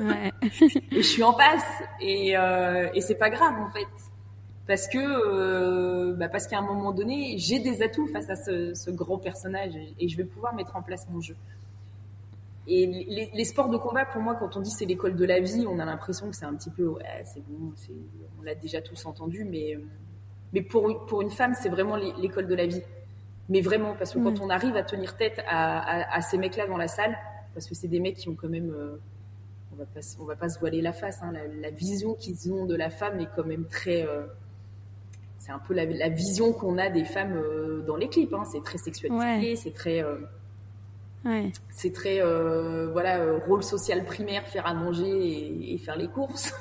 Ouais. 0.00 0.32
et 0.92 1.02
je 1.02 1.06
suis 1.06 1.22
en 1.22 1.32
face. 1.32 1.64
Et, 2.00 2.36
euh, 2.36 2.88
et 2.94 3.00
c'est 3.00 3.14
pas 3.14 3.30
grave, 3.30 3.54
en 3.58 3.70
fait. 3.70 3.86
Parce 4.66 4.88
que, 4.88 4.98
euh, 4.98 6.14
bah 6.16 6.28
parce 6.28 6.48
qu'à 6.48 6.58
un 6.58 6.62
moment 6.62 6.90
donné, 6.90 7.38
j'ai 7.38 7.60
des 7.60 7.82
atouts 7.82 8.08
face 8.08 8.28
à 8.28 8.34
ce, 8.34 8.74
ce 8.74 8.90
grand 8.90 9.16
personnage 9.16 9.74
et 9.98 10.08
je 10.08 10.16
vais 10.16 10.24
pouvoir 10.24 10.54
mettre 10.54 10.74
en 10.74 10.82
place 10.82 11.06
mon 11.08 11.20
jeu. 11.20 11.36
Et 12.68 12.86
les, 12.86 13.30
les, 13.32 13.44
sports 13.44 13.68
de 13.68 13.76
combat, 13.76 14.04
pour 14.04 14.20
moi, 14.20 14.34
quand 14.34 14.56
on 14.56 14.60
dit 14.60 14.70
c'est 14.70 14.86
l'école 14.86 15.14
de 15.14 15.24
la 15.24 15.38
vie, 15.38 15.66
on 15.68 15.78
a 15.78 15.84
l'impression 15.84 16.28
que 16.28 16.34
c'est 16.34 16.46
un 16.46 16.54
petit 16.54 16.70
peu, 16.70 16.86
ouais, 16.86 17.22
c'est 17.24 17.40
bon, 17.46 17.72
on 18.40 18.42
l'a 18.42 18.56
déjà 18.56 18.82
tous 18.82 19.06
entendu, 19.06 19.44
mais, 19.44 19.78
mais 20.52 20.62
pour, 20.62 21.06
pour 21.06 21.22
une 21.22 21.30
femme, 21.30 21.54
c'est 21.54 21.68
vraiment 21.68 21.96
l'école 21.96 22.48
de 22.48 22.54
la 22.54 22.66
vie. 22.66 22.82
Mais 23.48 23.60
vraiment, 23.60 23.94
parce 23.96 24.12
que 24.12 24.18
mmh. 24.18 24.24
quand 24.24 24.40
on 24.40 24.50
arrive 24.50 24.76
à 24.76 24.82
tenir 24.82 25.16
tête 25.16 25.40
à, 25.46 25.78
à, 25.78 26.16
à 26.16 26.20
ces 26.20 26.38
mecs-là 26.38 26.66
dans 26.66 26.76
la 26.76 26.88
salle, 26.88 27.16
parce 27.54 27.66
que 27.66 27.74
c'est 27.74 27.88
des 27.88 28.00
mecs 28.00 28.16
qui 28.16 28.28
ont 28.28 28.34
quand 28.34 28.48
même, 28.48 28.70
euh, 28.70 29.00
on 29.72 29.76
va 29.76 29.86
pas, 29.86 30.00
on 30.20 30.24
va 30.24 30.36
pas 30.36 30.48
se 30.48 30.58
voiler 30.58 30.82
la 30.82 30.92
face, 30.92 31.22
hein, 31.22 31.32
la, 31.32 31.46
la, 31.46 31.70
vision 31.70 32.14
qu'ils 32.14 32.52
ont 32.52 32.66
de 32.66 32.74
la 32.74 32.90
femme 32.90 33.20
est 33.20 33.28
quand 33.36 33.46
même 33.46 33.66
très, 33.66 34.02
euh, 34.02 34.26
c'est 35.38 35.52
un 35.52 35.60
peu 35.60 35.72
la, 35.72 35.84
la 35.84 36.08
vision 36.08 36.52
qu'on 36.52 36.76
a 36.78 36.90
des 36.90 37.04
femmes 37.04 37.36
euh, 37.36 37.82
dans 37.86 37.96
les 37.96 38.08
clips, 38.08 38.34
hein, 38.34 38.44
c'est 38.44 38.62
très 38.64 38.78
sexualisé, 38.78 39.50
ouais. 39.50 39.56
c'est 39.56 39.72
très 39.72 40.04
Ouais. 41.24 41.50
C'est 41.70 41.92
très 41.92 42.22
euh, 42.22 42.88
voilà 42.92 43.18
euh, 43.18 43.38
rôle 43.38 43.62
social 43.62 44.04
primaire, 44.04 44.46
faire 44.46 44.66
à 44.66 44.74
manger 44.74 45.08
et, 45.08 45.74
et 45.74 45.78
faire 45.78 45.96
les 45.96 46.08
courses. 46.08 46.54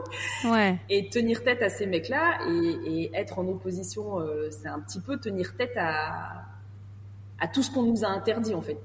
ouais. 0.44 0.78
Et 0.88 1.08
tenir 1.08 1.42
tête 1.42 1.60
à 1.60 1.68
ces 1.68 1.86
mecs-là 1.86 2.38
et, 2.48 2.78
et, 2.86 3.10
être 3.16 3.40
en 3.40 3.48
opposition, 3.48 4.20
euh, 4.20 4.48
c'est 4.50 4.68
un 4.68 4.78
petit 4.80 5.00
peu 5.00 5.18
tenir 5.18 5.56
tête 5.56 5.76
à 5.76 6.44
à 7.40 7.48
tout 7.48 7.64
ce 7.64 7.72
qu'on 7.72 7.82
nous 7.82 8.04
a 8.04 8.08
interdit 8.08 8.54
en 8.54 8.60
fait. 8.60 8.80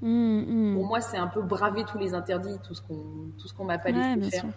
Mmh, 0.00 0.40
mmh. 0.40 0.74
Pour 0.74 0.84
moi, 0.84 1.00
c'est 1.00 1.16
un 1.16 1.28
peu 1.28 1.42
braver 1.42 1.84
tous 1.84 1.98
les 1.98 2.12
interdits, 2.12 2.58
tout 2.66 2.74
ce 2.74 2.82
qu'on 2.82 3.30
tout 3.38 3.46
ce 3.46 3.54
qu'on 3.54 3.64
m'a 3.64 3.78
pas 3.78 3.90
laissé 3.90 4.30
faire. 4.30 4.40
Sûr. 4.40 4.50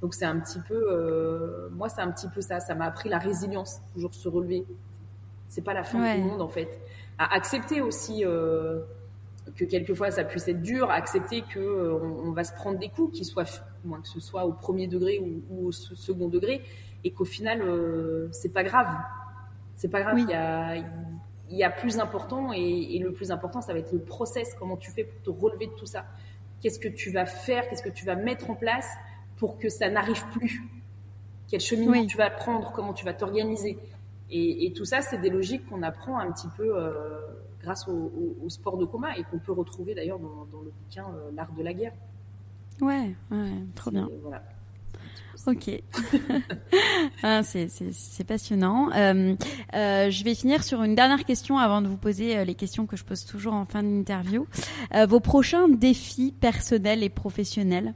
Donc 0.00 0.14
c'est 0.14 0.26
un 0.26 0.38
petit 0.38 0.60
peu, 0.60 0.80
euh, 0.92 1.68
moi 1.72 1.88
c'est 1.88 2.02
un 2.02 2.12
petit 2.12 2.28
peu 2.28 2.40
ça. 2.40 2.60
Ça 2.60 2.76
m'a 2.76 2.84
appris 2.84 3.08
la 3.08 3.18
résilience, 3.18 3.80
toujours 3.92 4.14
se 4.14 4.28
relever. 4.28 4.64
C'est 5.48 5.62
pas 5.62 5.74
la 5.74 5.82
fin 5.82 6.14
du 6.14 6.22
monde 6.22 6.40
en 6.40 6.48
fait. 6.48 6.80
À 7.18 7.34
accepter 7.34 7.80
aussi. 7.80 8.24
Euh, 9.48 9.50
que 9.56 9.64
quelquefois 9.64 10.10
ça 10.10 10.24
puisse 10.24 10.48
être 10.48 10.62
dur, 10.62 10.90
accepter 10.90 11.42
que 11.42 11.58
euh, 11.58 11.98
on, 12.02 12.28
on, 12.28 12.32
va 12.32 12.44
se 12.44 12.52
prendre 12.54 12.78
des 12.78 12.88
coups, 12.88 13.16
qu'ils 13.16 13.26
soient, 13.26 13.44
moins 13.84 14.00
que 14.00 14.08
ce 14.08 14.20
soit 14.20 14.44
au 14.44 14.52
premier 14.52 14.86
degré 14.86 15.18
ou, 15.18 15.42
ou 15.50 15.66
au 15.68 15.72
second 15.72 16.28
degré, 16.28 16.62
et 17.04 17.12
qu'au 17.12 17.24
final 17.24 17.62
euh, 17.62 18.28
c'est 18.32 18.52
pas 18.52 18.62
grave, 18.62 18.88
c'est 19.76 19.88
pas 19.88 20.02
grave. 20.02 20.18
Il 20.18 20.26
oui. 20.26 20.32
y 20.32 20.34
a 20.34 20.76
il 21.50 21.58
y 21.58 21.64
a 21.64 21.70
plus 21.70 21.98
important 21.98 22.50
et, 22.54 22.96
et, 22.96 22.98
le 22.98 23.12
plus 23.12 23.30
important 23.30 23.60
ça 23.60 23.74
va 23.74 23.80
être 23.80 23.92
le 23.92 23.98
process, 23.98 24.54
comment 24.58 24.78
tu 24.78 24.90
fais 24.90 25.04
pour 25.04 25.20
te 25.20 25.30
relever 25.30 25.66
de 25.66 25.72
tout 25.72 25.86
ça. 25.86 26.06
Qu'est-ce 26.60 26.78
que 26.78 26.88
tu 26.88 27.10
vas 27.10 27.26
faire, 27.26 27.68
qu'est-ce 27.68 27.82
que 27.82 27.90
tu 27.90 28.06
vas 28.06 28.14
mettre 28.14 28.48
en 28.48 28.54
place 28.54 28.88
pour 29.36 29.58
que 29.58 29.68
ça 29.68 29.90
n'arrive 29.90 30.24
plus? 30.28 30.62
Quel 31.48 31.60
cheminement 31.60 32.06
tu 32.06 32.16
vas 32.16 32.30
prendre 32.30 32.72
Comment 32.72 32.94
tu 32.94 33.04
vas 33.04 33.12
t'organiser? 33.12 33.76
Et, 34.30 34.72
tout 34.74 34.86
ça, 34.86 35.02
c'est 35.02 35.18
des 35.18 35.28
logiques 35.28 35.68
qu'on 35.68 35.82
apprend 35.82 36.18
un 36.18 36.32
petit 36.32 36.48
peu 36.56 36.74
grâce 37.62 37.86
au, 37.88 38.48
sport 38.48 38.76
de 38.76 38.84
combat 38.84 39.16
et 39.16 39.24
qu'on 39.24 39.38
peut 39.38 39.52
retrouver 39.52 39.94
d'ailleurs 39.94 40.18
dans, 40.18 40.60
le 40.62 40.70
bouquin 40.70 41.06
L'art 41.34 41.52
de 41.52 41.62
la 41.62 41.72
guerre. 41.72 41.92
Ouais, 42.80 43.14
ouais 43.30 43.52
trop 43.74 43.90
bien. 43.90 44.08
Voilà. 44.22 44.42
Ok, 45.46 45.70
ah, 47.22 47.42
c'est 47.42 48.24
passionnant. 48.24 48.90
Euh, 48.94 49.34
euh, 49.74 50.10
je 50.10 50.24
vais 50.24 50.34
finir 50.34 50.62
sur 50.62 50.82
une 50.82 50.94
dernière 50.94 51.24
question 51.24 51.58
avant 51.58 51.82
de 51.82 51.88
vous 51.88 51.96
poser 51.96 52.36
euh, 52.36 52.44
les 52.44 52.54
questions 52.54 52.86
que 52.86 52.96
je 52.96 53.04
pose 53.04 53.24
toujours 53.24 53.54
en 53.54 53.64
fin 53.64 53.82
d'interview. 53.82 54.46
vos 55.08 55.20
prochains 55.20 55.68
défis 55.68 56.32
personnels 56.40 57.02
et 57.02 57.08
professionnels? 57.08 57.94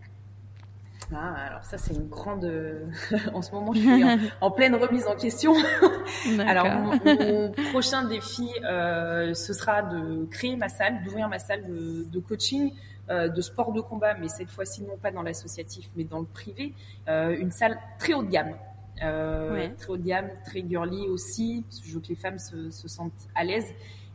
Ah, 1.14 1.34
alors 1.48 1.64
ça 1.64 1.78
c'est 1.78 1.94
une 1.94 2.08
grande. 2.08 2.44
en 3.34 3.42
ce 3.42 3.52
moment, 3.52 3.72
je 3.72 3.80
suis 3.80 4.04
en, 4.40 4.50
pleine 4.50 4.74
remise 4.74 5.06
en 5.06 5.14
question. 5.14 5.54
alors 6.46 6.66
mon, 6.66 7.52
prochain 7.72 8.04
défi, 8.04 8.48
ce 8.62 9.52
sera 9.52 9.82
de 9.82 10.24
créer 10.26 10.56
ma 10.56 10.68
salle, 10.68 11.02
d'ouvrir 11.04 11.28
ma 11.28 11.38
salle 11.38 11.64
de, 11.64 12.04
de 12.10 12.18
coaching 12.18 12.72
euh, 13.08 13.28
de 13.28 13.40
sport 13.40 13.72
de 13.72 13.80
combat, 13.80 14.14
mais 14.14 14.26
cette 14.26 14.50
fois-ci 14.50 14.82
non 14.82 14.96
pas 14.96 15.12
dans 15.12 15.22
l'associatif, 15.22 15.88
mais 15.94 16.02
dans 16.02 16.18
le 16.18 16.26
privé, 16.26 16.74
euh, 17.08 17.36
une 17.38 17.52
salle 17.52 17.78
très 18.00 18.14
haut 18.14 18.24
de 18.24 18.30
gamme. 18.30 18.56
Euh, 19.00 19.68
très 19.78 19.90
haut 19.90 19.96
de 19.96 20.04
gamme, 20.04 20.28
très 20.44 20.64
girly 20.68 21.06
aussi, 21.06 21.62
parce 21.68 21.80
que 21.82 21.86
je 21.86 21.94
veux 21.94 22.00
que 22.00 22.08
les 22.08 22.16
femmes 22.16 22.40
se, 22.40 22.88
sentent 22.88 23.28
à 23.36 23.44
l'aise. 23.44 23.72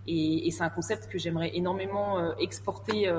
Et, 0.07 0.51
c'est 0.51 0.63
un 0.63 0.69
concept 0.69 1.07
que 1.07 1.17
j'aimerais 1.17 1.51
énormément 1.53 2.35
exporter, 2.37 3.09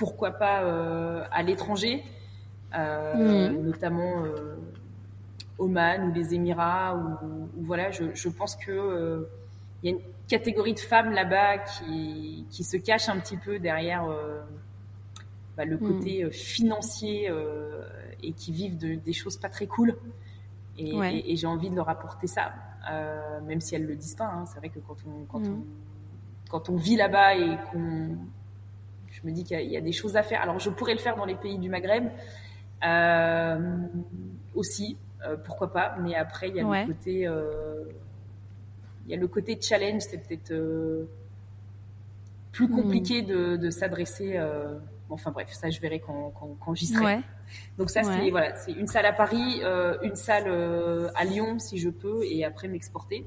pourquoi 0.00 0.32
pas 0.32 0.58
à 1.30 1.42
l'étranger, 1.42 2.02
mhm. 2.74 3.62
notamment 3.62 4.24
Oman 5.58 6.08
ou 6.08 6.12
les 6.12 6.34
Émirats. 6.34 6.96
Ou, 6.96 7.48
voilà, 7.62 7.90
je, 7.90 8.04
je 8.14 8.28
pense 8.28 8.56
que 8.56 9.28
il 9.82 9.90
y 9.90 9.92
a 9.92 9.96
une 9.96 10.02
catégorie 10.28 10.74
de 10.74 10.80
femmes 10.80 11.10
là-bas 11.12 11.58
qui, 11.58 12.46
qui 12.50 12.64
se 12.64 12.76
cache 12.76 13.08
un 13.08 13.18
petit 13.18 13.36
peu 13.36 13.58
derrière 13.58 14.04
euh, 14.04 14.40
bah, 15.56 15.64
le 15.64 15.76
hmm. 15.76 15.80
côté 15.80 16.24
euh, 16.24 16.30
financier 16.30 17.28
euh, 17.30 17.86
et 18.22 18.32
qui 18.32 18.52
vivent 18.52 18.76
de, 18.76 18.94
des 18.94 19.12
choses 19.12 19.36
pas 19.36 19.48
très 19.48 19.66
cool. 19.66 19.96
Et, 20.78 21.32
et, 21.32 21.36
j'ai 21.36 21.46
envie 21.46 21.68
de 21.68 21.76
leur 21.76 21.90
apporter 21.90 22.26
ça, 22.26 22.54
même 23.46 23.60
si 23.60 23.74
elles 23.74 23.84
le 23.84 23.96
disent 23.96 24.14
pas. 24.14 24.24
Hein. 24.24 24.46
C'est 24.46 24.58
vrai 24.58 24.70
que 24.70 24.78
quand 24.78 24.96
on, 25.06 25.24
quand, 25.26 25.46
on, 25.46 25.62
quand 26.48 26.70
on 26.70 26.76
vit 26.76 26.96
là-bas 26.96 27.34
et 27.34 27.58
qu'on. 27.70 28.16
Je 29.22 29.28
me 29.28 29.34
dis 29.34 29.44
qu'il 29.44 29.60
y, 29.60 29.76
a 29.76 29.80
des 29.80 29.92
choses 29.92 30.16
à 30.16 30.22
faire. 30.22 30.40
Alors, 30.40 30.58
je 30.58 30.70
pourrais 30.70 30.94
le 30.94 30.98
faire 30.98 31.16
dans 31.16 31.26
les 31.26 31.34
pays 31.34 31.58
du 31.58 31.68
Maghreb 31.68 32.08
aussi, 34.54 34.96
pourquoi 35.44 35.72
pas. 35.72 35.96
Mais 36.00 36.14
après, 36.14 36.48
il 36.48 36.56
y 36.56 36.60
a 36.60 36.62
le 36.62 36.86
côté 36.86 37.28
il 39.10 39.14
y 39.14 39.16
a 39.16 39.20
le 39.20 39.26
côté 39.26 39.58
challenge, 39.60 40.02
c'est 40.02 40.18
peut-être 40.18 40.52
euh, 40.52 41.04
plus 42.52 42.68
hmm. 42.68 42.76
compliqué 42.76 43.22
de, 43.22 43.70
s'adresser. 43.70 44.36
Euh, 44.36 44.78
enfin 45.08 45.32
bref, 45.32 45.48
ça 45.50 45.68
je 45.68 45.80
verrai 45.80 46.00
quand, 46.00 46.74
j'y 46.74 46.86
serai. 46.86 47.18
Donc 47.76 47.90
ça 47.90 48.04
c'est 48.04 48.30
voilà, 48.30 48.54
c'est 48.54 48.70
une 48.70 48.86
salle 48.86 49.06
à 49.06 49.12
Paris, 49.12 49.62
euh, 49.64 49.98
une 50.02 50.14
salle 50.14 50.48
à 51.16 51.24
Lyon 51.24 51.58
si 51.58 51.78
je 51.78 51.90
peux, 51.90 52.22
et 52.22 52.44
après 52.44 52.68
m'exporter. 52.68 53.26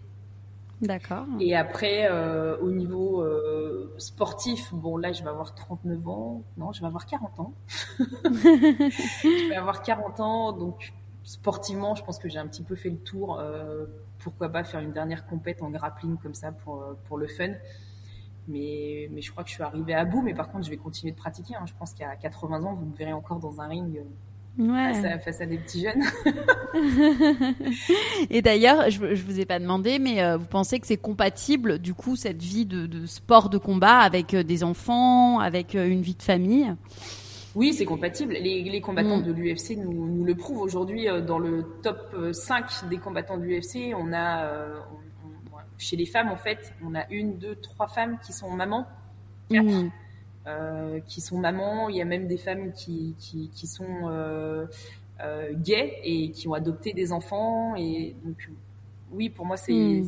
D'accord. 0.84 1.25
Et 1.39 1.55
après, 1.55 2.09
au 2.61 2.71
niveau 2.71 3.25
sportif, 3.97 4.73
bon 4.73 4.97
là, 4.97 5.11
je 5.11 5.23
vais 5.23 5.29
avoir 5.29 5.55
39 5.55 6.07
ans. 6.07 6.43
Non, 6.57 6.71
je 6.71 6.81
vais 6.81 6.88
avoir 6.88 7.05
40 7.05 7.39
ans. 7.39 7.53
je 7.99 9.49
vais 9.49 9.55
avoir 9.55 9.81
40 9.81 10.19
ans, 10.19 10.51
donc 10.51 10.93
sportivement, 11.23 11.95
je 11.95 12.03
pense 12.03 12.19
que 12.19 12.29
j'ai 12.29 12.39
un 12.39 12.47
petit 12.47 12.63
peu 12.63 12.75
fait 12.75 12.89
le 12.89 12.97
tour 12.97 13.39
pourquoi 14.23 14.49
pas 14.49 14.63
faire 14.63 14.79
une 14.79 14.93
dernière 14.93 15.25
compète 15.27 15.61
en 15.61 15.69
grappling 15.69 16.17
comme 16.17 16.34
ça 16.34 16.51
pour, 16.51 16.81
euh, 16.81 16.93
pour 17.05 17.17
le 17.17 17.27
fun. 17.27 17.51
Mais, 18.47 19.07
mais 19.11 19.21
je 19.21 19.31
crois 19.31 19.43
que 19.43 19.49
je 19.49 19.55
suis 19.55 19.63
arrivée 19.63 19.93
à 19.93 20.05
bout. 20.05 20.21
Mais 20.21 20.34
par 20.34 20.49
contre, 20.49 20.65
je 20.65 20.69
vais 20.69 20.77
continuer 20.77 21.11
de 21.11 21.17
pratiquer. 21.17 21.55
Hein. 21.55 21.65
Je 21.65 21.73
pense 21.73 21.93
qu'à 21.93 22.15
80 22.15 22.63
ans, 22.63 22.73
vous 22.73 22.86
me 22.86 22.95
verrez 22.95 23.13
encore 23.13 23.39
dans 23.39 23.61
un 23.61 23.67
ring 23.67 24.01
euh, 24.60 25.20
face, 25.20 25.41
à, 25.41 25.45
des 25.45 25.58
petits 25.58 25.84
jeunes. 25.84 26.04
Et 28.30 28.41
d'ailleurs, 28.41 28.89
je, 28.89 29.04
ne 29.04 29.16
vous 29.16 29.39
ai 29.39 29.45
pas 29.45 29.60
demandé, 29.60 29.99
mais 29.99 30.22
euh, 30.22 30.38
vous 30.38 30.45
pensez 30.45 30.80
que 30.80 30.88
c'est 30.88 30.97
compatible, 30.97 31.80
du 31.80 31.93
coup, 31.93 32.16
cette 32.16 32.41
vie 32.41 32.66
de, 32.66 32.86
de, 32.86 33.06
sport 33.06 33.49
de 33.49 33.58
combat 33.58 33.99
avec 33.99 34.36
des 34.36 34.64
enfants, 34.64 35.39
avec 35.39 35.74
une 35.74 36.01
vie 36.01 36.16
de 36.16 36.24
famille? 36.24 36.76
Oui, 37.56 37.74
c'est 37.74 37.86
compatible. 37.86 38.34
Les, 38.34 38.82
combattants 38.82 39.20
mm. 39.20 39.24
de 39.24 39.32
l'UFC 39.32 39.78
nous, 39.78 40.26
le 40.26 40.36
prouvent 40.36 40.62
aujourd'hui. 40.62 41.08
Euh, 41.08 41.22
dans 41.22 41.39
le 41.39 41.64
top 41.84 42.16
5 42.32 42.66
euh, 42.66 42.89
des 42.89 42.97
combattants 42.97 43.38
de 43.38 43.43
l'UFC, 43.43 43.93
on 43.95 44.12
a, 44.12 44.45
euh, 44.45 44.80
chez 45.78 45.95
les 45.95 46.06
femmes, 46.06 46.30
en 46.30 46.38
fait, 46.38 46.74
on 46.84 46.95
a 46.95 47.08
une, 47.10 47.38
deux, 47.38 47.56
trois 47.56 47.88
femmes 47.88 48.18
qui 48.26 48.34
sont 48.34 48.49
mamans. 48.51 48.88
Mm. 49.51 49.89
Qui 51.08 51.22
sont 51.22 51.38
mamans. 51.38 51.89
Il 51.89 51.96
y 51.96 52.02
a 52.02 52.06
même 52.06 52.28
des 52.28 52.38
femmes 52.38 52.74
qui, 52.74 53.16
qui, 53.18 53.68
sont 53.68 54.68
gays 55.54 56.00
et 56.04 56.32
qui 56.32 56.48
ont 56.48 56.54
adopté 56.54 56.94
des 56.94 57.12
enfants. 57.12 57.76
Et 57.76 58.16
donc, 58.24 58.50
oui, 59.12 59.30
pour 59.30 59.46
moi, 59.46 59.58
c'est 59.58 59.74
mm 59.74 60.06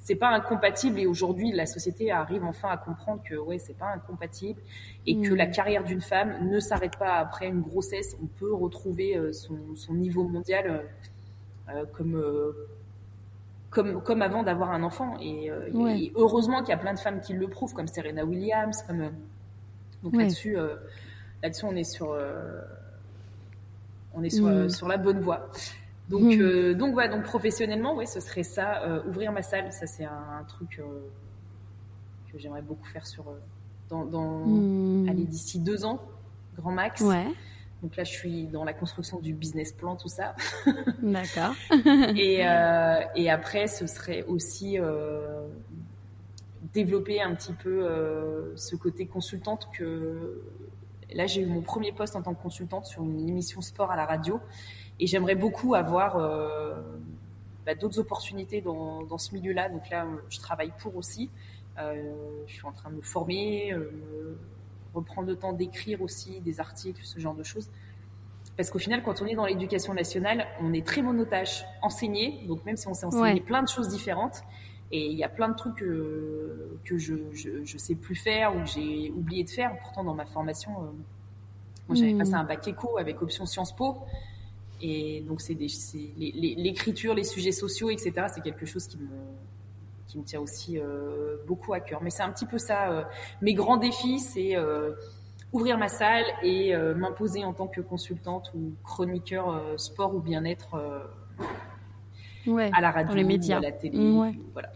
c'est 0.00 0.16
pas 0.16 0.30
incompatible 0.30 0.98
et 0.98 1.06
aujourd'hui 1.06 1.52
la 1.52 1.66
société 1.66 2.10
arrive 2.10 2.44
enfin 2.44 2.70
à 2.70 2.76
comprendre 2.76 3.22
que 3.22 3.34
ouais 3.34 3.58
c'est 3.58 3.76
pas 3.76 3.92
incompatible 3.92 4.60
et 5.06 5.20
que 5.20 5.34
la 5.34 5.46
mm. 5.46 5.50
carrière 5.50 5.84
d'une 5.84 6.00
femme 6.00 6.48
ne 6.48 6.60
s'arrête 6.60 6.96
pas 6.98 7.14
après 7.14 7.48
une 7.48 7.60
grossesse 7.60 8.16
on 8.22 8.26
peut 8.26 8.52
retrouver 8.52 9.16
euh, 9.16 9.32
son, 9.32 9.94
niveau 9.94 10.24
mondial 10.24 10.70
euh, 11.68 11.72
euh, 11.74 11.84
comme 11.92 12.22
comme 13.70 14.02
comme 14.02 14.22
avant 14.22 14.42
d'avoir 14.42 14.70
un 14.70 14.82
enfant 14.82 15.16
et, 15.20 15.50
heureusement 16.14 16.60
qu'il 16.60 16.70
y 16.70 16.72
a 16.72 16.78
plein 16.78 16.94
de 16.94 17.00
femmes 17.00 17.20
qui 17.20 17.32
le 17.32 17.48
prouvent 17.48 17.74
comme 17.74 17.88
Serena 17.88 18.24
Williams 18.24 18.82
comme 18.86 19.10
donc 20.04 20.14
là-dessus 20.16 20.56
là-dessus 21.42 21.64
on 21.64 21.74
est 21.74 21.82
sur 21.84 22.16
on 24.14 24.22
est 24.22 24.30
sur, 24.30 24.70
sur 24.70 24.86
la 24.86 24.96
bonne 24.96 25.18
voie 25.20 25.50
donc, 26.08 26.22
hmm. 26.22 26.40
euh, 26.40 26.74
donc 26.74 26.92
voilà, 26.92 27.08
donc 27.14 27.24
professionnellement, 27.24 27.96
ouais, 27.96 28.06
ce 28.06 28.20
serait 28.20 28.42
ça, 28.42 28.82
euh, 28.82 29.02
ouvrir 29.08 29.32
ma 29.32 29.42
salle, 29.42 29.72
ça 29.72 29.86
c'est 29.86 30.04
un, 30.04 30.44
truc 30.46 30.78
euh, 30.78 31.00
que 32.30 32.38
j'aimerais 32.38 32.62
beaucoup 32.62 32.86
faire 32.86 33.06
sur 33.06 33.24
dans, 33.88 34.04
dans 34.04 34.44
hmm. 34.46 35.08
aller 35.08 35.24
d'ici 35.24 35.58
deux 35.58 35.84
ans, 35.84 36.02
grand 36.56 36.72
max. 36.72 37.00
Ouais. 37.00 37.26
Donc 37.82 37.96
là, 37.96 38.04
je 38.04 38.12
suis 38.12 38.46
dans 38.46 38.64
la 38.64 38.72
construction 38.72 39.18
du 39.20 39.34
business 39.34 39.72
plan, 39.72 39.94
tout 39.96 40.08
ça. 40.08 40.34
D'accord. 41.02 41.54
et, 42.16 42.40
et 43.16 43.30
après, 43.30 43.66
ce 43.66 43.86
serait 43.86 44.24
aussi 44.24 44.78
développer 46.74 47.22
un 47.22 47.34
petit 47.34 47.52
peu 47.52 47.88
ce 48.56 48.76
côté 48.76 49.06
consultante 49.06 49.68
que 49.72 50.42
là, 51.14 51.26
j'ai 51.26 51.42
eu 51.42 51.46
mon 51.46 51.62
premier 51.62 51.92
poste 51.92 52.16
en 52.16 52.22
tant 52.22 52.34
que 52.34 52.42
consultante 52.42 52.86
sur 52.86 53.02
une 53.02 53.28
émission 53.28 53.60
sport 53.60 53.90
à 53.90 53.96
la 53.96 54.04
radio. 54.04 54.40
Et 55.00 55.06
j'aimerais 55.06 55.34
beaucoup 55.34 55.74
avoir 55.74 56.16
euh, 56.16 56.74
bah, 57.66 57.74
d'autres 57.74 57.98
opportunités 57.98 58.60
dans, 58.60 59.02
dans 59.02 59.18
ce 59.18 59.34
milieu-là. 59.34 59.68
Donc 59.68 59.88
là, 59.90 60.06
je 60.28 60.38
travaille 60.38 60.72
pour 60.78 60.96
aussi. 60.96 61.30
Euh, 61.78 62.12
je 62.46 62.52
suis 62.52 62.66
en 62.66 62.72
train 62.72 62.90
de 62.90 62.96
me 62.96 63.02
former, 63.02 63.72
euh, 63.72 64.36
reprendre 64.94 65.28
le 65.28 65.36
temps 65.36 65.52
d'écrire 65.52 66.02
aussi 66.02 66.40
des 66.40 66.60
articles, 66.60 67.00
ce 67.02 67.18
genre 67.18 67.34
de 67.34 67.42
choses. 67.42 67.70
Parce 68.56 68.70
qu'au 68.70 68.78
final, 68.78 69.02
quand 69.02 69.20
on 69.20 69.26
est 69.26 69.34
dans 69.34 69.46
l'éducation 69.46 69.94
nationale, 69.94 70.46
on 70.60 70.72
est 70.72 70.86
très 70.86 71.02
monotache, 71.02 71.64
enseigné. 71.82 72.44
Donc 72.46 72.64
même 72.64 72.76
si 72.76 72.86
on 72.86 72.94
s'est 72.94 73.06
enseigné 73.06 73.40
plein 73.40 73.62
de 73.62 73.68
choses 73.68 73.88
différentes, 73.88 74.42
et 74.92 75.06
il 75.06 75.16
y 75.16 75.24
a 75.24 75.28
plein 75.28 75.48
de 75.48 75.56
trucs 75.56 75.76
que, 75.76 76.78
que 76.84 76.98
je, 76.98 77.14
je, 77.32 77.64
je 77.64 77.78
sais 77.78 77.94
plus 77.94 78.14
faire 78.14 78.54
ou 78.54 78.60
que 78.60 78.66
j'ai 78.66 79.10
oublié 79.10 79.44
de 79.44 79.50
faire. 79.50 79.76
Pourtant, 79.80 80.04
dans 80.04 80.14
ma 80.14 80.26
formation, 80.26 80.70
euh, 80.70 80.86
moi 81.88 81.96
j'avais 81.96 82.12
hmm. 82.12 82.18
passé 82.18 82.34
un 82.34 82.44
bac 82.44 82.66
éco 82.68 82.98
avec 82.98 83.20
option 83.22 83.46
Sciences 83.46 83.74
Po. 83.74 83.98
Et 84.80 85.22
donc, 85.22 85.40
c'est 85.40 85.54
l'écriture, 85.54 87.14
les 87.14 87.24
sujets 87.24 87.52
sociaux, 87.52 87.90
etc. 87.90 88.26
C'est 88.34 88.42
quelque 88.42 88.66
chose 88.66 88.86
qui 88.86 88.98
me, 88.98 89.08
qui 90.06 90.18
me 90.18 90.24
tient 90.24 90.40
aussi 90.40 90.78
euh, 90.78 91.36
beaucoup 91.46 91.72
à 91.72 91.80
cœur. 91.80 92.02
Mais 92.02 92.10
c'est 92.10 92.22
un 92.22 92.30
petit 92.30 92.44
peu 92.44 92.58
ça. 92.58 92.90
Euh, 92.90 93.02
mes 93.40 93.54
grands 93.54 93.78
défis, 93.78 94.18
c'est 94.18 94.56
ouvrir 95.52 95.78
ma 95.78 95.88
salle 95.88 96.24
et 96.42 96.76
m'imposer 96.76 97.44
en 97.44 97.52
tant 97.52 97.68
que 97.68 97.80
consultante 97.80 98.50
ou 98.54 98.74
chroniqueur 98.82 99.60
sport 99.76 100.14
ou 100.14 100.20
bien-être 100.20 100.76
ouais, 102.46 102.70
à 102.72 102.80
la 102.80 102.90
radio, 102.90 103.14
les 103.14 103.24
médias. 103.24 103.58
à 103.58 103.60
la 103.60 103.72
télé. 103.72 103.96
Voilà. 104.52 104.70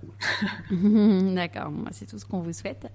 D'accord, 1.35 1.73
c'est 1.91 2.07
tout 2.07 2.19
ce 2.19 2.27
qu'on 2.27 2.41
vous 2.41 2.53
souhaite. 2.53 2.87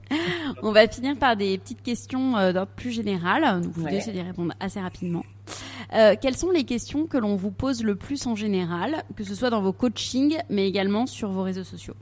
On 0.61 0.71
va 0.71 0.88
finir 0.88 1.17
par 1.17 1.36
des 1.36 1.57
petites 1.57 1.82
questions 1.82 2.38
euh, 2.38 2.53
d'ordre 2.53 2.71
plus 2.76 2.91
général. 2.91 3.61
Vous 3.74 3.84
ouais. 3.84 3.99
d'y 3.99 4.21
répondre 4.21 4.53
assez 4.59 4.80
rapidement. 4.80 5.24
Euh, 5.93 6.15
quelles 6.19 6.36
sont 6.36 6.51
les 6.51 6.63
questions 6.63 7.05
que 7.05 7.17
l'on 7.17 7.36
vous 7.36 7.51
pose 7.51 7.84
le 7.84 7.95
plus 7.95 8.26
en 8.26 8.36
général, 8.36 9.03
que 9.15 9.24
ce 9.24 9.36
soit 9.36 9.49
dans 9.49 9.61
vos 9.61 9.74
coachings, 9.74 10.38
mais 10.49 10.67
également 10.67 11.05
sur 11.05 11.30
vos 11.30 11.43
réseaux 11.43 11.63
sociaux? 11.63 11.95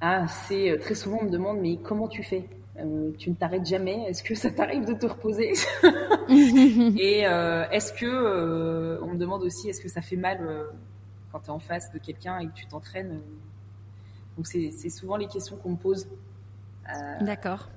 Ah, 0.00 0.26
c'est 0.28 0.70
euh, 0.70 0.78
très 0.78 0.94
souvent 0.94 1.18
on 1.20 1.24
me 1.24 1.30
demande 1.30 1.58
mais 1.60 1.76
comment 1.76 2.08
tu 2.08 2.22
fais? 2.22 2.48
Euh, 2.80 3.10
tu 3.18 3.30
ne 3.30 3.34
t'arrêtes 3.34 3.66
jamais. 3.66 4.04
Est-ce 4.08 4.22
que 4.22 4.34
ça 4.34 4.50
t'arrive 4.56 4.86
de 4.86 4.94
te 4.94 5.06
reposer? 5.06 5.52
Et 6.98 7.26
euh, 7.26 7.68
est-ce 7.70 7.92
que 7.92 8.06
euh, 8.06 8.98
on 9.02 9.08
me 9.08 9.18
demande 9.18 9.42
aussi 9.42 9.68
est-ce 9.68 9.80
que 9.80 9.88
ça 9.88 10.00
fait 10.00 10.16
mal 10.16 10.66
quand 11.32 11.40
tu 11.40 11.46
es 11.46 11.50
en 11.50 11.58
face 11.58 11.92
de 11.92 11.98
quelqu'un 11.98 12.38
et 12.38 12.46
que 12.46 12.52
tu 12.52 12.66
t'entraînes 12.66 13.20
Donc 14.36 14.46
c'est 14.46 14.90
souvent 14.90 15.16
les 15.16 15.26
questions 15.26 15.56
qu'on 15.56 15.70
me 15.70 15.76
pose. 15.76 16.08
D'accord. 17.20 17.68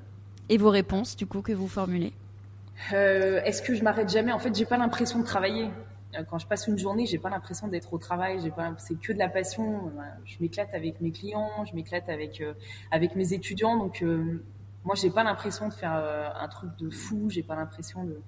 Et 0.50 0.58
vos 0.58 0.70
réponses 0.70 1.16
du 1.16 1.28
coup 1.28 1.42
que 1.42 1.54
vous 1.54 1.68
formulez? 1.68 2.14
Est-ce 2.92 3.62
que 3.62 3.76
je 3.76 3.84
m'arrête 3.84 4.10
jamais? 4.10 4.32
En 4.32 4.40
fait, 4.40 4.56
j'ai 4.56 4.66
pas 4.66 4.78
l'impression 4.78 5.20
de 5.20 5.26
travailler 5.26 5.70
quand 6.30 6.38
je 6.38 6.46
passe 6.46 6.68
une 6.68 6.78
journée, 6.78 7.08
j'ai 7.08 7.18
pas 7.18 7.32
l'impression 7.32 7.68
d'être 7.68 7.92
au 7.92 7.98
travail. 7.98 8.40
J'ai 8.44 8.52
pas, 8.52 8.72
c'est 8.78 9.00
que 9.00 9.14
de 9.14 9.18
la 9.18 9.30
passion. 9.30 9.92
Je 10.26 10.36
m'éclate 10.42 10.72
avec 10.76 11.02
mes 11.02 11.12
clients, 11.12 11.66
je 11.66 11.76
m'éclate 11.76 12.08
avec 12.08 12.44
avec 12.92 13.16
mes 13.16 13.34
étudiants. 13.34 13.78
Donc 13.78 14.04
moi, 14.86 14.96
j'ai 14.96 15.10
pas 15.10 15.24
l'impression 15.24 15.68
de 15.68 15.74
faire 15.74 15.96
euh, 15.96 16.30
un 16.36 16.48
truc 16.48 16.76
de 16.78 16.90
fou. 16.90 17.30
J'ai 17.30 17.44
pas 17.44 17.56
l'impression 17.56 18.04
de. 18.04 18.22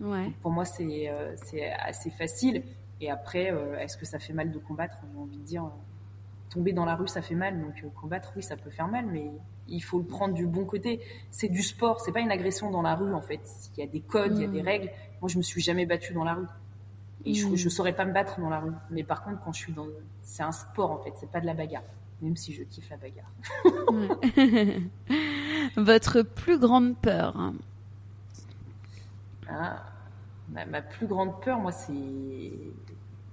Ouais. 0.00 0.32
Pour 0.42 0.50
moi, 0.50 0.64
c'est 0.64 1.08
euh, 1.08 1.32
c'est 1.36 1.72
assez 1.72 2.10
facile. 2.10 2.64
Et 3.00 3.10
après, 3.10 3.50
euh, 3.50 3.78
est-ce 3.78 3.96
que 3.96 4.04
ça 4.04 4.18
fait 4.18 4.32
mal 4.32 4.50
de 4.50 4.58
combattre? 4.58 4.96
J'ai 5.12 5.18
envie 5.18 5.38
de 5.38 5.44
dire, 5.44 5.70
tomber 6.50 6.72
dans 6.72 6.84
la 6.84 6.94
rue, 6.94 7.08
ça 7.08 7.22
fait 7.22 7.34
mal. 7.34 7.60
Donc 7.60 7.82
combattre, 7.94 8.32
oui, 8.36 8.42
ça 8.42 8.56
peut 8.56 8.70
faire 8.70 8.88
mal, 8.88 9.06
mais 9.06 9.30
il 9.68 9.80
faut 9.80 9.98
le 9.98 10.04
prendre 10.04 10.34
du 10.34 10.46
bon 10.46 10.64
côté. 10.64 11.00
C'est 11.30 11.48
du 11.48 11.62
sport, 11.62 12.00
c'est 12.00 12.12
pas 12.12 12.20
une 12.20 12.30
agression 12.30 12.70
dans 12.70 12.82
la 12.82 12.94
rue 12.94 13.14
en 13.14 13.22
fait. 13.22 13.40
Il 13.76 13.80
y 13.80 13.82
a 13.82 13.86
des 13.86 14.00
codes, 14.00 14.36
il 14.36 14.42
y 14.42 14.44
a 14.44 14.48
des 14.48 14.62
mm. 14.62 14.66
règles. 14.66 14.90
Moi, 15.20 15.28
je 15.28 15.38
me 15.38 15.42
suis 15.42 15.60
jamais 15.60 15.86
battue 15.86 16.12
dans 16.12 16.24
la 16.24 16.34
rue. 16.34 16.46
Et 17.24 17.34
je, 17.34 17.46
mm. 17.46 17.56
je 17.56 17.68
saurais 17.68 17.94
pas 17.94 18.04
me 18.04 18.12
battre 18.12 18.40
dans 18.40 18.50
la 18.50 18.60
rue. 18.60 18.72
Mais 18.90 19.02
par 19.02 19.24
contre, 19.24 19.42
quand 19.42 19.52
je 19.52 19.60
suis 19.60 19.72
dans, 19.72 19.86
c'est 20.22 20.42
un 20.42 20.52
sport 20.52 20.90
en 20.90 20.98
fait, 20.98 21.12
c'est 21.16 21.30
pas 21.30 21.40
de 21.40 21.46
la 21.46 21.54
bagarre. 21.54 21.84
Même 22.20 22.36
si 22.36 22.52
je 22.52 22.62
kiffe 22.62 22.90
la 22.90 22.98
bagarre. 22.98 23.32
Votre 25.76 26.22
plus 26.22 26.58
grande 26.58 26.96
peur 26.96 27.52
ah, 29.48 29.84
ma, 30.48 30.82
plus 30.82 31.06
grande 31.06 31.40
peur, 31.42 31.58
moi, 31.58 31.72
c'est 31.72 31.92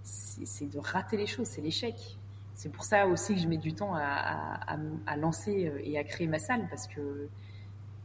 de 0.03 0.79
rater 0.79 1.17
les 1.17 1.27
choses, 1.27 1.47
c'est 1.47 1.61
l'échec. 1.61 2.17
C'est 2.55 2.69
pour 2.69 2.83
ça 2.83 3.07
aussi 3.07 3.35
que 3.35 3.39
je 3.39 3.47
mets 3.47 3.57
du 3.57 3.73
temps 3.73 3.95
à, 3.95 4.59
à, 5.05 5.15
lancer 5.15 5.67
euh, 5.67 5.79
et 5.81 5.97
à 5.97 6.03
créer 6.03 6.27
ma 6.27 6.39
salle 6.39 6.67
parce 6.69 6.87
que 6.87 7.29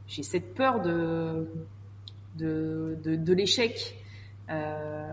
j'ai 0.07 0.23
cette 0.23 0.55
peur 0.55 0.81
de 0.81 1.49
de, 2.37 2.97
de, 3.03 3.33
l'échec. 3.33 3.97
Euh, 4.49 5.13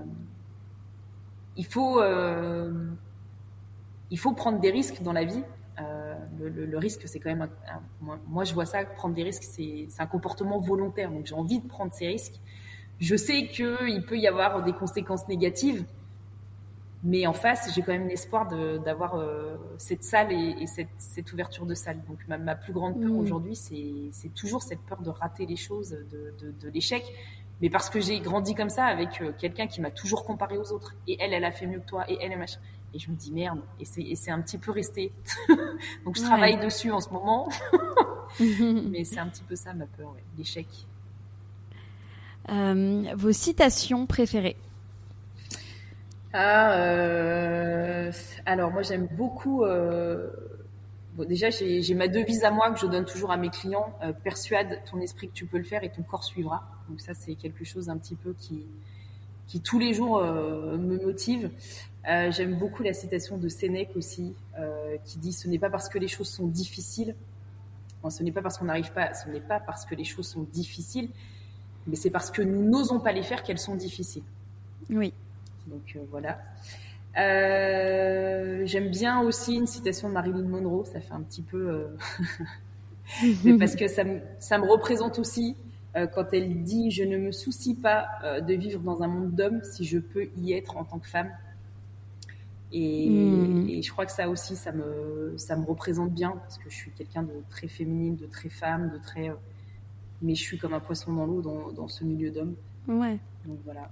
il 1.57 1.65
euh, 1.75 2.71
il 4.11 4.19
faut 4.19 4.33
prendre 4.33 4.59
des 4.59 4.69
risques 4.69 5.01
dans 5.01 5.13
la 5.13 5.23
vie 5.23 5.43
le, 5.77 6.77
risque, 6.77 7.03
c'est 7.05 7.19
quand 7.19 7.33
même, 7.33 7.49
moi, 8.27 8.43
je 8.43 8.53
vois 8.53 8.65
ça, 8.65 8.83
prendre 8.85 9.15
des 9.15 9.23
risques, 9.23 9.43
c'est 9.43 9.87
un 9.99 10.07
comportement 10.07 10.59
volontaire. 10.59 11.11
Donc 11.11 11.25
j'ai 11.25 11.35
envie 11.35 11.59
de 11.59 11.67
prendre 11.67 11.93
ces 11.93 12.07
risques. 12.07 12.39
Je 12.99 13.15
sais 13.15 13.47
qu'il 13.47 14.05
peut 14.07 14.17
y 14.17 14.27
avoir 14.27 14.63
des 14.63 14.73
conséquences 14.73 15.27
négatives, 15.27 15.85
mais 17.03 17.25
en 17.25 17.33
face, 17.33 17.73
j'ai 17.73 17.81
quand 17.81 17.93
même 17.93 18.07
l'espoir 18.07 18.47
d'avoir 18.47 19.15
euh, 19.15 19.57
cette 19.77 20.03
salle 20.03 20.31
et, 20.31 20.67
cette, 20.67 21.33
ouverture 21.33 21.65
de 21.65 21.73
salle. 21.73 21.99
Donc 22.07 22.19
ma, 22.27 22.55
plus 22.55 22.73
grande 22.73 23.01
peur 23.01 23.09
mmh. 23.09 23.19
aujourd'hui, 23.19 23.55
c'est 23.55 24.33
toujours 24.35 24.61
cette 24.61 24.81
peur 24.81 25.01
de 25.01 25.09
rater 25.09 25.47
les 25.47 25.55
choses, 25.55 25.97
de, 26.11 26.69
l'échec. 26.69 27.03
Mais 27.61 27.69
parce 27.69 27.89
que 27.89 27.99
j'ai 27.99 28.19
grandi 28.19 28.55
comme 28.55 28.69
ça 28.69 28.85
avec 28.85 29.21
euh, 29.21 29.33
quelqu'un 29.37 29.67
qui 29.67 29.81
m'a 29.81 29.91
toujours 29.91 30.25
comparé 30.25 30.57
aux 30.57 30.71
autres. 30.71 30.95
Et 31.07 31.17
elle, 31.19 31.33
elle 31.33 31.43
a 31.43 31.51
fait 31.51 31.67
mieux 31.67 31.79
que 31.79 31.85
toi. 31.85 32.05
Et 32.09 32.17
elle, 32.19 32.31
est 32.31 32.35
machin. 32.35 32.59
Et 32.93 32.99
je 32.99 33.09
me 33.09 33.15
dis 33.15 33.31
merde, 33.31 33.59
et 33.79 34.15
c'est 34.15 34.31
un 34.31 34.41
petit 34.41 34.57
peu 34.57 34.71
resté. 34.71 35.13
Donc 36.05 36.17
je 36.17 36.21
travaille 36.21 36.57
dessus 36.59 36.91
en 36.91 36.99
ce 36.99 37.09
moment. 37.09 37.49
Mais 38.39 39.03
c'est 39.03 39.19
un 39.19 39.27
petit 39.27 39.43
peu 39.43 39.55
ça 39.55 39.73
ma 39.73 39.85
peur, 39.85 40.13
l'échec. 40.37 40.67
Euh, 42.49 43.03
vos 43.15 43.31
citations 43.31 44.05
préférées? 44.05 44.57
Ah, 46.33 46.73
euh, 46.73 48.11
alors 48.45 48.71
moi 48.71 48.81
j'aime 48.81 49.07
beaucoup. 49.11 49.63
Euh, 49.63 50.29
bon, 51.15 51.27
déjà 51.27 51.49
j'ai 51.49 51.93
ma 51.93 52.07
devise 52.07 52.43
à 52.43 52.51
moi 52.51 52.71
que 52.71 52.79
je 52.79 52.87
donne 52.87 53.05
toujours 53.05 53.31
à 53.31 53.37
mes 53.37 53.49
clients 53.49 53.93
persuade 54.23 54.81
ton 54.89 54.99
esprit 55.01 55.27
que 55.27 55.33
tu 55.33 55.45
peux 55.45 55.57
le 55.57 55.63
faire 55.63 55.83
et 55.83 55.89
ton 55.89 56.03
corps 56.03 56.23
suivra. 56.23 56.63
Donc 56.89 57.01
ça 57.01 57.13
c'est 57.13 57.35
quelque 57.35 57.63
chose 57.63 57.89
un 57.89 57.97
petit 57.97 58.15
peu 58.15 58.33
qui 58.33 58.65
qui 59.47 59.59
tous 59.59 59.79
les 59.79 59.93
jours 59.93 60.23
me 60.23 61.03
motive. 61.03 61.51
Euh, 62.09 62.31
j'aime 62.31 62.55
beaucoup 62.55 62.81
la 62.81 62.93
citation 62.93 63.37
de 63.37 63.47
Sénèque 63.47 63.95
aussi, 63.95 64.33
euh, 64.59 64.97
qui 65.05 65.19
dit 65.19 65.33
ce 65.33 65.47
n'est 65.47 65.59
pas 65.59 65.69
parce 65.69 65.87
que 65.87 65.99
les 65.99 66.07
choses 66.07 66.29
sont 66.29 66.47
difficiles, 66.47 67.15
ce 68.09 68.23
n'est 68.23 68.31
pas 68.31 68.41
parce 68.41 68.57
qu'on 68.57 68.65
n'arrive 68.65 68.91
pas, 68.91 69.13
ce 69.13 69.29
n'est 69.29 69.41
pas 69.41 69.59
parce 69.59 69.85
que 69.85 69.93
les 69.93 70.03
choses 70.03 70.27
sont 70.27 70.41
difficiles, 70.51 71.09
mais 71.85 71.95
c'est 71.95 72.09
parce 72.09 72.31
que 72.31 72.41
nous 72.41 72.63
n'osons 72.63 72.99
pas 72.99 73.11
les 73.11 73.21
faire 73.21 73.43
qu'elles 73.43 73.59
sont 73.59 73.75
difficiles. 73.75 74.23
Oui. 74.89 75.13
Donc 75.67 75.95
euh, 75.95 75.99
voilà. 76.09 76.39
J'aime 78.65 78.89
bien 78.89 79.21
aussi 79.21 79.55
une 79.55 79.67
citation 79.67 80.09
de 80.09 80.13
Marilyn 80.13 80.47
Monroe, 80.47 80.85
ça 80.85 81.01
fait 81.01 81.13
un 81.13 81.21
petit 81.21 81.43
peu, 81.43 81.89
mais 83.43 83.57
parce 83.59 83.75
que 83.75 83.87
ça 83.87 84.03
me, 84.03 84.21
ça 84.39 84.57
me 84.57 84.65
représente 84.65 85.19
aussi 85.19 85.55
quand 85.93 86.33
elle 86.33 86.63
dit 86.63 86.89
je 86.89 87.03
ne 87.03 87.17
me 87.17 87.31
soucie 87.31 87.75
pas 87.75 88.07
de 88.41 88.53
vivre 88.53 88.79
dans 88.79 89.03
un 89.03 89.07
monde 89.07 89.35
d'hommes 89.35 89.61
si 89.63 89.83
je 89.83 89.99
peux 89.99 90.29
y 90.37 90.53
être 90.53 90.77
en 90.77 90.85
tant 90.85 90.97
que 90.97 91.07
femme. 91.07 91.29
Hmm. 92.73 93.67
Et, 93.67 93.81
je 93.81 93.91
crois 93.91 94.05
que 94.05 94.11
ça 94.11 94.29
aussi, 94.29 94.55
ça 94.55 94.71
me, 94.71 95.33
ça 95.37 95.55
me 95.55 95.65
représente 95.65 96.11
bien 96.11 96.31
parce 96.31 96.57
que 96.57 96.69
je 96.69 96.75
suis 96.75 96.91
quelqu'un 96.91 97.23
de 97.23 97.33
très 97.49 97.67
féminine, 97.67 98.15
de 98.15 98.25
très 98.25 98.49
femme, 98.49 98.91
de 98.91 98.97
très. 98.97 99.29
Euh, 99.29 99.35
mais 100.21 100.35
je 100.35 100.41
suis 100.41 100.57
comme 100.57 100.73
un 100.73 100.79
poisson 100.79 101.13
dans 101.13 101.25
l'eau 101.25 101.41
dans, 101.41 101.71
dans, 101.71 101.87
ce 101.87 102.03
milieu 102.03 102.31
d'hommes. 102.31 102.55
Ouais. 102.87 103.17
Donc 103.45 103.59
voilà. 103.65 103.89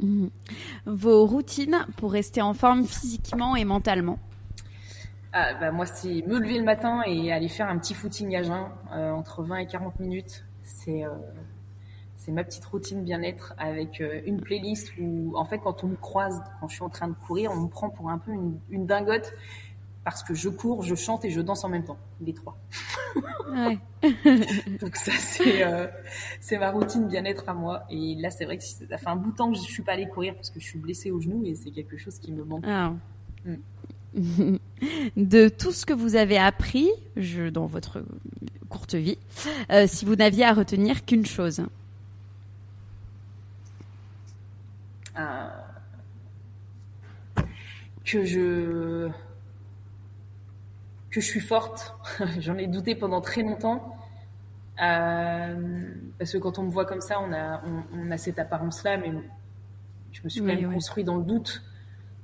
Hmm. 0.00 0.28
Vos 0.86 1.24
routines 1.26 1.86
pour 1.96 2.12
rester 2.12 2.42
en 2.42 2.54
forme 2.54 2.84
physiquement 2.84 3.56
et 3.56 3.64
mentalement? 3.64 4.18
Ah, 5.32 5.54
bah 5.54 5.70
moi, 5.70 5.86
c'est 5.86 6.26
me 6.26 6.38
lever 6.38 6.58
le 6.58 6.64
matin 6.64 7.02
et 7.06 7.32
aller 7.32 7.48
faire 7.48 7.68
un 7.68 7.78
petit 7.78 7.94
footing 7.94 8.36
à 8.36 8.42
jeun, 8.42 8.66
euh, 8.92 9.12
entre 9.12 9.42
20 9.42 9.58
et 9.58 9.66
40 9.66 10.00
minutes. 10.00 10.44
C'est. 10.62 11.04
Euh, 11.04 11.10
c'est 12.24 12.30
ma 12.30 12.44
petite 12.44 12.64
routine 12.64 13.02
bien-être 13.02 13.52
avec 13.58 14.00
euh, 14.00 14.20
une 14.26 14.40
playlist 14.40 14.92
où, 15.00 15.32
en 15.36 15.44
fait, 15.44 15.58
quand 15.58 15.82
on 15.82 15.88
me 15.88 15.96
croise, 15.96 16.40
quand 16.60 16.68
je 16.68 16.74
suis 16.74 16.84
en 16.84 16.88
train 16.88 17.08
de 17.08 17.14
courir, 17.14 17.50
on 17.50 17.62
me 17.62 17.68
prend 17.68 17.90
pour 17.90 18.10
un 18.10 18.18
peu 18.18 18.30
une, 18.70 18.86
dingote 18.86 19.34
parce 20.04 20.22
que 20.22 20.32
je 20.32 20.48
cours, 20.48 20.82
je 20.82 20.94
chante 20.94 21.24
et 21.24 21.30
je 21.30 21.40
danse 21.40 21.64
en 21.64 21.68
même 21.68 21.84
temps, 21.84 21.98
les 22.20 22.32
trois. 22.32 22.56
Ouais. 23.52 23.78
Donc 24.80 24.96
ça, 24.96 25.12
euh, 25.46 25.88
c'est 26.40 26.58
ma 26.58 26.70
routine 26.70 27.08
bien-être 27.08 27.48
à 27.48 27.54
moi. 27.54 27.84
Et 27.90 28.14
là, 28.14 28.30
c'est 28.30 28.44
vrai 28.44 28.56
que 28.56 28.64
ça 28.64 28.98
fait 28.98 29.08
un 29.08 29.16
bout 29.16 29.32
de 29.32 29.36
temps 29.36 29.50
que 29.50 29.58
je 29.58 29.62
suis 29.62 29.82
pas 29.82 29.92
allée 29.92 30.08
courir 30.08 30.34
parce 30.34 30.50
que 30.50 30.60
je 30.60 30.64
suis 30.64 30.78
blessée 30.78 31.10
au 31.10 31.20
genou 31.20 31.44
et 31.44 31.54
c'est 31.56 31.70
quelque 31.70 31.96
chose 31.96 32.18
qui 32.18 32.32
me 32.32 32.44
manque. 32.44 32.64
Ah. 32.66 32.92
Mm. 33.44 34.56
de 35.16 35.48
tout 35.48 35.72
ce 35.72 35.84
que 35.84 35.92
vous 35.92 36.16
avez 36.16 36.38
appris 36.38 36.88
je, 37.16 37.48
dans 37.48 37.66
votre 37.66 38.04
courte 38.68 38.94
vie, 38.94 39.18
euh, 39.70 39.86
si 39.88 40.04
vous 40.04 40.16
n'aviez 40.16 40.44
à 40.44 40.52
retenir 40.52 41.04
qu'une 41.04 41.26
chose. 41.26 41.60
Euh, 41.60 41.66
que 48.04 48.24
je 48.24 49.10
que 51.10 51.20
je 51.20 51.26
suis 51.26 51.40
forte. 51.40 51.94
J'en 52.40 52.56
ai 52.56 52.66
douté 52.66 52.94
pendant 52.94 53.20
très 53.20 53.42
longtemps. 53.42 53.96
Euh, 54.82 55.94
parce 56.18 56.32
que 56.32 56.38
quand 56.38 56.58
on 56.58 56.64
me 56.64 56.70
voit 56.70 56.86
comme 56.86 57.02
ça, 57.02 57.20
on 57.20 57.32
a, 57.32 57.62
on, 57.92 58.10
a 58.10 58.16
cette 58.16 58.38
apparence-là, 58.38 58.96
mais 58.96 59.12
je 60.12 60.20
me 60.24 60.28
suis 60.28 60.40
quand 60.40 60.46
même 60.46 60.72
construit 60.72 61.04
dans 61.04 61.16
le 61.16 61.24
doute. 61.24 61.62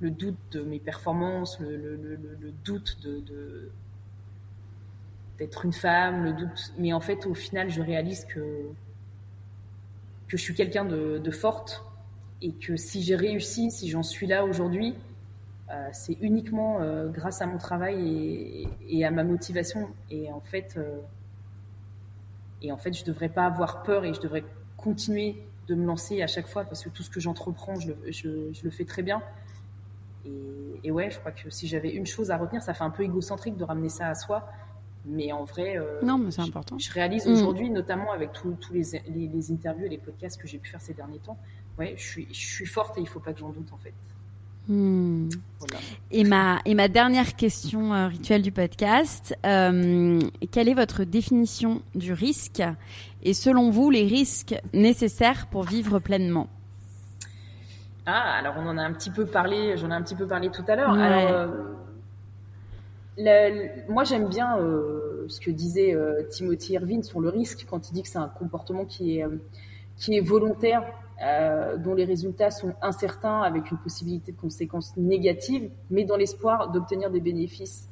Le 0.00 0.10
doute 0.10 0.38
de 0.52 0.62
mes 0.62 0.78
performances, 0.78 1.58
le, 1.60 1.96
le, 1.96 2.16
le, 2.16 2.52
doute 2.64 3.00
de, 3.02 3.70
d'être 5.38 5.64
une 5.64 5.72
femme, 5.72 6.24
le 6.24 6.32
doute. 6.32 6.72
Mais 6.78 6.92
en 6.92 7.00
fait, 7.00 7.26
au 7.26 7.34
final, 7.34 7.68
je 7.68 7.82
réalise 7.82 8.24
que, 8.24 8.40
que 10.28 10.36
je 10.36 10.42
suis 10.42 10.54
quelqu'un 10.54 10.84
de, 10.84 11.18
de 11.18 11.30
forte 11.30 11.84
et 12.40 12.52
que 12.52 12.76
si 12.76 13.02
j'ai 13.02 13.16
réussi, 13.16 13.70
si 13.70 13.88
j'en 13.88 14.02
suis 14.02 14.26
là 14.26 14.44
aujourd'hui, 14.44 14.94
euh, 15.70 15.88
c'est 15.92 16.16
uniquement 16.20 16.80
euh, 16.80 17.08
grâce 17.08 17.42
à 17.42 17.46
mon 17.46 17.58
travail 17.58 18.66
et, 18.88 19.04
à 19.04 19.10
ma 19.10 19.24
motivation. 19.24 19.88
Et 20.10 20.32
en 20.32 20.40
fait, 20.40 20.74
euh, 20.76 20.98
et 22.62 22.72
en 22.72 22.78
fait, 22.78 22.92
je 22.92 23.04
devrais 23.04 23.28
pas 23.28 23.44
avoir 23.44 23.82
peur 23.82 24.04
et 24.04 24.14
je 24.14 24.20
devrais 24.20 24.44
continuer 24.76 25.42
de 25.66 25.74
me 25.74 25.84
lancer 25.84 26.22
à 26.22 26.26
chaque 26.26 26.48
fois 26.48 26.64
parce 26.64 26.82
que 26.82 26.88
tout 26.88 27.02
ce 27.02 27.10
que 27.10 27.20
j'entreprends, 27.20 27.78
je, 27.78 27.92
je, 28.06 28.52
je, 28.52 28.64
le 28.64 28.70
fais 28.70 28.84
très 28.84 29.02
bien. 29.02 29.20
Et, 30.24 30.30
et, 30.84 30.90
ouais, 30.90 31.10
je 31.10 31.18
crois 31.18 31.32
que 31.32 31.50
si 31.50 31.66
j'avais 31.66 31.90
une 31.90 32.06
chose 32.06 32.30
à 32.30 32.38
retenir, 32.38 32.62
ça 32.62 32.72
fait 32.72 32.84
un 32.84 32.90
peu 32.90 33.02
égocentrique 33.02 33.56
de 33.56 33.64
ramener 33.64 33.90
ça 33.90 34.08
à 34.08 34.14
soi. 34.14 34.48
Mais 35.04 35.32
en 35.32 35.44
vrai, 35.44 35.78
non, 36.02 36.18
mais 36.18 36.30
c'est 36.30 36.42
important. 36.42 36.78
Je, 36.78 36.92
réalise 36.92 37.26
mm. 37.26 37.32
aujourd'hui, 37.32 37.70
notamment 37.70 38.12
avec 38.12 38.32
tous 38.32 38.56
les, 38.72 38.82
les, 39.08 39.28
les, 39.28 39.52
interviews 39.52 39.86
et 39.86 39.88
les 39.88 39.98
podcasts 39.98 40.40
que 40.40 40.48
j'ai 40.48 40.58
pu 40.58 40.68
faire 40.68 40.80
ces 40.80 40.92
derniers 40.92 41.20
temps, 41.20 41.38
ouais, 41.78 41.94
je 41.96 42.02
suis, 42.02 42.28
je 42.30 42.46
suis 42.46 42.66
forte 42.66 42.98
et 42.98 43.00
il 43.00 43.08
faut 43.08 43.20
pas 43.20 43.32
que 43.32 43.40
j'en 43.40 43.50
doute 43.50 43.72
en 43.72 43.76
fait. 43.76 43.94
Hmm. 44.68 45.30
Et 46.10 46.24
ma 46.24 46.58
et 46.66 46.74
ma 46.74 46.88
dernière 46.88 47.36
question 47.36 47.94
euh, 47.94 48.08
rituelle 48.08 48.42
du 48.42 48.52
podcast, 48.52 49.34
euh, 49.46 50.20
quelle 50.52 50.68
est 50.68 50.74
votre 50.74 51.04
définition 51.04 51.80
du 51.94 52.12
risque 52.12 52.62
et 53.22 53.32
selon 53.32 53.70
vous 53.70 53.90
les 53.90 54.06
risques 54.06 54.54
nécessaires 54.74 55.46
pour 55.46 55.62
vivre 55.62 55.98
pleinement? 55.98 56.48
Ah, 58.04 58.38
alors 58.38 58.54
on 58.58 58.66
en 58.66 58.76
a 58.76 58.82
un 58.82 58.92
petit 58.92 59.10
peu 59.10 59.24
parlé, 59.24 59.76
j'en 59.78 59.90
ai 59.90 59.94
un 59.94 60.02
petit 60.02 60.16
peu 60.16 60.26
parlé 60.26 60.50
tout 60.50 60.64
à 60.68 60.76
l'heure. 60.76 60.92
Alors 60.92 61.48
le, 63.18 63.90
moi, 63.90 64.04
j'aime 64.04 64.28
bien 64.28 64.58
euh, 64.58 65.26
ce 65.28 65.40
que 65.40 65.50
disait 65.50 65.94
euh, 65.94 66.22
Timothy 66.30 66.74
Irvine 66.74 67.02
sur 67.02 67.20
le 67.20 67.28
risque 67.28 67.66
quand 67.68 67.90
il 67.90 67.94
dit 67.94 68.02
que 68.02 68.08
c'est 68.08 68.18
un 68.18 68.28
comportement 68.28 68.84
qui 68.84 69.18
est, 69.18 69.24
euh, 69.24 69.36
qui 69.96 70.16
est 70.16 70.20
volontaire, 70.20 70.84
euh, 71.22 71.76
dont 71.76 71.94
les 71.94 72.04
résultats 72.04 72.50
sont 72.50 72.74
incertains 72.82 73.42
avec 73.42 73.70
une 73.70 73.78
possibilité 73.78 74.32
de 74.32 74.36
conséquences 74.36 74.96
négatives, 74.96 75.70
mais 75.90 76.04
dans 76.04 76.16
l'espoir 76.16 76.70
d'obtenir 76.70 77.10
des 77.10 77.20
bénéfices. 77.20 77.88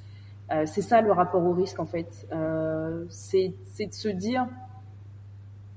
Euh, 0.52 0.64
c'est 0.66 0.82
ça 0.82 1.00
le 1.00 1.10
rapport 1.12 1.44
au 1.44 1.52
risque, 1.52 1.80
en 1.80 1.86
fait. 1.86 2.26
c'est 3.08 3.86
de 3.86 3.94
se 3.94 4.08
dire 4.08 4.46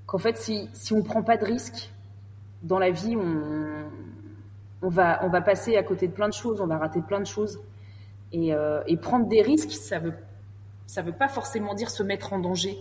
qu'en 0.05 0.17
fait, 0.17 0.37
si, 0.37 0.93
on 0.93 1.03
prend 1.03 1.21
pas 1.21 1.37
de 1.37 1.45
risque 1.45 1.91
dans 2.63 2.79
la 2.79 2.89
vie, 2.89 3.15
on, 4.81 4.89
va, 4.89 5.41
passer 5.41 5.77
à 5.77 5.83
côté 5.83 6.07
de 6.07 6.13
plein 6.13 6.27
de 6.27 6.33
choses, 6.33 6.61
on 6.61 6.67
va 6.67 6.77
rater 6.77 7.01
plein 7.01 7.19
de 7.19 7.27
choses. 7.27 7.59
Et, 8.31 8.53
euh, 8.53 8.81
prendre 9.01 9.27
des 9.27 9.41
risques, 9.41 9.71
ça 9.71 9.99
veut 9.99 10.13
ça 10.87 11.03
veut 11.03 11.13
pas 11.13 11.27
forcément 11.27 11.75
dire 11.75 11.91
se 11.91 12.01
mettre 12.01 12.33
en 12.33 12.39
danger. 12.39 12.75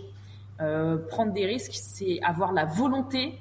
Euh, 0.61 0.97
prendre 0.97 1.31
des 1.31 1.45
risques, 1.45 1.75
c'est 1.75 2.19
avoir 2.23 2.53
la 2.53 2.65
volonté 2.65 3.37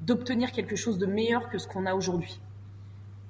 d'obtenir 0.00 0.52
quelque 0.52 0.76
chose 0.76 0.98
de 0.98 1.06
meilleur 1.06 1.48
que 1.48 1.58
ce 1.58 1.66
qu'on 1.66 1.86
a 1.86 1.94
aujourd'hui. 1.94 2.40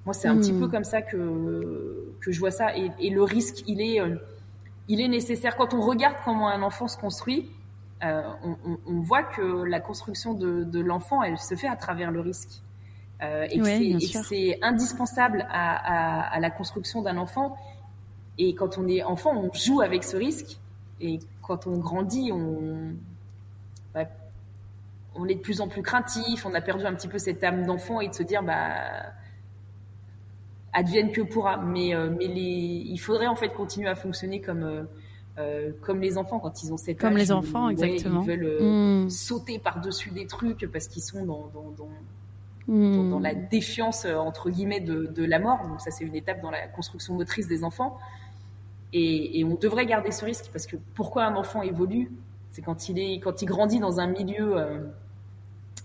Moi, 0.04 0.14
c'est 0.14 0.28
un 0.28 0.36
petit 0.36 0.52
hmm. 0.52 0.60
peu 0.60 0.68
comme 0.68 0.84
ça 0.84 1.02
que 1.02 2.14
que 2.20 2.32
je 2.32 2.38
vois 2.40 2.50
ça. 2.50 2.76
Et, 2.76 2.90
et 2.98 3.10
le 3.10 3.22
risque, 3.22 3.64
il 3.66 3.80
est 3.80 4.00
euh, 4.00 4.16
il 4.88 5.00
est 5.00 5.08
nécessaire. 5.08 5.56
Quand 5.56 5.74
on 5.74 5.80
regarde 5.80 6.16
comment 6.24 6.48
un 6.48 6.62
enfant 6.62 6.88
se 6.88 6.96
construit, 6.96 7.50
euh, 8.02 8.22
on, 8.42 8.56
on, 8.64 8.78
on, 8.86 9.00
voit 9.00 9.24
que 9.24 9.64
la 9.64 9.80
construction 9.80 10.32
de, 10.32 10.64
de 10.64 10.80
l'enfant, 10.80 11.22
elle 11.22 11.38
se 11.38 11.54
fait 11.56 11.68
à 11.68 11.76
travers 11.76 12.10
le 12.10 12.20
risque. 12.20 12.62
Euh, 13.20 13.46
et 13.50 13.58
que 13.58 14.22
c'est 14.22 14.58
indispensable 14.62 15.44
à, 15.50 16.20
à, 16.22 16.34
à, 16.34 16.40
la 16.40 16.50
construction 16.50 17.02
d'un 17.02 17.16
enfant. 17.16 17.56
Et 18.38 18.54
quand 18.54 18.78
on 18.78 18.86
est 18.86 19.02
enfant, 19.02 19.32
on 19.34 19.52
joue 19.52 19.80
avec 19.80 20.04
ce 20.04 20.16
risque. 20.16 20.60
Et 21.00 21.18
quand 21.42 21.66
on 21.66 21.78
grandit, 21.78 22.30
on, 22.32 22.94
bah, 23.92 24.04
on 25.18 25.26
est 25.26 25.34
de 25.34 25.40
plus 25.40 25.60
en 25.60 25.68
plus 25.68 25.82
craintif. 25.82 26.46
On 26.46 26.54
a 26.54 26.60
perdu 26.60 26.86
un 26.86 26.94
petit 26.94 27.08
peu 27.08 27.18
cette 27.18 27.42
âme 27.44 27.66
d'enfant 27.66 28.00
et 28.00 28.08
de 28.08 28.14
se 28.14 28.22
dire, 28.22 28.42
bah, 28.42 29.12
advienne 30.72 31.12
que 31.12 31.22
pourra. 31.22 31.58
Mais, 31.58 31.94
euh, 31.94 32.10
mais 32.16 32.26
les, 32.26 32.82
il 32.86 32.98
faudrait 32.98 33.26
en 33.26 33.36
fait 33.36 33.50
continuer 33.50 33.88
à 33.88 33.94
fonctionner 33.94 34.40
comme, 34.40 34.62
euh, 34.62 34.82
euh 35.38 35.72
comme 35.82 36.00
les 36.00 36.18
enfants 36.18 36.38
quand 36.38 36.62
ils 36.62 36.72
ont 36.72 36.76
cette 36.76 36.98
comme 36.98 37.16
les 37.16 37.32
enfants, 37.32 37.68
exactement. 37.68 38.22
Ils 38.22 38.26
veulent 38.26 38.58
euh, 38.60 39.04
mmh. 39.04 39.10
sauter 39.10 39.58
par-dessus 39.58 40.10
des 40.10 40.26
trucs 40.26 40.70
parce 40.70 40.88
qu'ils 40.88 41.02
sont 41.02 41.24
dans, 41.24 41.50
dans, 41.52 41.70
dans 41.76 41.88
mmh. 42.72 43.10
dans, 43.10 43.20
la 43.20 43.34
défiance 43.34 44.04
entre 44.04 44.50
guillemets 44.50 44.80
de, 44.80 45.06
de 45.06 45.24
la 45.24 45.38
mort. 45.38 45.66
Donc 45.68 45.80
ça, 45.80 45.90
c'est 45.90 46.04
une 46.04 46.16
étape 46.16 46.40
dans 46.40 46.50
la 46.50 46.66
construction 46.68 47.14
motrice 47.14 47.48
des 47.48 47.64
enfants. 47.64 47.98
Et, 48.94 49.40
et, 49.40 49.44
on 49.44 49.54
devrait 49.54 49.84
garder 49.84 50.10
ce 50.10 50.24
risque 50.24 50.48
parce 50.50 50.66
que 50.66 50.76
pourquoi 50.94 51.24
un 51.24 51.36
enfant 51.36 51.60
évolue, 51.60 52.10
c'est 52.50 52.62
quand 52.62 52.88
il 52.88 52.98
est 52.98 53.20
quand 53.20 53.42
il 53.42 53.46
grandit 53.46 53.80
dans 53.80 54.00
un 54.00 54.06
milieu 54.06 54.56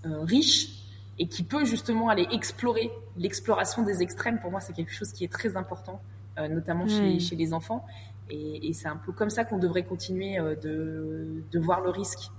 riche 0.06 0.84
et 1.20 1.28
qui 1.28 1.44
peut 1.44 1.66
justement 1.66 2.10
aller 2.10 2.28
explorer 2.32 2.92
l'exploration 3.18 3.84
des 3.84 4.02
extrêmes. 4.02 4.40
Pour 4.40 4.52
moi, 4.52 4.60
c'est 4.60 4.74
quelque 4.74 4.94
chose 4.94 5.12
qui 5.12 5.24
est 5.24 5.32
très 5.32 5.56
important, 5.58 6.02
euh, 6.38 6.48
notamment 6.48 6.88
chez, 6.88 7.20
chez, 7.20 7.36
les 7.36 7.54
enfants. 7.54 7.86
Et, 8.30 8.70
et 8.70 8.74
c'est 8.74 8.88
un 8.88 8.98
peu 8.98 9.12
comme 9.12 9.30
ça 9.30 9.44
qu'on 9.46 9.60
devrait 9.60 9.84
continuer 9.84 10.40
euh, 10.40 10.56
de, 10.56 11.44
de, 11.52 11.60
voir 11.60 11.82
le 11.82 11.90
risque 11.90 12.32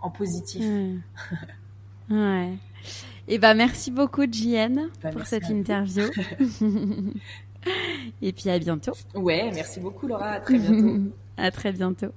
en 0.00 0.10
positif. 0.10 0.64
ouais. 2.10 2.52
Et 3.28 3.34
eh 3.34 3.38
ben 3.38 3.54
merci 3.54 3.90
beaucoup 3.90 4.22
JN 4.22 4.88
bah, 5.02 5.10
pour 5.10 5.26
cette 5.26 5.48
interview. 5.48 6.04
Et 8.22 8.32
puis 8.32 8.48
à 8.48 8.58
bientôt. 8.60 8.92
Ouais, 9.14 9.50
merci 9.52 9.80
beaucoup 9.80 10.06
Laura, 10.06 10.30
à 10.30 10.40
très 10.40 10.58
bientôt. 10.58 11.12
à 11.36 11.50
très 11.50 11.72
bientôt. 11.72 12.12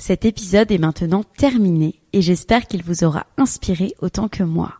Cet 0.00 0.24
épisode 0.24 0.72
est 0.72 0.78
maintenant 0.78 1.24
terminé 1.36 2.00
et 2.14 2.22
j'espère 2.22 2.66
qu'il 2.66 2.82
vous 2.82 3.04
aura 3.04 3.26
inspiré 3.36 3.94
autant 4.00 4.28
que 4.28 4.42
moi. 4.42 4.72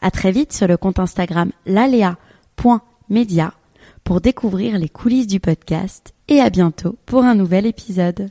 À 0.00 0.10
très 0.10 0.32
vite 0.32 0.52
sur 0.52 0.66
le 0.66 0.76
compte 0.76 0.98
Instagram 0.98 1.52
lalea.media 1.64 3.54
pour 4.02 4.20
découvrir 4.20 4.80
les 4.80 4.88
coulisses 4.88 5.28
du 5.28 5.38
podcast 5.38 6.12
et 6.26 6.40
à 6.40 6.50
bientôt 6.50 6.96
pour 7.06 7.22
un 7.22 7.36
nouvel 7.36 7.66
épisode. 7.66 8.30